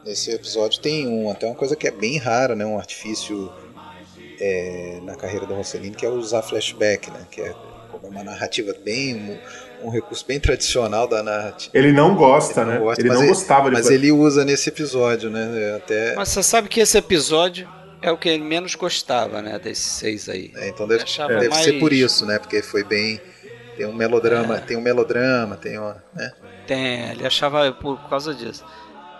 Nesse 0.04 0.32
episódio 0.32 0.80
tem 0.80 1.06
um, 1.06 1.30
até 1.30 1.46
uma 1.46 1.54
coisa 1.54 1.76
que 1.76 1.86
é 1.86 1.90
bem 1.90 2.18
rara, 2.18 2.56
né? 2.56 2.64
Um 2.64 2.78
artifício 2.78 3.52
é, 4.40 4.98
na 5.02 5.14
carreira 5.14 5.46
do 5.46 5.54
Rossellini, 5.54 5.94
que 5.94 6.06
é 6.06 6.08
usar 6.08 6.42
flashback, 6.42 7.10
né? 7.10 7.26
Que 7.30 7.42
é 7.42 7.54
uma 8.02 8.24
narrativa 8.24 8.74
bem 8.84 9.38
um 9.82 9.90
recurso 9.90 10.24
bem 10.26 10.38
tradicional 10.38 11.06
da 11.06 11.22
narrativa. 11.22 11.76
Ele 11.76 11.92
não 11.92 12.14
gosta, 12.14 12.60
ele 12.60 12.70
né? 12.70 12.76
Não 12.76 12.84
gosta, 12.84 13.02
ele 13.02 13.08
não 13.10 13.26
gostava 13.26 13.68
de 13.68 13.74
Mas 13.74 13.90
ele 13.90 14.12
usa 14.12 14.44
nesse 14.44 14.68
episódio, 14.68 15.28
né? 15.28 15.50
É 15.54 15.76
até... 15.76 16.14
Mas 16.14 16.28
você 16.28 16.42
sabe 16.42 16.68
que 16.68 16.80
esse 16.80 16.96
episódio 16.96 17.68
é 18.02 18.10
o 18.10 18.18
que 18.18 18.28
ele 18.28 18.42
menos 18.42 18.74
gostava, 18.74 19.40
né? 19.40 19.58
Desses 19.58 19.84
seis 19.84 20.28
aí. 20.28 20.52
É, 20.56 20.68
então 20.68 20.86
deve, 20.86 21.04
deve 21.04 21.48
mais... 21.48 21.64
ser 21.64 21.78
por 21.78 21.92
isso, 21.92 22.26
né? 22.26 22.38
Porque 22.38 22.60
foi 22.60 22.84
bem. 22.84 23.20
Tem 23.76 23.86
um 23.86 23.94
melodrama, 23.94 24.56
é. 24.56 24.60
tem 24.60 24.76
um 24.76 24.82
melodrama, 24.82 25.56
tem 25.56 25.78
uma. 25.78 26.02
Né? 26.14 26.32
Tem, 26.66 27.10
ele 27.10 27.26
achava 27.26 27.72
por 27.72 27.98
causa 28.08 28.34
disso. 28.34 28.64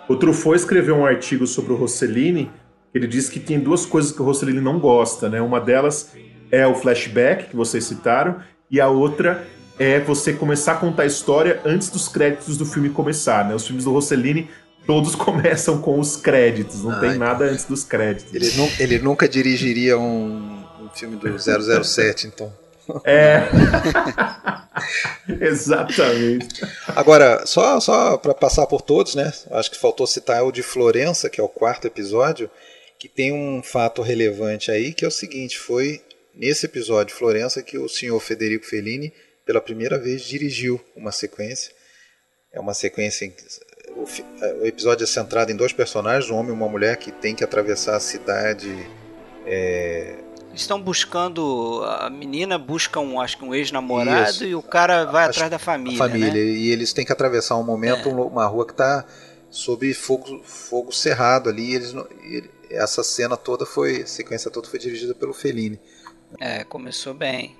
O 0.07 0.15
Truffaut 0.15 0.57
escreveu 0.57 0.95
um 0.95 1.05
artigo 1.05 1.47
sobre 1.47 1.73
o 1.73 1.75
Rossellini. 1.75 2.51
Ele 2.93 3.07
diz 3.07 3.29
que 3.29 3.39
tem 3.39 3.59
duas 3.59 3.85
coisas 3.85 4.11
que 4.11 4.21
o 4.21 4.25
Rossellini 4.25 4.61
não 4.61 4.79
gosta, 4.79 5.27
né? 5.29 5.41
Uma 5.41 5.59
delas 5.59 6.11
é 6.51 6.67
o 6.67 6.75
flashback 6.75 7.49
que 7.49 7.55
vocês 7.55 7.85
citaram 7.85 8.41
e 8.69 8.79
a 8.79 8.87
outra 8.87 9.47
é 9.79 9.99
você 9.99 10.33
começar 10.33 10.73
a 10.73 10.75
contar 10.75 11.03
a 11.03 11.05
história 11.07 11.59
antes 11.65 11.89
dos 11.89 12.07
créditos 12.07 12.57
do 12.57 12.65
filme 12.65 12.89
começar, 12.89 13.47
né? 13.47 13.55
Os 13.55 13.65
filmes 13.65 13.85
do 13.85 13.91
Rossellini 13.91 14.49
todos 14.85 15.15
começam 15.15 15.81
com 15.81 15.99
os 15.99 16.15
créditos, 16.17 16.83
não 16.83 16.91
ah, 16.91 16.99
tem 16.99 17.09
então. 17.11 17.19
nada 17.19 17.45
antes 17.45 17.65
dos 17.65 17.83
créditos. 17.83 18.33
Ele, 18.33 18.51
nu 18.51 18.69
ele 18.79 18.99
nunca 18.99 19.27
dirigiria 19.27 19.97
um, 19.97 20.63
um 20.81 20.89
filme 20.89 21.15
do 21.15 21.37
007, 21.37 22.27
então. 22.27 22.53
É. 23.05 23.47
Exatamente. 25.39 26.61
Agora, 26.87 27.45
só, 27.45 27.79
só 27.79 28.17
para 28.17 28.33
passar 28.33 28.67
por 28.67 28.81
todos, 28.81 29.15
né? 29.15 29.31
Acho 29.51 29.71
que 29.71 29.79
faltou 29.79 30.05
citar 30.05 30.43
o 30.43 30.51
de 30.51 30.61
Florença, 30.61 31.29
que 31.29 31.39
é 31.39 31.43
o 31.43 31.49
quarto 31.49 31.87
episódio, 31.87 32.49
que 32.99 33.07
tem 33.07 33.31
um 33.31 33.63
fato 33.63 34.01
relevante 34.01 34.69
aí, 34.69 34.93
que 34.93 35.05
é 35.05 35.07
o 35.07 35.11
seguinte: 35.11 35.57
foi 35.57 36.01
nesse 36.33 36.65
episódio 36.65 37.15
Florença 37.15 37.61
que 37.61 37.77
o 37.77 37.87
senhor 37.87 38.19
Federico 38.19 38.65
Fellini 38.65 39.13
pela 39.45 39.61
primeira 39.61 39.97
vez 39.97 40.23
dirigiu 40.23 40.79
uma 40.95 41.11
sequência. 41.11 41.71
É 42.51 42.59
uma 42.59 42.73
sequência. 42.73 43.31
O, 43.89 44.05
é, 44.41 44.53
o, 44.61 44.65
episódio 44.65 45.03
é 45.03 45.07
centrado 45.07 45.51
em 45.51 45.55
dois 45.55 45.73
personagens, 45.73 46.29
um 46.29 46.35
homem 46.35 46.51
e 46.51 46.53
uma 46.53 46.67
mulher 46.67 46.97
que 46.97 47.11
tem 47.11 47.35
que 47.35 47.43
atravessar 47.43 47.95
a 47.95 47.99
cidade. 47.99 48.87
É... 49.45 50.15
Estão 50.53 50.81
buscando. 50.81 51.83
A 51.83 52.09
menina 52.09 52.57
busca 52.57 52.99
um, 52.99 53.19
acho 53.19 53.37
que 53.37 53.43
um 53.43 53.53
ex-namorado 53.53 54.45
e 54.45 54.55
o 54.55 54.61
cara 54.61 55.05
vai 55.05 55.25
atrás 55.25 55.49
da 55.49 55.59
família. 55.59 55.97
Família. 55.97 56.31
Né? 56.31 56.39
E 56.39 56.69
eles 56.69 56.93
têm 56.93 57.05
que 57.05 57.11
atravessar 57.11 57.57
um 57.57 57.63
momento, 57.63 58.09
é. 58.09 58.11
uma 58.13 58.45
rua 58.45 58.65
que 58.65 58.73
está 58.73 59.03
sob 59.49 59.91
fogo, 59.93 60.41
fogo 60.43 60.91
cerrado 60.91 61.49
ali. 61.49 61.73
Eles, 61.73 61.95
essa 62.69 63.03
cena 63.03 63.35
toda 63.35 63.65
foi. 63.65 64.03
A 64.03 64.07
sequência 64.07 64.51
toda 64.51 64.67
foi 64.67 64.79
dirigida 64.79 65.15
pelo 65.15 65.33
Fellini. 65.33 65.79
É, 66.39 66.63
começou 66.63 67.13
bem 67.13 67.55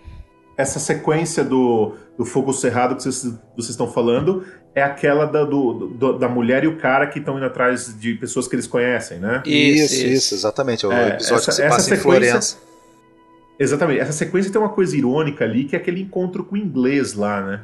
essa 0.56 0.80
sequência 0.80 1.44
do, 1.44 1.96
do 2.18 2.26
fogo 2.26 2.54
cerrado 2.54 2.96
que 2.96 3.04
vocês, 3.04 3.24
vocês 3.56 3.70
estão 3.70 3.92
falando 3.92 4.46
é 4.76 4.82
aquela 4.82 5.26
da, 5.26 5.44
do, 5.44 5.88
do, 5.88 6.18
da 6.18 6.28
mulher 6.28 6.64
e 6.64 6.68
o 6.68 6.78
cara 6.78 7.08
que 7.08 7.20
estão 7.20 7.38
indo 7.38 7.46
atrás 7.46 7.96
de 8.00 8.16
pessoas 8.16 8.48
que 8.48 8.56
eles 8.56 8.66
conhecem, 8.66 9.20
né? 9.20 9.44
Isso, 9.46 9.94
isso, 9.94 10.06
isso 10.06 10.34
exatamente. 10.36 10.86
É 10.86 10.90
o 10.90 10.92
é, 10.92 11.10
episódio 11.10 11.36
essa, 11.36 11.52
que 11.52 11.56
se 11.56 11.70
passa 11.70 11.94
em 11.94 11.98
Florença. 11.98 12.58
Exatamente. 13.60 14.00
Essa 14.00 14.14
sequência 14.14 14.52
tem 14.52 14.60
uma 14.60 14.70
coisa 14.70 14.98
irônica 14.98 15.44
ali, 15.44 15.66
que 15.66 15.76
é 15.76 15.80
aquele 15.80 16.02
encontro 16.02 16.44
com 16.44 16.56
o 16.56 16.58
inglês 16.58 17.14
lá, 17.14 17.42
né? 17.42 17.62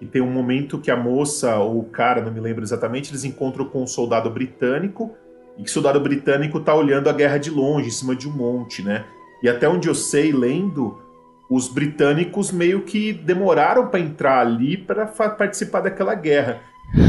E 0.00 0.06
tem 0.06 0.22
um 0.22 0.30
momento 0.30 0.78
que 0.78 0.92
a 0.92 0.96
moça 0.96 1.56
ou 1.56 1.80
o 1.80 1.84
cara, 1.84 2.20
não 2.22 2.30
me 2.30 2.38
lembro 2.38 2.62
exatamente, 2.62 3.10
eles 3.10 3.24
encontram 3.24 3.64
com 3.64 3.82
um 3.82 3.86
soldado 3.86 4.30
britânico 4.30 5.12
e 5.56 5.64
que 5.64 5.68
o 5.68 5.72
soldado 5.72 5.98
britânico 5.98 6.60
tá 6.60 6.72
olhando 6.72 7.10
a 7.10 7.12
guerra 7.12 7.36
de 7.36 7.50
longe, 7.50 7.88
em 7.88 7.90
cima 7.90 8.14
de 8.14 8.28
um 8.28 8.32
monte, 8.32 8.80
né? 8.80 9.04
E 9.42 9.48
até 9.48 9.68
onde 9.68 9.88
eu 9.88 9.94
sei, 9.94 10.32
lendo, 10.32 11.00
os 11.48 11.68
britânicos 11.68 12.52
meio 12.52 12.82
que 12.82 13.12
demoraram 13.12 13.88
para 13.88 14.00
entrar 14.00 14.40
ali 14.40 14.76
para 14.76 15.06
participar 15.06 15.80
daquela 15.80 16.14
guerra. 16.14 16.60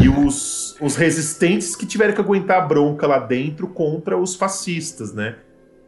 E 0.02 0.10
os, 0.10 0.76
os 0.82 0.96
resistentes 0.96 1.76
que 1.76 1.86
tiveram 1.86 2.14
que 2.14 2.22
aguentar 2.22 2.58
a 2.58 2.66
bronca 2.66 3.08
lá 3.08 3.20
dentro 3.20 3.68
contra 3.68 4.18
os 4.18 4.36
fascistas, 4.36 5.14
né? 5.14 5.38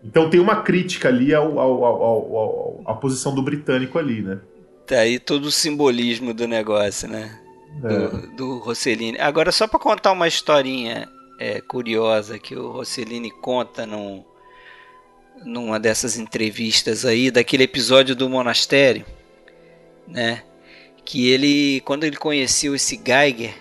Então 0.03 0.29
tem 0.29 0.39
uma 0.39 0.63
crítica 0.63 1.09
ali 1.09 1.33
ao, 1.33 1.59
ao, 1.59 1.83
ao, 1.83 2.81
à 2.85 2.93
posição 2.93 3.35
do 3.35 3.41
britânico 3.41 3.99
ali, 3.99 4.21
né? 4.21 4.39
Tá 4.87 4.97
aí 4.97 5.19
todo 5.19 5.45
o 5.45 5.51
simbolismo 5.51 6.33
do 6.33 6.47
negócio, 6.47 7.07
né? 7.07 7.37
Do, 7.81 7.87
é. 7.87 8.35
do 8.35 8.57
Rossellini. 8.59 9.19
Agora, 9.19 9.51
só 9.51 9.67
para 9.67 9.79
contar 9.79 10.11
uma 10.11 10.27
historinha 10.27 11.07
é, 11.39 11.61
curiosa 11.61 12.39
que 12.39 12.55
o 12.55 12.71
Rossellini 12.71 13.31
conta 13.31 13.85
num, 13.85 14.23
numa 15.43 15.79
dessas 15.79 16.17
entrevistas 16.17 17.05
aí 17.05 17.31
daquele 17.31 17.63
episódio 17.63 18.15
do 18.15 18.29
monastério, 18.29 19.05
né? 20.07 20.43
Que 21.03 21.29
ele, 21.29 21.81
quando 21.81 22.03
ele 22.03 22.15
conheceu 22.15 22.75
esse 22.75 22.95
Geiger, 22.95 23.53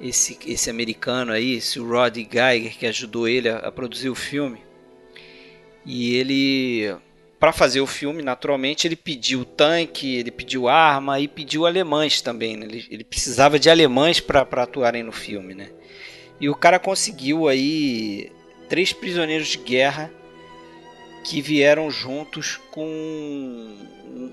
esse, 0.00 0.38
esse 0.46 0.70
americano 0.70 1.32
aí, 1.32 1.54
esse 1.56 1.78
Rod 1.78 2.16
Geiger 2.16 2.76
que 2.76 2.86
ajudou 2.86 3.28
ele 3.28 3.48
a, 3.48 3.58
a 3.58 3.72
produzir 3.72 4.08
o 4.08 4.14
filme, 4.14 4.60
e 5.84 6.16
ele, 6.16 6.94
para 7.40 7.52
fazer 7.52 7.80
o 7.80 7.86
filme, 7.86 8.22
naturalmente, 8.22 8.86
ele 8.86 8.96
pediu 8.96 9.44
tanque, 9.44 10.16
ele 10.16 10.30
pediu 10.30 10.68
arma 10.68 11.18
e 11.18 11.26
pediu 11.26 11.64
alemães 11.64 12.20
também. 12.20 12.56
Né? 12.56 12.66
Ele, 12.66 12.86
ele 12.90 13.04
precisava 13.04 13.58
de 13.58 13.70
alemães 13.70 14.20
para 14.20 14.42
atuarem 14.42 15.02
no 15.02 15.12
filme, 15.12 15.54
né? 15.54 15.70
E 16.40 16.48
o 16.48 16.54
cara 16.54 16.78
conseguiu 16.78 17.48
aí 17.48 18.30
três 18.68 18.92
prisioneiros 18.92 19.48
de 19.48 19.58
guerra 19.58 20.12
que 21.24 21.40
vieram 21.40 21.90
juntos 21.90 22.58
com 22.70 22.86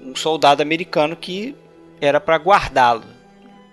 um 0.05 0.15
soldado 0.15 0.61
americano 0.61 1.15
que 1.15 1.55
era 1.99 2.19
para 2.19 2.37
guardá-lo, 2.37 3.05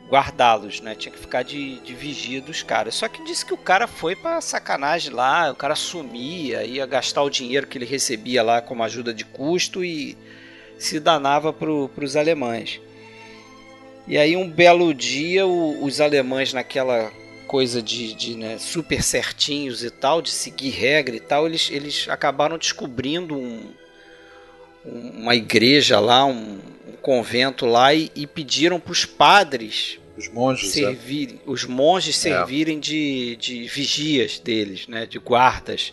guardá-los, 0.09 0.81
né? 0.81 0.95
Tinha 0.95 1.13
que 1.13 1.19
ficar 1.19 1.43
de, 1.43 1.79
de 1.81 1.95
vigia 1.95 2.41
dos 2.41 2.63
caras. 2.63 2.95
Só 2.95 3.09
que 3.09 3.25
disse 3.25 3.45
que 3.45 3.55
o 3.55 3.59
cara 3.59 3.87
foi 3.87 4.15
para 4.15 4.41
sacanagem 4.41 5.13
lá, 5.13 5.51
o 5.51 5.57
cara 5.57 5.75
sumia, 5.75 6.65
ia 6.65 6.87
gastar 6.87 7.23
o 7.23 7.31
dinheiro 7.31 7.67
que 7.67 7.79
ele 7.79 7.85
recebia 7.85 8.43
lá 8.43 8.61
como 8.61 8.83
ajuda 8.83 9.13
de 9.13 9.25
custo 9.25 9.85
e 9.85 10.17
se 10.79 10.99
danava 10.99 11.53
para 11.53 11.71
os 11.71 12.17
alemães. 12.17 12.81
E 14.07 14.19
aí 14.19 14.37
um 14.37 14.49
belo 14.49 14.93
dia 14.93 15.47
o, 15.47 15.85
os 15.85 16.01
alemães 16.01 16.53
naquela 16.53 17.13
coisa 17.53 17.83
de, 17.83 18.15
de 18.15 18.35
né, 18.35 18.57
super 18.57 19.03
certinhos 19.03 19.85
e 19.85 19.91
tal, 19.91 20.23
de 20.23 20.31
seguir 20.31 20.71
regra 20.71 21.15
e 21.15 21.21
tal, 21.21 21.47
eles, 21.47 21.69
eles 21.71 22.07
acabaram 22.09 22.57
descobrindo 22.57 23.37
um, 23.37 23.75
uma 24.87 25.35
igreja 25.37 26.01
lá, 26.01 26.25
um, 26.25 26.59
um 26.89 26.97
convento 27.03 27.67
lá 27.67 27.93
e, 27.93 28.11
e 28.17 28.27
pediram 28.27 28.81
para 28.81 28.93
os 28.93 29.05
padres 29.05 29.99
Os 30.17 30.29
monges, 30.29 30.71
é. 30.71 30.73
servirem, 30.73 31.41
os 31.45 31.67
monges 31.67 32.17
servirem 32.17 32.81
de, 32.81 33.37
de 33.37 33.65
vigias 33.65 34.39
deles, 34.39 34.89
né, 34.89 35.05
de 35.05 35.19
guardas. 35.19 35.93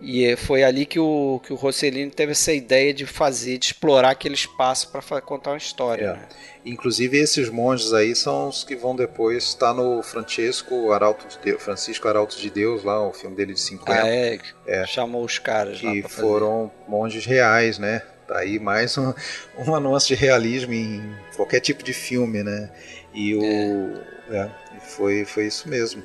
E 0.00 0.24
é, 0.24 0.36
foi 0.36 0.64
ali 0.64 0.86
que 0.86 0.98
o, 0.98 1.38
que 1.44 1.52
o 1.52 1.56
Rossellini 1.56 2.10
teve 2.10 2.32
essa 2.32 2.50
ideia 2.50 2.94
de 2.94 3.04
fazer, 3.04 3.58
de 3.58 3.66
explorar 3.66 4.12
aquele 4.12 4.34
espaço 4.34 4.90
para 4.90 5.20
contar 5.20 5.50
uma 5.50 5.58
história. 5.58 6.04
É. 6.04 6.12
né? 6.14 6.28
Inclusive 6.64 7.18
esses 7.18 7.48
monges 7.48 7.92
aí 7.92 8.14
são 8.14 8.48
os 8.48 8.62
que 8.62 8.76
vão 8.76 8.94
depois 8.94 9.42
estar 9.44 9.74
no 9.74 10.02
Francesco 10.02 10.92
Arauto 10.92 11.26
de 11.26 11.38
Deus, 11.38 11.62
Francisco 11.62 12.06
Arauto 12.06 12.36
de 12.38 12.48
Deus, 12.50 12.84
lá, 12.84 13.04
o 13.06 13.12
filme 13.12 13.34
dele 13.34 13.52
de 13.54 13.60
50, 13.60 13.92
Ah, 13.92 14.08
é, 14.08 14.38
É. 14.66 14.86
chamou 14.86 15.24
os 15.24 15.38
caras 15.40 15.80
que 15.80 16.02
foram 16.02 16.70
monges 16.86 17.26
reais, 17.26 17.78
né? 17.78 18.02
Tá 18.28 18.38
aí 18.38 18.60
mais 18.60 18.96
um, 18.96 19.12
uma 19.58 19.80
nuance 19.80 20.06
de 20.06 20.14
realismo 20.14 20.72
em 20.72 21.02
qualquer 21.36 21.58
tipo 21.60 21.82
de 21.82 21.92
filme, 21.92 22.44
né? 22.44 22.70
E 23.12 23.34
o. 23.34 24.32
é, 24.32 24.48
e 24.76 24.80
foi, 24.80 25.24
foi 25.24 25.46
isso 25.46 25.68
mesmo. 25.68 26.02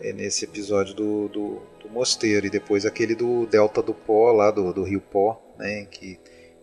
É 0.00 0.12
nesse 0.12 0.44
episódio 0.44 0.94
do, 0.94 1.28
do, 1.28 1.62
do 1.82 1.88
mosteiro. 1.90 2.46
E 2.46 2.50
depois 2.50 2.86
aquele 2.86 3.14
do 3.14 3.46
Delta 3.46 3.82
do 3.82 3.92
Pó, 3.92 4.32
lá 4.32 4.50
do, 4.50 4.72
do 4.72 4.82
Rio 4.84 5.00
Pó, 5.00 5.40
né? 5.58 5.86
Que, 5.90 6.18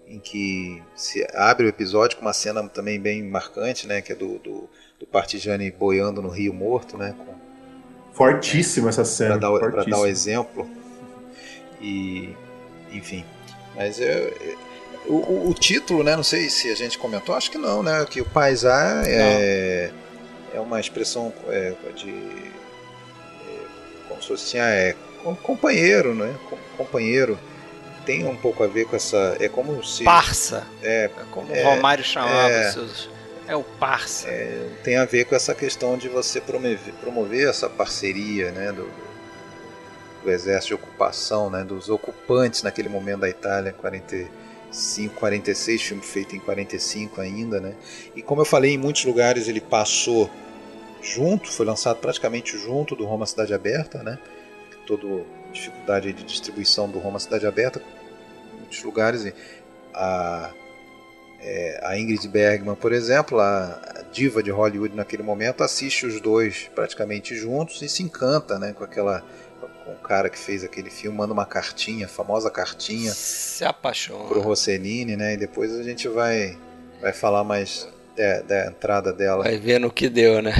em 0.07 0.19
que 0.19 0.82
se 0.95 1.26
abre 1.34 1.65
o 1.65 1.69
episódio 1.69 2.18
com 2.18 2.22
uma 2.23 2.34
cena 2.34 2.68
também 2.69 2.99
bem 2.99 3.23
marcante, 3.23 3.88
né? 3.88 4.02
Que 4.02 4.11
é 4.11 4.15
do, 4.15 4.38
do, 4.40 4.69
do 4.99 5.06
Partigiani 5.06 5.72
boiando 5.72 6.22
no 6.22 6.30
Rio 6.30 6.53
Morto, 6.53 6.98
né? 6.98 7.14
Com, 7.18 7.34
Fortíssima 8.14 8.90
essa 8.90 9.03
cena. 9.03 9.32
para 9.38 9.40
dar, 9.49 9.60
pra 9.60 9.69
fortíssima. 9.72 9.98
dar 9.98 10.02
o 10.03 10.06
exemplo. 10.07 10.69
E, 11.82 12.30
enfim. 12.91 13.26
Mas 13.76 13.99
é, 13.99 14.06
é- 14.30 14.56
o, 15.07 15.49
o- 15.49 15.53
título, 15.53 16.03
né? 16.03 16.15
Não 16.15 16.23
sei 16.23 16.49
se 16.49 16.69
a 16.72 16.76
gente 16.76 16.98
comentou, 16.98 17.36
acho 17.36 17.52
que 17.52 17.57
não, 17.57 17.84
né? 17.84 18.06
Que 18.10 18.22
o 18.22 18.26
paisá 18.26 19.03
é, 19.06 19.91
é 20.53 20.60
uma 20.60 20.80
expressão 20.80 21.32
é, 21.48 21.73
de. 21.95 22.10
é, 22.10 23.60
como 24.07 24.22
se 24.22 24.27
fosse 24.30 24.44
assim, 24.45 24.60
ah, 24.60 24.69
é 24.69 24.95
com- 25.23 25.36
companheiro, 25.36 26.15
né? 26.15 26.34
Com- 26.49 26.57
Companheiro. 26.77 27.38
Tem 28.06 28.26
um 28.26 28.36
pouco 28.36 28.64
a 28.64 28.68
ver 28.68 28.86
com 28.86 28.95
essa. 28.95 29.38
É 29.40 29.49
como 29.49 29.84
se. 29.84 30.03
Parça, 30.03 30.65
É, 30.82 31.06
é 31.06 31.10
como 31.32 31.53
É, 31.53 31.64
o 31.65 31.69
Romário 31.69 32.03
chamava 32.03 32.49
é. 32.49 32.72
seus. 32.72 33.10
É 33.48 33.56
o 33.56 33.64
parça. 33.64 34.27
tem 34.84 34.95
a 34.98 35.06
ver 35.06 35.26
com 35.26 35.36
essa 35.36 35.53
questão 35.53 35.98
de 35.98 36.10
você 36.10 36.41
promover, 36.41 36.94
promover 36.99 37.48
essa 37.48 37.69
parceria 37.69 38.52
né, 38.52 38.72
do, 38.72 38.90
do 40.23 40.32
exército 40.32 40.69
de 40.69 40.73
ocupação, 40.84 41.49
né, 41.52 41.64
dos 41.64 41.88
ocupantes 41.88 42.64
naquele 42.64 42.90
momento 42.90 43.19
da 43.19 43.30
Itália, 43.30 43.72
45, 43.72 45.14
46, 45.14 45.80
filme 45.80 46.02
feito 46.02 46.36
em 46.36 46.40
45 46.40 47.22
ainda. 47.22 47.60
Né, 47.61 47.76
e 48.15 48.23
como 48.23 48.41
eu 48.41 48.45
falei, 48.45 48.73
em 48.73 48.80
muitos 48.80 49.06
lugares 49.06 49.48
ele 49.48 49.61
passou 49.61 50.27
junto, 50.99 51.52
foi 51.52 51.68
lançado 51.68 51.98
praticamente 51.98 52.57
junto 52.57 52.95
do 52.95 53.06
Roma 53.06 53.27
Cidade 53.27 53.53
Aberta, 53.53 54.02
né, 54.02 54.18
toda 54.88 55.23
dificuldade 55.53 56.11
de 56.14 56.23
distribuição 56.23 56.90
do 56.90 56.98
Roma 56.98 57.19
Cidade 57.19 57.45
Aberta, 57.45 57.82
muitos 58.65 58.83
lugares. 58.83 59.31
A, 59.93 60.51
é, 61.39 61.79
a 61.83 61.97
Ingrid 61.97 62.27
Bergman, 62.27 62.75
por 62.75 62.91
exemplo, 62.91 63.39
a 63.39 64.03
diva 64.11 64.41
de 64.41 64.49
Hollywood 64.51 64.95
naquele 64.95 65.23
momento, 65.23 65.63
assiste 65.63 66.05
os 66.05 66.19
dois 66.19 66.69
praticamente 66.73 67.35
juntos 67.35 67.81
e 67.81 67.87
se 67.89 68.01
encanta 68.03 68.57
né, 68.59 68.73
com 68.73 68.83
aquela 68.83 69.23
com 69.83 69.91
o 69.91 69.97
cara 69.97 70.29
que 70.31 70.37
fez 70.39 70.63
aquele 70.63 70.89
filme, 70.89 71.15
manda 71.15 71.31
uma 71.31 71.45
cartinha, 71.45 72.07
a 72.07 72.09
famosa 72.09 72.49
cartinha 72.49 73.11
Se 73.13 73.63
apaixona. 73.63 74.25
pro 74.27 74.41
Rossellini, 74.41 75.15
né? 75.15 75.33
E 75.35 75.37
depois 75.37 75.71
a 75.73 75.83
gente 75.83 76.07
vai 76.07 76.57
vai 76.99 77.13
falar 77.13 77.43
mais 77.43 77.87
é, 78.17 78.41
da 78.41 78.65
entrada 78.65 79.13
dela. 79.13 79.43
Vai 79.43 79.57
ver 79.59 79.79
no 79.79 79.91
que 79.91 80.09
deu, 80.09 80.41
né? 80.41 80.53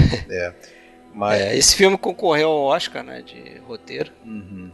Mas 1.11 1.41
É, 1.41 1.57
esse 1.57 1.76
filme 1.76 1.98
concorreu 1.98 2.49
ao 2.49 2.64
Oscar, 2.65 3.03
né? 3.03 3.23
De 3.23 3.57
roteiro. 3.65 4.11
Uhum, 4.23 4.69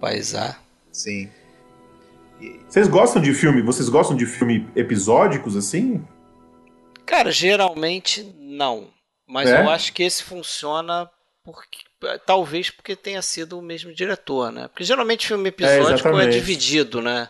Paisar. 0.00 0.62
sim. 0.92 1.28
Vocês 2.68 2.88
gostam 2.88 3.20
de 3.22 3.32
filme? 3.32 3.62
Vocês 3.62 3.88
gostam 3.88 4.16
de 4.16 4.26
filme 4.26 4.68
episódicos 4.76 5.56
assim? 5.56 6.04
Cara, 7.04 7.30
geralmente 7.30 8.34
não. 8.38 8.88
Mas 9.28 9.48
É? 9.48 9.62
eu 9.62 9.70
acho 9.70 9.92
que 9.92 10.02
esse 10.02 10.22
funciona 10.22 11.08
porque. 11.44 11.78
Talvez 12.26 12.68
porque 12.70 12.94
tenha 12.94 13.22
sido 13.22 13.58
o 13.58 13.62
mesmo 13.62 13.92
diretor, 13.92 14.52
né? 14.52 14.68
Porque 14.68 14.84
geralmente 14.84 15.26
filme 15.26 15.48
episódico 15.48 15.90
é, 15.90 15.94
exatamente. 15.94 16.32
dividido, 16.32 17.00
né? 17.00 17.28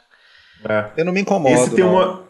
É. 0.68 0.90
Eu 0.96 1.04
não 1.04 1.12
me 1.12 1.20
incomodo. 1.20 1.54
Esse 1.54 1.74
tem 1.74 1.84
não. 1.84 1.94
uma 1.94 2.26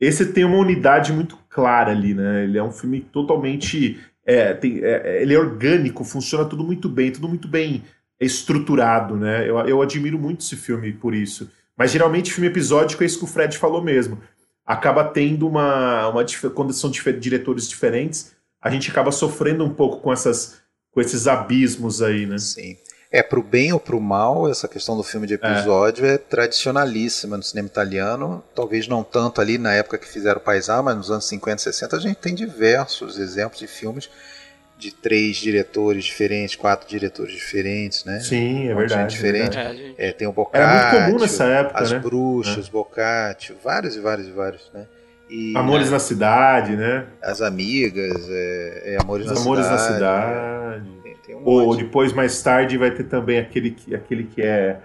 esse 0.00 0.32
tem 0.32 0.44
uma 0.44 0.58
unidade 0.58 1.12
muito 1.12 1.36
clara 1.48 1.90
ali, 1.90 2.12
né? 2.14 2.44
Ele 2.44 2.58
é 2.58 2.62
um 2.62 2.70
filme 2.70 3.00
totalmente 3.00 3.98
é, 4.26 4.52
tem- 4.52 4.84
é, 4.84 5.22
ele 5.22 5.34
é 5.34 5.38
orgânico, 5.38 6.04
funciona 6.04 6.44
tudo 6.44 6.62
muito 6.62 6.88
bem, 6.88 7.10
tudo 7.10 7.26
muito 7.28 7.48
bem 7.48 7.82
estruturado, 8.20 9.16
né? 9.16 9.48
Eu, 9.48 9.58
eu 9.60 9.80
admiro 9.82 10.18
muito 10.18 10.40
esse 10.42 10.54
filme 10.54 10.92
por 10.92 11.14
isso. 11.14 11.50
Mas 11.78 11.92
geralmente 11.92 12.32
filme 12.32 12.48
episódico 12.48 13.04
é 13.04 13.06
isso 13.06 13.18
que 13.18 13.24
o 13.24 13.28
Fred 13.28 13.56
falou 13.56 13.80
mesmo. 13.80 14.20
Acaba 14.66 15.04
tendo 15.04 15.46
uma, 15.46 16.08
uma 16.08 16.26
quando 16.52 16.72
são 16.72 16.90
diretores 16.90 17.68
diferentes, 17.68 18.32
a 18.60 18.68
gente 18.68 18.90
acaba 18.90 19.12
sofrendo 19.12 19.64
um 19.64 19.72
pouco 19.72 20.00
com 20.00 20.12
essas 20.12 20.58
com 20.90 21.00
esses 21.00 21.28
abismos 21.28 22.02
aí, 22.02 22.26
né? 22.26 22.38
Sim. 22.38 22.76
É, 23.10 23.22
pro 23.22 23.42
bem 23.42 23.72
ou 23.72 23.78
pro 23.80 24.00
mal, 24.00 24.50
essa 24.50 24.66
questão 24.66 24.96
do 24.96 25.02
filme 25.02 25.26
de 25.26 25.34
episódio 25.34 26.04
é, 26.04 26.18
tradicionalíssima 26.18 27.36
no 27.36 27.42
cinema 27.42 27.68
italiano. 27.68 28.42
Talvez 28.54 28.88
não 28.88 29.02
tanto 29.02 29.40
ali 29.40 29.56
na 29.56 29.72
época 29.72 29.96
que 29.96 30.08
fizeram 30.08 30.38
o 30.40 30.42
Paisá, 30.42 30.82
mas 30.82 30.96
nos 30.96 31.10
anos 31.10 31.26
50 31.26 31.60
e 31.60 31.64
60 31.64 31.96
a 31.96 32.00
gente 32.00 32.16
tem 32.16 32.34
diversos 32.34 33.18
exemplos 33.18 33.60
de 33.60 33.66
filmes 33.66 34.10
de 34.78 34.92
três 34.94 35.36
diretores 35.36 36.04
diferentes, 36.04 36.54
quatro 36.54 36.88
diretores 36.88 37.34
diferentes, 37.34 38.04
né? 38.04 38.20
Sim, 38.20 38.68
é 38.68 38.74
Um 38.74 38.74
de 38.74 38.74
verdade. 38.74 39.14
diferente. 39.14 39.58
é 39.58 39.62
verdade. 39.64 39.94
É. 39.98 40.08
É, 40.08 40.12
tem 40.12 40.28
o 40.28 40.32
Boccaccio, 40.32 40.66
Era 40.68 40.92
muito 40.92 41.04
comum 41.06 41.20
nessa 41.20 41.44
época, 41.44 41.82
As 41.82 41.92
né? 41.92 41.98
Bruxas, 41.98 42.68
Boccaccio, 42.68 43.56
vários 43.62 43.96
e 43.96 44.00
vários 44.00 44.28
e 44.28 44.30
vários, 44.30 44.70
né? 44.72 44.86
E 45.28 45.52
Amores 45.56 45.90
na 45.90 45.98
Cidade, 45.98 46.76
né? 46.76 47.04
As 47.20 47.42
Amigas, 47.42 48.26
é, 48.30 48.94
é 48.94 48.98
Amores, 49.02 49.26
Os 49.26 49.32
na, 49.32 49.40
Amores 49.40 49.64
cidade, 49.66 49.82
na 49.82 49.94
Cidade. 49.94 50.88
é, 50.88 51.02
tem, 51.02 51.16
tem 51.26 51.34
um 51.36 51.42
Ou 51.44 51.66
monte. 51.66 51.82
depois, 51.84 52.12
mais 52.12 52.40
tarde, 52.40 52.78
vai 52.78 52.90
ter 52.92 53.04
também 53.04 53.38
aquele 53.38 53.72
que, 53.72 53.94
aquele 53.94 54.24
que 54.24 54.40
é 54.40 54.78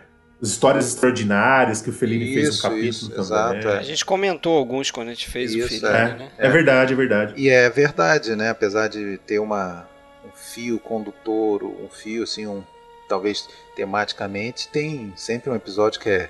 as 0.44 0.50
Histórias 0.50 0.88
Extraordinárias, 0.90 1.82
que 1.82 1.90
o 1.90 1.94
Fellini 1.94 2.34
fez 2.34 2.60
um 2.60 2.62
capítulo 2.62 2.90
isso, 2.90 3.10
também. 3.10 3.22
exato, 3.24 3.68
A 3.70 3.82
gente 3.82 4.04
comentou 4.06 4.58
alguns 4.58 4.92
quando 4.92 5.08
a 5.08 5.14
gente 5.14 5.30
fez 5.30 5.54
o 5.56 5.58
Isso, 5.60 5.70
filme, 5.70 5.88
É, 5.88 5.92
né? 6.16 6.32
é 6.38 6.50
verdade, 6.50 6.92
é 6.94 6.96
verdade. 6.96 7.34
E 7.38 7.50
é 7.50 7.70
verdade, 7.70 8.36
né? 8.36 8.50
Apesar 8.50 8.90
de 8.90 9.18
ter 9.26 9.40
uma, 9.40 9.88
um 10.26 10.30
fio 10.36 10.78
condutor, 10.80 11.64
um 11.64 11.88
fio 11.90 12.24
assim, 12.24 12.46
um, 12.46 12.62
talvez 13.08 13.48
tematicamente, 13.76 14.68
tem 14.68 15.14
sempre 15.16 15.50
um 15.50 15.56
episódio 15.56 16.00
que 16.00 16.10
é, 16.10 16.30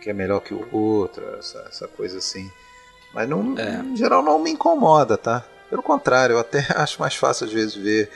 que 0.00 0.10
é 0.10 0.12
melhor 0.12 0.40
que 0.40 0.52
o 0.52 0.68
outro, 0.76 1.24
essa, 1.38 1.64
essa 1.68 1.86
coisa 1.86 2.18
assim. 2.18 2.50
Mas 3.14 3.28
não, 3.28 3.56
É. 3.56 3.76
em 3.84 3.96
geral 3.96 4.22
não 4.24 4.38
me 4.40 4.50
incomoda, 4.50 5.16
tá? 5.16 5.44
Pelo 5.70 5.82
contrário, 5.84 6.32
eu 6.34 6.38
até 6.40 6.66
acho 6.74 7.00
mais 7.00 7.14
fácil 7.14 7.46
às 7.46 7.52
vezes 7.52 7.74
ver. 7.76 8.10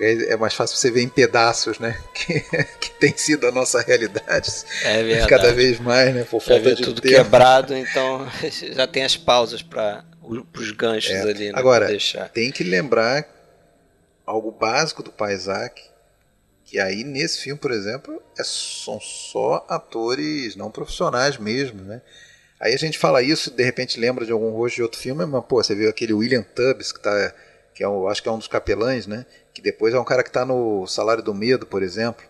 É 0.00 0.32
é 0.32 0.36
mais 0.36 0.54
fácil 0.54 0.76
você 0.76 0.90
ver 0.90 1.02
em 1.02 1.08
pedaços, 1.08 1.78
né? 1.78 1.98
Que, 2.14 2.40
que 2.80 2.90
tem 2.98 3.16
sido 3.16 3.46
a 3.46 3.52
nossa 3.52 3.80
realidade. 3.82 4.50
É 4.84 5.02
verdade. 5.02 5.28
Cada 5.28 5.52
vez 5.52 5.78
mais, 5.78 6.14
né? 6.14 6.24
Por 6.24 6.40
falta 6.40 6.74
de 6.74 6.82
tudo 6.82 7.00
tempo. 7.00 7.14
quebrado, 7.14 7.76
então 7.76 8.26
já 8.72 8.86
tem 8.86 9.04
as 9.04 9.16
pausas 9.16 9.62
para 9.62 10.04
os 10.22 10.70
ganchos 10.72 11.10
É. 11.12 11.22
ali, 11.22 11.46
né? 11.52 11.52
Agora, 11.54 11.88
tem 12.32 12.50
que 12.50 12.64
lembrar 12.64 13.26
algo 14.26 14.50
básico 14.52 15.02
do 15.02 15.10
Paisak, 15.10 15.82
que 16.64 16.78
aí 16.78 17.02
nesse 17.02 17.40
filme, 17.40 17.58
por 17.58 17.72
exemplo, 17.72 18.22
é, 18.38 18.44
são 18.44 19.00
só 19.00 19.66
atores 19.68 20.54
não 20.56 20.70
profissionais 20.70 21.36
mesmo, 21.36 21.82
né? 21.82 22.00
Aí 22.60 22.74
a 22.74 22.76
gente 22.76 22.98
fala 22.98 23.22
isso, 23.22 23.50
de 23.50 23.64
repente 23.64 23.98
lembra 23.98 24.24
de 24.24 24.32
algum 24.32 24.50
rosto 24.50 24.76
de 24.76 24.82
outro 24.82 25.00
filme, 25.00 25.24
mas 25.26 25.44
pô, 25.46 25.62
você 25.62 25.74
viu 25.74 25.88
aquele 25.88 26.12
William 26.12 26.42
Tubbs 26.42 26.92
que 26.92 27.00
tá 27.00 27.34
que 27.74 27.82
é 27.84 27.88
um, 27.88 28.08
acho 28.08 28.22
que 28.22 28.28
é 28.28 28.32
um 28.32 28.38
dos 28.38 28.48
capelães, 28.48 29.06
né? 29.06 29.24
Que 29.54 29.62
depois 29.62 29.94
é 29.94 30.00
um 30.00 30.04
cara 30.04 30.22
que 30.22 30.30
tá 30.30 30.44
no 30.44 30.86
Salário 30.86 31.22
do 31.22 31.34
Medo, 31.34 31.66
por 31.66 31.82
exemplo. 31.82 32.24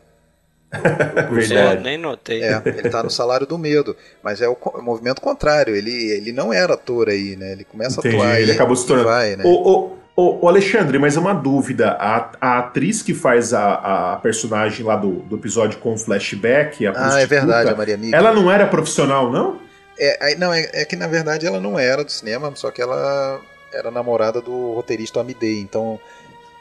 Verdade. 1.30 1.82
nem 1.82 1.98
notei. 1.98 2.42
É, 2.42 2.62
ele 2.64 2.88
tá 2.90 3.02
no 3.02 3.10
Salário 3.10 3.46
do 3.46 3.58
Medo, 3.58 3.96
mas 4.22 4.40
é 4.40 4.48
o, 4.48 4.52
o 4.52 4.82
movimento 4.82 5.20
contrário. 5.20 5.74
Ele, 5.74 5.92
ele 6.12 6.32
não 6.32 6.52
era 6.52 6.74
ator 6.74 7.08
aí, 7.08 7.34
né? 7.36 7.52
Ele 7.52 7.64
começa 7.64 7.98
Entendi, 8.00 8.16
a 8.16 8.18
atuar 8.20 8.40
ele 8.40 8.50
aí 8.52 8.56
acabou 8.56 8.76
se 8.76 8.84
e 8.84 8.86
tornando- 8.86 9.08
vai, 9.08 9.36
né? 9.36 9.42
Ô, 9.44 9.48
ô, 9.50 9.96
ô, 10.14 10.38
ô, 10.44 10.48
Alexandre, 10.48 10.98
mas 10.98 11.16
é 11.16 11.20
uma 11.20 11.34
dúvida. 11.34 11.90
A, 11.98 12.30
a 12.40 12.58
atriz 12.60 13.02
que 13.02 13.12
faz 13.14 13.52
a, 13.52 14.12
a 14.12 14.16
personagem 14.18 14.86
lá 14.86 14.94
do, 14.96 15.14
do 15.22 15.36
episódio 15.36 15.78
com 15.80 15.98
flashback, 15.98 16.86
a 16.86 16.92
Ah, 16.94 17.20
é 17.20 17.26
verdade, 17.26 17.70
a 17.70 17.74
Maria 17.74 17.96
Mika. 17.96 18.16
Ela 18.16 18.32
não 18.32 18.50
era 18.50 18.66
profissional, 18.66 19.30
não? 19.30 19.58
É, 19.98 20.34
não, 20.36 20.54
é, 20.54 20.70
é 20.72 20.84
que 20.84 20.96
na 20.96 21.06
verdade 21.06 21.46
ela 21.46 21.60
não 21.60 21.78
era 21.78 22.02
do 22.02 22.10
cinema, 22.10 22.50
só 22.54 22.70
que 22.70 22.80
ela 22.80 23.38
era 23.72 23.90
namorada 23.90 24.40
do 24.40 24.72
roteirista 24.72 25.20
Amidei, 25.20 25.60
então 25.60 25.98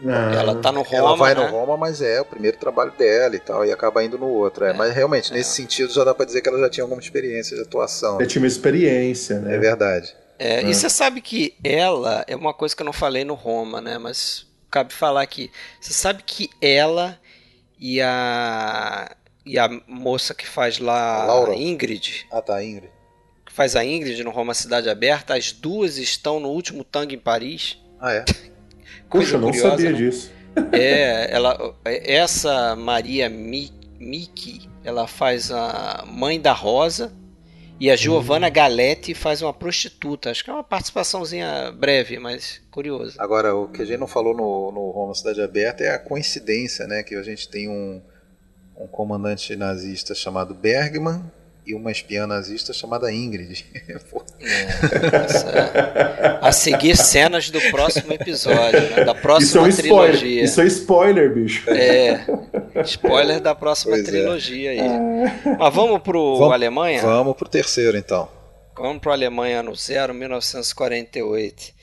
Ela 0.02 0.56
tá 0.56 0.72
no 0.72 0.82
Roma, 0.82 0.98
ela 0.98 1.16
vai 1.16 1.36
né? 1.36 1.44
no 1.46 1.52
Roma, 1.52 1.76
mas 1.76 2.02
é 2.02 2.22
o 2.22 2.26
primeiro 2.26 2.58
trabalho 2.58 2.92
dela 2.98 3.36
e 3.36 3.40
tal, 3.40 3.66
e 3.66 3.72
acaba 3.72 4.04
indo 4.04 4.18
no 4.18 4.28
outro. 4.28 4.64
É, 4.66 4.74
mas 4.74 4.94
realmente, 4.94 5.32
é. 5.32 5.36
nesse 5.36 5.52
sentido, 5.52 5.92
já 5.92 6.04
dá 6.04 6.14
pra 6.14 6.26
dizer 6.26 6.42
que 6.42 6.48
ela 6.48 6.60
já 6.60 6.70
tinha 6.70 6.84
alguma 6.84 7.02
experiência 7.02 7.56
de 7.58 7.64
atuação. 7.64 8.20
Eu 8.22 8.28
tinha 8.28 8.42
uma 8.42 8.48
experiência, 8.48 9.40
né? 9.40 9.56
É 9.56 9.58
verdade. 9.58 10.16
É, 10.38 10.62
E 10.64 10.74
você 10.74 10.90
sabe 10.90 11.20
que 11.20 11.54
ela 11.64 12.24
é 12.26 12.34
uma 12.36 12.54
coisa 12.54 12.74
que 12.74 12.82
eu 12.82 12.86
não 12.86 12.94
falei 12.94 13.26
no 13.26 13.34
Roma, 13.34 13.82
né? 13.82 13.98
Mas 13.98 14.48
cabe 14.72 14.94
falar 14.94 15.22
aqui. 15.22 15.52
Você 15.82 15.92
sabe 15.92 16.24
que 16.24 16.50
ela 16.62 17.20
e 17.78 18.02
a 18.02 19.14
e 19.46 19.58
a 19.60 19.68
moça 19.88 20.34
que 20.34 20.48
faz 20.48 20.80
lá 20.80 21.26
Laura. 21.26 21.56
Ingrid, 21.56 22.26
Ah, 22.32 22.42
tá, 22.42 22.64
Ingrid. 22.64 22.90
Faz 23.60 23.76
a 23.76 23.84
Ingrid 23.84 24.24
no 24.24 24.30
Roma 24.30 24.54
Cidade 24.54 24.90
Aberta, 24.90 25.36
as 25.36 25.52
duas 25.52 25.98
estão 25.98 26.40
no 26.40 26.48
último 26.48 26.82
tango 26.82 27.14
em 27.14 27.20
Paris. 27.20 27.78
Ah, 28.00 28.14
é? 28.14 28.24
Puxa, 29.12 29.36
eu 29.36 29.42
não 29.42 29.50
curiosa, 29.50 29.72
sabia 29.72 29.92
né? 29.92 29.98
disso. 29.98 30.32
É, 30.72 31.30
ela, 31.30 31.76
essa 31.84 32.74
Maria 32.78 33.28
Mi, 33.28 33.70
Miki, 34.00 34.70
ela 34.82 35.08
faz 35.08 35.52
a 35.52 36.06
mãe 36.08 36.40
da 36.40 36.54
Rosa 36.54 37.12
e 37.78 37.92
a 37.92 37.98
Giovanna 37.98 38.50
Galetti 38.50 39.14
faz 39.14 39.42
uma 39.42 39.54
prostituta. 39.54 40.32
Acho 40.32 40.42
que 40.42 40.50
é 40.50 40.54
uma 40.54 40.64
participaçãozinha 40.64 41.70
breve, 41.74 42.18
mas 42.18 42.62
curiosa. 42.72 43.16
Agora, 43.18 43.54
o 43.54 43.68
que 43.68 43.82
a 43.82 43.86
gente 43.86 44.00
não 44.00 44.08
falou 44.08 44.34
no, 44.34 44.72
no 44.72 44.90
Roma 44.92 45.14
Cidade 45.14 45.42
Aberta 45.42 45.84
é 45.84 45.90
a 45.90 46.00
coincidência, 46.00 46.88
né? 46.88 47.04
Que 47.04 47.14
a 47.14 47.24
gente 47.24 47.50
tem 47.50 47.68
um, 47.68 48.02
um 48.78 48.88
comandante 48.88 49.54
nazista 49.58 50.16
chamado 50.16 50.54
Bergman 50.54 51.30
e 51.70 51.76
uma 51.76 51.92
espiã 51.92 52.26
nazista 52.26 52.74
chamada 52.74 53.12
Ingrid. 53.14 53.64
Essa- 55.14 56.40
a 56.42 56.52
seguir 56.52 56.98
cenas 56.98 57.50
do 57.50 57.60
próximo 57.70 58.12
episódio, 58.14 58.82
né? 58.90 59.04
da 59.06 59.12
Isso 59.12 59.12
é 59.12 59.22
próxima 59.22 59.64
um 59.64 59.68
spoiler. 59.68 60.12
trilogia. 60.18 60.44
Isso 60.44 60.62
é 60.62 60.66
spoiler, 60.68 61.34
bicho. 61.34 61.70
É, 61.70 62.26
spoiler 62.84 63.40
da 63.40 63.54
próxima 63.54 63.92
Pois 63.96 64.08
é. 64.08 64.12
trilogia 64.12 64.72
aí. 64.72 64.80
Mas 65.60 65.74
vamos 65.74 66.02
pro 66.02 66.38
Vamos- 66.38 66.54
Alemanha? 66.54 67.02
Vamos 67.02 67.36
pro 67.36 67.48
terceiro, 67.48 67.98
então. 67.98 68.30
Vamos 68.76 69.00
pro 69.02 69.12
Alemanha 69.12 69.60
ano 69.60 69.76
zero, 69.76 70.14
1948. 70.14 71.74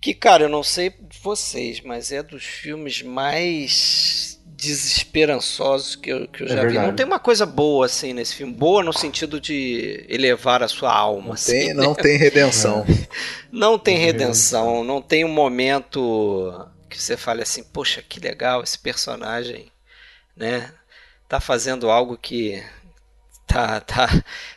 Que, 0.00 0.14
cara, 0.14 0.44
eu 0.44 0.48
não 0.48 0.62
sei 0.62 0.92
vocês, 1.22 1.80
mas 1.82 2.10
é 2.10 2.22
dos 2.22 2.42
filmes 2.44 3.02
mais 3.02 4.29
desesperançosos 4.60 5.96
que 5.96 6.10
eu, 6.10 6.28
que 6.28 6.42
eu 6.42 6.46
É 6.46 6.50
já 6.50 6.64
vi. 6.66 6.74
Não 6.74 6.94
tem 6.94 7.06
uma 7.06 7.18
coisa 7.18 7.46
boa 7.46 7.86
assim 7.86 8.12
nesse 8.12 8.34
filme. 8.34 8.52
Boa 8.52 8.82
no 8.82 8.92
sentido 8.92 9.40
de 9.40 10.04
elevar 10.08 10.62
a 10.62 10.68
sua 10.68 10.92
alma. 10.92 11.28
Não 11.28 11.32
assim. 11.32 11.52
tem, 11.52 11.74
não 11.74 11.94
tem 11.94 12.16
redenção. 12.16 12.86
Não 13.50 13.76
tem 13.76 13.98
redenção, 13.98 14.84
não 14.84 15.02
tem 15.02 15.24
um 15.24 15.28
momento 15.28 16.64
que 16.88 17.02
você 17.02 17.16
fale 17.16 17.42
assim, 17.42 17.64
poxa, 17.64 18.00
que 18.00 18.20
legal 18.20 18.62
esse 18.62 18.78
personagem, 18.78 19.72
né? 20.36 20.72
Tá 21.28 21.40
fazendo 21.40 21.90
algo 21.90 22.16
que 22.16 22.62
tá, 23.44 23.80
tá 23.80 24.08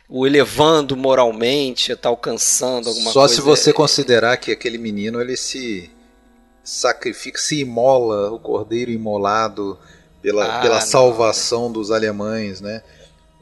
o 0.08 0.24
elevando 0.24 0.96
moralmente, 0.96 1.94
tá 1.96 2.08
alcançando 2.08 2.88
alguma 2.88 3.10
Só 3.10 3.20
coisa. 3.22 3.34
se 3.34 3.40
você 3.40 3.72
considerar 3.72 4.36
que 4.36 4.52
aquele 4.52 4.78
menino 4.78 5.20
ele 5.20 5.36
se 5.36 5.90
sacrifica, 6.64 7.38
se 7.38 7.60
imola, 7.60 8.30
o 8.32 8.38
cordeiro 8.38 8.90
imolado 8.90 9.78
pela, 10.22 10.58
Ah, 10.58 10.62
pela 10.62 10.80
não. 10.80 10.86
salvação 10.86 11.70
dos 11.70 11.90
alemães, 11.90 12.60
né? 12.60 12.82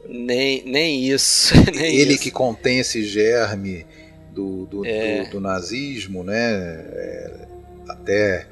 nem, 0.08 0.64
nem 0.64 1.00
isso, 1.08 1.54
nem 1.72 1.94
ele 1.94 2.14
isso. 2.14 2.22
que 2.22 2.30
contém 2.32 2.80
esse 2.80 3.04
germe 3.04 3.86
do, 4.34 4.66
do, 4.66 4.84
É. 4.84 5.22
do- 5.24 5.30
do 5.30 5.40
nazismo, 5.40 6.24
né? 6.24 6.34
É, 6.34 7.46
até 7.88 8.46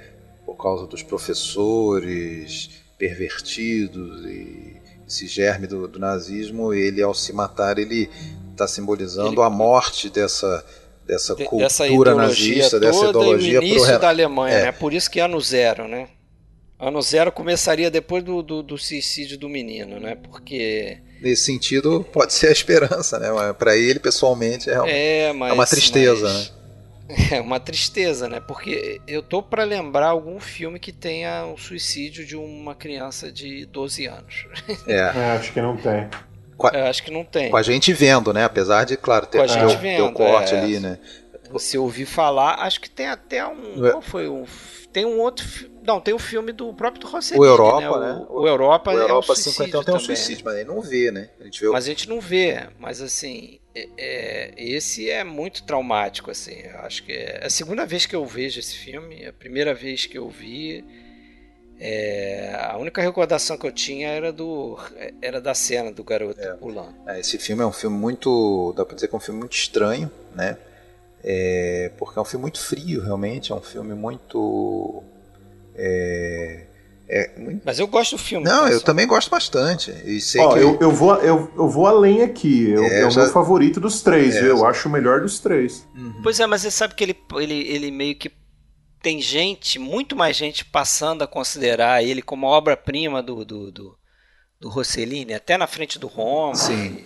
por 0.47 0.55
causa 0.57 0.87
dos 0.87 1.03
professores 1.03 2.71
pervertidos 2.99 4.25
e 4.27 4.77
esse 5.07 5.27
germe 5.27 5.67
do, 5.67 5.89
do 5.89 5.99
nazismo, 5.99 6.73
ele 6.73 7.03
ao 7.03 7.13
se 7.15 7.33
matar, 7.33 7.79
ele 7.79 8.09
está 8.53 8.69
simbolizando 8.69 9.33
Ele- 9.33 9.43
a 9.43 9.51
morte 9.51 10.09
dessa 10.09 10.65
dessa 11.11 11.35
De- 11.35 11.45
cultura 11.45 11.65
dessa 11.69 11.87
ideologia 11.87 12.17
nazista, 12.17 12.71
toda 12.81 12.87
dessa 12.87 13.05
ideologia 13.11 13.61
o 13.61 13.63
início 13.65 13.87
pro 13.89 13.99
da 13.99 14.09
Alemanha, 14.09 14.55
É. 14.57 14.63
né? 14.65 14.73
Por 14.73 14.93
isso 14.95 15.11
que 15.11 15.19
ano 15.21 15.41
zero, 15.41 15.87
né? 15.89 16.09
Ano 16.79 17.03
zero 17.03 17.31
começaria 17.31 17.91
depois 17.91 18.23
do, 18.25 18.43
do, 18.43 18.63
do 18.63 18.79
suicídio 18.79 19.37
do 19.37 19.49
menino, 19.49 20.01
né? 20.01 20.15
Porque 20.15 20.99
Nesse 21.21 21.45
sentido, 21.45 22.03
pode 22.11 22.33
ser 22.33 22.47
a 22.49 22.53
esperança, 22.53 23.19
né? 23.19 23.29
Para 23.59 23.77
ele, 23.77 23.99
pessoalmente, 23.99 24.71
é, 24.71 24.79
uma- 24.81 24.89
é, 24.91 25.33
mas, 25.35 25.51
é 25.51 25.53
uma 25.53 25.67
tristeza, 25.67 26.25
mas- 26.29 26.61
É 27.33 27.41
uma 27.41 27.59
tristeza, 27.59 28.29
né? 28.29 28.39
Porque 28.41 29.01
eu 29.07 29.21
tô 29.21 29.43
pra 29.43 29.65
lembrar 29.65 30.07
algum 30.11 30.39
filme 30.39 30.79
que 30.79 30.93
tenha 30.93 31.45
o 31.45 31.59
suicídio 31.59 32.25
de 32.25 32.37
uma 32.37 32.73
criança 32.75 33.33
de 33.33 33.67
12 33.67 34.07
anos. 34.07 34.47
né? 34.69 34.77
É. 34.87 35.01
É, 35.19 35.31
acho 35.33 35.53
que 35.53 35.61
não 35.61 35.77
tem. 35.77 36.09
Eu 36.69 36.87
acho 36.87 37.03
que 37.03 37.11
não 37.11 37.25
tem. 37.25 37.51
Com 37.51 37.57
a 37.57 37.63
gente 37.63 37.93
vendo, 37.93 38.33
né? 38.33 38.45
Apesar 38.45 38.85
de, 38.85 38.97
claro, 38.97 39.27
ter, 39.27 39.39
a 39.39 39.45
o- 39.45 39.47
ter 39.69 39.77
vendo, 39.79 40.07
o 40.07 40.13
corte 40.13 40.55
é. 40.55 40.59
ali, 40.61 40.79
né? 40.81 40.99
Se 41.59 41.77
ouvir 41.77 42.07
falar, 42.07 42.61
acho 42.61 42.81
que 42.81 42.89
tem 42.89 43.09
até 43.09 43.45
um. 43.47 43.85
É. 43.87 43.91
Qual 43.91 44.03
foi 44.03 44.29
um. 44.29 44.45
Tem 44.93 45.05
um 45.05 45.19
outro. 45.19 45.45
Não, 45.85 46.01
tem 46.01 46.13
o 46.15 46.19
filme 46.19 46.53
do 46.53 46.73
próprio 46.75 47.09
Rossellini, 47.09 47.45
O 47.45 47.49
Europa, 47.49 47.99
né? 48.01 48.13
né? 48.13 48.27
O, 48.29 48.43
o 48.43 48.47
Europa, 48.47 48.93
O 48.93 48.99
é 48.99 49.03
Europa 49.03 49.33
um 49.33 49.35
suicídio 49.37 49.53
51 49.65 49.71
tem 49.71 49.95
um 49.95 49.99
também, 49.99 50.17
suicídio, 50.17 50.45
mas 50.45 50.55
aí 50.57 50.65
não 50.65 50.81
vê, 50.81 51.11
né? 51.11 51.31
A 51.41 51.45
gente 51.45 51.61
vê 51.61 51.69
o- 51.69 51.73
Mas 51.73 51.85
a 51.85 51.89
gente 51.89 52.09
não 52.09 52.21
vê. 52.21 52.69
Mas 52.79 53.01
assim, 53.03 53.59
é- 53.75 53.89
é- 53.99 54.55
esse 54.57 55.11
é 55.11 55.25
muito 55.25 55.63
traumático, 55.65 56.31
assim. 56.31 56.55
Eu 56.63 56.79
acho 56.81 57.03
que 57.05 57.13
é 57.13 57.41
a 57.45 57.51
segunda 57.51 57.85
vez 57.87 58.07
que 58.07 58.15
eu 58.15 58.25
vejo 58.27 58.61
esse 58.61 58.77
filme. 58.77 59.25
A 59.27 59.33
primeira 59.33 59.75
vez 59.75 60.07
que 60.07 60.19
eu 60.19 60.29
vi. 60.29 60.85
É, 61.83 62.55
a 62.71 62.77
única 62.77 63.01
recordação 63.01 63.57
que 63.57 63.67
eu 63.67 63.73
tinha 63.73 64.09
era 64.09 64.31
do 64.33 64.79
era 65.23 65.41
da 65.41 65.55
cena 65.55 65.91
do 65.91 66.05
garoto 66.05 66.39
É. 66.41 66.53
pulando. 66.55 66.95
É, 67.07 67.19
esse 67.19 67.39
filme 67.39 67.63
é 67.63 67.67
um 67.67 67.73
filme 67.73 67.97
muito. 67.97 68.75
dá 68.77 68.85
pra 68.85 68.95
dizer 68.95 69.09
que 69.09 69.15
é 69.15 69.19
um 69.19 69.21
filme 69.21 69.41
muito 69.41 69.55
estranho, 69.57 70.11
né? 70.35 70.59
É, 71.25 71.91
porque 71.99 72.19
é 72.19 72.23
um 72.23 72.25
filme 72.25 72.43
muito 72.43 72.61
frio, 72.63 73.03
realmente. 73.03 73.51
É 73.51 73.55
um 73.55 73.61
filme 73.63 73.95
muito. 73.95 75.03
É, 75.75 76.65
é 77.09 77.31
muito- 77.39 77.63
Mas 77.65 77.79
eu 77.79 77.87
gosto 77.87 78.13
do 78.13 78.19
filme. 78.19 78.45
Não, 78.45 78.69
eu 78.69 78.81
também 78.81 79.07
gosto 79.07 79.31
bastante. 79.31 79.91
E 80.05 80.21
sei 80.21 80.41
Ó, 80.41 80.53
que. 80.53 80.59
eu, 80.61 80.79
eu, 80.81 80.91
vou, 80.91 81.15
eu, 81.17 81.51
eu 81.57 81.69
vou 81.69 81.87
além 81.87 82.23
aqui. 82.23 82.71
Eu, 82.71 82.85
É, 82.85 83.01
é, 83.01 83.07
o 83.07 83.11
já- 83.11 83.23
meu 83.25 83.33
favorito 83.33 83.81
dos 83.81 84.03
três, 84.03 84.37
É? 84.37 84.49
Eu 84.49 84.59
já- 84.59 84.69
acho 84.69 84.89
o 84.89 84.93
melhor 84.93 85.21
dos 85.21 85.39
três. 85.41 85.87
Uhum. 85.95 86.21
Pois 86.23 86.39
é, 86.41 86.47
mas 86.47 86.63
você 86.63 86.71
sabe 86.71 86.95
que 86.95 87.05
ele, 87.05 87.17
ele, 87.37 87.55
ele 87.69 87.91
meio 87.91 88.15
que 88.17 88.31
tem 89.03 89.21
gente, 89.21 89.79
muito 89.79 90.15
mais 90.17 90.37
gente 90.37 90.65
passando 90.65 91.23
a 91.23 91.27
considerar 91.27 92.03
ele 92.05 92.23
como 92.23 92.47
a 92.47 92.51
obra-prima 92.51 93.23
do, 93.23 93.45
do, 93.45 93.71
do, 93.73 93.97
do 94.61 94.69
Rossellini, 94.69 95.35
até 95.35 95.57
na 95.57 95.67
frente 95.67 95.99
do 95.99 96.07
Roma. 96.07 96.55
Sim. 96.55 97.03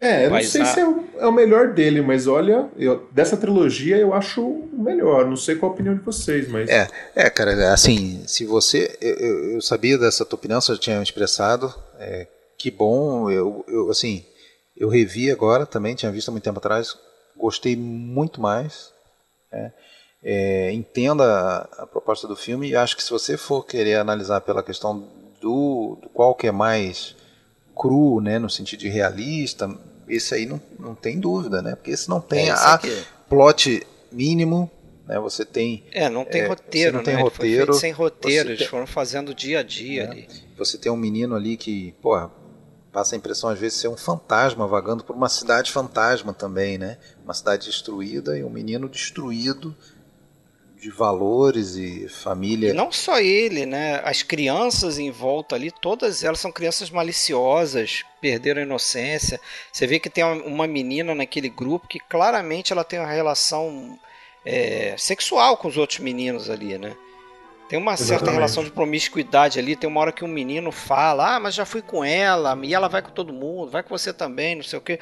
É, 0.00 0.26
eu 0.26 0.30
não 0.30 0.42
sei 0.42 0.62
a- 0.62 0.64
se 0.64 0.80
é 0.80 0.86
o, 0.88 1.04
é 1.18 1.26
o 1.28 1.32
melhor 1.32 1.72
dele, 1.74 2.02
mas 2.02 2.26
olha, 2.26 2.68
eu- 2.76 3.08
dessa 3.12 3.36
trilogia 3.36 3.96
eu 3.96 4.12
acho 4.12 4.44
o 4.44 4.68
melhor. 4.82 5.26
Não 5.28 5.36
sei 5.36 5.54
qual 5.54 5.70
a 5.70 5.74
opinião 5.74 5.94
de 5.94 6.00
vocês, 6.00 6.48
mas. 6.48 6.68
É, 6.68 6.88
é, 7.14 7.30
cara, 7.30 7.72
assim, 7.72 8.24
se 8.26 8.44
você. 8.44 8.98
Eu, 9.00 9.14
eu- 9.54 9.60
sabia 9.62 9.96
dessa 9.96 10.24
tua 10.24 10.36
opinião, 10.36 10.60
você 10.60 10.72
já 10.74 10.80
tinha 10.80 11.02
expressado. 11.02 11.72
é, 12.00 12.26
que 12.58 12.68
bom, 12.70 13.30
eu, 13.30 13.64
eu, 13.68 13.90
assim, 13.90 14.24
eu 14.76 14.88
revi 14.88 15.30
agora 15.30 15.66
também, 15.66 15.94
tinha 15.94 16.10
visto 16.10 16.28
há 16.28 16.32
muito 16.32 16.44
tempo 16.44 16.58
atrás, 16.58 16.96
gostei 17.36 17.76
muito 17.76 18.40
mais. 18.40 18.92
né? 19.52 19.72
É, 20.24 20.70
entenda 20.72 21.24
a, 21.24 21.82
a 21.82 21.86
proposta 21.86 22.28
do 22.28 22.36
filme 22.36 22.68
e 22.68 22.76
acho 22.76 22.96
que 22.96 23.02
se 23.02 23.10
você 23.10 23.36
for 23.36 23.66
querer 23.66 23.96
analisar 23.96 24.40
pela 24.40 24.62
questão 24.62 25.04
do, 25.40 25.98
do 26.00 26.08
qual 26.10 26.34
que 26.34 26.46
é 26.46 26.52
mais 26.52 27.16
cru, 27.76 28.20
né, 28.20 28.38
no 28.38 28.48
sentido 28.48 28.80
de 28.80 28.88
realista, 28.88 29.68
esse 30.08 30.34
aí 30.34 30.46
não, 30.46 30.60
não 30.78 30.94
tem 30.94 31.18
dúvida, 31.18 31.60
né? 31.60 31.74
Porque 31.74 31.90
esse 31.90 32.08
não 32.08 32.20
tem 32.20 32.48
É, 32.50 32.52
esse 32.52 32.64
a 32.64 32.74
aqui. 32.74 33.02
plot 33.28 33.84
mínimo, 34.12 34.70
né? 35.08 35.18
Você 35.18 35.44
tem 35.44 35.82
É, 35.90 36.08
não 36.08 36.24
tem 36.24 36.42
É, 36.42 36.46
roteiro, 36.46 36.96
não 36.98 37.02
tem 37.02 37.16
né? 37.16 37.22
Roteiro, 37.22 37.74
sem 37.74 37.90
roteiro, 37.92 38.50
eles 38.50 38.58
tem- 38.60 38.68
foram 38.68 38.86
fazendo 38.86 39.34
dia 39.34 39.58
a 39.60 39.62
dia 39.64 40.02
É. 40.04 40.06
ali. 40.08 40.28
Você 40.56 40.78
tem 40.78 40.92
um 40.92 40.96
menino 40.96 41.34
ali 41.34 41.56
que, 41.56 41.92
porra, 42.00 42.30
passa 42.92 43.16
a 43.16 43.18
impressão 43.18 43.48
às 43.50 43.58
vezes 43.58 43.76
de 43.76 43.80
ser 43.82 43.88
um 43.88 43.96
fantasma 43.96 44.66
vagando 44.68 45.02
por 45.02 45.16
uma 45.16 45.28
cidade 45.30 45.72
fantasma 45.72 46.32
também, 46.34 46.76
né? 46.78 46.98
Uma 47.24 47.34
cidade 47.34 47.66
destruída 47.66 48.38
e 48.38 48.44
um 48.44 48.50
menino 48.50 48.88
destruído 48.88 49.74
de 50.82 50.90
valores 50.90 51.76
e 51.76 52.08
E 52.08 52.08
família. 52.08 52.74
não 52.74 52.90
só 52.90 53.20
ele, 53.20 53.64
né? 53.66 54.00
As 54.04 54.22
crianças 54.22 54.98
em 54.98 55.10
volta 55.10 55.54
ali, 55.54 55.70
todas 55.70 56.24
elas 56.24 56.40
são 56.40 56.50
crianças 56.52 56.90
maliciosas, 56.90 58.04
perderam 58.20 58.60
a 58.60 58.64
inocência. 58.64 59.40
Você 59.72 59.86
vê 59.86 60.00
que 60.00 60.10
tem 60.10 60.24
uma- 60.24 60.66
menina 60.66 61.14
naquele 61.14 61.48
grupo 61.48 61.86
que 61.88 62.00
claramente 62.00 62.72
ela 62.72 62.84
tem 62.84 62.98
uma 62.98 63.10
relação 63.12 63.98
é, 64.44 64.96
sexual 64.98 65.56
com 65.56 65.68
os 65.68 65.76
outros 65.76 66.00
meninos 66.00 66.50
ali, 66.50 66.76
né? 66.76 66.96
Tem 67.68 67.78
uma 67.78 67.96
certa 67.96 68.14
Exatamente. 68.14 68.34
relação 68.34 68.64
de 68.64 68.70
promiscuidade 68.72 69.58
ali. 69.58 69.76
Tem 69.76 69.88
uma 69.88 70.00
hora 70.00 70.12
que 70.12 70.24
um 70.24 70.28
menino 70.28 70.72
fala: 70.72 71.36
Ah, 71.36 71.40
mas 71.40 71.54
já 71.54 71.64
fui 71.64 71.80
com 71.82 72.04
ela, 72.04 72.58
e 72.64 72.74
ela 72.74 72.88
vai 72.88 73.02
com 73.02 73.10
todo 73.10 73.32
mundo, 73.32 73.70
vai 73.70 73.82
com 73.84 73.96
você 73.96 74.12
também, 74.12 74.56
não 74.56 74.64
sei 74.64 74.78
o 74.78 74.82
quê. 74.82 74.98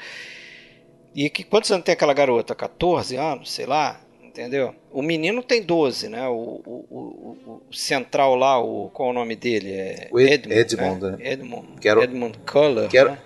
E 1.15 1.29
que 1.29 1.43
quantos 1.43 1.71
anos 1.71 1.83
tem 1.85 1.93
aquela 1.93 2.13
garota? 2.13 2.55
14 2.55 3.15
anos, 3.17 3.51
sei 3.51 3.65
lá, 3.65 3.99
entendeu? 4.31 4.73
O 4.91 5.01
menino 5.01 5.43
tem 5.43 5.61
12, 5.61 6.07
né? 6.09 6.27
O, 6.27 6.33
o, 6.33 6.85
o- 6.89 7.61
o 7.69 7.73
central 7.75 8.35
lá, 8.35 8.59
o, 8.59 8.89
qual 8.93 9.09
é 9.09 9.11
o 9.11 9.13
nome 9.15 9.35
dele? 9.35 9.71
É 9.71 10.07
O 10.11 10.19
Ed- 10.19 10.49
Edmund, 10.51 10.55
Edmund, 10.59 11.01
né? 11.03 11.11
né? 11.17 11.31
Edmund, 11.33 11.67
Quero- 11.81 12.01
Edmund 12.03 12.39
Cullen, 12.49 12.87
Quero- 12.87 13.11
né? 13.11 13.19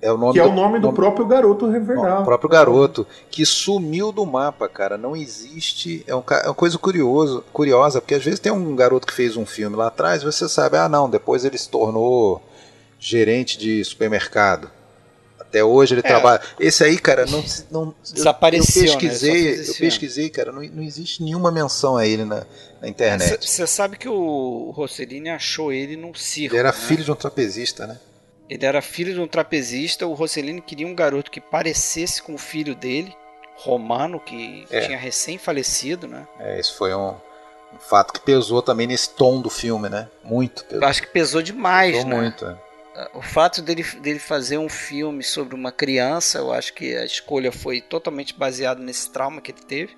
é 0.00 0.12
o 0.12 0.16
nome 0.16 0.32
que 0.34 0.38
é 0.38 0.44
o 0.44 0.52
nome 0.52 0.78
do, 0.78 0.88
do 0.88 0.94
próprio 0.94 1.26
garoto 1.26 1.68
Riverdale. 1.68 2.22
O 2.22 2.24
próprio 2.24 2.48
garoto, 2.50 3.06
que 3.30 3.44
sumiu 3.46 4.12
do 4.12 4.24
mapa, 4.26 4.68
cara. 4.68 4.96
Não 4.98 5.16
existe. 5.16 6.04
É, 6.06 6.14
um, 6.14 6.22
é 6.30 6.46
uma 6.46 6.54
coisa 6.54 6.78
curioso, 6.78 7.44
curiosa, 7.52 8.00
porque 8.00 8.14
às 8.14 8.24
vezes 8.24 8.38
tem 8.40 8.52
um 8.52 8.76
garoto 8.76 9.06
que 9.06 9.12
fez 9.12 9.36
um 9.36 9.44
filme 9.46 9.74
lá 9.76 9.88
atrás, 9.88 10.22
você 10.22 10.48
sabe, 10.48 10.76
ah, 10.76 10.88
não, 10.88 11.08
depois 11.10 11.44
ele 11.44 11.58
se 11.58 11.68
tornou 11.68 12.40
gerente 13.00 13.58
de 13.58 13.84
supermercado. 13.84 14.70
Até 15.48 15.64
hoje 15.64 15.94
ele 15.94 16.00
é. 16.00 16.02
trabalha. 16.02 16.42
Esse 16.60 16.84
aí, 16.84 16.98
cara, 16.98 17.24
não. 17.24 17.42
não 17.70 17.94
Desapareceu. 18.02 18.84
Eu, 18.84 18.92
eu 18.92 18.98
pesquisei, 18.98 19.56
né? 19.56 19.64
eu 19.66 19.74
pesquisei, 19.74 20.28
cara, 20.30 20.52
não, 20.52 20.62
não 20.62 20.82
existe 20.82 21.22
nenhuma 21.22 21.50
menção 21.50 21.96
a 21.96 22.06
ele 22.06 22.24
na, 22.24 22.46
na 22.82 22.88
internet. 22.88 23.48
Você 23.48 23.66
sabe 23.66 23.96
que 23.96 24.08
o 24.08 24.70
Rossellini 24.70 25.30
achou 25.30 25.72
ele 25.72 25.96
num 25.96 26.12
circo. 26.12 26.54
Ele 26.54 26.60
era 26.60 26.72
né? 26.72 26.78
filho 26.78 27.02
de 27.02 27.10
um 27.10 27.14
trapezista, 27.14 27.86
né? 27.86 27.98
Ele 28.48 28.64
era 28.64 28.82
filho 28.82 29.14
de 29.14 29.20
um 29.20 29.26
trapezista. 29.26 30.06
O 30.06 30.12
Rossellini 30.12 30.60
queria 30.60 30.86
um 30.86 30.94
garoto 30.94 31.30
que 31.30 31.40
parecesse 31.40 32.22
com 32.22 32.34
o 32.34 32.38
filho 32.38 32.74
dele, 32.74 33.16
Romano, 33.56 34.20
que 34.20 34.66
é. 34.70 34.82
tinha 34.82 34.98
recém 34.98 35.38
falecido, 35.38 36.06
né? 36.06 36.28
É, 36.38 36.60
isso 36.60 36.76
foi 36.76 36.94
um, 36.94 37.14
um, 37.74 37.78
fato 37.78 38.12
que 38.12 38.20
pesou 38.20 38.60
também 38.60 38.86
nesse 38.86 39.10
tom 39.10 39.40
do 39.40 39.48
filme, 39.48 39.88
né? 39.88 40.08
Muito. 40.22 40.62
Pesou. 40.64 40.82
Eu 40.82 40.88
acho 40.88 41.00
que 41.00 41.08
pesou 41.08 41.40
demais, 41.40 41.92
pesou 41.92 42.10
né? 42.10 42.16
muito, 42.16 42.44
é 42.44 42.67
o 43.14 43.22
fato 43.22 43.62
dele, 43.62 43.84
dele 44.00 44.18
fazer 44.18 44.58
um 44.58 44.68
filme 44.68 45.22
sobre 45.22 45.54
uma 45.54 45.70
criança, 45.70 46.38
eu 46.38 46.52
acho 46.52 46.74
que 46.74 46.96
a 46.96 47.04
escolha 47.04 47.52
foi 47.52 47.80
totalmente 47.80 48.34
baseada 48.34 48.80
nesse 48.80 49.10
trauma 49.10 49.40
que 49.40 49.52
ele 49.52 49.62
teve. 49.62 49.96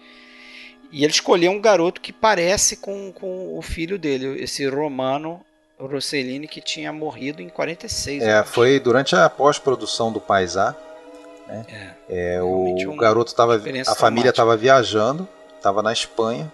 E 0.92 1.04
ele 1.04 1.12
escolheu 1.12 1.52
um 1.52 1.60
garoto 1.60 2.00
que 2.00 2.12
parece 2.12 2.76
com, 2.76 3.12
com 3.12 3.56
o 3.56 3.62
filho 3.62 3.98
dele, 3.98 4.42
esse 4.42 4.66
Romano 4.66 5.40
Rossellini, 5.78 6.48
que 6.48 6.60
tinha 6.60 6.92
morrido 6.92 7.40
em 7.40 7.48
46. 7.48 8.22
É, 8.22 8.42
foi 8.42 8.80
durante 8.80 9.14
a 9.14 9.30
pós-produção 9.30 10.12
do 10.12 10.20
Paisá. 10.20 10.76
Né? 11.46 11.94
É, 12.08 12.34
é 12.34 12.42
o 12.42 12.74
um, 12.90 12.96
garoto 12.96 13.30
estava. 13.30 13.60
A 13.86 13.94
família 13.94 14.30
estava 14.30 14.56
viajando, 14.56 15.28
estava 15.56 15.80
na 15.80 15.92
Espanha. 15.92 16.52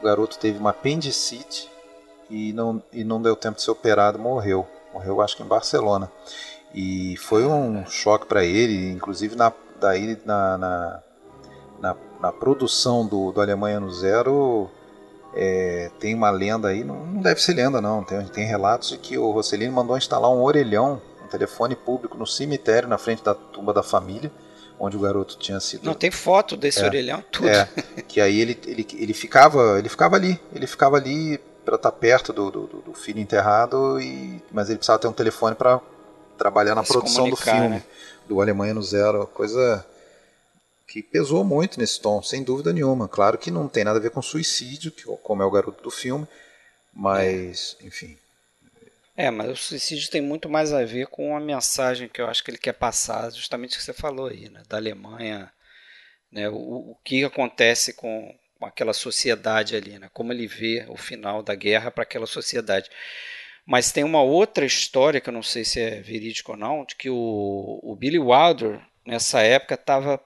O 0.00 0.04
garoto 0.04 0.38
teve 0.38 0.58
uma 0.58 0.70
apendicite 0.70 1.70
e 2.28 2.52
não, 2.52 2.82
e 2.92 3.04
não 3.04 3.20
deu 3.20 3.36
tempo 3.36 3.56
de 3.56 3.62
ser 3.62 3.70
operado, 3.70 4.18
morreu 4.18 4.66
morreu 4.96 5.20
acho 5.20 5.36
que 5.36 5.42
em 5.42 5.46
Barcelona. 5.46 6.10
E 6.74 7.16
foi 7.18 7.44
um 7.46 7.86
choque 7.86 8.26
para 8.26 8.44
ele, 8.44 8.90
inclusive 8.90 9.36
na, 9.36 9.52
daí 9.80 10.18
na, 10.24 10.58
na, 10.58 11.02
na, 11.80 11.96
na 12.20 12.32
produção 12.32 13.06
do, 13.06 13.32
do 13.32 13.40
Alemanha 13.40 13.78
no 13.78 13.92
Zero. 13.92 14.70
É, 15.34 15.90
tem 16.00 16.14
uma 16.14 16.30
lenda 16.30 16.68
aí, 16.68 16.82
não, 16.82 17.04
não, 17.04 17.20
deve 17.20 17.42
ser 17.42 17.52
lenda 17.52 17.78
não, 17.78 18.02
tem, 18.02 18.24
tem 18.24 18.46
relatos 18.46 18.88
de 18.88 18.96
que 18.96 19.18
o 19.18 19.30
Rossellini 19.32 19.70
mandou 19.70 19.94
instalar 19.94 20.30
um 20.30 20.40
orelhão, 20.42 21.02
um 21.22 21.28
telefone 21.28 21.76
público 21.76 22.16
no 22.16 22.26
cemitério 22.26 22.88
na 22.88 22.96
frente 22.96 23.22
da 23.22 23.34
tumba 23.34 23.74
da 23.74 23.82
família, 23.82 24.32
onde 24.80 24.96
o 24.96 25.00
garoto 25.00 25.36
tinha 25.36 25.60
sido. 25.60 25.84
Não 25.84 25.92
tem 25.92 26.10
foto 26.10 26.56
desse 26.56 26.80
é, 26.80 26.86
orelhão, 26.86 27.22
tudo. 27.30 27.48
É, 27.48 27.68
que 28.08 28.18
aí 28.18 28.40
ele, 28.40 28.58
ele, 28.66 28.86
ele 28.94 29.12
ficava, 29.12 29.78
ele 29.78 29.90
ficava 29.90 30.16
ali, 30.16 30.40
ele 30.54 30.66
ficava 30.66 30.96
ali 30.96 31.38
para 31.66 31.74
estar 31.74 31.90
tá 31.90 31.96
perto 31.96 32.32
do, 32.32 32.50
do, 32.50 32.66
do, 32.66 32.94
filho 32.94 33.18
enterrado, 33.18 34.00
e, 34.00 34.40
mas 34.52 34.68
ele 34.68 34.78
precisava 34.78 35.00
ter 35.00 35.08
um 35.08 35.12
telefone 35.12 35.56
para 35.56 35.80
trabalhar 36.38 36.76
na 36.76 36.84
produção 36.84 37.28
do 37.28 37.36
filme, 37.36 37.68
né? 37.68 37.84
do 38.28 38.40
Alemanha 38.40 38.72
no 38.72 38.82
Zero, 38.82 39.26
coisa 39.26 39.84
que 40.86 41.02
pesou 41.02 41.44
muito 41.44 41.80
nesse 41.80 42.00
tom, 42.00 42.22
sem 42.22 42.44
dúvida 42.44 42.72
nenhuma. 42.72 43.08
Claro 43.08 43.36
que 43.36 43.50
não 43.50 43.68
tem 43.68 43.82
nada 43.82 43.98
a 43.98 44.02
ver 44.02 44.10
com 44.10 44.22
suicídio, 44.22 44.92
que, 44.92 45.04
como 45.22 45.42
é 45.42 45.44
o 45.44 45.50
garoto 45.50 45.82
do 45.82 45.90
filme, 45.90 46.26
mas, 46.94 47.76
enfim. 47.82 48.16
É, 49.16 49.28
mas 49.30 49.50
o 49.50 49.56
suicídio 49.56 50.08
tem 50.08 50.22
muito 50.22 50.48
mais 50.48 50.72
a 50.72 50.84
ver 50.84 51.08
com 51.08 51.36
a 51.36 51.40
mensagem 51.40 52.08
que 52.08 52.20
eu 52.20 52.28
acho 52.28 52.44
que 52.44 52.50
ele 52.50 52.58
quer 52.58 52.74
passar, 52.74 53.32
justamente 53.32 53.74
o 53.74 53.78
que 53.78 53.84
você 53.84 53.92
falou 53.92 54.28
aí, 54.28 54.48
né, 54.48 54.62
da 54.68 54.76
Alemanha, 54.76 55.50
né, 56.30 56.48
o, 56.48 56.54
o 56.92 56.96
que 57.02 57.24
acontece 57.24 57.92
com, 57.92 58.32
aquela 58.66 58.92
sociedade 58.92 59.76
ali, 59.76 59.98
né? 59.98 60.08
como 60.12 60.32
ele 60.32 60.46
vê 60.46 60.84
o 60.88 60.96
final 60.96 61.42
da 61.42 61.54
guerra 61.54 61.90
para 61.90 62.02
aquela 62.02 62.26
sociedade. 62.26 62.90
Mas 63.66 63.90
tem 63.90 64.04
uma 64.04 64.22
outra 64.22 64.64
história, 64.64 65.20
que 65.20 65.28
eu 65.28 65.34
não 65.34 65.42
sei 65.42 65.64
se 65.64 65.80
é 65.80 66.00
verídico 66.00 66.52
ou 66.52 66.58
não, 66.58 66.84
de 66.84 66.94
que 66.94 67.10
o, 67.10 67.80
o 67.82 67.96
Billy 67.96 68.18
Wilder, 68.18 68.80
nessa 69.04 69.40
época, 69.42 69.74
estava 69.74 70.22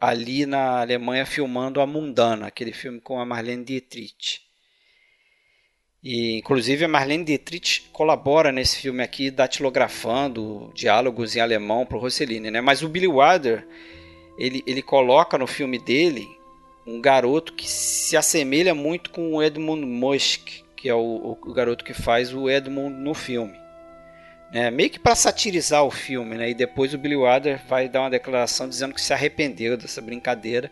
ali 0.00 0.46
na 0.46 0.80
Alemanha 0.80 1.26
filmando 1.26 1.80
A 1.80 1.86
Mundana, 1.86 2.46
aquele 2.46 2.72
filme 2.72 3.00
com 3.00 3.18
a 3.18 3.26
Marlene 3.26 3.64
Dietrich. 3.64 4.42
E, 6.04 6.36
inclusive, 6.38 6.84
a 6.84 6.88
Marlene 6.88 7.24
Dietrich 7.24 7.88
colabora 7.90 8.52
nesse 8.52 8.78
filme 8.78 9.02
aqui, 9.02 9.30
datilografando 9.30 10.70
diálogos 10.74 11.34
em 11.34 11.40
alemão 11.40 11.86
para 11.86 11.96
o 11.96 12.00
Rossellini. 12.00 12.50
Né? 12.50 12.60
Mas 12.60 12.82
o 12.82 12.88
Billy 12.88 13.08
Wilder, 13.08 13.66
ele, 14.38 14.62
ele 14.66 14.82
coloca 14.82 15.38
no 15.38 15.46
filme 15.46 15.78
dele 15.78 16.28
um 16.86 17.00
garoto 17.00 17.52
que 17.52 17.68
se 17.68 18.16
assemelha 18.16 18.74
muito 18.74 19.10
com 19.10 19.34
o 19.34 19.42
Edmund 19.42 19.84
Musk, 19.84 20.48
que 20.76 20.88
é 20.88 20.94
o, 20.94 21.38
o 21.40 21.52
garoto 21.52 21.84
que 21.84 21.94
faz 21.94 22.32
o 22.34 22.48
Edmund 22.48 22.94
no 22.96 23.14
filme. 23.14 23.58
É, 24.52 24.70
meio 24.70 24.90
que 24.90 25.00
para 25.00 25.16
satirizar 25.16 25.82
o 25.82 25.90
filme, 25.90 26.36
né? 26.36 26.50
E 26.50 26.54
depois 26.54 26.94
o 26.94 26.98
Billy 26.98 27.16
Wilder 27.16 27.60
vai 27.68 27.88
dar 27.88 28.02
uma 28.02 28.10
declaração 28.10 28.68
dizendo 28.68 28.94
que 28.94 29.00
se 29.00 29.12
arrependeu 29.12 29.76
dessa 29.76 30.00
brincadeira. 30.00 30.70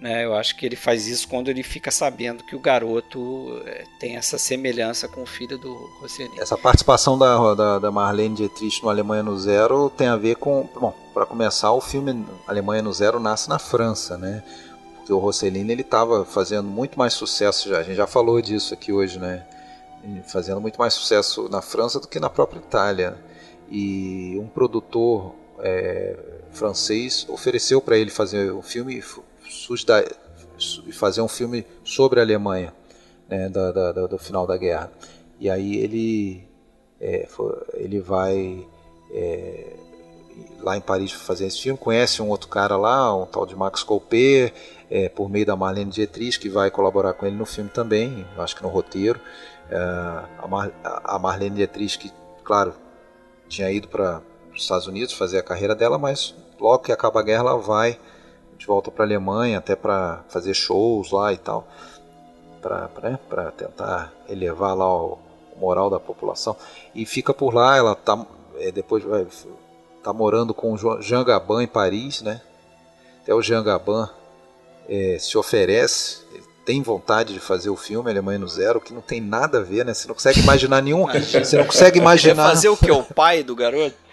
Né? 0.00 0.24
Eu 0.24 0.34
acho 0.34 0.56
que 0.56 0.66
ele 0.66 0.74
faz 0.74 1.06
isso 1.06 1.28
quando 1.28 1.48
ele 1.48 1.62
fica 1.62 1.92
sabendo 1.92 2.42
que 2.42 2.56
o 2.56 2.58
garoto 2.58 3.62
é, 3.64 3.84
tem 4.00 4.16
essa 4.16 4.36
semelhança 4.36 5.06
com 5.06 5.22
o 5.22 5.26
filho 5.26 5.56
do 5.56 5.72
Rossellini. 6.00 6.40
Essa 6.40 6.58
participação 6.58 7.16
da, 7.16 7.54
da, 7.54 7.78
da 7.78 7.90
Marlene 7.92 8.34
Dietrich 8.34 8.82
no 8.82 8.88
Alemanha 8.88 9.22
no 9.22 9.38
Zero 9.38 9.88
tem 9.90 10.08
a 10.08 10.16
ver 10.16 10.34
com... 10.34 10.68
Bom, 10.74 10.92
para 11.14 11.24
começar, 11.24 11.70
o 11.70 11.80
filme 11.80 12.26
Alemanha 12.48 12.82
no 12.82 12.92
Zero 12.92 13.20
nasce 13.20 13.48
na 13.48 13.60
França, 13.60 14.18
né? 14.18 14.42
Porque 15.02 15.12
o 15.12 15.18
Rossellini 15.18 15.72
ele 15.72 15.82
estava 15.82 16.24
fazendo 16.24 16.68
muito 16.68 16.96
mais 16.96 17.12
sucesso 17.12 17.68
já. 17.68 17.78
A 17.78 17.82
gente 17.82 17.96
já 17.96 18.06
falou 18.06 18.40
disso 18.40 18.72
aqui 18.72 18.92
hoje, 18.92 19.18
né? 19.18 19.44
Fazendo 20.28 20.60
muito 20.60 20.78
mais 20.78 20.94
sucesso 20.94 21.48
na 21.48 21.60
França 21.60 21.98
do 21.98 22.06
que 22.06 22.20
na 22.20 22.30
própria 22.30 22.60
Itália. 22.60 23.18
E 23.68 24.38
um 24.38 24.46
produtor 24.46 25.34
é, 25.58 26.16
francês 26.52 27.26
ofereceu 27.28 27.80
para 27.80 27.98
ele 27.98 28.10
fazer 28.10 28.52
um 28.52 28.62
filme 28.62 29.02
fazer 30.92 31.20
um 31.20 31.28
filme 31.28 31.66
sobre 31.82 32.20
a 32.20 32.22
Alemanha, 32.22 32.72
né, 33.28 33.48
da, 33.48 33.72
da, 33.72 34.06
do 34.06 34.18
final 34.18 34.46
da 34.46 34.56
guerra. 34.56 34.92
E 35.40 35.50
aí 35.50 35.78
ele 35.78 36.48
é, 37.00 37.26
ele 37.74 37.98
vai 37.98 38.64
é, 39.12 39.72
lá 40.60 40.76
em 40.76 40.80
Paris 40.80 41.10
fazer 41.10 41.46
esse 41.46 41.60
filme, 41.60 41.78
conhece 41.78 42.22
um 42.22 42.28
outro 42.28 42.48
cara 42.48 42.76
lá, 42.76 43.14
um 43.14 43.26
tal 43.26 43.44
de 43.44 43.56
Max 43.56 43.82
Couper, 43.82 44.52
é, 44.92 45.08
por 45.08 45.30
meio 45.30 45.46
da 45.46 45.56
Marlene 45.56 45.90
Dietrich, 45.90 46.38
que 46.38 46.50
vai 46.50 46.70
colaborar 46.70 47.14
com 47.14 47.24
ele 47.24 47.34
no 47.34 47.46
filme 47.46 47.70
também, 47.70 48.26
acho 48.36 48.54
que 48.54 48.62
no 48.62 48.68
roteiro. 48.68 49.18
É, 49.70 49.76
a, 50.38 50.46
Mar, 50.46 50.70
a 50.84 51.18
Marlene 51.18 51.56
Dietrich, 51.56 51.96
que, 51.96 52.12
claro, 52.44 52.74
tinha 53.48 53.72
ido 53.72 53.88
para 53.88 54.20
os 54.54 54.60
Estados 54.60 54.86
Unidos 54.86 55.14
fazer 55.14 55.38
a 55.38 55.42
carreira 55.42 55.74
dela, 55.74 55.96
mas 55.96 56.34
logo 56.60 56.80
que 56.80 56.92
acaba 56.92 57.20
a 57.20 57.22
guerra 57.22 57.40
ela 57.40 57.56
vai 57.56 57.98
de 58.58 58.66
volta 58.66 58.90
para 58.90 59.04
a 59.04 59.06
Alemanha, 59.06 59.58
até 59.58 59.74
para 59.74 60.24
fazer 60.28 60.52
shows 60.52 61.10
lá 61.10 61.32
e 61.32 61.38
tal, 61.38 61.66
para 62.60 63.50
tentar 63.52 64.12
elevar 64.28 64.76
lá 64.76 64.94
o, 64.94 65.18
moral 65.56 65.88
da 65.88 65.98
população. 65.98 66.54
E 66.94 67.06
fica 67.06 67.32
por 67.32 67.54
lá, 67.54 67.78
ela 67.78 67.94
tá, 67.94 68.26
é, 68.56 68.70
depois 68.70 69.02
vai 69.02 69.26
tá 70.02 70.12
morando 70.12 70.52
com 70.52 70.72
o 70.74 71.00
Jean 71.00 71.24
Gabin 71.24 71.62
em 71.62 71.66
Paris, 71.66 72.20
né? 72.20 72.42
Até 73.22 73.32
o 73.32 73.40
Jean 73.40 73.62
Gabin 73.62 74.08
é, 74.92 75.18
se 75.18 75.38
oferece, 75.38 76.18
tem 76.66 76.82
vontade 76.82 77.32
de 77.32 77.40
fazer 77.40 77.70
o 77.70 77.76
filme 77.76 78.10
Alemanha 78.10 78.38
no 78.38 78.46
Zero, 78.46 78.78
que 78.78 78.92
não 78.92 79.00
tem 79.00 79.22
nada 79.22 79.58
a 79.58 79.62
ver, 79.62 79.86
né? 79.86 79.94
Você 79.94 80.06
não 80.06 80.14
consegue 80.14 80.40
imaginar 80.40 80.82
nenhum. 80.82 81.06
você 81.06 81.56
não 81.56 81.64
consegue 81.64 81.98
imaginar. 81.98 82.46
fazer 82.50 82.68
o 82.68 82.76
que? 82.76 82.90
O 82.90 83.02
pai 83.02 83.42
do 83.42 83.56
garoto? 83.56 83.96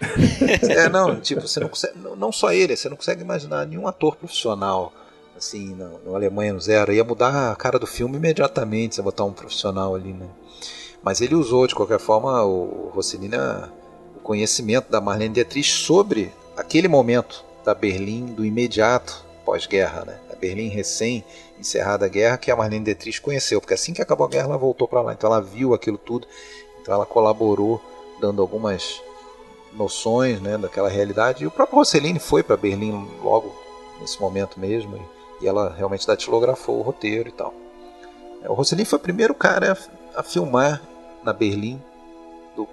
é, 0.68 0.88
não, 0.88 1.20
tipo, 1.20 1.46
você 1.46 1.60
não 1.60 1.68
consegue. 1.68 1.92
Não 2.16 2.32
só 2.32 2.50
ele, 2.50 2.74
você 2.74 2.88
não 2.88 2.96
consegue 2.96 3.20
imaginar 3.20 3.66
nenhum 3.66 3.86
ator 3.86 4.16
profissional 4.16 4.90
assim, 5.36 5.74
no, 5.74 5.98
no 5.98 6.14
Alemanha 6.16 6.54
no 6.54 6.60
Zero. 6.60 6.92
Ia 6.92 7.04
mudar 7.04 7.52
a 7.52 7.56
cara 7.56 7.78
do 7.78 7.86
filme 7.86 8.16
imediatamente, 8.16 8.94
você 8.94 9.02
botar 9.02 9.24
um 9.24 9.32
profissional 9.32 9.94
ali, 9.94 10.14
né? 10.14 10.26
Mas 11.02 11.20
ele 11.20 11.34
usou, 11.34 11.66
de 11.66 11.74
qualquer 11.74 12.00
forma, 12.00 12.42
o 12.42 12.90
Rossellini, 12.94 13.36
o 14.16 14.20
conhecimento 14.20 14.90
da 14.90 15.00
Marlene 15.00 15.34
Dietrich 15.34 15.70
sobre 15.70 16.32
aquele 16.56 16.88
momento 16.88 17.44
da 17.64 17.74
Berlim, 17.74 18.26
do 18.26 18.44
imediato 18.44 19.24
pós-guerra, 19.44 20.04
né? 20.04 20.29
Berlim 20.40 20.68
recém 20.68 21.24
encerrada 21.58 22.06
a 22.06 22.08
guerra 22.08 22.38
que 22.38 22.50
a 22.50 22.56
Marlene 22.56 22.84
Dietrich 22.84 23.20
conheceu, 23.20 23.60
porque 23.60 23.74
assim 23.74 23.92
que 23.92 24.02
acabou 24.02 24.26
a 24.26 24.30
guerra 24.30 24.46
ela 24.46 24.58
voltou 24.58 24.88
para 24.88 25.02
lá, 25.02 25.12
então 25.12 25.30
ela 25.30 25.40
viu 25.40 25.74
aquilo 25.74 25.98
tudo, 25.98 26.26
então 26.80 26.94
ela 26.94 27.06
colaborou 27.06 27.80
dando 28.20 28.40
algumas 28.40 29.02
noções 29.72 30.40
né, 30.40 30.58
daquela 30.58 30.88
realidade. 30.88 31.44
E 31.44 31.46
o 31.46 31.50
próprio 31.50 31.78
Rossellini 31.78 32.18
foi 32.18 32.42
para 32.42 32.56
Berlim 32.56 33.08
logo 33.22 33.54
nesse 34.00 34.20
momento 34.20 34.58
mesmo, 34.58 34.96
e, 34.96 35.44
e 35.44 35.48
ela 35.48 35.72
realmente 35.72 36.06
datilografou 36.06 36.78
o 36.78 36.82
roteiro 36.82 37.28
e 37.28 37.32
tal. 37.32 37.54
É, 38.42 38.50
o 38.50 38.54
Rossellini 38.54 38.86
foi 38.86 38.98
o 38.98 39.02
primeiro 39.02 39.34
cara 39.34 39.78
a, 40.14 40.20
a 40.20 40.22
filmar 40.22 40.82
na 41.22 41.32
Berlim 41.32 41.80
do, 42.56 42.66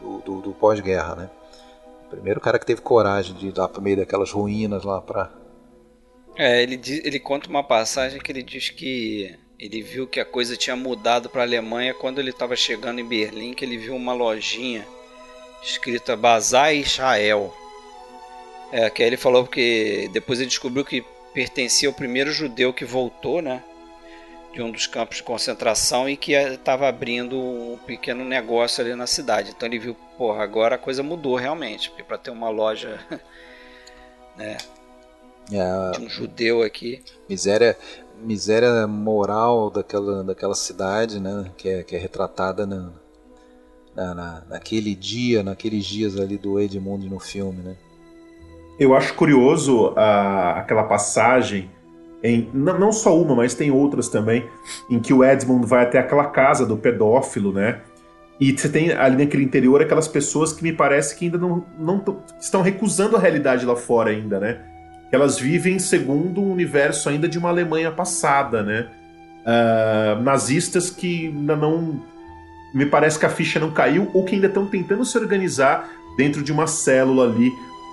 do, 0.00 0.18
do, 0.18 0.40
do 0.40 0.52
pós-guerra, 0.52 1.14
né? 1.14 1.30
Primeiro 2.10 2.40
cara 2.40 2.58
que 2.58 2.64
teve 2.64 2.80
coragem 2.80 3.36
de 3.36 3.48
ir 3.48 3.56
lá 3.56 3.68
pro 3.68 3.82
meio 3.82 3.98
daquelas 3.98 4.32
ruínas 4.32 4.82
lá 4.82 5.00
pra. 5.00 5.30
É, 6.38 6.62
ele, 6.62 6.80
ele 7.02 7.18
conta 7.18 7.50
uma 7.50 7.64
passagem 7.64 8.20
que 8.20 8.30
ele 8.30 8.44
diz 8.44 8.70
que 8.70 9.36
ele 9.58 9.82
viu 9.82 10.06
que 10.06 10.20
a 10.20 10.24
coisa 10.24 10.56
tinha 10.56 10.76
mudado 10.76 11.28
para 11.28 11.42
a 11.42 11.44
Alemanha 11.44 11.92
quando 11.92 12.20
ele 12.20 12.30
estava 12.30 12.54
chegando 12.54 13.00
em 13.00 13.04
Berlim, 13.04 13.54
que 13.54 13.64
ele 13.64 13.76
viu 13.76 13.96
uma 13.96 14.12
lojinha 14.12 14.86
escrita 15.60 16.16
Bazar 16.16 16.72
Israel. 16.72 17.52
É, 18.70 18.88
que 18.88 19.02
aí 19.02 19.08
ele 19.08 19.16
falou 19.16 19.48
que 19.48 20.08
depois 20.12 20.38
ele 20.38 20.48
descobriu 20.48 20.84
que 20.84 21.04
pertencia 21.34 21.88
ao 21.88 21.94
primeiro 21.94 22.30
judeu 22.30 22.72
que 22.72 22.84
voltou, 22.84 23.42
né? 23.42 23.64
De 24.52 24.62
um 24.62 24.70
dos 24.70 24.86
campos 24.86 25.16
de 25.16 25.24
concentração 25.24 26.08
e 26.08 26.16
que 26.16 26.34
estava 26.34 26.86
abrindo 26.86 27.36
um 27.36 27.78
pequeno 27.84 28.24
negócio 28.24 28.80
ali 28.84 28.94
na 28.94 29.08
cidade. 29.08 29.50
Então 29.50 29.68
ele 29.68 29.80
viu, 29.80 29.96
porra, 30.16 30.44
agora 30.44 30.76
a 30.76 30.78
coisa 30.78 31.02
mudou 31.02 31.34
realmente. 31.34 31.90
Porque 31.90 32.04
para 32.04 32.16
ter 32.16 32.30
uma 32.30 32.48
loja, 32.48 33.00
né? 34.36 34.56
É, 35.52 35.98
de 35.98 36.04
um 36.04 36.08
judeu 36.08 36.62
aqui. 36.62 37.02
Miséria, 37.28 37.76
miséria 38.22 38.86
moral 38.86 39.70
daquela, 39.70 40.22
daquela 40.22 40.54
cidade, 40.54 41.20
né? 41.20 41.50
Que 41.56 41.68
é, 41.68 41.82
que 41.82 41.96
é 41.96 41.98
retratada 41.98 42.66
na, 42.66 42.92
na, 43.94 44.14
na, 44.14 44.42
naquele 44.48 44.94
dia, 44.94 45.42
naqueles 45.42 45.84
dias 45.84 46.18
ali 46.18 46.36
do 46.36 46.60
Edmund 46.60 47.08
no 47.08 47.18
filme, 47.18 47.62
né? 47.62 47.76
Eu 48.78 48.94
acho 48.94 49.14
curioso 49.14 49.92
a, 49.96 50.58
aquela 50.58 50.84
passagem 50.84 51.70
em 52.22 52.48
não, 52.52 52.78
não 52.78 52.92
só 52.92 53.16
uma, 53.16 53.34
mas 53.34 53.54
tem 53.54 53.70
outras 53.70 54.08
também, 54.08 54.48
em 54.90 55.00
que 55.00 55.12
o 55.12 55.24
Edmund 55.24 55.66
vai 55.66 55.84
até 55.84 55.98
aquela 55.98 56.26
casa 56.26 56.66
do 56.66 56.76
pedófilo, 56.76 57.52
né? 57.52 57.80
E 58.40 58.56
você 58.56 58.68
tem 58.68 58.92
ali 58.92 59.24
naquele 59.24 59.42
interior 59.42 59.82
aquelas 59.82 60.06
pessoas 60.06 60.52
que 60.52 60.62
me 60.62 60.72
parece 60.72 61.16
que 61.16 61.24
ainda 61.24 61.38
não, 61.38 61.64
não 61.76 62.04
estão 62.40 62.62
recusando 62.62 63.16
a 63.16 63.20
realidade 63.20 63.66
lá 63.66 63.74
fora 63.74 64.10
ainda, 64.10 64.38
né? 64.38 64.64
Que 65.08 65.16
elas 65.16 65.38
vivem 65.38 65.78
segundo 65.78 66.42
um 66.42 66.52
universo 66.52 67.08
ainda 67.08 67.28
de 67.28 67.38
uma 67.38 67.48
Alemanha 67.48 67.90
passada, 67.90 68.62
né? 68.62 68.88
Uh, 69.40 70.22
nazistas 70.22 70.90
que 70.90 71.28
ainda 71.28 71.56
não. 71.56 72.02
Me 72.74 72.84
parece 72.84 73.18
que 73.18 73.24
a 73.24 73.30
ficha 73.30 73.58
não 73.58 73.70
caiu, 73.70 74.10
ou 74.12 74.24
que 74.24 74.34
ainda 74.34 74.46
estão 74.46 74.66
tentando 74.66 75.04
se 75.04 75.16
organizar 75.16 75.88
dentro 76.16 76.42
de 76.42 76.52
uma 76.52 76.66
célula 76.66 77.24
ali 77.24 77.50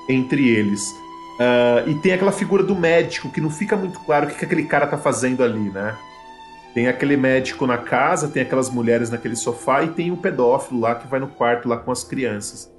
entre 0.09 0.49
eles. 0.49 0.91
Uh, 1.35 1.89
e 1.89 1.95
tem 1.95 2.13
aquela 2.13 2.31
figura 2.31 2.63
do 2.63 2.75
médico 2.75 3.31
que 3.31 3.39
não 3.39 3.49
fica 3.49 3.75
muito 3.77 3.99
claro 4.01 4.25
o 4.25 4.29
que, 4.29 4.35
que 4.35 4.45
aquele 4.45 4.63
cara 4.63 4.87
tá 4.87 4.97
fazendo 4.97 5.43
ali, 5.43 5.69
né? 5.69 5.95
Tem 6.73 6.87
aquele 6.89 7.15
médico 7.15 7.65
na 7.65 7.77
casa, 7.77 8.27
tem 8.27 8.41
aquelas 8.41 8.69
mulheres 8.69 9.09
naquele 9.09 9.37
sofá 9.37 9.83
e 9.83 9.89
tem 9.89 10.11
o 10.11 10.15
um 10.15 10.17
pedófilo 10.17 10.81
lá 10.81 10.95
que 10.95 11.07
vai 11.07 11.21
no 11.21 11.27
quarto 11.27 11.69
lá 11.69 11.77
com 11.77 11.89
as 11.89 12.03
crianças. 12.03 12.69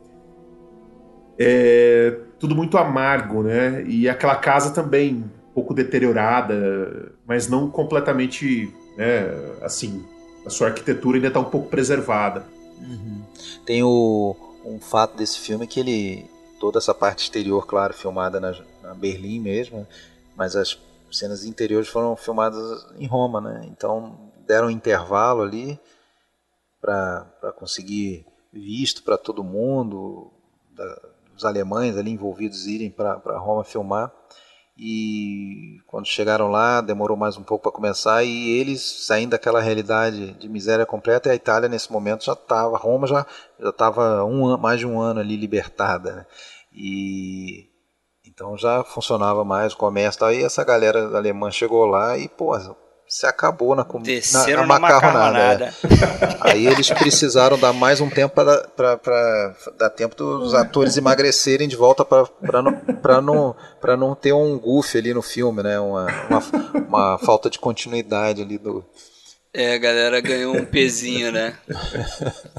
É, 1.39 2.15
tudo 2.39 2.55
muito 2.55 2.77
amargo, 2.79 3.43
né? 3.43 3.83
E 3.87 4.09
aquela 4.09 4.37
casa 4.37 4.71
também 4.71 5.15
um 5.15 5.53
pouco 5.55 5.75
deteriorada, 5.75 7.13
mas 7.27 7.49
não 7.49 7.71
completamente, 7.71 8.73
né, 8.97 9.27
assim, 9.63 10.05
a 10.45 10.51
sua 10.51 10.69
arquitetura 10.69 11.17
ainda 11.17 11.29
está 11.29 11.41
um 11.41 11.45
pouco 11.45 11.69
preservada. 11.69 12.45
Uhum. 12.81 13.23
Tem 13.65 13.83
o, 13.83 14.37
um 14.65 14.79
fato 14.79 15.17
desse 15.17 15.41
filme 15.41 15.67
que 15.67 15.81
ele 15.81 16.31
toda 16.61 16.79
essa 16.79 16.95
parte 16.95 17.25
exterior, 17.25 17.67
claro, 17.67 17.95
filmada 17.95 18.41
na, 18.41 18.55
na 18.83 18.95
Berlim 18.95 19.41
mesmo, 19.41 19.87
mas 20.37 20.57
as 20.57 20.79
cenas 21.11 21.45
interiores 21.45 21.89
foram 21.89 22.17
filmadas 22.17 22.87
em 22.99 23.07
Roma, 23.07 23.41
né? 23.41 23.67
Então 23.71 24.31
deram 24.47 24.69
um 24.69 24.71
intervalo 24.71 25.43
ali 25.43 25.79
para 26.81 27.53
conseguir 27.57 28.25
visto 28.53 29.03
para 29.03 29.19
todo 29.19 29.43
mundo, 29.43 30.31
da, 30.75 31.01
os 31.37 31.45
alemães 31.45 31.97
ali 31.97 32.11
envolvidos 32.11 32.67
irem 32.67 32.91
para 32.91 33.39
Roma 33.39 33.65
filmar. 33.65 34.13
E 34.79 35.79
quando 35.87 36.07
chegaram 36.07 36.51
lá, 36.51 36.83
demorou 36.83 37.17
mais 37.17 37.37
um 37.39 37.43
pouco 37.43 37.63
para 37.63 37.73
começar. 37.73 38.23
E 38.25 38.51
eles 38.59 39.07
saindo 39.07 39.31
daquela 39.31 39.61
realidade 39.61 40.33
de 40.33 40.49
miséria 40.49 40.85
completa, 40.85 41.29
e 41.29 41.33
a 41.33 41.35
Itália 41.35 41.69
nesse 41.69 41.91
momento 41.91 42.25
já 42.25 42.35
estava, 42.35 42.77
Roma 42.77 43.07
já 43.07 43.27
já 43.59 43.71
estava 43.71 44.25
um, 44.25 44.57
mais 44.59 44.79
de 44.79 44.87
um 44.87 45.01
ano 45.01 45.21
ali 45.21 45.37
libertada. 45.37 46.13
Né? 46.13 46.27
E 46.73 47.71
então 48.27 48.57
já 48.59 48.85
funcionava 48.85 49.45
mais 49.45 49.73
o 49.73 49.77
comércio. 49.79 50.25
Aí 50.27 50.43
essa 50.43 50.63
galera 50.63 51.17
alemã 51.17 51.51
chegou 51.51 51.87
lá 51.87 52.19
e, 52.19 52.29
pô, 52.29 52.55
se 53.09 53.25
acabou 53.25 53.75
na, 53.77 53.87
Desceram 54.03 54.67
na, 54.67 54.75
na, 54.75 54.75
na 54.75 54.81
macarronada. 54.81 55.65
É. 55.67 55.73
Aí 56.53 56.67
eles 56.67 56.91
precisaram 56.91 57.59
dar 57.59 57.73
mais 57.73 58.01
um 58.01 58.11
tempo 58.11 58.35
para 58.35 59.55
dar 59.79 59.91
tempo 59.91 60.17
dos 60.17 60.55
atores 60.55 60.97
emagrecerem 60.99 61.69
de 61.69 61.77
volta 61.77 62.05
para 62.05 62.63
não, 62.63 62.73
pra 62.73 63.21
não, 63.21 63.55
não 63.97 64.15
ter 64.15 64.33
um 64.33 64.59
goof 64.59 64.99
ali 64.99 65.15
no 65.15 65.23
filme, 65.23 65.63
né? 65.63 65.79
Uma, 65.79 66.07
uma, 66.29 66.43
uma, 66.89 67.19
falta 67.19 67.49
de 67.49 67.59
continuidade 67.59 68.43
ali 68.43 68.59
do. 68.59 68.85
É, 69.55 69.75
a 69.75 69.79
galera 69.79 70.21
ganhou 70.21 70.55
um 70.55 70.65
pezinho, 70.65 71.31
né? 71.31 71.55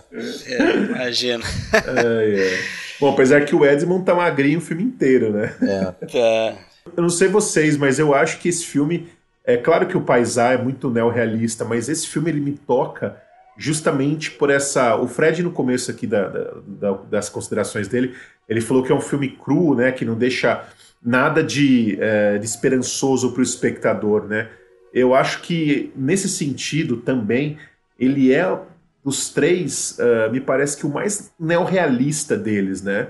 É, 0.48 0.74
imagina. 0.74 1.46
É, 1.72 2.40
é. 2.40 2.60
Bom, 3.00 3.12
apesar 3.14 3.46
que 3.46 3.54
o 3.54 3.64
Edmund 3.64 4.04
tá 4.04 4.16
magrinho 4.16 4.58
o 4.58 4.62
filme 4.62 4.82
inteiro, 4.82 5.32
né? 5.32 5.56
É. 5.62 6.08
Tá. 6.08 6.58
Eu 6.96 7.04
não 7.04 7.10
sei 7.10 7.28
vocês, 7.28 7.78
mas 7.78 8.00
eu 8.00 8.16
acho 8.16 8.40
que 8.40 8.50
esse 8.50 8.66
filme 8.66 9.08
é 9.48 9.56
claro 9.56 9.88
que 9.88 9.96
o 9.96 10.02
Paisá 10.02 10.52
é 10.52 10.58
muito 10.58 10.90
neorrealista, 10.90 11.64
mas 11.64 11.88
esse 11.88 12.06
filme 12.06 12.30
ele 12.30 12.42
me 12.42 12.52
toca 12.52 13.16
justamente 13.58 14.30
por 14.30 14.50
essa. 14.50 14.98
O 14.98 15.08
Fred, 15.08 15.42
no 15.42 15.52
começo 15.52 15.90
aqui 15.90 16.06
da, 16.06 16.28
da, 16.68 16.92
das 17.10 17.30
considerações 17.30 17.88
dele, 17.88 18.14
ele 18.50 18.60
falou 18.60 18.84
que 18.84 18.92
é 18.92 18.96
um 18.96 19.00
filme 19.00 19.30
cru, 19.30 19.74
né? 19.74 19.94
Que 19.94 20.04
não 20.04 20.16
deixa 20.16 20.66
nada 21.02 21.42
de, 21.42 21.98
é, 22.02 22.38
de 22.38 22.46
esperançoso 22.46 23.32
para 23.32 23.40
o 23.40 23.44
espectador, 23.44 24.26
né? 24.26 24.50
Eu 24.94 25.16
acho 25.16 25.42
que 25.42 25.94
nesse 25.96 26.28
sentido 26.28 26.98
também 26.98 27.58
ele 27.98 28.34
é 28.34 28.60
dos 29.04 29.30
três, 29.30 29.98
uh, 29.98 30.30
me 30.30 30.42
parece 30.42 30.76
que 30.76 30.86
o 30.86 30.90
mais 30.90 31.32
neorrealista 31.40 32.36
deles, 32.36 32.82
né? 32.82 33.08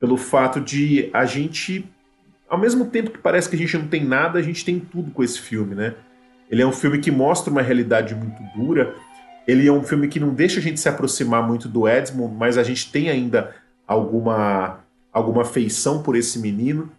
Pelo 0.00 0.16
fato 0.16 0.60
de 0.60 1.08
a 1.12 1.24
gente 1.24 1.88
ao 2.48 2.58
mesmo 2.58 2.86
tempo 2.86 3.10
que 3.10 3.18
parece 3.18 3.48
que 3.48 3.56
a 3.56 3.58
gente 3.58 3.76
não 3.76 3.88
tem 3.88 4.04
nada, 4.04 4.38
a 4.38 4.42
gente 4.42 4.64
tem 4.64 4.78
tudo 4.78 5.10
com 5.10 5.22
esse 5.22 5.40
filme, 5.40 5.74
né? 5.74 5.94
Ele 6.50 6.62
é 6.62 6.66
um 6.66 6.72
filme 6.72 6.98
que 6.98 7.10
mostra 7.10 7.50
uma 7.50 7.62
realidade 7.62 8.14
muito 8.14 8.40
dura. 8.56 8.94
Ele 9.46 9.66
é 9.66 9.72
um 9.72 9.82
filme 9.82 10.08
que 10.08 10.20
não 10.20 10.32
deixa 10.32 10.60
a 10.60 10.62
gente 10.62 10.78
se 10.78 10.88
aproximar 10.88 11.46
muito 11.46 11.68
do 11.68 11.88
Edmund, 11.88 12.34
mas 12.36 12.56
a 12.56 12.62
gente 12.62 12.90
tem 12.90 13.10
ainda 13.10 13.54
alguma, 13.86 14.80
alguma 15.12 15.42
afeição 15.42 16.02
por 16.02 16.16
esse 16.16 16.38
menino. 16.38 16.90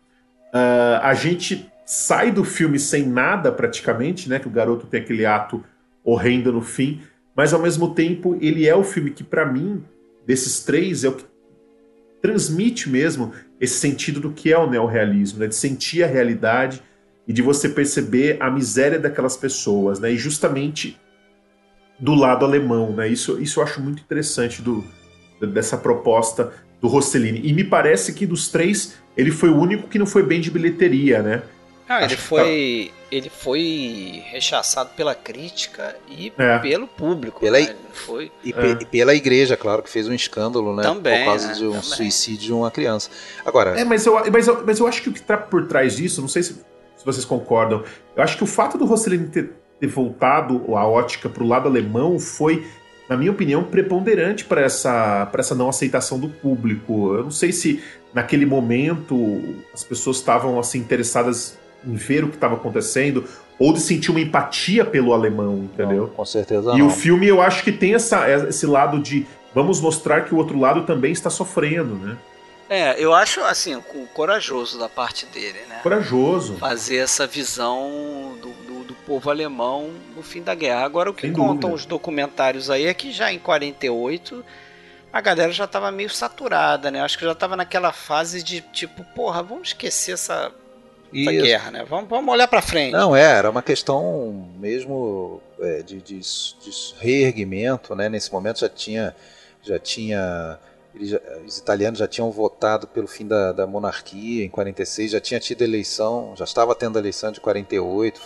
Uh, 0.54 1.00
a 1.02 1.14
gente 1.14 1.72
sai 1.86 2.32
do 2.32 2.44
filme 2.44 2.78
sem 2.78 3.06
nada, 3.06 3.52
praticamente, 3.52 4.28
né? 4.28 4.40
Que 4.40 4.48
o 4.48 4.52
garoto 4.52 4.86
tem 4.86 5.00
aquele 5.00 5.26
ato 5.26 5.64
horrendo 6.04 6.52
no 6.52 6.62
fim, 6.62 7.02
mas 7.36 7.54
ao 7.54 7.62
mesmo 7.62 7.94
tempo 7.94 8.38
ele 8.42 8.68
é 8.68 8.76
o 8.76 8.84
filme 8.84 9.12
que, 9.12 9.24
para 9.24 9.46
mim, 9.46 9.84
desses 10.26 10.64
três, 10.64 11.04
é 11.04 11.10
o 11.10 11.14
que 11.14 11.26
transmite 12.22 12.90
mesmo 12.90 13.34
esse 13.60 13.80
sentido 13.80 14.20
do 14.20 14.32
que 14.32 14.52
é 14.52 14.58
o 14.58 14.70
neorrealismo, 14.70 15.40
né? 15.40 15.48
de 15.48 15.56
sentir 15.56 16.04
a 16.04 16.08
realidade 16.08 16.82
e 17.28 17.34
de 17.34 17.42
você 17.42 17.70
perceber 17.70 18.38
a 18.40 18.50
miséria 18.50 18.98
daquelas 18.98 19.36
pessoas, 19.36 20.00
né? 20.00 20.12
E 20.14 20.18
justamente 20.18 20.98
do 22.00 22.16
lado 22.16 22.46
alemão, 22.46 22.94
né? 22.94 23.08
Isso, 23.10 23.42
isso 23.42 23.60
eu 23.60 23.64
acho 23.64 23.82
muito 23.82 24.02
interessante 24.02 24.62
do, 24.62 24.84
dessa 25.42 25.78
proposta 25.78 26.54
do 26.80 26.88
Rossellini. 26.88 27.42
E 27.44 27.52
me 27.52 27.64
parece 27.64 28.14
que 28.14 28.26
dos 28.26 28.48
três, 28.48 28.98
ele 29.16 29.32
foi 29.32 29.50
o 29.50 29.58
único 29.58 29.90
que 29.90 30.00
não 30.00 30.06
foi 30.06 30.24
bem 30.24 30.40
de 30.40 30.50
bilheteria, 30.50 31.22
né? 31.22 31.42
Ah, 31.90 32.04
ele 32.04 32.16
foi, 32.16 32.92
tá... 32.92 32.97
ele 33.12 33.30
foi 33.30 34.24
rechaçado 34.28 34.90
pela 34.96 35.16
crítica 35.16 35.96
e 36.10 36.32
é. 36.38 36.60
pelo 36.60 36.88
público. 36.88 37.40
Pela, 37.40 37.60
né? 37.60 37.76
foi... 37.94 38.32
e, 38.44 38.52
é. 38.52 38.78
e, 38.82 38.86
pela 38.86 39.16
igreja, 39.16 39.56
claro, 39.56 39.82
que 39.82 39.90
fez 39.90 40.08
um 40.08 40.14
escândalo, 40.14 40.76
né? 40.76 40.84
Também, 40.84 41.20
por 41.20 41.26
causa 41.26 41.48
né? 41.48 41.54
de 41.54 41.66
um 41.66 41.72
Também. 41.72 41.84
suicídio 41.84 42.48
de 42.48 42.54
uma 42.54 42.70
criança. 42.70 43.10
Agora. 43.46 43.80
É, 43.80 43.84
mas 43.84 44.06
eu, 44.06 44.22
mas, 44.32 44.48
eu, 44.48 44.64
mas 44.66 44.80
eu 44.80 44.88
acho 44.88 45.02
que 45.02 45.10
o 45.10 45.14
que 45.14 45.20
está 45.20 45.38
por 45.38 45.68
trás 45.68 45.96
disso, 45.96 46.22
não 46.22 46.28
sei 46.28 46.44
se, 46.44 46.54
se, 46.54 47.06
vocês 47.06 47.26
concordam, 47.26 47.84
eu 48.16 48.24
acho 48.24 48.38
que 48.38 48.44
o 48.44 48.48
fato 48.48 48.78
do 48.78 48.86
Rossellini 48.86 49.28
ter, 49.28 49.52
ter 49.80 49.88
voltado 49.88 50.76
a 50.76 50.86
ótica 50.86 51.30
para 51.30 51.44
o 51.44 51.48
lado 51.48 51.68
alemão 51.68 52.20
foi 52.20 52.66
na 53.10 53.16
minha 53.16 53.32
opinião, 53.32 53.64
preponderante 53.64 54.44
para 54.44 54.60
essa, 54.62 55.32
essa 55.34 55.56
não 55.56 55.70
aceitação 55.70 56.20
do 56.20 56.28
público. 56.28 57.16
Eu 57.16 57.24
não 57.24 57.32
sei 57.32 57.54
se 57.54 57.82
naquele 58.14 58.46
momento 58.46 59.56
as 59.74 59.82
pessoas 59.82 60.18
estavam 60.18 60.60
assim 60.60 60.80
interessadas 60.80 61.58
em 61.86 61.96
ver 61.96 62.24
o 62.24 62.30
que 62.30 62.36
estava 62.36 62.56
acontecendo 62.56 63.26
ou 63.60 63.74
de 63.74 63.80
sentir 63.80 64.12
uma 64.12 64.20
empatia 64.20 64.86
pelo 64.86 65.14
alemão, 65.14 65.58
entendeu? 65.74 66.04
Não, 66.04 66.10
com 66.10 66.26
certeza. 66.26 66.74
E 66.74 66.80
não. 66.80 66.88
o 66.88 66.90
filme 66.90 67.28
eu 67.28 67.42
acho 67.42 67.64
que 67.64 67.72
tem 67.72 67.96
essa, 67.96 68.30
esse 68.48 68.66
lado 68.66 69.00
de 69.00 69.26
vamos 69.54 69.82
mostrar 69.82 70.22
que 70.26 70.34
o 70.34 70.38
outro 70.38 70.60
lado 70.60 70.84
também 70.84 71.12
está 71.12 71.30
sofrendo, 71.30 71.96
né? 71.96 72.18
É, 72.70 73.02
eu 73.02 73.14
acho 73.14 73.42
assim, 73.42 73.82
corajoso 74.14 74.78
da 74.78 74.90
parte 74.90 75.26
dele, 75.28 75.60
né? 75.70 75.80
Corajoso. 75.82 76.58
Fazer 76.58 76.98
essa 76.98 77.26
visão 77.26 78.38
do, 78.42 78.50
do, 78.50 78.84
do 78.84 78.94
povo 78.94 79.30
alemão 79.30 79.90
no 80.16 80.22
fim 80.22 80.42
da 80.42 80.54
guerra. 80.54 80.84
Agora, 80.84 81.10
o 81.10 81.14
que 81.14 81.22
Sem 81.22 81.34
contam 81.34 81.70
dúvida. 81.70 81.76
os 81.76 81.86
documentários 81.86 82.70
aí 82.70 82.86
é 82.86 82.94
que 82.94 83.12
já 83.12 83.32
em 83.32 83.40
48 83.40 84.44
a 85.12 85.22
galera 85.22 85.52
já 85.52 85.66
tava 85.66 85.92
meio 85.92 86.10
saturada, 86.10 86.92
né? 86.92 87.02
Acho 87.02 87.18
que 87.18 87.26
já 87.26 87.34
tava 87.34 87.56
naquela 87.56 87.94
fase 87.94 88.44
de 88.44 88.62
tipo, 88.62 89.04
porra, 89.16 89.42
vamos 89.42 89.70
esquecer 89.70 90.12
essa, 90.12 90.52
essa 91.14 91.32
guerra, 91.32 91.72
né? 91.72 91.86
Vamos, 91.88 92.10
vamos 92.10 92.34
olhar 92.34 92.48
para 92.48 92.62
frente. 92.62 92.92
Não, 92.92 93.16
é, 93.16 93.22
era 93.22 93.50
uma 93.50 93.62
questão 93.62 94.50
mesmo 94.60 95.42
é, 95.60 95.82
de, 95.82 96.02
de, 96.02 96.20
de 96.20 96.96
reerguimento, 97.00 97.96
né? 97.96 98.10
Nesse 98.10 98.32
momento 98.32 98.60
já 98.60 98.70
tinha, 98.70 99.16
já 99.62 99.80
tinha 99.80 100.60
já, 101.00 101.20
os 101.46 101.58
italianos 101.58 102.00
já 102.00 102.08
tinham 102.08 102.32
votado 102.32 102.88
pelo 102.88 103.08
fim 103.08 103.28
da, 103.28 103.52
da, 103.52 103.68
monarquia 103.68 104.44
em 104.44 104.50
46, 104.50 105.12
já 105.12 105.22
tinha 105.22 105.40
tido 105.40 105.62
eleição, 105.62 106.34
já 106.36 106.46
estava 106.46 106.74
tendo 106.74 106.98
a 106.98 107.00
eleição 107.00 107.32
de 107.32 107.40
48, 107.40 108.22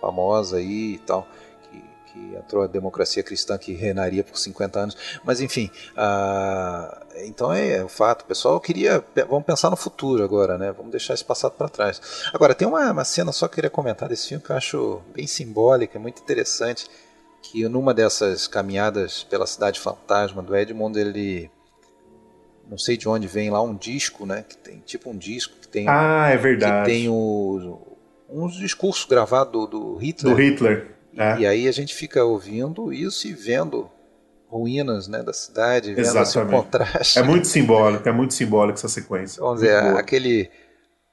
famosa 0.00 0.58
aí 0.58 0.94
e 0.94 0.98
tal 0.98 1.26
que 2.16 2.36
entrou 2.36 2.62
a 2.62 2.66
democracia 2.66 3.22
cristã 3.22 3.58
que 3.58 3.72
reinaria 3.72 4.24
por 4.24 4.38
50 4.38 4.78
anos. 4.78 4.96
Mas 5.22 5.40
enfim, 5.40 5.70
uh, 5.92 7.06
então 7.24 7.52
é, 7.52 7.84
o 7.84 7.88
fato. 7.88 8.24
Pessoal 8.24 8.58
queria. 8.58 9.04
Vamos 9.28 9.44
pensar 9.44 9.68
no 9.68 9.76
futuro 9.76 10.24
agora, 10.24 10.56
né? 10.56 10.72
Vamos 10.72 10.90
deixar 10.90 11.14
esse 11.14 11.24
passado 11.24 11.52
para 11.52 11.68
trás. 11.68 12.00
Agora, 12.32 12.54
tem 12.54 12.66
uma, 12.66 12.90
uma 12.90 13.04
cena 13.04 13.32
só 13.32 13.46
que 13.46 13.52
eu 13.52 13.56
queria 13.56 13.70
comentar 13.70 14.08
desse 14.08 14.28
filme 14.28 14.42
que 14.42 14.50
eu 14.50 14.56
acho 14.56 15.02
bem 15.14 15.26
simbólica, 15.26 15.98
muito 15.98 16.22
interessante. 16.22 16.86
Que 17.42 17.68
numa 17.68 17.94
dessas 17.94 18.48
caminhadas 18.48 19.22
pela 19.22 19.46
cidade 19.46 19.78
fantasma 19.78 20.42
do 20.42 20.56
Edmond, 20.56 20.98
ele. 20.98 21.50
Não 22.68 22.76
sei 22.76 22.96
de 22.96 23.08
onde 23.08 23.28
vem 23.28 23.48
lá 23.48 23.62
um 23.62 23.76
disco, 23.76 24.26
né? 24.26 24.44
Que 24.48 24.56
tem 24.56 24.80
tipo 24.80 25.10
um 25.10 25.16
disco 25.16 25.54
que 25.60 25.68
tem. 25.68 25.86
Ah, 25.88 26.28
é 26.30 26.36
verdade. 26.36 26.84
Que 26.84 26.96
tem 26.96 27.08
o, 27.08 27.78
uns 28.28 28.56
discursos 28.56 29.04
gravados 29.04 29.52
do, 29.52 29.66
do 29.66 29.96
Hitler. 29.96 30.34
Do 30.34 30.40
Hitler. 30.40 30.95
É. 31.16 31.38
E 31.38 31.46
aí 31.46 31.68
a 31.68 31.72
gente 31.72 31.94
fica 31.94 32.22
ouvindo 32.22 32.92
isso 32.92 33.26
e 33.26 33.32
vendo 33.32 33.90
ruínas 34.48 35.08
né, 35.08 35.22
da 35.22 35.32
cidade, 35.32 35.94
vendo 35.94 36.00
Exatamente. 36.00 36.28
esse 36.28 36.62
contraste. 36.62 37.18
É 37.18 37.22
muito 37.22 37.46
simbólico, 37.46 38.08
é 38.08 38.12
muito 38.12 38.34
simbólico 38.34 38.78
essa 38.78 38.88
sequência. 38.88 39.40
Vamos 39.40 39.60
dizer, 39.60 39.76
aquele, 39.96 40.50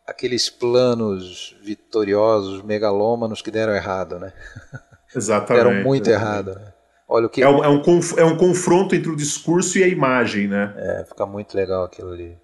aqueles 0.06 0.50
planos 0.50 1.58
vitoriosos, 1.64 2.62
megalômanos 2.62 3.42
que 3.42 3.50
deram 3.50 3.74
errado, 3.74 4.20
né? 4.20 4.34
Exatamente. 5.16 5.64
deram 5.64 5.84
muito 5.84 6.10
errado, 6.10 6.56
né? 6.56 6.74
Olha 7.08 7.28
o 7.28 7.30
que... 7.30 7.44
é, 7.44 7.50
um, 7.50 7.64
é, 7.64 7.70
um 7.70 7.82
é 8.18 8.26
um 8.26 8.38
confronto 8.38 8.96
entre 8.96 9.12
o 9.12 9.16
discurso 9.16 9.78
e 9.78 9.84
a 9.84 9.88
imagem, 9.88 10.48
né? 10.48 10.74
É, 10.78 11.06
fica 11.06 11.26
muito 11.26 11.56
legal 11.56 11.84
aquilo 11.84 12.12
ali. 12.12 12.38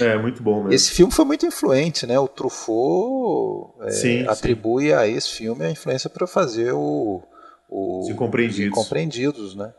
É, 0.00 0.16
muito 0.18 0.42
bom 0.42 0.56
mesmo. 0.56 0.72
Esse 0.72 0.92
filme 0.92 1.12
foi 1.12 1.24
muito 1.24 1.46
influente, 1.46 2.06
né? 2.06 2.18
O 2.18 2.28
Truffaut 2.28 3.74
é, 3.82 3.90
sim, 3.90 4.26
atribui 4.28 4.86
sim. 4.86 4.92
a 4.92 5.06
esse 5.06 5.30
filme 5.30 5.64
a 5.64 5.70
influência 5.70 6.10
para 6.10 6.26
fazer 6.26 6.72
o, 6.72 7.22
o 7.68 8.00
Os 8.00 8.08
Incompreendidos. 8.08 8.72
Os 8.72 8.78
Incompreendidos, 8.78 9.54
né? 9.54 9.72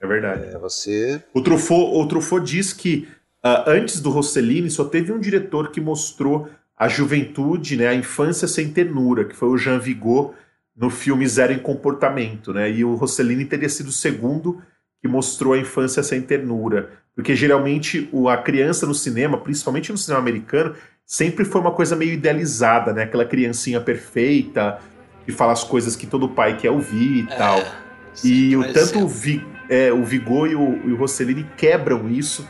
É 0.00 0.06
verdade. 0.06 0.44
É, 0.46 0.58
você... 0.58 1.22
o, 1.32 1.40
Truffaut, 1.40 1.96
o 1.96 2.06
Truffaut 2.06 2.44
diz 2.44 2.72
que 2.72 3.08
uh, 3.44 3.68
antes 3.68 4.00
do 4.00 4.10
Rossellini 4.10 4.70
só 4.70 4.84
teve 4.84 5.10
um 5.12 5.18
diretor 5.18 5.70
que 5.70 5.80
mostrou 5.80 6.48
a 6.76 6.88
juventude, 6.88 7.76
né, 7.76 7.88
a 7.88 7.94
infância 7.94 8.46
sem 8.46 8.70
ternura, 8.70 9.24
que 9.24 9.34
foi 9.34 9.48
o 9.48 9.56
Jean 9.56 9.78
Vigo 9.78 10.34
no 10.76 10.90
filme 10.90 11.26
Zero 11.26 11.54
em 11.54 11.58
Comportamento, 11.58 12.52
né? 12.52 12.70
E 12.70 12.84
o 12.84 12.94
Rossellini 12.96 13.46
teria 13.46 13.68
sido 13.68 13.88
o 13.88 13.92
segundo 13.92 14.62
que 15.00 15.08
mostrou 15.08 15.54
a 15.54 15.58
infância 15.58 16.02
sem 16.02 16.20
ternura. 16.20 16.90
Porque 17.16 17.34
geralmente 17.34 18.08
o, 18.12 18.28
a 18.28 18.36
criança 18.36 18.86
no 18.86 18.94
cinema, 18.94 19.38
principalmente 19.38 19.90
no 19.90 19.96
cinema 19.96 20.20
americano, 20.20 20.74
sempre 21.04 21.46
foi 21.46 21.62
uma 21.62 21.72
coisa 21.72 21.96
meio 21.96 22.12
idealizada, 22.12 22.92
né? 22.92 23.04
Aquela 23.04 23.24
criancinha 23.24 23.80
perfeita, 23.80 24.78
que 25.24 25.32
fala 25.32 25.52
as 25.52 25.64
coisas 25.64 25.96
que 25.96 26.06
todo 26.06 26.28
pai 26.28 26.58
quer 26.58 26.70
ouvir 26.70 27.24
e 27.24 27.32
é, 27.32 27.36
tal. 27.36 27.64
Sim, 28.12 28.28
e 28.28 28.56
o, 28.56 28.72
tanto 28.72 29.00
o, 29.00 29.08
Vi, 29.08 29.44
é, 29.70 29.90
o 29.90 30.04
Vigor 30.04 30.50
e 30.50 30.54
o, 30.54 30.88
e 30.88 30.92
o 30.92 30.96
Rossellini 30.96 31.48
quebram 31.56 32.06
isso 32.10 32.46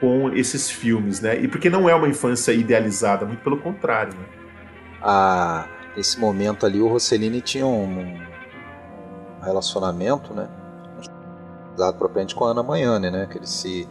com 0.00 0.30
esses 0.32 0.70
filmes, 0.70 1.20
né? 1.20 1.40
E 1.40 1.48
porque 1.48 1.68
não 1.68 1.88
é 1.88 1.94
uma 1.94 2.08
infância 2.08 2.52
idealizada, 2.52 3.26
muito 3.26 3.42
pelo 3.42 3.56
contrário, 3.56 4.12
né? 4.14 4.24
Ah, 5.02 5.66
nesse 5.96 6.20
momento 6.20 6.64
ali 6.64 6.80
o 6.80 6.86
Rossellini 6.86 7.40
tinha 7.40 7.66
um, 7.66 8.00
um 8.00 9.44
relacionamento, 9.44 10.32
né? 10.32 10.48
Dado 11.74 11.98
propriamente 11.98 12.34
com 12.34 12.44
a 12.44 12.50
Ana 12.50 12.62
Manhane, 12.62 13.10
né? 13.10 13.26
Que 13.30 13.38
eles 13.38 13.50
se, 13.50 13.88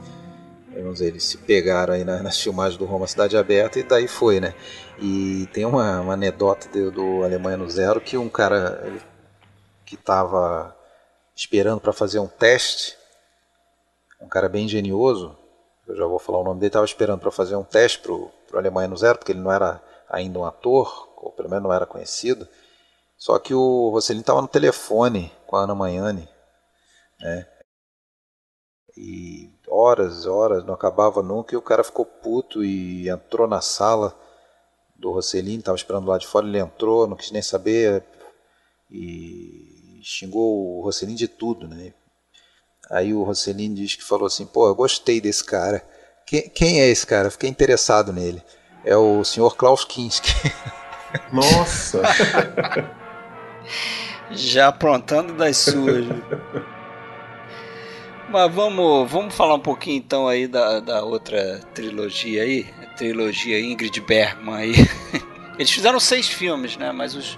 vamos 0.73 0.93
dizer, 0.93 1.07
eles 1.07 1.23
se 1.23 1.37
pegaram 1.37 1.93
aí 1.93 2.03
nas, 2.03 2.39
filmagens 2.39 2.77
do 2.77 2.85
Roma 2.85 3.07
Cidade 3.07 3.37
Aberta 3.37 3.79
e 3.79 3.83
daí 3.83 4.07
foi, 4.07 4.39
né? 4.39 4.53
E 4.99 5.47
tem 5.53 5.65
uma, 5.65 6.01
uma 6.01 6.13
anedota 6.13 6.67
do, 6.69 6.91
do 6.91 7.23
Alemanha 7.23 7.57
no 7.57 7.69
Zero 7.69 8.01
que 8.01 8.17
um 8.17 8.29
cara 8.29 8.99
que 9.85 9.95
estava 9.95 10.75
esperando 11.35 11.79
para 11.79 11.93
fazer 11.93 12.19
um 12.19 12.27
teste, 12.27 12.97
um 14.21 14.27
cara 14.27 14.47
bem 14.47 14.65
engenhoso, 14.65 15.37
eu 15.87 15.95
já 15.95 16.05
vou 16.05 16.19
falar 16.19 16.39
o 16.39 16.43
nome 16.43 16.59
dele, 16.59 16.69
estava 16.69 16.85
esperando 16.85 17.19
para 17.19 17.31
fazer 17.31 17.55
um 17.55 17.63
teste 17.63 17.99
para 17.99 18.13
o 18.13 18.31
Alemanha 18.53 18.87
no 18.87 18.97
Zero, 18.97 19.17
porque 19.17 19.31
ele 19.31 19.41
não 19.41 19.51
era 19.51 19.81
ainda 20.09 20.39
um 20.39 20.45
ator, 20.45 21.09
ou 21.17 21.31
pelo 21.31 21.49
menos 21.49 21.63
não 21.63 21.73
era 21.73 21.85
conhecido. 21.85 22.47
Só 23.17 23.37
que 23.39 23.53
o 23.53 23.89
Rossellini 23.89 24.21
estava 24.21 24.41
no 24.41 24.47
telefone 24.47 25.31
com 25.45 25.55
a 25.55 25.63
Ana 25.63 25.75
Manhane, 25.75 26.27
né? 27.19 27.47
E 28.95 29.49
horas, 29.67 30.25
horas, 30.25 30.63
não 30.65 30.73
acabava 30.73 31.23
nunca, 31.23 31.53
e 31.53 31.57
o 31.57 31.61
cara 31.61 31.83
ficou 31.83 32.05
puto 32.05 32.63
e 32.63 33.09
entrou 33.09 33.47
na 33.47 33.59
sala 33.59 34.15
do 34.95 35.11
Rossellini, 35.11 35.59
estava 35.59 35.75
esperando 35.75 36.07
lá 36.07 36.17
de 36.17 36.27
fora, 36.27 36.47
ele 36.47 36.59
entrou, 36.59 37.07
não 37.07 37.17
quis 37.17 37.31
nem 37.31 37.41
saber 37.41 38.03
e 38.89 39.99
xingou 40.03 40.77
o 40.77 40.81
Rossellini 40.81 41.17
de 41.17 41.27
tudo, 41.27 41.67
né? 41.67 41.93
Aí 42.89 43.13
o 43.13 43.23
Rossellini 43.23 43.75
diz 43.75 43.95
que 43.95 44.03
falou 44.03 44.27
assim, 44.27 44.45
pô, 44.45 44.67
eu 44.67 44.75
gostei 44.75 45.19
desse 45.19 45.43
cara. 45.43 45.83
Quem, 46.25 46.49
quem 46.49 46.81
é 46.81 46.87
esse 46.87 47.07
cara? 47.07 47.31
Fiquei 47.31 47.49
interessado 47.49 48.13
nele. 48.13 48.43
É 48.85 48.95
o 48.95 49.23
senhor 49.23 49.55
Klaus 49.55 49.83
Kinski. 49.83 50.29
Nossa! 51.31 52.01
Já 54.31 54.67
aprontando 54.67 55.33
das 55.33 55.57
suas. 55.57 56.05
Mas 58.33 58.51
vamos, 58.51 59.11
vamos 59.11 59.35
falar 59.35 59.53
um 59.53 59.59
pouquinho 59.59 59.97
então 59.97 60.27
aí 60.27 60.47
da, 60.47 60.79
da 60.79 61.03
outra 61.03 61.61
trilogia 61.71 62.41
aí, 62.41 62.65
a 62.81 62.87
trilogia 62.95 63.59
Ingrid 63.59 64.01
Bergman 64.01 64.55
aí. 64.55 64.73
Eles 65.55 65.69
fizeram 65.69 65.99
seis 65.99 66.27
filmes, 66.27 66.75
né? 66.75 66.91
Mas 66.91 67.13
os, 67.13 67.37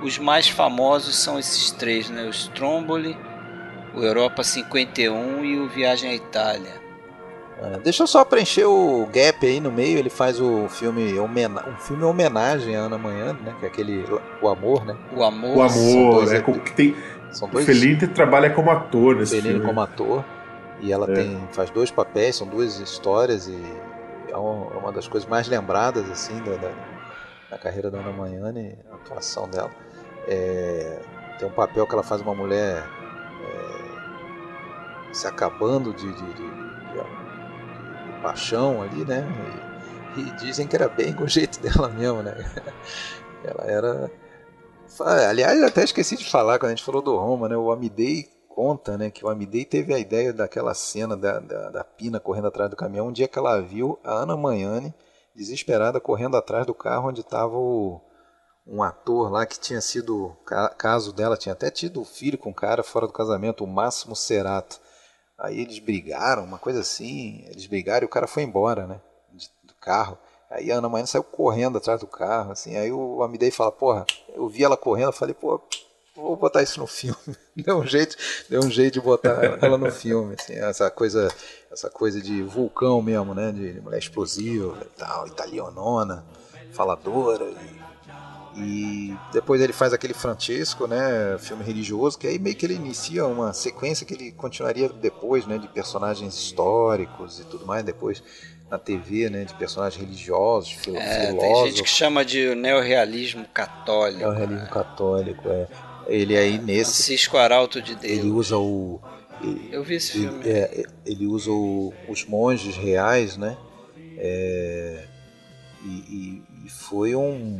os 0.00 0.16
mais 0.16 0.48
famosos 0.48 1.16
são 1.16 1.40
esses 1.40 1.72
três, 1.72 2.08
né? 2.08 2.22
O 2.22 2.30
Stromboli, 2.30 3.18
o 3.92 4.00
Europa 4.00 4.44
51 4.44 5.44
e 5.44 5.58
o 5.58 5.68
Viagem 5.68 6.10
à 6.10 6.14
Itália. 6.14 6.80
É, 7.60 7.78
deixa 7.80 8.04
eu 8.04 8.06
só 8.06 8.24
preencher 8.24 8.66
o 8.66 9.08
gap 9.12 9.44
aí 9.44 9.58
no 9.58 9.72
meio. 9.72 9.98
Ele 9.98 10.08
faz 10.08 10.40
o 10.40 10.68
filme 10.68 11.18
um 11.18 11.76
filme 11.80 12.04
homenagem 12.04 12.76
à 12.76 12.82
Ana 12.82 12.96
Manhã, 12.96 13.36
né? 13.44 13.56
Que 13.58 13.66
é 13.66 13.68
aquele 13.68 14.04
o 14.40 14.48
amor, 14.48 14.86
né? 14.86 14.96
O 15.16 15.24
amor. 15.24 15.56
O 15.56 15.62
amor, 15.62 16.32
é, 16.32 16.40
que 16.40 16.72
tem 16.74 16.94
são 17.30 17.48
dois... 17.48 17.66
Fellini 17.66 18.06
trabalha 18.08 18.50
como 18.50 18.70
ator 18.70 19.16
nesse 19.16 19.36
Fellini 19.36 19.54
filme. 19.54 19.66
como 19.66 19.80
ator. 19.80 20.24
E 20.80 20.92
ela 20.92 21.10
é. 21.10 21.14
tem, 21.14 21.48
faz 21.52 21.70
dois 21.70 21.90
papéis, 21.90 22.36
são 22.36 22.46
duas 22.46 22.78
histórias 22.80 23.46
e 23.46 23.58
é 24.28 24.36
uma, 24.36 24.74
é 24.74 24.78
uma 24.78 24.92
das 24.92 25.06
coisas 25.06 25.28
mais 25.28 25.46
lembradas 25.46 26.08
assim 26.10 26.38
da, 26.42 26.56
da, 26.56 26.70
da 27.50 27.58
carreira 27.58 27.90
da 27.90 27.98
Ana 27.98 28.12
Manhane, 28.12 28.78
a 28.90 28.94
atuação 28.94 29.48
dela. 29.48 29.70
É, 30.26 31.00
tem 31.38 31.48
um 31.48 31.52
papel 31.52 31.86
que 31.86 31.94
ela 31.94 32.02
faz 32.02 32.20
uma 32.22 32.34
mulher 32.34 32.82
é, 33.42 35.12
se 35.12 35.26
acabando 35.26 35.92
de, 35.92 36.06
de, 36.06 36.32
de, 36.34 36.34
de, 36.34 38.20
paixão 38.22 38.82
ali, 38.82 39.04
né? 39.04 39.26
E, 40.16 40.20
e 40.20 40.30
dizem 40.32 40.66
que 40.66 40.76
era 40.76 40.88
bem 40.88 41.12
com 41.12 41.24
o 41.24 41.28
jeito 41.28 41.60
dela 41.64 41.88
mesmo, 41.88 42.22
né? 42.22 42.34
Ela 43.42 43.64
era 43.64 44.10
Aliás, 44.98 45.62
até 45.62 45.84
esqueci 45.84 46.16
de 46.16 46.28
falar 46.28 46.58
quando 46.58 46.72
a 46.72 46.74
gente 46.74 46.84
falou 46.84 47.02
do 47.02 47.16
Roma, 47.16 47.48
né? 47.48 47.56
O 47.56 47.70
Amidei 47.70 48.28
conta, 48.48 48.98
né, 48.98 49.10
que 49.10 49.24
o 49.24 49.28
Amidei 49.28 49.64
teve 49.64 49.94
a 49.94 49.98
ideia 49.98 50.32
daquela 50.32 50.74
cena 50.74 51.16
da, 51.16 51.38
da, 51.38 51.70
da, 51.70 51.84
Pina 51.84 52.18
correndo 52.18 52.48
atrás 52.48 52.68
do 52.68 52.76
caminhão, 52.76 53.08
um 53.08 53.12
dia 53.12 53.28
que 53.28 53.38
ela 53.38 53.60
viu 53.62 53.98
a 54.04 54.12
Ana 54.12 54.36
Manhane 54.36 54.92
desesperada 55.34 56.00
correndo 56.00 56.36
atrás 56.36 56.66
do 56.66 56.74
carro 56.74 57.08
onde 57.08 57.20
estava 57.20 57.56
um 57.56 58.82
ator 58.82 59.30
lá 59.30 59.46
que 59.46 59.58
tinha 59.58 59.80
sido 59.80 60.36
caso 60.76 61.12
dela, 61.12 61.36
tinha 61.36 61.52
até 61.52 61.70
tido 61.70 62.04
filho 62.04 62.36
com 62.36 62.50
um 62.50 62.54
cara 62.54 62.82
fora 62.82 63.06
do 63.06 63.12
casamento, 63.12 63.64
o 63.64 63.66
Máximo 63.66 64.14
Cerato. 64.14 64.78
Aí 65.38 65.60
eles 65.60 65.78
brigaram, 65.78 66.44
uma 66.44 66.58
coisa 66.58 66.80
assim, 66.80 67.44
eles 67.46 67.66
brigaram 67.66 68.04
e 68.04 68.06
o 68.06 68.10
cara 68.10 68.26
foi 68.26 68.42
embora, 68.42 68.86
né, 68.86 69.00
do 69.64 69.74
carro. 69.74 70.18
Aí 70.50 70.72
a 70.72 70.78
Ana 70.78 70.88
Maria 70.88 71.06
saiu 71.06 71.22
correndo 71.22 71.78
atrás 71.78 72.00
do 72.00 72.06
carro, 72.06 72.50
assim. 72.50 72.76
Aí 72.76 72.90
o 72.90 73.22
Amidei 73.22 73.52
fala, 73.52 73.70
porra, 73.70 74.04
eu 74.34 74.48
vi 74.48 74.64
ela 74.64 74.76
correndo, 74.76 75.08
eu 75.08 75.12
falei, 75.12 75.34
pô, 75.34 75.60
vou 76.16 76.36
botar 76.36 76.62
isso 76.62 76.80
no 76.80 76.86
filme. 76.86 77.16
Deu 77.56 77.78
um 77.78 77.86
jeito, 77.86 78.16
deu 78.48 78.60
um 78.60 78.70
jeito 78.70 78.94
de 78.94 79.00
botar 79.00 79.58
ela 79.62 79.76
no 79.76 79.90
filme, 79.92 80.34
assim, 80.38 80.54
essa 80.54 80.90
coisa, 80.90 81.28
essa 81.70 81.90
coisa 81.90 82.20
de 82.20 82.42
vulcão 82.42 83.02
mesmo, 83.02 83.34
né? 83.34 83.52
De 83.52 83.80
mulher 83.80 83.98
explosiva 83.98 84.78
e 84.82 84.98
tal, 84.98 85.26
italianona, 85.26 86.24
faladora. 86.72 87.44
E... 87.44 87.80
E 88.56 89.16
depois 89.32 89.60
ele 89.60 89.72
faz 89.72 89.92
aquele 89.92 90.12
Francisco, 90.12 90.88
né, 90.88 91.38
filme 91.38 91.62
religioso, 91.62 92.18
que 92.18 92.26
aí 92.26 92.38
meio 92.38 92.56
que 92.56 92.66
ele 92.66 92.74
inicia 92.74 93.24
uma 93.24 93.52
sequência 93.52 94.04
que 94.04 94.12
ele 94.12 94.32
continuaria 94.32 94.88
depois, 94.88 95.46
né, 95.46 95.56
de 95.56 95.68
personagens 95.68 96.34
históricos 96.34 97.38
e 97.38 97.44
tudo 97.44 97.64
mais, 97.64 97.84
depois 97.84 98.22
na 98.70 98.78
TV, 98.78 99.28
né, 99.28 99.44
de 99.44 99.52
personagens 99.54 100.00
religiosos, 100.00 100.70
fil 100.72 100.96
É, 100.96 101.26
filósofos. 101.26 101.40
tem 101.40 101.66
gente 101.66 101.82
que 101.82 101.88
chama 101.88 102.24
de 102.24 102.54
neorrealismo 102.54 103.44
católico. 103.52 104.22
É 104.22 104.28
o 104.28 104.32
realismo 104.32 104.68
católico, 104.68 105.48
é. 105.48 105.66
Ele 106.06 106.36
aí 106.36 106.58
nesse, 106.58 106.92
Francisco 106.92 107.36
Arauto 107.36 107.82
de 107.82 107.94
Deus. 107.96 108.12
ele 108.18 108.30
usa 108.30 108.56
o 108.56 109.00
ele, 109.42 109.68
Eu 109.72 109.82
vi 109.82 109.94
esse 109.96 110.18
ele- 110.18 110.28
filme. 110.28 110.48
é, 110.48 110.84
ele 111.06 111.26
usa 111.26 111.50
o- 111.50 111.92
os 112.08 112.24
monges 112.26 112.76
reais, 112.76 113.36
né? 113.36 113.56
É, 114.18 115.04
e, 115.84 116.42
e- 116.66 116.68
foi 116.68 117.14
um 117.16 117.58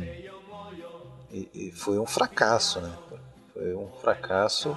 e- 1.33 1.71
foi 1.75 1.97
um 1.97 2.05
fracasso, 2.05 2.79
né? 2.81 2.91
Foi 3.53 3.73
um 3.73 3.87
fracasso. 4.01 4.75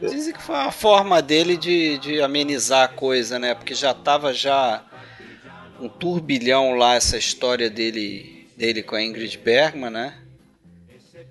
Dizem 0.00 0.32
que 0.32 0.42
foi 0.42 0.54
uma 0.54 0.72
forma 0.72 1.20
dele 1.20 1.56
de, 1.56 1.98
de 1.98 2.22
amenizar 2.22 2.84
a 2.84 2.88
coisa, 2.88 3.38
né? 3.38 3.54
Porque 3.54 3.74
já 3.74 3.92
tava 3.92 4.32
já 4.32 4.82
um 5.80 5.88
turbilhão 5.88 6.74
lá 6.74 6.94
essa 6.94 7.16
história 7.16 7.70
dele, 7.70 8.46
dele 8.56 8.82
com 8.82 8.94
a 8.94 9.02
Ingrid 9.02 9.38
Bergman, 9.38 9.90
né? 9.90 10.18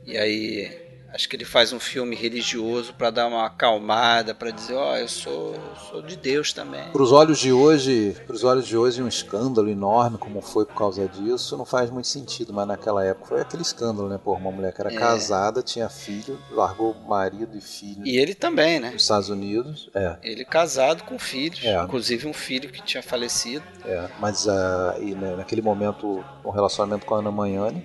E 0.05 0.17
aí 0.17 0.88
acho 1.13 1.27
que 1.27 1.35
ele 1.35 1.45
faz 1.45 1.73
um 1.73 1.79
filme 1.79 2.15
religioso 2.15 2.93
para 2.93 3.09
dar 3.09 3.27
uma 3.27 3.45
acalmada, 3.45 4.33
para 4.33 4.51
dizer, 4.51 4.75
ó, 4.75 4.95
eu 4.97 5.07
sou, 5.07 5.55
sou 5.89 6.01
de 6.01 6.15
Deus 6.15 6.53
também. 6.53 6.83
Para 6.91 7.01
os 7.01 7.11
olhos 7.11 7.39
de 7.39 7.51
hoje, 7.51 8.15
para 8.25 8.35
os 8.35 8.43
olhos 8.43 8.67
de 8.67 8.77
hoje, 8.77 9.01
um 9.01 9.07
escândalo 9.07 9.69
enorme 9.69 10.17
como 10.17 10.41
foi 10.41 10.65
por 10.65 10.75
causa 10.75 11.07
disso, 11.07 11.57
não 11.57 11.65
faz 11.65 11.89
muito 11.89 12.07
sentido, 12.07 12.53
mas 12.53 12.67
naquela 12.67 13.03
época 13.03 13.27
foi 13.27 13.41
aquele 13.41 13.61
escândalo, 13.63 14.07
né? 14.07 14.19
Por 14.23 14.37
uma 14.37 14.51
mulher 14.51 14.73
que 14.73 14.81
era 14.81 14.91
É. 14.93 14.95
casada, 14.95 15.61
tinha 15.63 15.89
filho, 15.89 16.37
largou 16.51 16.95
marido 17.07 17.57
e 17.57 17.61
filho 17.61 18.05
E 18.05 18.17
ele 18.17 18.33
também, 18.35 18.79
né? 18.79 18.91
nos 18.91 19.01
Estados 19.01 19.29
Unidos, 19.29 19.89
é. 19.95 20.15
Ele 20.23 20.45
casado 20.45 21.03
com 21.03 21.17
filhos, 21.17 21.63
É. 21.63 21.81
inclusive 21.83 22.27
um 22.27 22.33
filho 22.33 22.69
que 22.69 22.81
tinha 22.81 23.01
falecido. 23.03 23.63
É, 23.85 24.09
mas 24.19 24.47
ah, 24.47 24.95
e, 24.99 25.15
né, 25.15 25.35
naquele 25.35 25.61
momento 25.61 26.23
um 26.45 26.49
relacionamento 26.49 27.05
com 27.05 27.15
a 27.15 27.19
Ana 27.19 27.31
Magnani. 27.31 27.83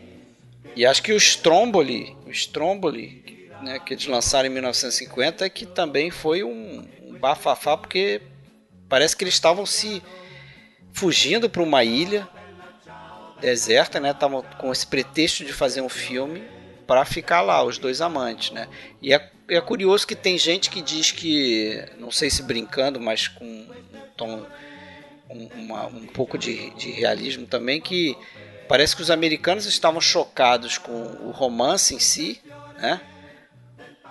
E 0.77 0.85
acho 0.85 1.03
que 1.03 1.13
o 1.13 1.17
Stromboli, 1.17 2.17
Stromboli, 2.35 3.49
né, 3.63 3.79
que 3.79 3.95
eles 3.95 4.07
lançaram 4.07 4.49
em 4.49 4.53
1950, 4.53 5.49
que 5.51 5.65
também 5.67 6.11
foi 6.11 6.43
um, 6.45 6.87
um 7.03 7.19
bafafá, 7.19 7.77
porque 7.77 8.21
parece 8.89 9.17
que 9.17 9.25
eles 9.25 9.35
estavam 9.35 9.65
se 9.65 10.03
fugindo 10.93 11.49
para 11.49 11.63
uma 11.63 11.83
ilha 11.83 12.29
deserta, 13.41 14.01
né? 14.01 14.11
Estavam 14.11 14.43
com 14.59 14.73
esse 14.73 14.87
pretexto 14.87 15.45
de 15.45 15.53
fazer 15.53 15.81
um 15.81 15.89
filme 15.89 16.43
para 16.87 17.05
ficar 17.05 17.41
lá, 17.41 17.63
os 17.65 17.79
dois 17.79 18.01
amantes, 18.01 18.51
né? 18.51 18.69
E 19.01 19.13
é, 19.13 19.31
é 19.49 19.61
curioso 19.61 20.07
que 20.07 20.15
tem 20.15 20.37
gente 20.39 20.71
que 20.71 20.81
diz 20.83 21.11
que, 21.11 21.83
não 21.99 22.11
sei 22.11 22.31
se 22.31 22.43
brincando, 22.43 23.01
mas 23.01 23.27
com 23.29 23.45
um 23.45 23.67
tom, 24.17 24.47
um, 25.31 25.47
uma- 25.55 25.87
um 25.87 26.07
pouco 26.07 26.37
de, 26.39 26.71
de 26.71 26.91
realismo 26.91 27.47
também, 27.47 27.81
que 27.81 28.17
parece 28.69 28.95
que 28.97 29.03
os 29.03 29.11
americanos 29.11 29.67
estavam 29.67 30.01
chocados 30.01 30.79
com 30.79 30.93
o 30.93 31.31
romance 31.31 31.95
em 31.95 31.99
si, 31.99 32.41
né? 32.79 33.01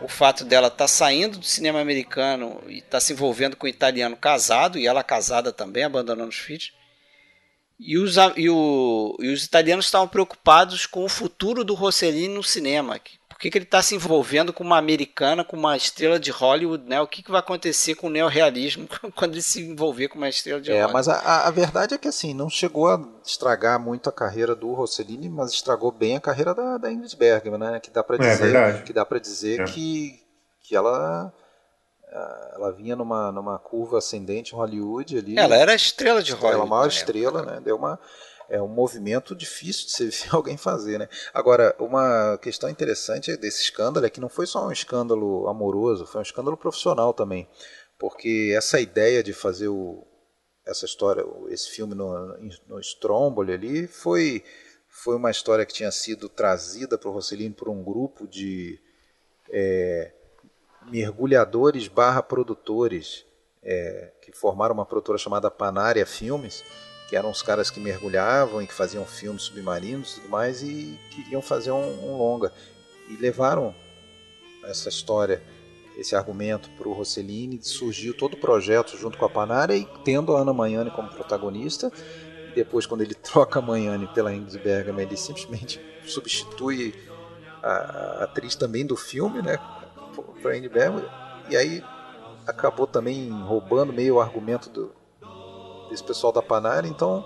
O 0.01 0.07
fato 0.07 0.43
dela 0.43 0.67
estar 0.67 0.87
saindo 0.87 1.37
do 1.37 1.45
cinema 1.45 1.79
americano 1.79 2.61
e 2.67 2.79
estar 2.79 2.99
se 2.99 3.13
envolvendo 3.13 3.55
com 3.55 3.65
um 3.65 3.69
italiano 3.69 4.17
casado, 4.17 4.77
e 4.77 4.85
ela 4.87 5.03
casada 5.03 5.51
também, 5.53 5.83
abandonando 5.83 6.29
os 6.29 6.35
filhos. 6.37 6.73
E 7.79 7.97
os, 7.97 8.15
e, 8.35 8.49
o- 8.49 9.15
e 9.19 9.29
os 9.29 9.43
italianos 9.43 9.85
estavam 9.85 10.07
preocupados 10.07 10.85
com 10.85 11.03
o 11.03 11.09
futuro 11.09 11.63
do 11.63 11.73
Rossellini 11.73 12.33
no 12.33 12.43
cinema. 12.43 12.99
Que- 12.99 13.17
que, 13.43 13.51
que 13.51 13.57
ele 13.57 13.65
está 13.65 13.81
se 13.81 13.93
envolvendo 13.93 14.53
com 14.53 14.63
uma 14.63 14.77
americana, 14.77 15.43
com 15.43 15.57
uma 15.57 15.75
estrela 15.75 16.17
de 16.17 16.31
Hollywood? 16.31 16.85
Né? 16.87 17.01
O 17.01 17.07
que, 17.07 17.21
que 17.21 17.29
vai 17.29 17.41
acontecer 17.41 17.93
com 17.95 18.07
o 18.07 18.09
neorrealismo 18.09 18.87
quando 19.15 19.33
ele 19.33 19.41
se 19.41 19.61
envolver 19.61 20.07
com 20.07 20.17
uma 20.17 20.29
estrela 20.29 20.61
de 20.61 20.71
É, 20.71 20.75
Hollywood? 20.85 20.93
mas 20.93 21.07
a, 21.09 21.47
a- 21.47 21.51
verdade 21.51 21.93
é 21.93 21.97
que 21.97 22.07
assim, 22.07 22.33
não 22.33 22.49
chegou 22.49 22.87
a 22.87 22.99
estragar 23.25 23.77
muito 23.79 24.07
a 24.07 24.13
carreira 24.13 24.55
do 24.55 24.71
Rossellini, 24.73 25.27
mas 25.29 25.51
estragou 25.51 25.91
bem 25.91 26.15
a 26.15 26.21
carreira 26.21 26.55
da, 26.55 26.77
da 26.77 26.91
Ingrid 26.91 27.15
Bergman, 27.17 27.59
né? 27.59 27.79
Que 27.81 27.91
dá 27.91 28.01
para 28.03 28.15
É, 28.15 28.19
dizer, 28.31 28.51
verdade. 28.51 28.83
que 28.83 28.93
dá 28.93 29.05
para 29.05 29.19
dizer 29.19 29.59
É. 29.59 29.63
que, 29.65 30.19
que 30.61 30.75
ela 30.75 31.33
ah, 32.11 32.51
ela 32.55 32.71
vinha 32.71 32.95
numa, 32.95 33.31
numa 33.31 33.59
curva 33.59 33.97
ascendente 33.97 34.53
em 34.53 34.57
Hollywood 34.57 35.17
ali. 35.17 35.37
Ela 35.37 35.55
era 35.57 35.71
a 35.73 35.75
estrela 35.75 36.21
de 36.23 36.31
Hollywood. 36.31 36.53
Ela 36.55 36.63
é 36.63 36.67
a 36.67 36.69
maior 36.69 36.87
estrela, 36.87 37.41
né? 37.43 37.59
Deu 37.59 37.75
uma 37.75 37.99
é 38.49 38.61
um 38.61 38.67
movimento 38.67 39.35
difícil 39.35 39.85
de 39.85 39.91
se 39.91 40.05
ver 40.27 40.29
alguém 40.35 40.57
fazer, 40.57 40.99
né? 40.99 41.07
Agora, 41.33 41.75
uma 41.79 42.37
questão 42.41 42.69
interessante 42.69 43.35
desse 43.37 43.63
escândalo 43.63 44.05
é 44.05 44.09
que 44.09 44.19
não 44.19 44.29
foi 44.29 44.45
só 44.45 44.67
um 44.67 44.71
escândalo 44.71 45.47
amoroso, 45.47 46.05
foi 46.05 46.19
um 46.19 46.23
escândalo 46.23 46.57
profissional 46.57 47.13
também, 47.13 47.47
porque 47.99 48.53
essa 48.55 48.79
ideia 48.79 49.23
de 49.23 49.33
fazer 49.33 49.67
o, 49.67 50.05
essa 50.65 50.85
história, 50.85 51.25
esse 51.49 51.69
filme 51.69 51.95
no, 51.95 52.37
no 52.67 52.79
Stromboli 52.79 53.53
ali, 53.53 53.87
foi 53.87 54.43
foi 54.93 55.15
uma 55.15 55.31
história 55.31 55.65
que 55.65 55.73
tinha 55.73 55.91
sido 55.91 56.29
trazida 56.29 56.99
para 56.99 57.09
o 57.09 57.11
Rossellini 57.11 57.53
por 57.53 57.67
um 57.67 57.83
grupo 57.83 58.27
de 58.27 58.79
é, 59.49 60.13
mergulhadores 60.89 61.87
barra 61.87 62.21
produtores 62.21 63.25
é, 63.63 64.11
que 64.21 64.31
formaram 64.31 64.75
uma 64.75 64.85
produtora 64.85 65.17
chamada 65.17 65.49
Panária 65.49 66.05
Filmes, 66.05 66.63
que 67.07 67.15
eram 67.15 67.29
os 67.29 67.41
caras 67.41 67.69
que 67.69 67.79
mergulhavam 67.79 68.61
e 68.61 68.67
que 68.67 68.73
faziam 68.73 69.05
filmes 69.05 69.43
submarinos 69.43 70.13
e 70.13 70.21
tudo 70.21 70.29
mais 70.29 70.61
e 70.63 70.99
queriam 71.11 71.41
fazer 71.41 71.71
um, 71.71 72.05
um 72.05 72.17
longa. 72.17 72.51
E 73.09 73.17
levaram 73.17 73.75
essa 74.63 74.89
história, 74.89 75.43
esse 75.97 76.15
argumento 76.15 76.69
para 76.71 76.87
o 76.87 76.93
Rossellini, 76.93 77.61
surgiu 77.61 78.13
todo 78.13 78.33
o 78.33 78.37
projeto 78.37 78.97
junto 78.97 79.17
com 79.17 79.25
a 79.25 79.29
Panária 79.29 79.75
e 79.75 79.85
tendo 80.03 80.35
a 80.35 80.41
Ana 80.41 80.53
Magnani 80.53 80.91
como 80.91 81.09
protagonista. 81.09 81.91
Depois, 82.55 82.85
quando 82.85 83.01
ele 83.01 83.13
troca 83.15 83.59
a 83.59 83.61
Magnani 83.61 84.07
pela 84.07 84.33
Ingrid 84.33 84.57
Bergman, 84.59 85.05
ele 85.05 85.17
simplesmente 85.17 85.81
substitui 86.05 86.93
a, 87.61 87.69
a 87.69 88.23
atriz 88.23 88.55
também 88.55 88.85
do 88.85 88.95
filme, 88.95 89.41
né, 89.41 89.57
para 90.41 90.57
Ingrid 90.57 90.73
Bergman. 90.73 91.05
E 91.49 91.57
aí 91.57 91.83
acabou 92.47 92.87
também 92.87 93.29
roubando 93.29 93.93
meio 93.93 94.15
o 94.15 94.21
argumento 94.21 94.69
do, 94.69 94.91
desse 95.89 96.03
pessoal 96.03 96.31
da 96.33 96.41
Panária. 96.41 96.87
Então, 96.87 97.25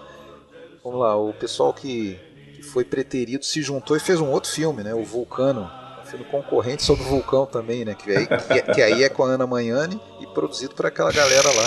vamos 0.83 0.99
lá, 0.99 1.15
o 1.15 1.33
pessoal 1.33 1.73
que, 1.73 2.19
que 2.55 2.61
foi 2.63 2.83
preterido 2.83 3.43
se 3.45 3.61
juntou 3.61 3.95
e 3.95 3.99
fez 3.99 4.19
um 4.19 4.31
outro 4.31 4.49
filme, 4.51 4.83
né, 4.83 4.93
o 4.93 5.03
Vulcano, 5.03 5.69
um 6.03 6.05
filme 6.05 6.25
concorrente 6.25 6.83
sobre 6.83 7.03
o 7.03 7.07
vulcão 7.07 7.45
também, 7.45 7.83
né, 7.83 7.93
que 7.95 8.09
aí, 8.11 8.25
que, 8.27 8.73
que 8.75 8.81
aí 8.81 9.03
é 9.03 9.09
com 9.09 9.23
a 9.23 9.27
Ana 9.27 9.45
Magnani 9.45 9.99
e 10.21 10.27
produzido 10.27 10.73
por 10.75 10.85
aquela 10.85 11.11
galera 11.11 11.49
lá. 11.51 11.65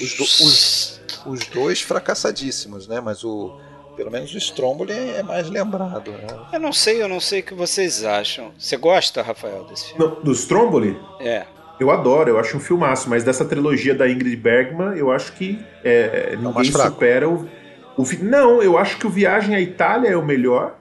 Os, 0.00 0.14
do- 0.16 0.22
os, 0.24 1.00
os 1.26 1.46
dois 1.48 1.80
fracassadíssimos, 1.82 2.86
né, 2.88 3.00
mas 3.00 3.24
o 3.24 3.58
pelo 3.96 4.10
menos 4.10 4.34
o 4.34 4.38
Stromboli 4.38 4.92
é 4.92 5.22
mais 5.22 5.48
lembrado, 5.48 6.10
né? 6.10 6.26
Eu 6.52 6.58
não 6.58 6.72
sei, 6.72 7.00
eu 7.00 7.06
não 7.08 7.20
sei 7.20 7.38
o 7.38 7.42
que 7.44 7.54
vocês 7.54 8.04
acham. 8.04 8.52
Você 8.58 8.76
gosta, 8.76 9.22
Rafael, 9.22 9.62
desse 9.66 9.90
filme? 9.92 10.04
Não, 10.04 10.20
do 10.20 10.32
Stromboli? 10.32 11.00
É. 11.20 11.46
Eu 11.78 11.90
adoro, 11.90 12.30
eu 12.30 12.38
acho 12.38 12.56
um 12.56 12.60
filmaço, 12.60 13.10
mas 13.10 13.24
dessa 13.24 13.44
trilogia 13.44 13.94
da 13.94 14.08
Ingrid 14.08 14.36
Bergman, 14.36 14.96
eu 14.96 15.10
acho 15.10 15.32
que 15.34 15.66
é, 15.82 16.36
mais 16.52 16.68
ninguém 16.68 16.72
fraco. 16.72 16.96
supera 16.96 17.28
o, 17.28 17.50
o. 17.96 18.04
Não, 18.22 18.62
eu 18.62 18.78
acho 18.78 18.98
que 18.98 19.06
o 19.06 19.10
Viagem 19.10 19.54
à 19.54 19.60
Itália 19.60 20.08
é 20.10 20.16
o 20.16 20.24
melhor. 20.24 20.78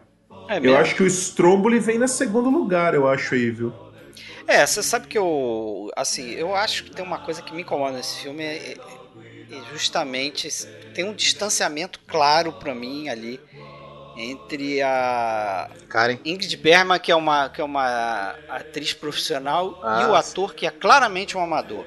É 0.47 0.59
Eu 0.61 0.75
acho 0.77 0.95
que 0.95 1.03
o 1.03 1.07
Stromboli 1.07 1.79
vem 1.79 1.97
na 1.97 2.07
segundo 2.07 2.49
lugar, 2.49 2.93
eu 2.93 3.07
acho 3.07 3.35
aí, 3.35 3.49
viu? 3.51 3.73
É, 4.47 4.65
você 4.65 4.83
sabe 4.83 5.07
que 5.07 5.17
eu. 5.17 5.89
Assim, 5.95 6.31
eu 6.31 6.55
acho 6.55 6.85
que 6.85 6.91
tem 6.91 7.03
uma 7.03 7.19
coisa 7.19 7.41
que 7.41 7.53
me 7.53 7.61
incomoda 7.61 7.97
nesse 7.97 8.17
filme 8.19 8.43
é, 8.43 8.73
é- 8.73 9.59
é 9.59 9.61
justamente. 9.63 10.47
Tem 10.93 11.03
um 11.05 11.13
distanciamento 11.15 11.99
claro 12.07 12.53
pra 12.53 12.75
mim 12.75 13.09
ali 13.09 13.43
entre 14.15 14.81
a 14.81 15.69
Karen, 15.89 16.17
Ingrid 16.23 16.55
Bergman, 16.57 16.99
que 16.99 17.11
é 17.11 17.15
uma, 17.15 17.49
que 17.49 17.59
é 17.61 17.63
uma 17.63 18.35
atriz 18.49 18.93
profissional, 18.93 19.79
Ah, 19.83 20.03
e 20.03 20.05
o 20.09 20.15
ator 20.15 20.53
que 20.53 20.65
é 20.67 20.71
claramente 20.71 21.37
um 21.37 21.41
amador. 21.43 21.85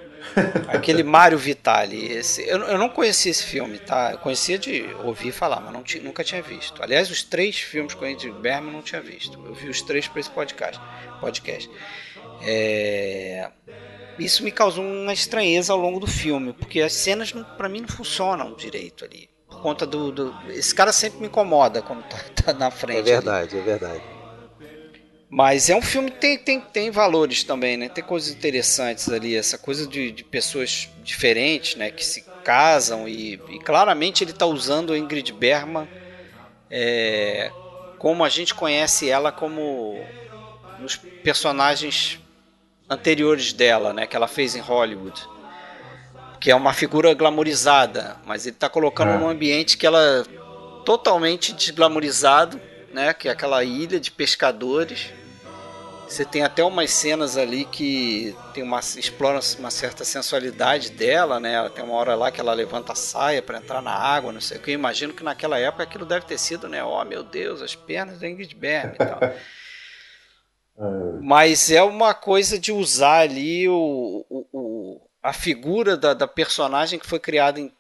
Aquele 0.69 1.05
Mário 1.05 1.39
Vitali. 1.39 2.11
Esse, 2.13 2.43
eu, 2.49 2.59
eu 2.59 2.79
não 2.79 2.89
conhecia 2.89 3.31
esse 3.31 3.45
filme, 3.45 3.79
tá? 3.79 4.11
Eu 4.13 4.19
conhecia 4.19 4.59
de 4.59 4.83
ouvir 5.05 5.31
falar, 5.31 5.61
mas 5.61 5.73
não 5.73 5.85
ti- 5.85 6.01
nunca 6.01 6.25
tinha 6.25 6.43
visto. 6.43 6.83
Aliás, 6.83 7.09
os 7.11 7.23
três 7.23 7.57
filmes 7.61 7.95
com 7.95 8.05
a 8.05 8.11
Ingrid 8.11 8.33
Bergman 8.41 8.71
eu 8.71 8.77
não 8.77 8.83
tinha 8.83 9.01
visto. 9.01 9.41
Eu 9.47 9.55
vi 9.55 9.69
os 9.69 9.81
três 9.83 10.09
para 10.09 10.19
esse 10.21 10.31
podcast. 10.31 10.81
podcast. 11.21 11.71
É, 12.43 13.51
Isso 14.19 14.43
me 14.43 14.51
causou 14.51 14.85
uma 14.85 15.13
estranheza 15.13 15.73
ao 15.73 15.79
longo 15.79 16.01
do 16.01 16.07
filme, 16.07 16.53
porque 16.53 16.81
as 16.81 16.93
cenas 16.93 17.33
pra 17.57 17.69
mim 17.69 17.83
não 17.83 17.89
funcionam 17.89 18.55
direito 18.55 19.05
ali. 19.05 19.29
Conta 19.67 19.85
do, 19.85 20.13
do- 20.13 20.33
Esse 20.53 20.73
cara 20.73 20.93
sempre 20.93 21.23
me 21.23 21.27
incomoda 21.27 21.83
quando 21.83 22.05
tá, 22.05 22.19
tá 22.45 22.53
na 22.53 22.71
frente. 22.71 22.99
é 22.99 23.01
ali. 23.01 23.11
verdade, 23.11 23.57
é 23.57 23.61
verdade. 23.63 24.01
Mas 25.29 25.69
é 25.69 25.75
um 25.75 25.83
filme 25.83 26.09
que 26.09 26.19
tem, 26.19 26.39
tem, 26.39 26.61
tem 26.61 26.91
valores 26.93 27.43
também, 27.43 27.77
né? 27.77 27.89
Tem 27.89 28.05
coisas 28.05 28.33
interessantes 28.33 29.09
ali, 29.09 29.35
essa 29.35 29.59
coisa 29.59 29.85
de, 29.85 30.13
de 30.13 30.23
pessoas 30.23 30.89
diferentes, 31.03 31.75
né? 31.75 31.91
Que 31.91 32.07
se 32.07 32.25
casam 32.45 33.09
e, 33.09 33.41
e 33.49 33.59
claramente 33.59 34.23
ele 34.23 34.31
está 34.31 34.47
usando 34.47 34.93
a 34.93 34.99
Ingrid 34.99 35.33
Bergman 35.33 35.89
é, 36.71 37.51
como 37.99 38.23
a 38.25 38.29
gente 38.29 38.55
conhece 38.55 39.11
ela 39.11 39.33
como 39.33 40.01
nos 40.79 40.95
personagens 41.25 42.21
anteriores 42.89 43.53
dela, 43.53 43.93
né, 43.93 44.07
que 44.07 44.15
ela 44.15 44.29
fez 44.29 44.55
em 44.55 44.61
Hollywood. 44.61 45.21
Que 46.41 46.51
é 46.51 46.55
uma 46.55 46.73
figura 46.73 47.13
glamorizada, 47.15 48.17
mas 48.25 48.47
ele 48.47 48.57
está 48.57 48.69
colocando 48.69 49.13
É. 49.13 49.19
num 49.19 49.29
ambiente 49.29 49.77
que 49.77 49.87
ela 49.87 50.01
é 50.01 50.23
totalmente 50.85 51.53
desglamorizado, 51.53 52.61
né, 52.93 53.13
que 53.13 53.29
é 53.29 53.33
aquela 53.33 53.65
ilha 53.65 53.99
de 53.99 54.11
pescadores. 54.11 55.13
Você 56.09 56.25
tem 56.25 56.45
até 56.45 56.63
umas 56.63 56.93
cenas 56.93 57.37
ali 57.37 57.65
que 57.65 58.33
tem 58.55 58.63
uma 58.63 58.79
explora 58.79 59.41
uma 59.59 59.73
certa 59.73 60.05
sensualidade 60.05 60.93
dela, 60.93 61.41
né? 61.41 61.55
Ela 61.55 61.69
tem 61.69 61.85
uma 61.85 61.95
hora 61.95 62.15
lá 62.15 62.31
que 62.31 62.41
ela 62.41 62.55
levanta 62.55 62.93
a 62.93 62.95
saia 62.95 63.43
para 63.43 63.59
entrar 63.59 63.83
na 63.83 63.91
água, 63.91 64.33
não 64.33 64.41
sei 64.41 64.57
o 64.57 64.61
que. 64.61 64.71
Eu 64.71 64.75
imagino 64.75 65.13
que 65.13 65.25
naquela 65.25 65.59
época 65.59 65.83
aquilo 65.83 66.07
deve 66.07 66.25
ter 66.25 66.39
sido, 66.39 66.69
né? 66.69 66.85
Oh, 66.85 67.05
meu 67.05 67.25
Deus, 67.25 67.61
as 67.61 67.75
pernas 67.75 68.21
da 68.21 68.29
Ingrid 68.29 68.55
Bergman 68.55 68.95
e 68.95 68.99
tal. 68.99 69.19
Mas 71.23 71.71
é 71.71 71.83
uma 71.83 72.13
coisa 72.15 72.59
de 72.59 72.71
usar 72.71 73.21
ali 73.23 73.69
o, 73.69 74.25
o- 74.29 74.47
o- 74.53 75.01
a 75.29 75.33
figura 75.33 75.97
da, 75.97 76.15
da 76.15 76.27
personagem 76.29 76.99
que 76.99 77.07
foi 77.07 77.19
criada 77.21 77.61
em- 77.61 77.73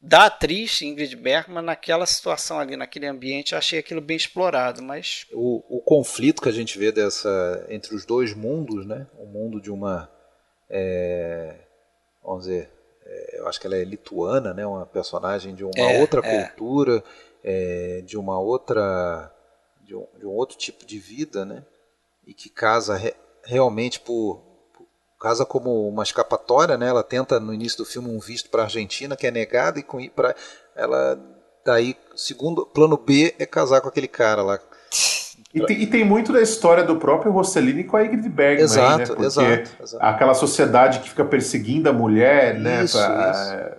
da 0.00 0.26
atriz 0.26 0.82
Ingrid 0.82 1.16
Bergman 1.16 1.62
naquela 1.64 2.06
situação 2.06 2.58
ali, 2.60 2.76
naquele 2.76 3.06
ambiente. 3.06 3.52
Eu 3.52 3.58
achei 3.58 3.78
aquilo 3.78 4.00
bem 4.00 4.16
explorado, 4.16 4.82
mas 4.82 5.26
O, 5.32 5.78
o 5.78 5.80
conflito 5.80 6.42
que 6.42 6.48
a 6.48 6.52
gente 6.52 6.78
vê 6.78 6.92
dessa 6.92 7.66
entre 7.68 7.94
os 7.94 8.04
dois 8.04 8.34
mundos, 8.34 8.86
né? 8.86 9.06
O 9.18 9.26
mundo 9.26 9.60
de 9.60 9.70
uma, 9.70 10.08
é, 10.70 11.56
vamos 12.22 12.44
dizer, 12.44 12.70
é, 13.04 13.38
eu 13.40 13.48
acho 13.48 13.60
que 13.60 13.66
ela 13.66 13.76
é 13.76 13.84
lituana, 13.84 14.52
né? 14.54 14.66
Uma 14.66 14.86
personagem 14.86 15.54
de 15.54 15.64
uma 15.64 15.88
É, 15.90 16.00
outra 16.00 16.20
é. 16.22 16.44
cultura, 16.44 17.02
é, 17.42 18.02
de 18.04 18.16
uma 18.16 18.38
outra, 18.38 19.32
de 19.82 19.94
um, 19.94 20.06
de 20.18 20.26
um 20.26 20.30
outro 20.30 20.56
tipo 20.56 20.84
de 20.86 20.98
vida, 20.98 21.44
né? 21.44 21.64
E 22.26 22.32
que 22.34 22.48
casa 22.48 22.96
re- 22.96 23.14
realmente 23.44 24.00
por- 24.00 24.42
casa 25.24 25.46
como 25.46 25.88
uma 25.88 26.02
escapatória, 26.02 26.76
né? 26.76 26.88
Ela 26.88 27.02
tenta 27.02 27.40
no 27.40 27.54
início 27.54 27.78
do 27.78 27.84
filme 27.86 28.10
um 28.14 28.18
visto 28.18 28.50
para 28.50 28.60
a 28.60 28.64
Argentina 28.64 29.16
que 29.16 29.26
é 29.26 29.30
negado 29.30 29.78
e 29.78 29.82
com 29.82 30.06
para 30.10 30.34
ela 30.76 31.18
daí 31.64 31.96
segundo 32.14 32.66
plano 32.66 32.98
B 32.98 33.34
é 33.38 33.46
casar 33.46 33.80
com 33.80 33.88
aquele 33.88 34.06
cara 34.06 34.42
lá 34.42 34.58
E 35.54 35.64
tem, 35.64 35.82
e 35.82 35.86
tem 35.86 36.04
muito 36.04 36.30
da 36.30 36.42
história 36.42 36.84
do 36.84 36.96
próprio 36.96 37.32
Rossellini 37.32 37.84
com 37.84 37.96
a 37.96 38.04
Ingrid 38.04 38.28
Bergman, 38.28 38.64
Exato, 38.64 38.92
aí, 38.92 38.98
né? 38.98 39.06
Porque 39.06 39.24
exato, 39.24 39.82
exato. 39.82 40.04
aquela 40.04 40.34
sociedade 40.34 41.00
que 41.00 41.08
fica 41.08 41.24
perseguindo 41.24 41.88
a 41.88 41.92
mulher, 41.92 42.58
né? 42.60 42.84
Isso, 42.84 42.98
pra- 42.98 43.78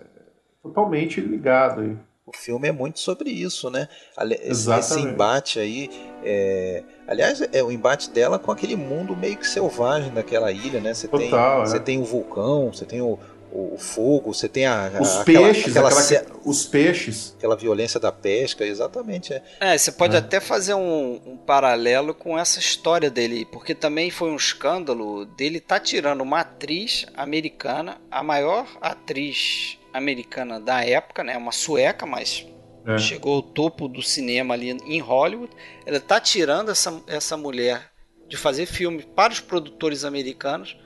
Totalmente 0.63 1.21
ligado 1.21 1.81
aí. 1.81 1.95
O 2.35 2.41
filme 2.45 2.67
é 2.67 2.71
muito 2.71 2.99
sobre 2.99 3.29
isso, 3.31 3.69
né? 3.69 3.87
Ali- 4.15 4.35
Esse, 4.35 4.43
esse 4.43 4.51
Exatamente. 4.61 5.07
embate 5.07 5.59
aí. 5.59 5.89
é, 6.23 6.83
Aliás, 7.07 7.41
é 7.53 7.63
o 7.63 7.71
embate 7.71 8.09
dela 8.09 8.37
com 8.39 8.51
aquele 8.51 8.75
mundo 8.75 9.15
meio 9.15 9.37
que 9.37 9.47
selvagem 9.47 10.11
daquela 10.11 10.51
ilha, 10.51 10.79
né? 10.81 10.93
Você 10.93 11.07
tem, 11.07 11.29
Total, 11.29 11.61
é. 11.63 11.65
você 11.65 11.79
tem 11.79 11.99
o 11.99 12.03
vulcão, 12.03 12.71
você 12.73 12.83
tem 12.85 12.99
o, 13.01 13.17
o- 13.51 13.77
fogo, 13.77 14.33
você 14.33 14.49
tem 14.49 14.65
a, 14.65 14.87
a- 14.87 15.01
Os 15.01 15.17
aquela, 15.17 15.23
peixes, 15.23 15.77
aquela, 15.77 15.89
aquela- 16.01 16.25
os 16.43 16.65
peixes. 16.65 17.33
aquela 17.37 17.55
violência 17.55 17.99
da 17.99 18.11
pesca, 18.11 18.65
exatamente. 18.65 19.33
É. 19.33 19.41
É, 19.59 19.77
você 19.77 19.91
pode 19.91 20.17
até 20.17 20.39
fazer 20.39 20.73
um, 20.73 21.21
um 21.25 21.37
paralelo 21.37 22.13
com 22.13 22.37
essa 22.37 22.59
história 22.59 23.09
dele, 23.11 23.45
porque 23.51 23.73
também 23.75 24.09
foi 24.09 24.29
um 24.31 24.35
escândalo 24.35 25.25
dele 25.25 25.59
tá 25.59 25.79
tirando 25.79 26.21
uma 26.21 26.39
atriz 26.41 27.05
americana, 27.15 27.97
a 28.09 28.23
maior 28.23 28.65
atriz 28.81 29.77
americana 29.97 30.59
da 30.59 30.83
época, 30.83 31.23
né, 31.23 31.37
uma 31.37 31.51
sueca, 31.51 32.05
mas 32.05 32.45
É. 32.87 32.97
chegou 32.99 33.35
ao 33.37 33.41
topo 33.41 33.87
do 33.87 34.01
cinema 34.01 34.53
ali 34.53 34.69
em 34.69 34.99
Hollywood. 34.99 35.51
Ela 35.85 35.99
tá 35.99 36.19
tirando 36.19 36.69
essa, 36.69 37.01
essa 37.07 37.35
mulher 37.35 37.91
de 38.27 38.37
fazer 38.37 38.65
filme 38.65 39.03
para 39.03 39.33
os 39.33 39.39
produtores 39.39 40.03
americanos 40.03 40.77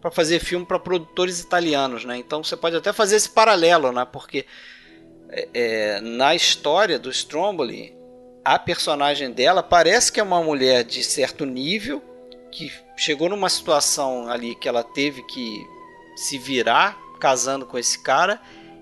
para 0.00 0.10
fazer 0.10 0.38
filme 0.38 0.64
para 0.64 0.78
produtores 0.78 1.40
italianos, 1.40 2.04
né? 2.04 2.16
Então 2.16 2.44
você 2.44 2.56
pode 2.56 2.76
até 2.76 2.92
fazer 2.92 3.16
esse 3.16 3.28
paralelo, 3.28 3.90
né? 3.90 4.04
Porque 4.04 4.44
é, 5.30 5.48
é, 5.52 6.00
na 6.00 6.34
história 6.34 6.98
do 6.98 7.10
Stromboli, 7.10 7.94
a 8.44 8.58
personagem 8.58 9.32
dela 9.32 9.62
parece 9.62 10.12
que 10.12 10.20
é 10.20 10.22
uma 10.22 10.42
mulher 10.42 10.84
de 10.84 11.02
certo 11.02 11.44
nível 11.44 12.02
que 12.52 12.70
chegou 12.96 13.28
numa 13.28 13.48
situação 13.48 14.28
ali 14.28 14.54
que 14.54 14.68
ela 14.68 14.84
teve 14.84 15.22
que 15.24 15.66
se 16.14 16.38
virar 16.38 16.96
casando 17.16 17.66
com 17.66 17.78
esse 17.78 17.98
cara 17.98 18.40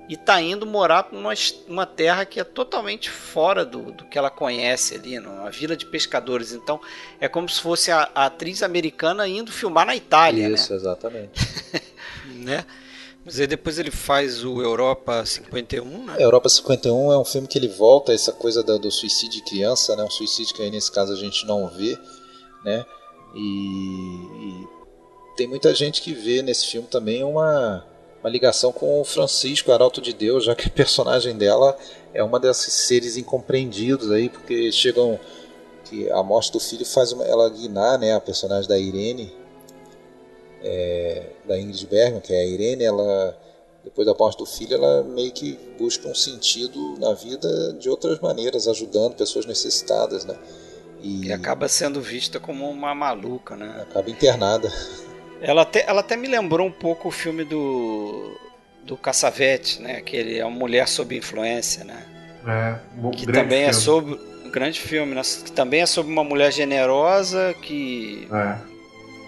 e 0.08 0.16
tá 0.16 0.40
indo 0.40 0.66
morar 0.66 1.08
numa 1.12 1.32
uma 1.66 1.86
terra 1.86 2.26
que 2.26 2.38
é 2.38 2.44
totalmente 2.44 3.08
fora 3.08 3.64
do, 3.64 3.90
do 3.90 4.04
que 4.04 4.18
ela 4.18 4.30
conhece 4.30 4.94
ali, 4.94 5.18
numa 5.18 5.50
vila 5.50 5.76
de 5.76 5.86
pescadores. 5.86 6.52
Então 6.52 6.80
é 7.18 7.28
como 7.28 7.48
se 7.48 7.60
fosse 7.60 7.90
a, 7.90 8.10
a 8.14 8.26
atriz 8.26 8.62
americana 8.62 9.26
indo 9.26 9.50
filmar 9.50 9.86
na 9.86 9.96
Itália, 9.96 10.48
né? 10.48 10.54
Isso, 10.54 10.74
exatamente. 10.74 11.40
né? 12.36 12.64
Mas 13.24 13.40
aí 13.40 13.46
depois 13.46 13.78
ele 13.78 13.90
faz 13.90 14.44
o 14.44 14.60
Europa 14.60 15.24
51, 15.24 16.04
né? 16.04 16.16
Europa 16.18 16.50
51 16.50 17.12
é 17.12 17.18
um 17.18 17.24
filme 17.24 17.48
que 17.48 17.56
ele 17.56 17.68
volta 17.68 18.12
a 18.12 18.14
essa 18.14 18.32
coisa 18.32 18.62
da- 18.62 18.76
do 18.76 18.90
suicídio 18.90 19.42
de 19.42 19.44
criança, 19.48 19.96
né? 19.96 20.04
Um 20.04 20.10
suicídio 20.10 20.54
que 20.54 20.60
aí 20.60 20.70
nesse 20.70 20.92
caso 20.92 21.14
a 21.14 21.16
gente 21.16 21.46
não 21.46 21.66
vê, 21.68 21.98
né? 22.62 22.84
E, 23.34 23.38
e 23.40 24.66
tem 25.38 25.46
muita 25.48 25.74
gente 25.74 26.02
que 26.02 26.12
vê 26.12 26.42
nesse 26.42 26.66
filme 26.66 26.86
também 26.86 27.24
uma, 27.24 27.82
uma 28.24 28.30
ligação 28.30 28.72
com 28.72 29.02
o 29.02 29.04
Francisco, 29.04 29.70
Arauto 29.70 30.00
de 30.00 30.14
Deus, 30.14 30.46
já 30.46 30.54
que 30.54 30.66
a 30.66 30.70
personagem 30.72 31.36
dela 31.36 31.76
é 32.14 32.24
uma 32.24 32.40
desses 32.40 32.72
seres 32.72 33.18
incompreendidos 33.18 34.10
aí, 34.10 34.30
porque 34.30 34.72
chegam 34.72 35.20
que 35.84 36.10
a 36.10 36.22
morte 36.22 36.50
do 36.50 36.58
filho 36.58 36.86
faz 36.86 37.12
uma, 37.12 37.22
ela 37.24 37.50
guinar, 37.50 37.98
né? 37.98 38.14
A 38.14 38.20
personagem 38.20 38.66
da 38.66 38.78
Irene, 38.78 39.30
é, 40.62 41.26
da 41.44 41.60
Ingrid 41.60 41.86
Bergman, 41.86 42.22
que 42.22 42.32
é 42.32 42.40
a 42.40 42.46
Irene, 42.46 42.82
ela 42.82 43.38
depois 43.84 44.06
da 44.06 44.14
morte 44.14 44.38
do 44.38 44.46
filho, 44.46 44.72
ela 44.72 45.02
meio 45.02 45.30
que 45.30 45.58
busca 45.78 46.08
um 46.08 46.14
sentido 46.14 46.98
na 46.98 47.12
vida 47.12 47.74
de 47.74 47.90
outras 47.90 48.18
maneiras, 48.20 48.66
ajudando 48.66 49.14
pessoas 49.14 49.44
necessitadas, 49.44 50.24
né? 50.24 50.34
E, 51.02 51.26
E 51.26 51.32
acaba 51.32 51.68
sendo 51.68 52.00
vista 52.00 52.40
como 52.40 52.70
uma 52.70 52.94
maluca, 52.94 53.54
né? 53.54 53.82
acaba 53.82 54.08
internada. 54.08 54.72
Ela 55.40 55.62
até, 55.62 55.84
ela 55.86 56.00
até 56.00 56.16
me 56.16 56.26
lembrou 56.28 56.66
um 56.66 56.72
pouco 56.72 57.08
o 57.08 57.10
filme 57.10 57.44
do 57.44 58.36
do 58.84 58.98
Caçavete, 58.98 59.80
né? 59.80 60.02
Que 60.02 60.14
ele 60.14 60.38
é 60.38 60.44
uma 60.44 60.56
mulher 60.58 60.86
sob 60.86 61.16
influência, 61.16 61.84
né? 61.84 62.02
É, 62.46 62.74
um 63.02 63.10
Que 63.10 63.24
também 63.26 63.62
é 63.62 63.72
filme. 63.72 63.82
sobre 63.82 64.14
um 64.44 64.50
grande 64.50 64.78
filme, 64.78 65.14
né? 65.14 65.22
Que 65.44 65.50
também 65.52 65.80
é 65.80 65.86
sobre 65.86 66.12
uma 66.12 66.22
mulher 66.22 66.52
generosa 66.52 67.54
que 67.62 68.28
É. 68.30 68.56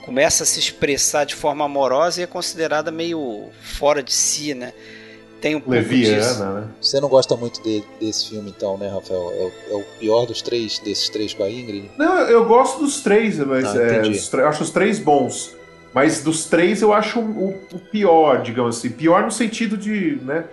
começa 0.05 0.43
a 0.43 0.47
se 0.47 0.59
expressar 0.61 1.25
de 1.25 1.35
forma 1.35 1.65
amorosa 1.65 2.21
e 2.21 2.25
é 2.25 2.27
considerada 2.27 2.91
meio 2.91 3.49
fora 3.63 4.03
de 4.03 4.13
si, 4.13 4.53
né? 4.53 4.75
Tem 5.41 5.55
um 5.55 5.61
pouco 5.61 5.79
disso. 5.83 6.13
Leviana, 6.13 6.61
né? 6.61 6.69
Você 6.81 7.01
não 7.01 7.09
gosta 7.09 7.35
muito 7.35 7.63
de- 7.63 7.83
desse 7.99 8.29
filme, 8.29 8.53
então, 8.55 8.77
né, 8.77 8.89
Rafael? 8.89 9.33
É 9.33 9.73
o, 9.73 9.75
é 9.75 9.81
o 9.81 9.85
pior 9.99 10.27
dos 10.27 10.43
três, 10.43 10.79
desses 10.81 11.09
três 11.09 11.33
com 11.33 11.43
a 11.45 11.51
Ingrid? 11.51 11.91
Não, 11.97 12.19
eu 12.29 12.45
gosto 12.45 12.81
dos 12.81 13.01
três, 13.01 13.39
mas 13.39 13.65
Ah, 13.75 13.81
é, 13.83 14.01
os 14.03 14.35
acho 14.35 14.63
os 14.65 14.71
três 14.71 14.99
bons. 14.99 15.56
Mas 15.97 16.23
dos 16.23 16.45
três 16.45 16.83
eu 16.83 16.93
acho 16.93 17.19
o, 17.21 17.59
o 17.73 17.79
pior, 17.79 18.43
digamos 18.43 18.77
assim. 18.77 18.91
Pior 18.91 19.23
no 19.23 19.31
sentido 19.31 19.79
de, 19.79 20.19
né? 20.23 20.45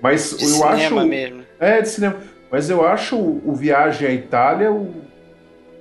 Mas 0.00 0.30
De 0.36 0.44
eu 0.44 0.48
cinema 0.50 0.70
acho. 1.02 1.06
mesmo. 1.08 1.42
É, 1.58 1.82
de 1.82 1.88
cinema. 1.88 2.16
Mas 2.48 2.70
eu 2.70 2.86
acho 2.86 3.16
o, 3.16 3.42
o 3.50 3.52
Viagem 3.52 4.06
à 4.06 4.12
Itália 4.12 4.70
o- 4.70 4.94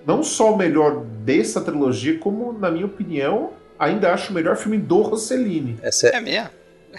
não 0.07 0.23
só 0.23 0.53
o 0.53 0.57
melhor 0.57 1.03
dessa 1.23 1.61
trilogia, 1.61 2.17
como, 2.17 2.51
na 2.51 2.71
minha 2.71 2.87
opinião, 2.87 3.51
ainda 3.77 4.11
acho 4.11 4.31
o 4.31 4.33
melhor 4.33 4.55
filme 4.57 4.79
do 4.79 5.03
Rossellini. 5.03 5.77
Essa 5.83 6.07
é- 6.07 6.15
É 6.15 6.19
mesmo? 6.21 6.49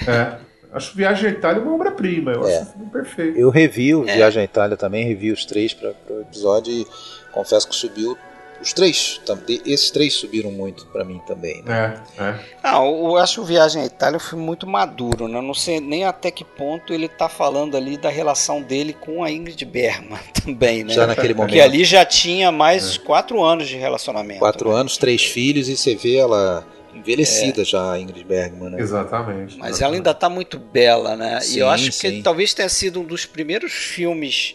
É. 0.07 0.37
acho 0.73 0.97
Viagem 0.97 1.29
à 1.29 1.33
Itália 1.33 1.61
uma 1.61 1.75
obra-prima. 1.75 2.31
Eu 2.31 2.47
É. 2.47 2.55
acho 2.59 2.63
um 2.63 2.73
filme 2.73 2.91
perfeito. 2.93 3.37
Eu 3.37 3.51
revi 3.51 3.97
o 3.97 4.09
É. 4.09 4.15
Viagem 4.15 4.43
à 4.43 4.45
Itália 4.45 4.77
também, 4.77 5.05
revi 5.09 5.33
os 5.33 5.45
três 5.45 5.75
para 5.75 5.93
o 6.09 6.21
episódio 6.21 6.73
e 6.73 6.87
confesso 7.33 7.69
que 7.69 7.75
subiu. 7.75 8.17
Os 8.63 8.73
três, 8.73 9.21
esses 9.67 9.91
três 9.91 10.15
subiram 10.15 10.51
muito 10.53 10.87
para 10.87 11.05
mim 11.05 11.21
também. 11.27 11.63
Né? 11.63 12.01
É, 12.17 12.23
é. 12.23 12.39
Ah, 12.63 12.77
eu 12.77 13.17
acho 13.17 13.43
o 13.43 13.45
Viagem 13.45 13.83
à 13.83 13.85
Itália 13.85 14.21
filme 14.21 14.45
muito 14.45 14.67
maduro, 14.67 15.27
né? 15.27 15.41
Não 15.41 15.53
sei 15.53 15.81
nem 15.81 16.05
até 16.05 16.31
que 16.31 16.45
ponto 16.45 16.95
ele 16.95 17.09
tá 17.09 17.29
falando 17.29 17.77
ali 17.77 17.97
da 17.97 18.09
relação 18.09 18.63
dele 18.63 18.93
com 18.93 19.25
a 19.25 19.31
Ingrid 19.31 19.65
Bergman 19.65 20.21
também, 20.33 20.85
né? 20.85 20.95
Já 20.95 21.07
naquele 21.07 21.35
momento. 21.35 21.49
Porque 21.51 21.61
ali 21.61 21.85
já 21.85 22.05
tinha 22.05 22.53
mais 22.53 22.97
quatro 22.97 23.43
anos 23.43 23.69
de 23.69 23.77
relacionamento. 23.77 24.39
Quatro 24.39 24.71
né? 24.71 24.77
anos, 24.81 24.97
três 24.97 25.25
filhos 25.25 25.69
e 25.69 25.77
você 25.77 25.95
vê 25.97 26.17
ela 26.17 26.67
envelhecida 26.95 27.65
já, 27.65 27.93
a 27.93 27.99
Ingrid 27.99 28.25
Bergman. 28.25 28.71
Né? 28.71 28.81
Exatamente. 28.81 29.59
Mas 29.59 29.81
ela 29.81 29.95
ainda 29.95 30.15
tá 30.15 30.29
muito 30.29 30.59
bela, 30.59 31.17
né? 31.17 31.41
e 31.49 31.59
eu 31.59 31.67
Sim, 31.67 31.73
acho 31.73 31.87
que 31.87 31.93
sim. 32.11 32.23
talvez 32.23 32.55
tenha 32.55 32.69
sido 32.69 33.01
um 33.01 33.05
dos 33.05 33.27
primeiros 33.27 33.73
filmes 33.73 34.55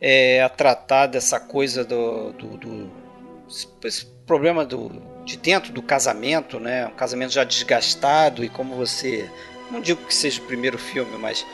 é, 0.00 0.42
a 0.42 0.48
tratar 0.48 1.06
dessa 1.06 1.38
coisa 1.38 1.84
do, 1.84 2.32
do, 2.32 2.56
do- 2.56 2.90
esse- 3.84 4.06
problema 4.26 4.64
do, 4.64 4.90
de 5.24 5.36
dentro 5.36 5.72
do 5.72 5.82
casamento, 5.82 6.60
né? 6.60 6.86
Um 6.86 6.92
casamento 6.92 7.32
já 7.32 7.42
desgastado 7.42 8.44
e 8.44 8.48
como 8.48 8.76
você, 8.76 9.28
não 9.70 9.80
digo 9.80 10.04
que 10.06 10.14
seja 10.14 10.40
o 10.40 10.44
primeiro 10.46 10.78
filme, 10.78 11.18
mas 11.18 11.44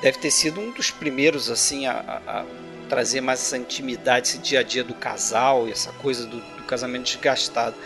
deve 0.00 0.18
ter 0.18 0.30
sido 0.30 0.60
um 0.60 0.70
dos 0.70 0.90
primeiros 0.90 1.50
assim 1.50 1.86
a- 1.86 2.22
a 2.26 2.44
trazer 2.88 3.20
mais 3.20 3.40
essa 3.40 3.58
intimidade, 3.58 4.28
esse 4.28 4.38
dia 4.38 4.60
a 4.60 4.62
dia 4.62 4.82
do 4.84 4.94
casal 4.94 5.68
e 5.68 5.72
essa 5.72 5.92
coisa 5.92 6.24
do, 6.26 6.38
do 6.40 6.62
casamento 6.64 7.04
desgastado. 7.04 7.76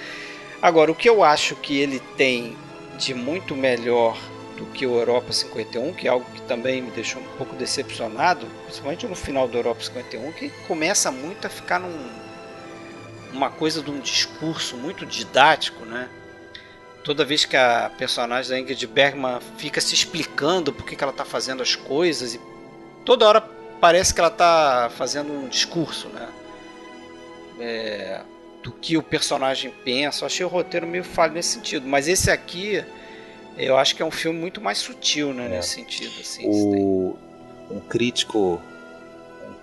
Agora, 0.63 0.91
o 0.93 0.95
que 0.95 1.09
eu 1.09 1.25
acho 1.25 1.57
que 1.57 1.79
ele 1.81 2.01
tem 2.17 2.57
de 2.99 3.15
muito 3.15 3.57
melhor 3.57 4.17
do 4.57 4.67
que 4.67 4.87
o 4.87 4.99
Europa 4.99 5.33
51, 5.33 5.93
que 5.95 6.07
é 6.07 6.11
algo 6.11 6.27
que 6.33 6.43
também 6.43 6.83
me 6.83 6.91
deixou 6.91 7.23
um 7.23 7.29
pouco 7.39 7.57
decepcionado, 7.57 8.47
principalmente 8.65 9.07
no 9.07 9.17
final 9.17 9.49
do 9.49 9.57
Europa 9.57 9.83
51, 9.83 10.33
que 10.33 10.51
começa 10.69 11.11
muito 11.11 11.47
a 11.47 11.51
ficar 11.51 11.79
num, 11.81 12.11
uma 13.33 13.51
coisa 13.51 13.83
de 13.83 13.91
um 13.91 14.01
discurso 14.01 14.77
muito 14.77 15.07
didático, 15.07 15.85
né? 15.85 16.09
Toda 17.05 17.25
vez 17.25 17.45
que 17.45 17.57
a 17.57 17.91
personagem 17.97 18.51
da 18.51 18.59
Ingrid 18.59 18.87
Bergman 18.87 19.39
fica 19.57 19.81
se 19.81 19.95
explicando 19.95 20.73
por 20.73 20.85
que 20.85 21.03
ela 21.03 21.13
está 21.13 21.25
fazendo 21.25 21.63
as 21.63 21.75
coisas 21.75 22.35
e 22.35 22.41
toda 23.05 23.27
hora 23.27 23.41
parece 23.81 24.13
que 24.13 24.21
ela 24.21 24.29
está 24.29 24.91
fazendo 24.97 25.33
um 25.33 25.49
discurso, 25.49 26.09
né? 26.09 26.29
É, 27.59 28.21
do 28.63 28.73
que 28.73 28.97
o 28.97 29.03
personagem 29.03 29.73
pensa. 29.85 30.23
Eu 30.23 30.27
achei 30.27 30.45
o 30.45 30.49
roteiro 30.49 30.87
meio 30.87 31.05
falho 31.05 31.33
nesse 31.33 31.51
sentido, 31.51 31.87
mas 31.87 32.09
esse 32.09 32.31
aqui 32.31 32.85
eu 33.57 33.77
acho 33.77 33.95
que 33.95 34.03
é 34.03 34.05
um 34.05 34.11
filme 34.11 34.39
muito 34.39 34.61
mais 34.61 34.79
sutil, 34.79 35.35
né, 35.35 35.47
é. 35.47 35.49
nesse 35.49 35.71
sentido. 35.71 36.13
Assim, 36.21 36.47
o, 36.47 37.17
um 37.71 37.81
crítico, 37.81 38.61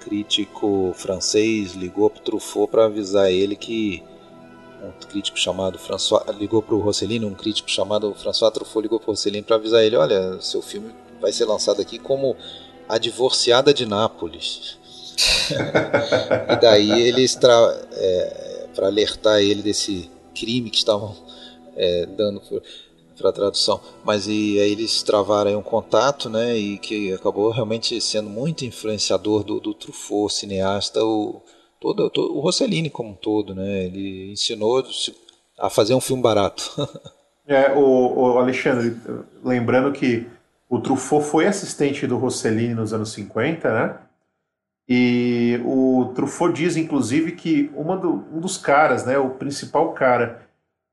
crítico 0.08 0.94
francês 0.96 1.74
ligou 1.74 2.10
para 2.10 2.22
Truffaut 2.22 2.72
para 2.72 2.86
avisar 2.86 3.30
ele 3.30 3.56
que 3.56 4.02
um 4.82 4.92
crítico 5.08 5.38
chamado 5.38 5.78
François 5.78 6.24
ligou 6.38 6.62
para 6.62 6.76
o 6.76 6.80
Rossellini, 6.80 7.26
um 7.26 7.34
crítico 7.34 7.70
chamado 7.70 8.14
François 8.14 8.52
Truffaut 8.54 8.82
ligou 8.82 9.00
para 9.00 9.10
o 9.10 9.12
Rossellini 9.12 9.44
para 9.44 9.58
avisar 9.58 9.84
ele, 9.84 9.98
olha, 9.98 10.40
seu 10.40 10.62
filme 10.62 10.94
vai 11.20 11.32
ser 11.34 11.46
lançado 11.46 11.82
aqui 11.82 12.00
como 12.00 12.38
A 12.88 12.98
Divorciada 12.98 13.74
de 13.74 13.86
Nápoles. 13.86 14.78
e 16.52 16.56
daí 16.62 17.02
eles 17.08 17.38
é, 17.94 18.68
para 18.74 18.88
alertar 18.88 19.42
ele 19.42 19.62
desse 19.62 20.10
crime 20.34 20.70
que 20.70 20.78
estavam 20.78 21.16
é, 21.76 22.06
dando 22.06 22.42
para 23.18 23.32
tradução, 23.32 23.82
mas 24.04 24.28
e 24.28 24.60
aí 24.60 24.72
eles 24.72 25.02
travaram 25.04 25.58
um 25.58 25.64
contato, 25.64 26.30
né, 26.30 26.56
e 26.56 26.78
que 26.78 27.14
acabou 27.14 27.52
realmente 27.52 28.00
sendo 28.00 28.30
muito 28.30 28.64
influenciador 28.64 29.44
do, 29.44 29.60
do 29.60 29.74
Truffaut, 29.74 30.34
cineasta, 30.34 31.04
o 31.04 31.42
todo, 31.80 32.12
o 32.16 32.40
Rossellini 32.40 32.90
como 32.90 33.10
um 33.10 33.16
todo, 33.16 33.54
né, 33.56 33.86
ele 33.86 34.32
ensinou 34.32 34.84
a 35.60 35.70
fazer 35.70 35.94
um 35.94 36.02
filme 36.02 36.22
barato. 36.22 36.64
é, 37.48 37.72
o, 37.74 38.14
o 38.16 38.38
Alexandre, 38.38 38.96
lembrando 39.44 39.92
que 39.92 40.28
o 40.70 40.80
Truffaut 40.80 41.26
foi 41.26 41.48
assistente 41.48 42.06
do 42.06 42.18
Rossellini 42.18 42.74
nos 42.74 42.94
anos 42.94 43.12
50, 43.14 43.74
né? 43.74 43.98
E 44.90 45.60
o 45.66 46.12
Truffaut 46.16 46.54
diz, 46.54 46.78
inclusive, 46.78 47.34
que 47.34 47.70
uma 47.76 47.98
do, 47.98 48.26
um 48.34 48.40
dos 48.40 48.58
caras, 48.58 49.06
né, 49.06 49.18
o 49.18 49.32
principal 49.32 49.92
cara 49.94 50.47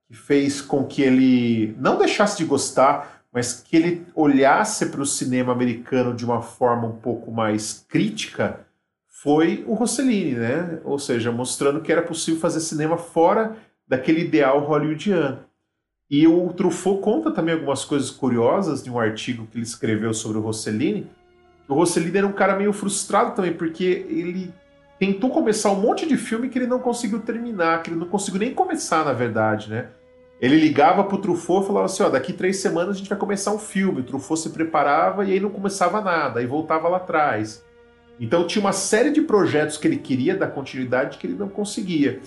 que 0.08 0.14
fez 0.14 0.60
com 0.60 0.84
que 0.84 1.02
ele 1.02 1.74
não 1.78 1.98
deixasse 1.98 2.36
de 2.38 2.44
gostar, 2.44 3.22
mas 3.32 3.54
que 3.54 3.76
ele 3.76 4.06
olhasse 4.14 4.86
para 4.86 5.00
o 5.00 5.06
cinema 5.06 5.52
americano 5.52 6.14
de 6.14 6.24
uma 6.24 6.40
forma 6.40 6.86
um 6.86 6.96
pouco 6.96 7.32
mais 7.32 7.84
crítica, 7.88 8.60
foi 9.08 9.64
o 9.66 9.74
Rossellini, 9.74 10.34
né? 10.34 10.80
Ou 10.84 10.98
seja, 10.98 11.32
mostrando 11.32 11.80
que 11.80 11.90
era 11.90 12.02
possível 12.02 12.38
fazer 12.38 12.60
cinema 12.60 12.98
fora 12.98 13.56
daquele 13.88 14.20
ideal 14.20 14.60
hollywoodiano. 14.60 15.38
E 16.10 16.26
o 16.26 16.52
Truffaut 16.52 17.00
conta 17.00 17.30
também 17.30 17.54
algumas 17.54 17.84
coisas 17.84 18.10
curiosas 18.10 18.84
de 18.84 18.90
um 18.90 18.98
artigo 18.98 19.46
que 19.46 19.56
ele 19.56 19.64
escreveu 19.64 20.12
sobre 20.12 20.38
o 20.38 20.42
Rossellini. 20.42 21.06
O 21.66 21.74
Rossellini 21.74 22.18
era 22.18 22.26
um 22.26 22.32
cara 22.32 22.56
meio 22.56 22.72
frustrado 22.72 23.34
também, 23.34 23.54
porque 23.54 24.06
ele 24.08 24.52
tentou 24.98 25.30
começar 25.30 25.70
um 25.70 25.80
monte 25.80 26.06
de 26.06 26.16
filme 26.16 26.48
que 26.48 26.58
ele 26.58 26.66
não 26.66 26.78
conseguiu 26.78 27.20
terminar, 27.20 27.82
que 27.82 27.90
ele 27.90 27.98
não 27.98 28.06
conseguiu 28.06 28.40
nem 28.40 28.54
começar, 28.54 29.04
na 29.04 29.12
verdade, 29.12 29.70
né? 29.70 29.88
Ele 30.40 30.58
ligava 30.58 31.04
pro 31.04 31.18
Truffaut 31.18 31.64
e 31.64 31.66
falava 31.66 31.86
assim, 31.86 32.02
ó, 32.02 32.08
daqui 32.08 32.32
três 32.32 32.58
semanas 32.58 32.96
a 32.96 32.98
gente 32.98 33.08
vai 33.08 33.18
começar 33.18 33.52
um 33.52 33.58
filme. 33.58 34.00
O 34.00 34.04
Truffaut 34.04 34.40
se 34.40 34.50
preparava 34.50 35.24
e 35.24 35.32
aí 35.32 35.40
não 35.40 35.50
começava 35.50 36.00
nada, 36.00 36.40
aí 36.40 36.46
voltava 36.46 36.88
lá 36.88 36.98
atrás. 36.98 37.64
Então 38.20 38.46
tinha 38.46 38.60
uma 38.60 38.72
série 38.72 39.10
de 39.10 39.22
projetos 39.22 39.76
que 39.76 39.88
ele 39.88 39.96
queria 39.96 40.36
dar 40.36 40.48
continuidade 40.48 41.18
que 41.18 41.26
ele 41.26 41.36
não 41.36 41.48
conseguia. 41.48 42.20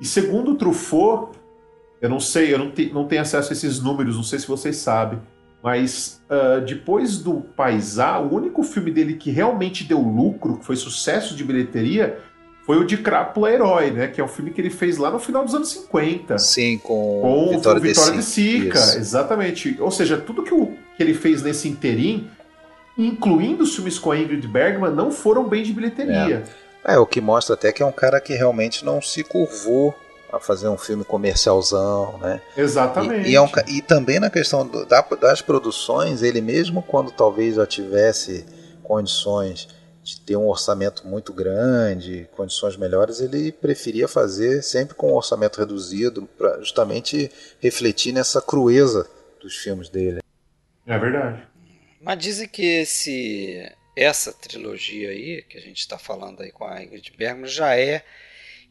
E 0.00 0.04
segundo 0.04 0.52
o 0.52 0.54
Truffaut, 0.54 1.36
eu 2.00 2.08
não 2.08 2.20
sei, 2.20 2.52
eu 2.52 2.58
não, 2.58 2.70
te, 2.70 2.92
não 2.92 3.06
tenho 3.06 3.22
acesso 3.22 3.50
a 3.50 3.54
esses 3.54 3.80
números, 3.80 4.16
não 4.16 4.22
sei 4.22 4.38
se 4.38 4.46
vocês 4.46 4.76
sabem, 4.76 5.20
mas 5.64 6.20
uh, 6.28 6.60
depois 6.60 7.16
do 7.16 7.40
Paisá, 7.40 8.18
o 8.18 8.34
único 8.34 8.62
filme 8.62 8.90
dele 8.90 9.14
que 9.14 9.30
realmente 9.30 9.82
deu 9.82 9.98
lucro, 9.98 10.58
que 10.58 10.66
foi 10.66 10.76
sucesso 10.76 11.34
de 11.34 11.42
bilheteria, 11.42 12.18
foi 12.66 12.76
o 12.76 12.84
de 12.84 12.98
Crápula 12.98 13.50
Herói, 13.50 13.90
né? 13.90 14.08
Que 14.08 14.20
é 14.20 14.24
um 14.24 14.28
filme 14.28 14.50
que 14.50 14.60
ele 14.60 14.68
fez 14.68 14.98
lá 14.98 15.10
no 15.10 15.18
final 15.18 15.42
dos 15.42 15.54
anos 15.54 15.70
50. 15.70 16.36
Sim, 16.36 16.76
com, 16.76 17.20
com 17.22 17.56
Vitória, 17.56 17.80
Vitória 17.80 18.18
de, 18.18 18.22
Sica. 18.22 18.78
Exatamente. 18.78 19.78
Ou 19.80 19.90
seja, 19.90 20.18
tudo 20.18 20.42
que, 20.42 20.52
o, 20.52 20.66
que 20.98 21.02
ele 21.02 21.14
fez 21.14 21.42
nesse 21.42 21.66
interim, 21.66 22.28
incluindo 22.98 23.64
os 23.64 23.74
filmes 23.74 23.98
com 23.98 24.10
a 24.10 24.18
Ingrid 24.18 24.46
Bergman, 24.46 24.92
não 24.92 25.10
foram 25.10 25.48
bem 25.48 25.62
de 25.62 25.72
bilheteria. 25.72 26.44
É. 26.84 26.94
é, 26.94 26.98
o 26.98 27.06
que 27.06 27.22
mostra 27.22 27.54
até 27.54 27.72
que 27.72 27.82
é 27.82 27.86
um 27.86 27.92
cara 27.92 28.20
que 28.20 28.34
realmente 28.34 28.84
não 28.84 29.00
se 29.00 29.24
curvou 29.24 29.94
a 30.34 30.40
fazer 30.40 30.68
um 30.68 30.76
filme 30.76 31.04
comercialzão, 31.04 32.18
né? 32.18 32.40
Exatamente. 32.56 33.28
E, 33.28 33.32
e, 33.32 33.36
é 33.36 33.40
um, 33.40 33.48
e 33.68 33.80
também 33.80 34.18
na 34.18 34.30
questão 34.30 34.66
do, 34.66 34.84
da, 34.84 35.00
das 35.00 35.40
produções, 35.40 36.22
ele 36.22 36.40
mesmo 36.40 36.82
quando 36.82 37.10
talvez 37.10 37.56
já 37.56 37.66
tivesse 37.66 38.44
condições 38.82 39.68
de 40.02 40.20
ter 40.20 40.36
um 40.36 40.48
orçamento 40.48 41.06
muito 41.06 41.32
grande, 41.32 42.28
condições 42.36 42.76
melhores, 42.76 43.20
ele 43.20 43.50
preferia 43.50 44.06
fazer 44.06 44.62
sempre 44.62 44.94
com 44.94 45.12
um 45.12 45.14
orçamento 45.14 45.58
reduzido, 45.58 46.28
para 46.36 46.58
justamente 46.58 47.30
refletir 47.58 48.12
nessa 48.12 48.42
crueza 48.42 49.08
dos 49.40 49.56
filmes 49.56 49.88
dele. 49.88 50.20
É 50.86 50.98
verdade. 50.98 51.42
Mas 52.02 52.18
dizem 52.18 52.46
que 52.46 52.62
esse 52.62 53.72
essa 53.96 54.32
trilogia 54.32 55.10
aí 55.10 55.42
que 55.48 55.56
a 55.56 55.60
gente 55.60 55.78
está 55.78 55.96
falando 55.96 56.42
aí 56.42 56.50
com 56.50 56.64
a 56.64 56.82
Ingrid 56.82 57.12
Bergman 57.16 57.48
já 57.48 57.76
é 57.78 58.04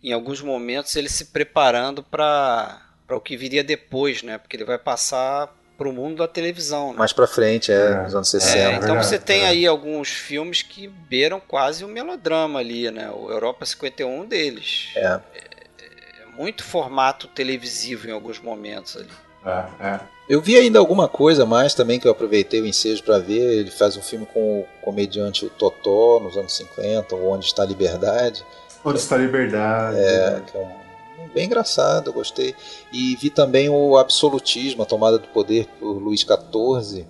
em 0.04 0.14
alguns 0.14 0.42
momentos 0.42 0.96
ele 0.96 1.10
se 1.10 1.26
preparando 1.26 2.04
para 2.04 2.82
para 3.06 3.18
o 3.18 3.22
que 3.22 3.36
viria 3.36 3.64
depois, 3.64 4.24
né? 4.24 4.38
Porque 4.38 4.56
ele 4.56 4.64
vai 4.64 4.78
passar 4.78 5.54
para 5.78 5.90
o 5.90 5.94
mundo 5.94 6.18
da 6.18 6.28
televisão. 6.28 6.92
Né? 6.92 7.00
Mais 7.00 7.12
para 7.12 7.28
frente, 7.28 7.72
é, 7.72 7.76
é, 7.76 8.04
nos 8.04 8.16
anos 8.16 8.30
60. 8.30 8.58
É, 8.58 8.76
então 8.76 8.96
você 8.96 9.20
tem 9.20 9.42
é. 9.42 9.48
aí 9.48 9.68
alguns 9.68 10.10
filmes 10.10 10.62
que 10.62 10.88
beiram 10.88 11.40
quase 11.40 11.84
o 11.84 11.88
um 11.88 11.92
melodrama 11.92 12.60
ali, 12.60 12.90
né? 12.90 13.10
O 13.12 13.30
Europa 13.30 13.66
51 13.66 14.26
deles. 14.26 14.90
É. 14.96 15.06
é. 15.06 15.20
é. 15.38 16.38
muito 16.38 16.64
formato 16.64 17.28
televisivo 17.28 18.08
em 18.08 18.12
alguns 18.12 18.40
momentos 18.40 18.98
ali. 18.98 19.10
É, 19.46 19.88
é. 19.88 20.00
Eu 20.30 20.42
vi 20.42 20.58
ainda 20.58 20.80
alguma 20.80 21.10
coisa 21.10 21.46
mais 21.46 21.74
também 21.74 22.00
que 22.00 22.08
eu 22.08 22.12
aproveitei 22.12 22.62
o 22.62 22.66
ensejo 22.66 23.04
para 23.04 23.20
ver. 23.20 23.60
Ele 23.60 23.72
faz 23.72 23.98
um 23.98 24.02
filme 24.02 24.26
com 24.26 24.62
o 24.62 24.66
comediante 24.82 25.46
o 25.46 25.50
Totó 25.50 26.22
nos 26.22 26.38
anos 26.38 26.56
50, 26.56 27.14
Onde 27.16 27.46
Está 27.46 27.64
a 27.64 27.66
Liberdade. 27.66 28.46
Está 28.86 29.16
a 29.16 29.20
liberdade. 29.20 29.98
É, 29.98 30.42
é 30.54 30.78
um, 31.22 31.28
bem 31.34 31.46
engraçado, 31.46 32.12
gostei. 32.12 32.54
E 32.92 33.16
vi 33.16 33.30
também 33.30 33.70
o 33.70 33.98
Absolutismo, 33.98 34.84
a 34.84 34.86
tomada 34.86 35.18
do 35.18 35.28
poder 35.30 35.68
por 35.80 35.94
Luís 35.94 36.22
XIV, 36.22 37.06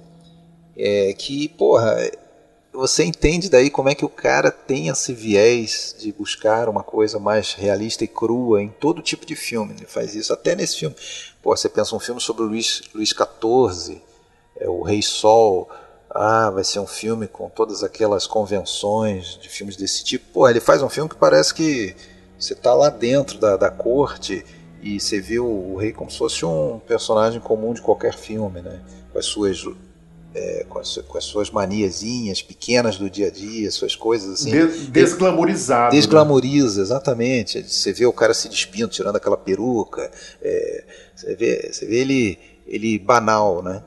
é, 0.77 1.13
que, 1.13 1.47
porra, 1.49 1.97
você 2.71 3.03
entende 3.03 3.49
daí 3.49 3.69
como 3.69 3.89
é 3.89 3.95
que 3.95 4.05
o 4.05 4.09
cara 4.09 4.51
tem 4.51 4.87
esse 4.87 5.13
viés 5.13 5.95
de 5.99 6.11
buscar 6.11 6.67
uma 6.67 6.83
coisa 6.83 7.19
mais 7.19 7.53
realista 7.53 8.03
e 8.03 8.07
crua 8.07 8.61
em 8.61 8.69
todo 8.69 9.01
tipo 9.01 9.25
de 9.25 9.35
filme. 9.35 9.75
Ele 9.77 9.85
faz 9.85 10.15
isso 10.15 10.33
até 10.33 10.55
nesse 10.55 10.77
filme. 10.77 10.95
Pô, 11.41 11.55
você 11.55 11.69
pensa 11.69 11.95
um 11.95 11.99
filme 11.99 12.19
sobre 12.19 12.43
o 12.43 12.47
Luís, 12.47 12.81
Luís 12.93 13.09
XIV, 13.09 14.01
é, 14.57 14.67
o 14.67 14.81
Rei 14.81 15.01
Sol, 15.01 15.69
ah, 16.13 16.51
vai 16.51 16.63
ser 16.63 16.79
um 16.79 16.85
filme 16.85 17.27
com 17.27 17.49
todas 17.49 17.83
aquelas 17.83 18.27
convenções 18.27 19.37
de 19.41 19.49
filmes 19.49 19.75
desse 19.75 20.03
tipo. 20.03 20.25
Pô, 20.31 20.47
ele 20.47 20.59
faz 20.59 20.81
um 20.83 20.89
filme 20.89 21.09
que 21.09 21.15
parece 21.15 21.53
que 21.53 21.95
você 22.37 22.53
está 22.53 22.73
lá 22.73 22.89
dentro 22.89 23.39
da, 23.39 23.57
da 23.57 23.71
corte 23.71 24.45
e 24.81 24.99
você 24.99 25.19
vê 25.19 25.39
o, 25.39 25.45
o, 25.45 25.75
rei 25.75 25.91
como 25.91 26.11
se 26.11 26.17
fosse 26.17 26.45
um 26.45 26.79
personagem 26.85 27.39
comum 27.39 27.73
de 27.73 27.81
qualquer 27.81 28.13
filme, 28.13 28.61
né? 28.61 28.81
Com 29.11 29.17
as 29.17 29.25
suas 29.25 29.65
é, 30.35 30.65
com, 30.67 30.79
as, 30.79 30.97
com, 30.97 31.17
as, 31.17 31.23
suas 31.23 31.49
maniazinhas 31.49 32.41
pequenas 32.41 32.97
do 32.97 33.09
dia 33.09 33.27
a 33.27 33.31
dia, 33.31 33.71
suas 33.71 33.95
coisas 33.95 34.41
assim. 34.41 34.51
Des 34.51 34.87
desglamorizado. 34.87 35.95
Desglamoriza, 35.95 36.77
né? 36.77 36.83
exatamente. 36.83 37.63
Você 37.63 37.91
vê 37.93 38.05
o 38.05 38.13
cara 38.13 38.33
se 38.33 38.49
despindo, 38.49 38.89
tirando 38.89 39.15
aquela 39.15 39.37
peruca. 39.37 40.11
É, 40.41 40.83
você, 41.15 41.35
vê, 41.35 41.69
você 41.71 41.85
vê 41.85 41.97
ele, 41.97 42.39
ele 42.67 42.99
banal, 42.99 43.63
né? 43.63 43.83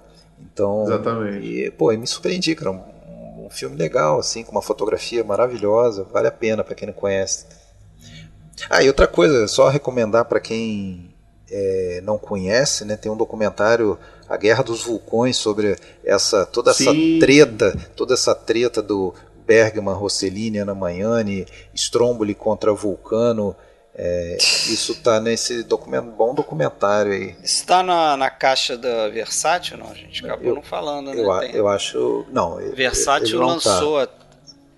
Então, 0.56 0.84
Exatamente. 0.84 1.46
E, 1.46 1.70
pô, 1.70 1.92
me 1.92 2.06
surpreendi, 2.06 2.54
cara. 2.54 2.70
Um, 2.70 3.44
um, 3.44 3.50
filme 3.50 3.76
legal, 3.76 4.18
assim, 4.18 4.42
com 4.42 4.52
uma 4.52 4.62
fotografia 4.62 5.22
maravilhosa. 5.22 6.04
Vale 6.04 6.28
a 6.28 6.32
pena 6.32 6.64
para 6.64 6.74
quem 6.74 6.86
não 6.86 6.94
conhece. 6.94 7.44
Ah, 8.70 8.82
e 8.82 8.88
outra 8.88 9.06
coisa, 9.06 9.46
só 9.48 9.68
recomendar 9.68 10.24
para 10.24 10.40
quem 10.40 11.14
é, 11.50 12.00
não 12.02 12.16
conhece, 12.16 12.86
né? 12.86 12.96
Tem 12.96 13.12
um 13.12 13.16
documentário 13.18 13.98
A 14.26 14.38
Guerra 14.38 14.64
dos 14.64 14.82
Vulcões 14.82 15.36
sobre 15.36 15.76
essa 16.02 16.46
toda 16.46 16.70
essa 16.70 16.90
Sim. 16.90 17.18
treta, 17.20 17.76
toda 17.94 18.14
essa 18.14 18.34
treta 18.34 18.80
do 18.80 19.12
Bergman, 19.46 19.94
Rossellini, 19.94 20.56
Ana 20.56 20.74
Magnani, 20.74 21.46
Stromboli 21.74 22.34
contra 22.34 22.72
Vulcano. 22.72 23.54
É, 23.98 24.36
isso 24.38 24.92
está 24.92 25.18
nesse 25.18 25.62
documento, 25.62 26.10
bom 26.10 26.34
documentário 26.34 27.12
aí. 27.12 27.34
Está 27.42 27.82
na, 27.82 28.14
na 28.14 28.28
caixa 28.28 28.76
da 28.76 29.08
Versátil, 29.08 29.78
não? 29.78 29.90
A 29.90 29.94
gente 29.94 30.22
acabou 30.24 30.48
Eu- 30.48 30.54
não 30.56 30.62
falando, 30.62 31.14
né? 31.14 31.22
Eu, 31.22 31.32
eu 31.54 31.68
acho. 31.68 32.26
Não, 32.30 32.56
Versátil 32.74 33.28
ele 33.28 33.38
não 33.38 33.58
tá. 33.58 33.80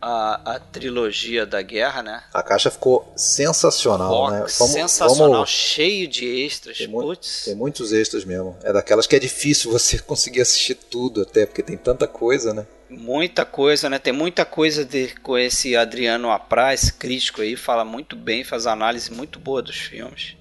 A, 0.01 0.55
a, 0.55 0.59
trilogia 0.61 1.45
da 1.45 1.61
guerra, 1.61 2.03
né? 2.03 2.23
A 2.33 2.43
caixa 2.43 2.71
ficou 2.71 3.13
sensacional, 3.17 4.11
Rock, 4.11 4.33
né? 4.33 4.39
Vamos- 4.39 4.73
sensacional, 4.73 5.33
vamos- 5.33 5.51
cheio 5.51 6.07
de 6.07 6.25
extras. 6.45 6.79
Tem, 6.79 6.87
mu- 6.87 7.01
Putz, 7.03 7.45
tem 7.45 7.55
muitos 7.55 7.93
extras 7.93 8.25
mesmo. 8.25 8.57
É 8.63 8.73
daquelas 8.73 9.07
que 9.07 9.17
é 9.17 9.19
difícil 9.19 9.71
você 9.73 9.99
conseguir 9.99 10.41
assistir 10.41 10.75
tudo, 10.75 11.23
até 11.23 11.47
porque 11.47 11.63
tem 11.63 11.77
tanta 11.77 12.07
coisa, 12.07 12.55
né? 12.55 12.67
muita 12.91 13.45
coisa, 13.45 13.91
né? 13.91 13.99
Tem 13.99 14.15
muita 14.15 14.47
coisa 14.47 14.83
de, 14.83 15.09
com 15.17 15.37
esse 15.37 15.77
Adriano 15.77 16.31
Apra, 16.31 16.73
esse 16.73 16.91
crítico 16.91 17.43
aí, 17.43 17.55
fala 17.55 17.85
muito 17.85 18.17
bem, 18.17 18.43
faz 18.43 18.67
análise 18.67 19.13
muito 19.13 19.39
boa 19.39 19.61
dos 19.61 19.77
filmes, 19.77 20.37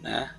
né? 0.00 0.30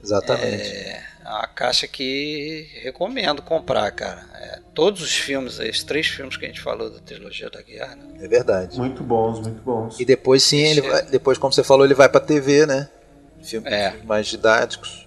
Exatamente. 0.00 0.62
É 0.62 1.04
uma 1.32 1.46
caixa 1.46 1.86
que 1.86 2.66
recomendo 2.82 3.42
comprar, 3.42 3.90
cara. 3.92 4.24
É, 4.34 4.58
todos 4.74 5.02
os 5.02 5.14
filmes, 5.14 5.58
os 5.58 5.82
três 5.82 6.06
filmes 6.06 6.36
que 6.36 6.44
a 6.44 6.48
gente 6.48 6.60
falou 6.60 6.90
da 6.90 7.00
trilogia 7.00 7.48
da 7.50 7.62
guerra, 7.62 7.96
né? 7.96 8.04
É 8.20 8.28
verdade. 8.28 8.78
Muito 8.78 9.02
bons, 9.02 9.40
muito 9.40 9.60
bons. 9.62 9.98
E 10.00 10.04
depois 10.04 10.42
sim, 10.42 10.58
ele 10.62 10.80
vai, 10.82 11.02
depois, 11.02 11.38
como 11.38 11.52
você 11.52 11.62
falou, 11.62 11.84
ele 11.84 11.94
vai 11.94 12.08
pra 12.08 12.20
TV, 12.20 12.66
né? 12.66 12.88
Filmes 13.42 13.72
É. 13.72 13.94
mais 14.04 14.26
didáticos. 14.26 15.06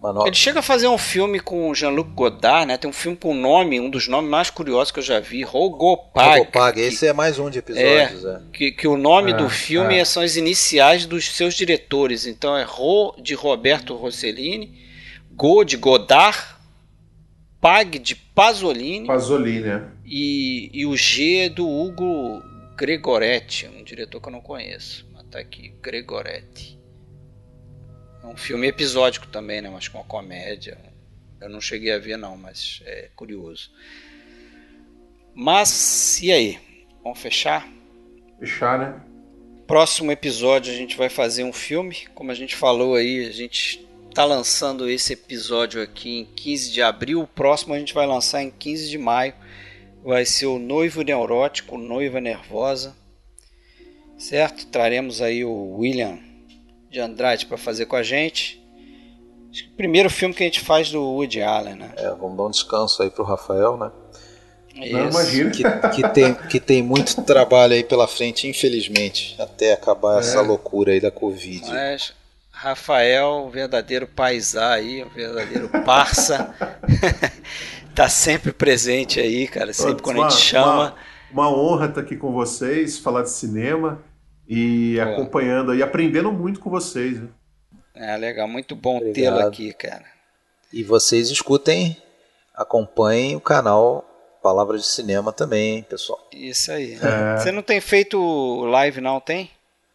Uma 0.00 0.12
nova- 0.12 0.26
Ele 0.28 0.36
chega 0.36 0.58
a 0.58 0.62
fazer 0.62 0.86
um 0.86 0.98
filme 0.98 1.40
com 1.40 1.70
o 1.70 1.74
Jean-Luc 1.74 2.10
Godard, 2.10 2.66
né? 2.66 2.76
Tem 2.76 2.88
um 2.90 2.92
filme 2.92 3.16
com 3.16 3.30
o 3.30 3.34
nome, 3.34 3.80
um 3.80 3.88
dos 3.88 4.06
nomes 4.06 4.30
mais 4.30 4.50
curiosos 4.50 4.90
que 4.90 4.98
eu 4.98 5.02
já 5.02 5.18
vi, 5.18 5.42
Rogopag. 5.42 6.40
Rogopag. 6.40 6.78
Esse 6.80 7.06
é 7.06 7.12
mais 7.14 7.38
um 7.38 7.48
de 7.48 7.58
episódios. 7.60 8.24
É. 8.24 8.40
Que, 8.52 8.70
que 8.70 8.86
o 8.86 8.98
nome 8.98 9.32
É, 9.32 9.34
do 9.34 9.48
filme 9.48 9.96
é. 9.98 10.04
são 10.04 10.22
as 10.22 10.36
iniciais 10.36 11.06
dos 11.06 11.34
seus 11.34 11.54
diretores. 11.54 12.26
Então 12.26 12.54
é 12.54 12.62
Ro 12.62 13.14
de 13.18 13.32
Roberto 13.34 13.94
Rossellini, 13.96 14.74
Go 15.34 15.64
de 15.64 15.76
Godard, 15.76 16.54
Pag 17.60 17.98
de 17.98 18.14
Pasolini 18.14 19.06
Pasolini, 19.06 19.60
né? 19.60 19.90
e, 20.04 20.70
e 20.72 20.86
o 20.86 20.96
G 20.96 21.46
é 21.46 21.48
do 21.48 21.68
Hugo 21.68 22.42
Gregoretti, 22.76 23.66
um 23.68 23.82
diretor 23.82 24.20
que 24.20 24.28
eu 24.28 24.32
não 24.32 24.40
conheço. 24.40 25.08
Mas 25.12 25.24
tá 25.26 25.38
aqui, 25.38 25.72
Gregoretti. 25.80 26.78
É 28.22 28.26
um 28.26 28.36
filme 28.36 28.66
episódico 28.66 29.26
também, 29.28 29.62
né? 29.62 29.70
Mas 29.70 29.88
com 29.88 29.98
uma 29.98 30.04
comédia. 30.04 30.78
Eu 31.40 31.48
não 31.48 31.60
cheguei 31.60 31.92
a 31.92 31.98
ver 31.98 32.16
não, 32.16 32.36
mas 32.36 32.82
é 32.86 33.10
curioso. 33.14 33.70
Mas 35.34 36.22
e 36.22 36.32
aí? 36.32 36.58
Vamos 37.02 37.18
fechar? 37.18 37.68
Fechar, 38.38 38.78
né? 38.78 39.00
Próximo 39.66 40.10
episódio 40.10 40.72
a 40.72 40.76
gente 40.76 40.96
vai 40.96 41.08
fazer 41.08 41.44
um 41.44 41.52
filme. 41.52 42.06
Como 42.14 42.30
a 42.30 42.34
gente 42.34 42.56
falou 42.56 42.94
aí, 42.94 43.26
a 43.26 43.32
gente 43.32 43.83
tá 44.14 44.24
lançando 44.24 44.88
esse 44.88 45.12
episódio 45.12 45.82
aqui 45.82 46.20
em 46.20 46.24
15 46.24 46.70
de 46.70 46.80
abril. 46.80 47.22
O 47.22 47.26
próximo 47.26 47.74
a 47.74 47.78
gente 47.78 47.92
vai 47.92 48.06
lançar 48.06 48.42
em 48.42 48.50
15 48.50 48.88
de 48.88 48.96
maio. 48.96 49.34
Vai 50.04 50.24
ser 50.24 50.46
o 50.46 50.58
Noivo 50.58 51.02
Neurótico, 51.02 51.76
Noiva 51.76 52.20
Nervosa. 52.20 52.94
Certo? 54.16 54.66
Traremos 54.66 55.20
aí 55.20 55.44
o 55.44 55.78
William 55.78 56.18
de 56.88 57.00
Andrade 57.00 57.46
para 57.46 57.58
fazer 57.58 57.86
com 57.86 57.96
a 57.96 58.04
gente. 58.04 58.62
Acho 59.50 59.64
que 59.64 59.70
o 59.70 59.76
primeiro 59.76 60.08
filme 60.08 60.32
que 60.32 60.44
a 60.44 60.46
gente 60.46 60.60
faz 60.60 60.90
do 60.92 61.02
Woody 61.02 61.42
Allen, 61.42 61.74
né? 61.74 61.92
É, 61.96 62.08
vamos 62.10 62.36
dar 62.36 62.44
um 62.44 62.50
descanso 62.50 63.02
aí 63.02 63.10
pro 63.10 63.24
Rafael, 63.24 63.76
né? 63.76 63.90
Não, 64.76 65.08
imagina. 65.08 65.50
Que, 65.50 65.62
que 65.90 66.08
tem, 66.10 66.34
que 66.34 66.60
tem 66.60 66.82
muito 66.82 67.20
trabalho 67.22 67.72
aí 67.72 67.82
pela 67.82 68.06
frente, 68.06 68.46
infelizmente, 68.46 69.34
até 69.40 69.72
acabar 69.72 70.20
essa 70.20 70.40
loucura 70.40 70.92
aí 70.92 71.00
da 71.00 71.10
Covid. 71.10 71.68
Mas 71.68 72.12
Rafael, 72.54 73.44
um 73.46 73.50
verdadeiro 73.50 74.06
paisá 74.06 74.72
aí, 74.72 75.04
um 75.04 75.08
verdadeiro 75.08 75.68
parça. 75.84 76.54
tá 77.94 78.08
sempre 78.08 78.52
presente 78.52 79.18
aí, 79.18 79.48
cara. 79.48 79.72
Sempre 79.72 80.02
quando 80.02 80.22
a 80.22 80.30
gente 80.30 80.40
chama. 80.40 80.94
Uma, 81.30 81.46
uma 81.46 81.50
honra 81.50 81.86
estar 81.86 82.00
aqui 82.00 82.16
com 82.16 82.32
vocês, 82.32 82.96
falar 82.96 83.22
de 83.22 83.30
cinema 83.30 84.00
e 84.48 84.96
Pô. 84.96 85.02
acompanhando 85.02 85.74
e 85.74 85.82
aprendendo 85.82 86.32
muito 86.32 86.60
com 86.60 86.70
vocês. 86.70 87.20
né? 87.20 87.28
É 87.94 88.16
legal, 88.16 88.46
muito 88.46 88.74
bom 88.74 89.00
tê-lo 89.12 89.40
aqui, 89.40 89.72
cara. 89.72 90.04
E 90.72 90.82
vocês 90.82 91.30
escutem, 91.30 91.96
acompanhem 92.54 93.36
o 93.36 93.40
canal 93.40 94.04
Palavra 94.42 94.78
de 94.78 94.86
Cinema 94.86 95.32
também, 95.32 95.76
hein, 95.76 95.86
pessoal. 95.88 96.28
Isso 96.32 96.70
aí. 96.70 96.98
É. 97.02 97.36
Você 97.36 97.50
não 97.50 97.62
tem 97.62 97.80
feito 97.80 98.64
live, 98.64 99.00
não, 99.00 99.20
tem? 99.20 99.50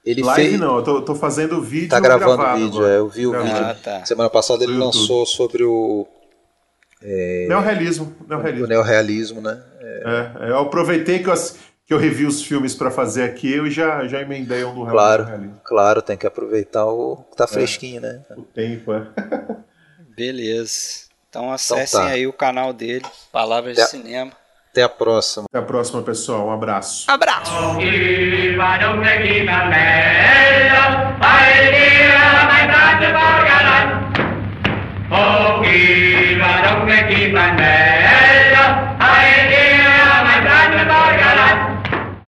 Ele 0.06 0.22
Live 0.24 0.50
fez. 0.50 0.60
não, 0.60 0.78
eu 0.78 0.84
tô, 0.84 1.02
tô 1.02 1.14
fazendo 1.16 1.62
vídeo 1.62 1.90
Tá 1.90 2.00
gravando 2.00 2.38
gravado 2.38 2.60
vídeo, 2.64 2.86
é, 2.88 2.98
eu 2.98 3.10
vi 3.10 3.28
o 3.28 3.32
Gravado. 3.32 3.52
vídeo. 3.54 3.66
Ah, 3.68 3.76
tá. 3.76 4.06
Semana 4.06 4.30
passada 4.30 4.64
ele 4.64 4.78
lançou 4.78 5.26
sobre 5.26 5.64
o, 5.64 6.08
Neorrealismo, 7.02 8.16
o 8.20 8.28
neorrealismo. 8.28 8.68
neorrealismo, 8.68 9.42
né? 9.42 9.62
É, 9.82 10.50
eu 10.50 10.60
aproveitei 10.60 11.20
que 11.20 11.30
eu, 11.30 11.34
que 11.86 11.94
eu 11.94 11.98
revi 11.98 12.26
os 12.26 12.42
filmes 12.44 12.74
para 12.76 12.90
fazer 12.92 13.24
aqui 13.24 13.52
eu 13.54 13.70
já, 13.70 14.08
já 14.08 14.22
emendei 14.22 14.64
um 14.64 14.74
do 14.74 14.84
real- 14.84 14.92
Claro. 14.96 15.24
neorrealismo. 15.26 15.62
Claro, 15.64 16.02
tem 16.02 16.18
que 16.18 16.28
aproveitar 16.28 16.86
o 16.86 17.18
que 17.30 17.36
tá 17.38 17.48
fresquinho, 17.48 18.02
né? 18.02 18.22
O 18.38 18.42
tempo, 18.42 18.94
é. 18.94 19.08
Beleza. 20.16 21.08
Então 21.30 21.52
acessem 21.52 22.00
tá. 22.00 22.08
aí 22.08 22.26
o 22.28 22.34
canal 22.34 22.74
dele, 22.74 23.06
Palavras 23.32 23.78
É. 23.78 23.84
de 23.84 23.90
Cinema. 23.90 24.32
Até 24.72 24.84
a 24.84 24.90
próxima. 24.90 25.46
Até 25.50 25.60
a 25.60 25.62
próxima, 25.62 26.02
pessoal. 26.04 26.48
Um 26.48 26.52
abraço. 26.52 27.06
Abraço. 27.10 27.52
Oh, 27.52 27.80
give 27.80 28.60
a 28.60 28.78
donkey, 28.78 29.28
give 37.10 37.36
a 37.36 37.52
nail, 37.54 38.56
I 39.02 39.79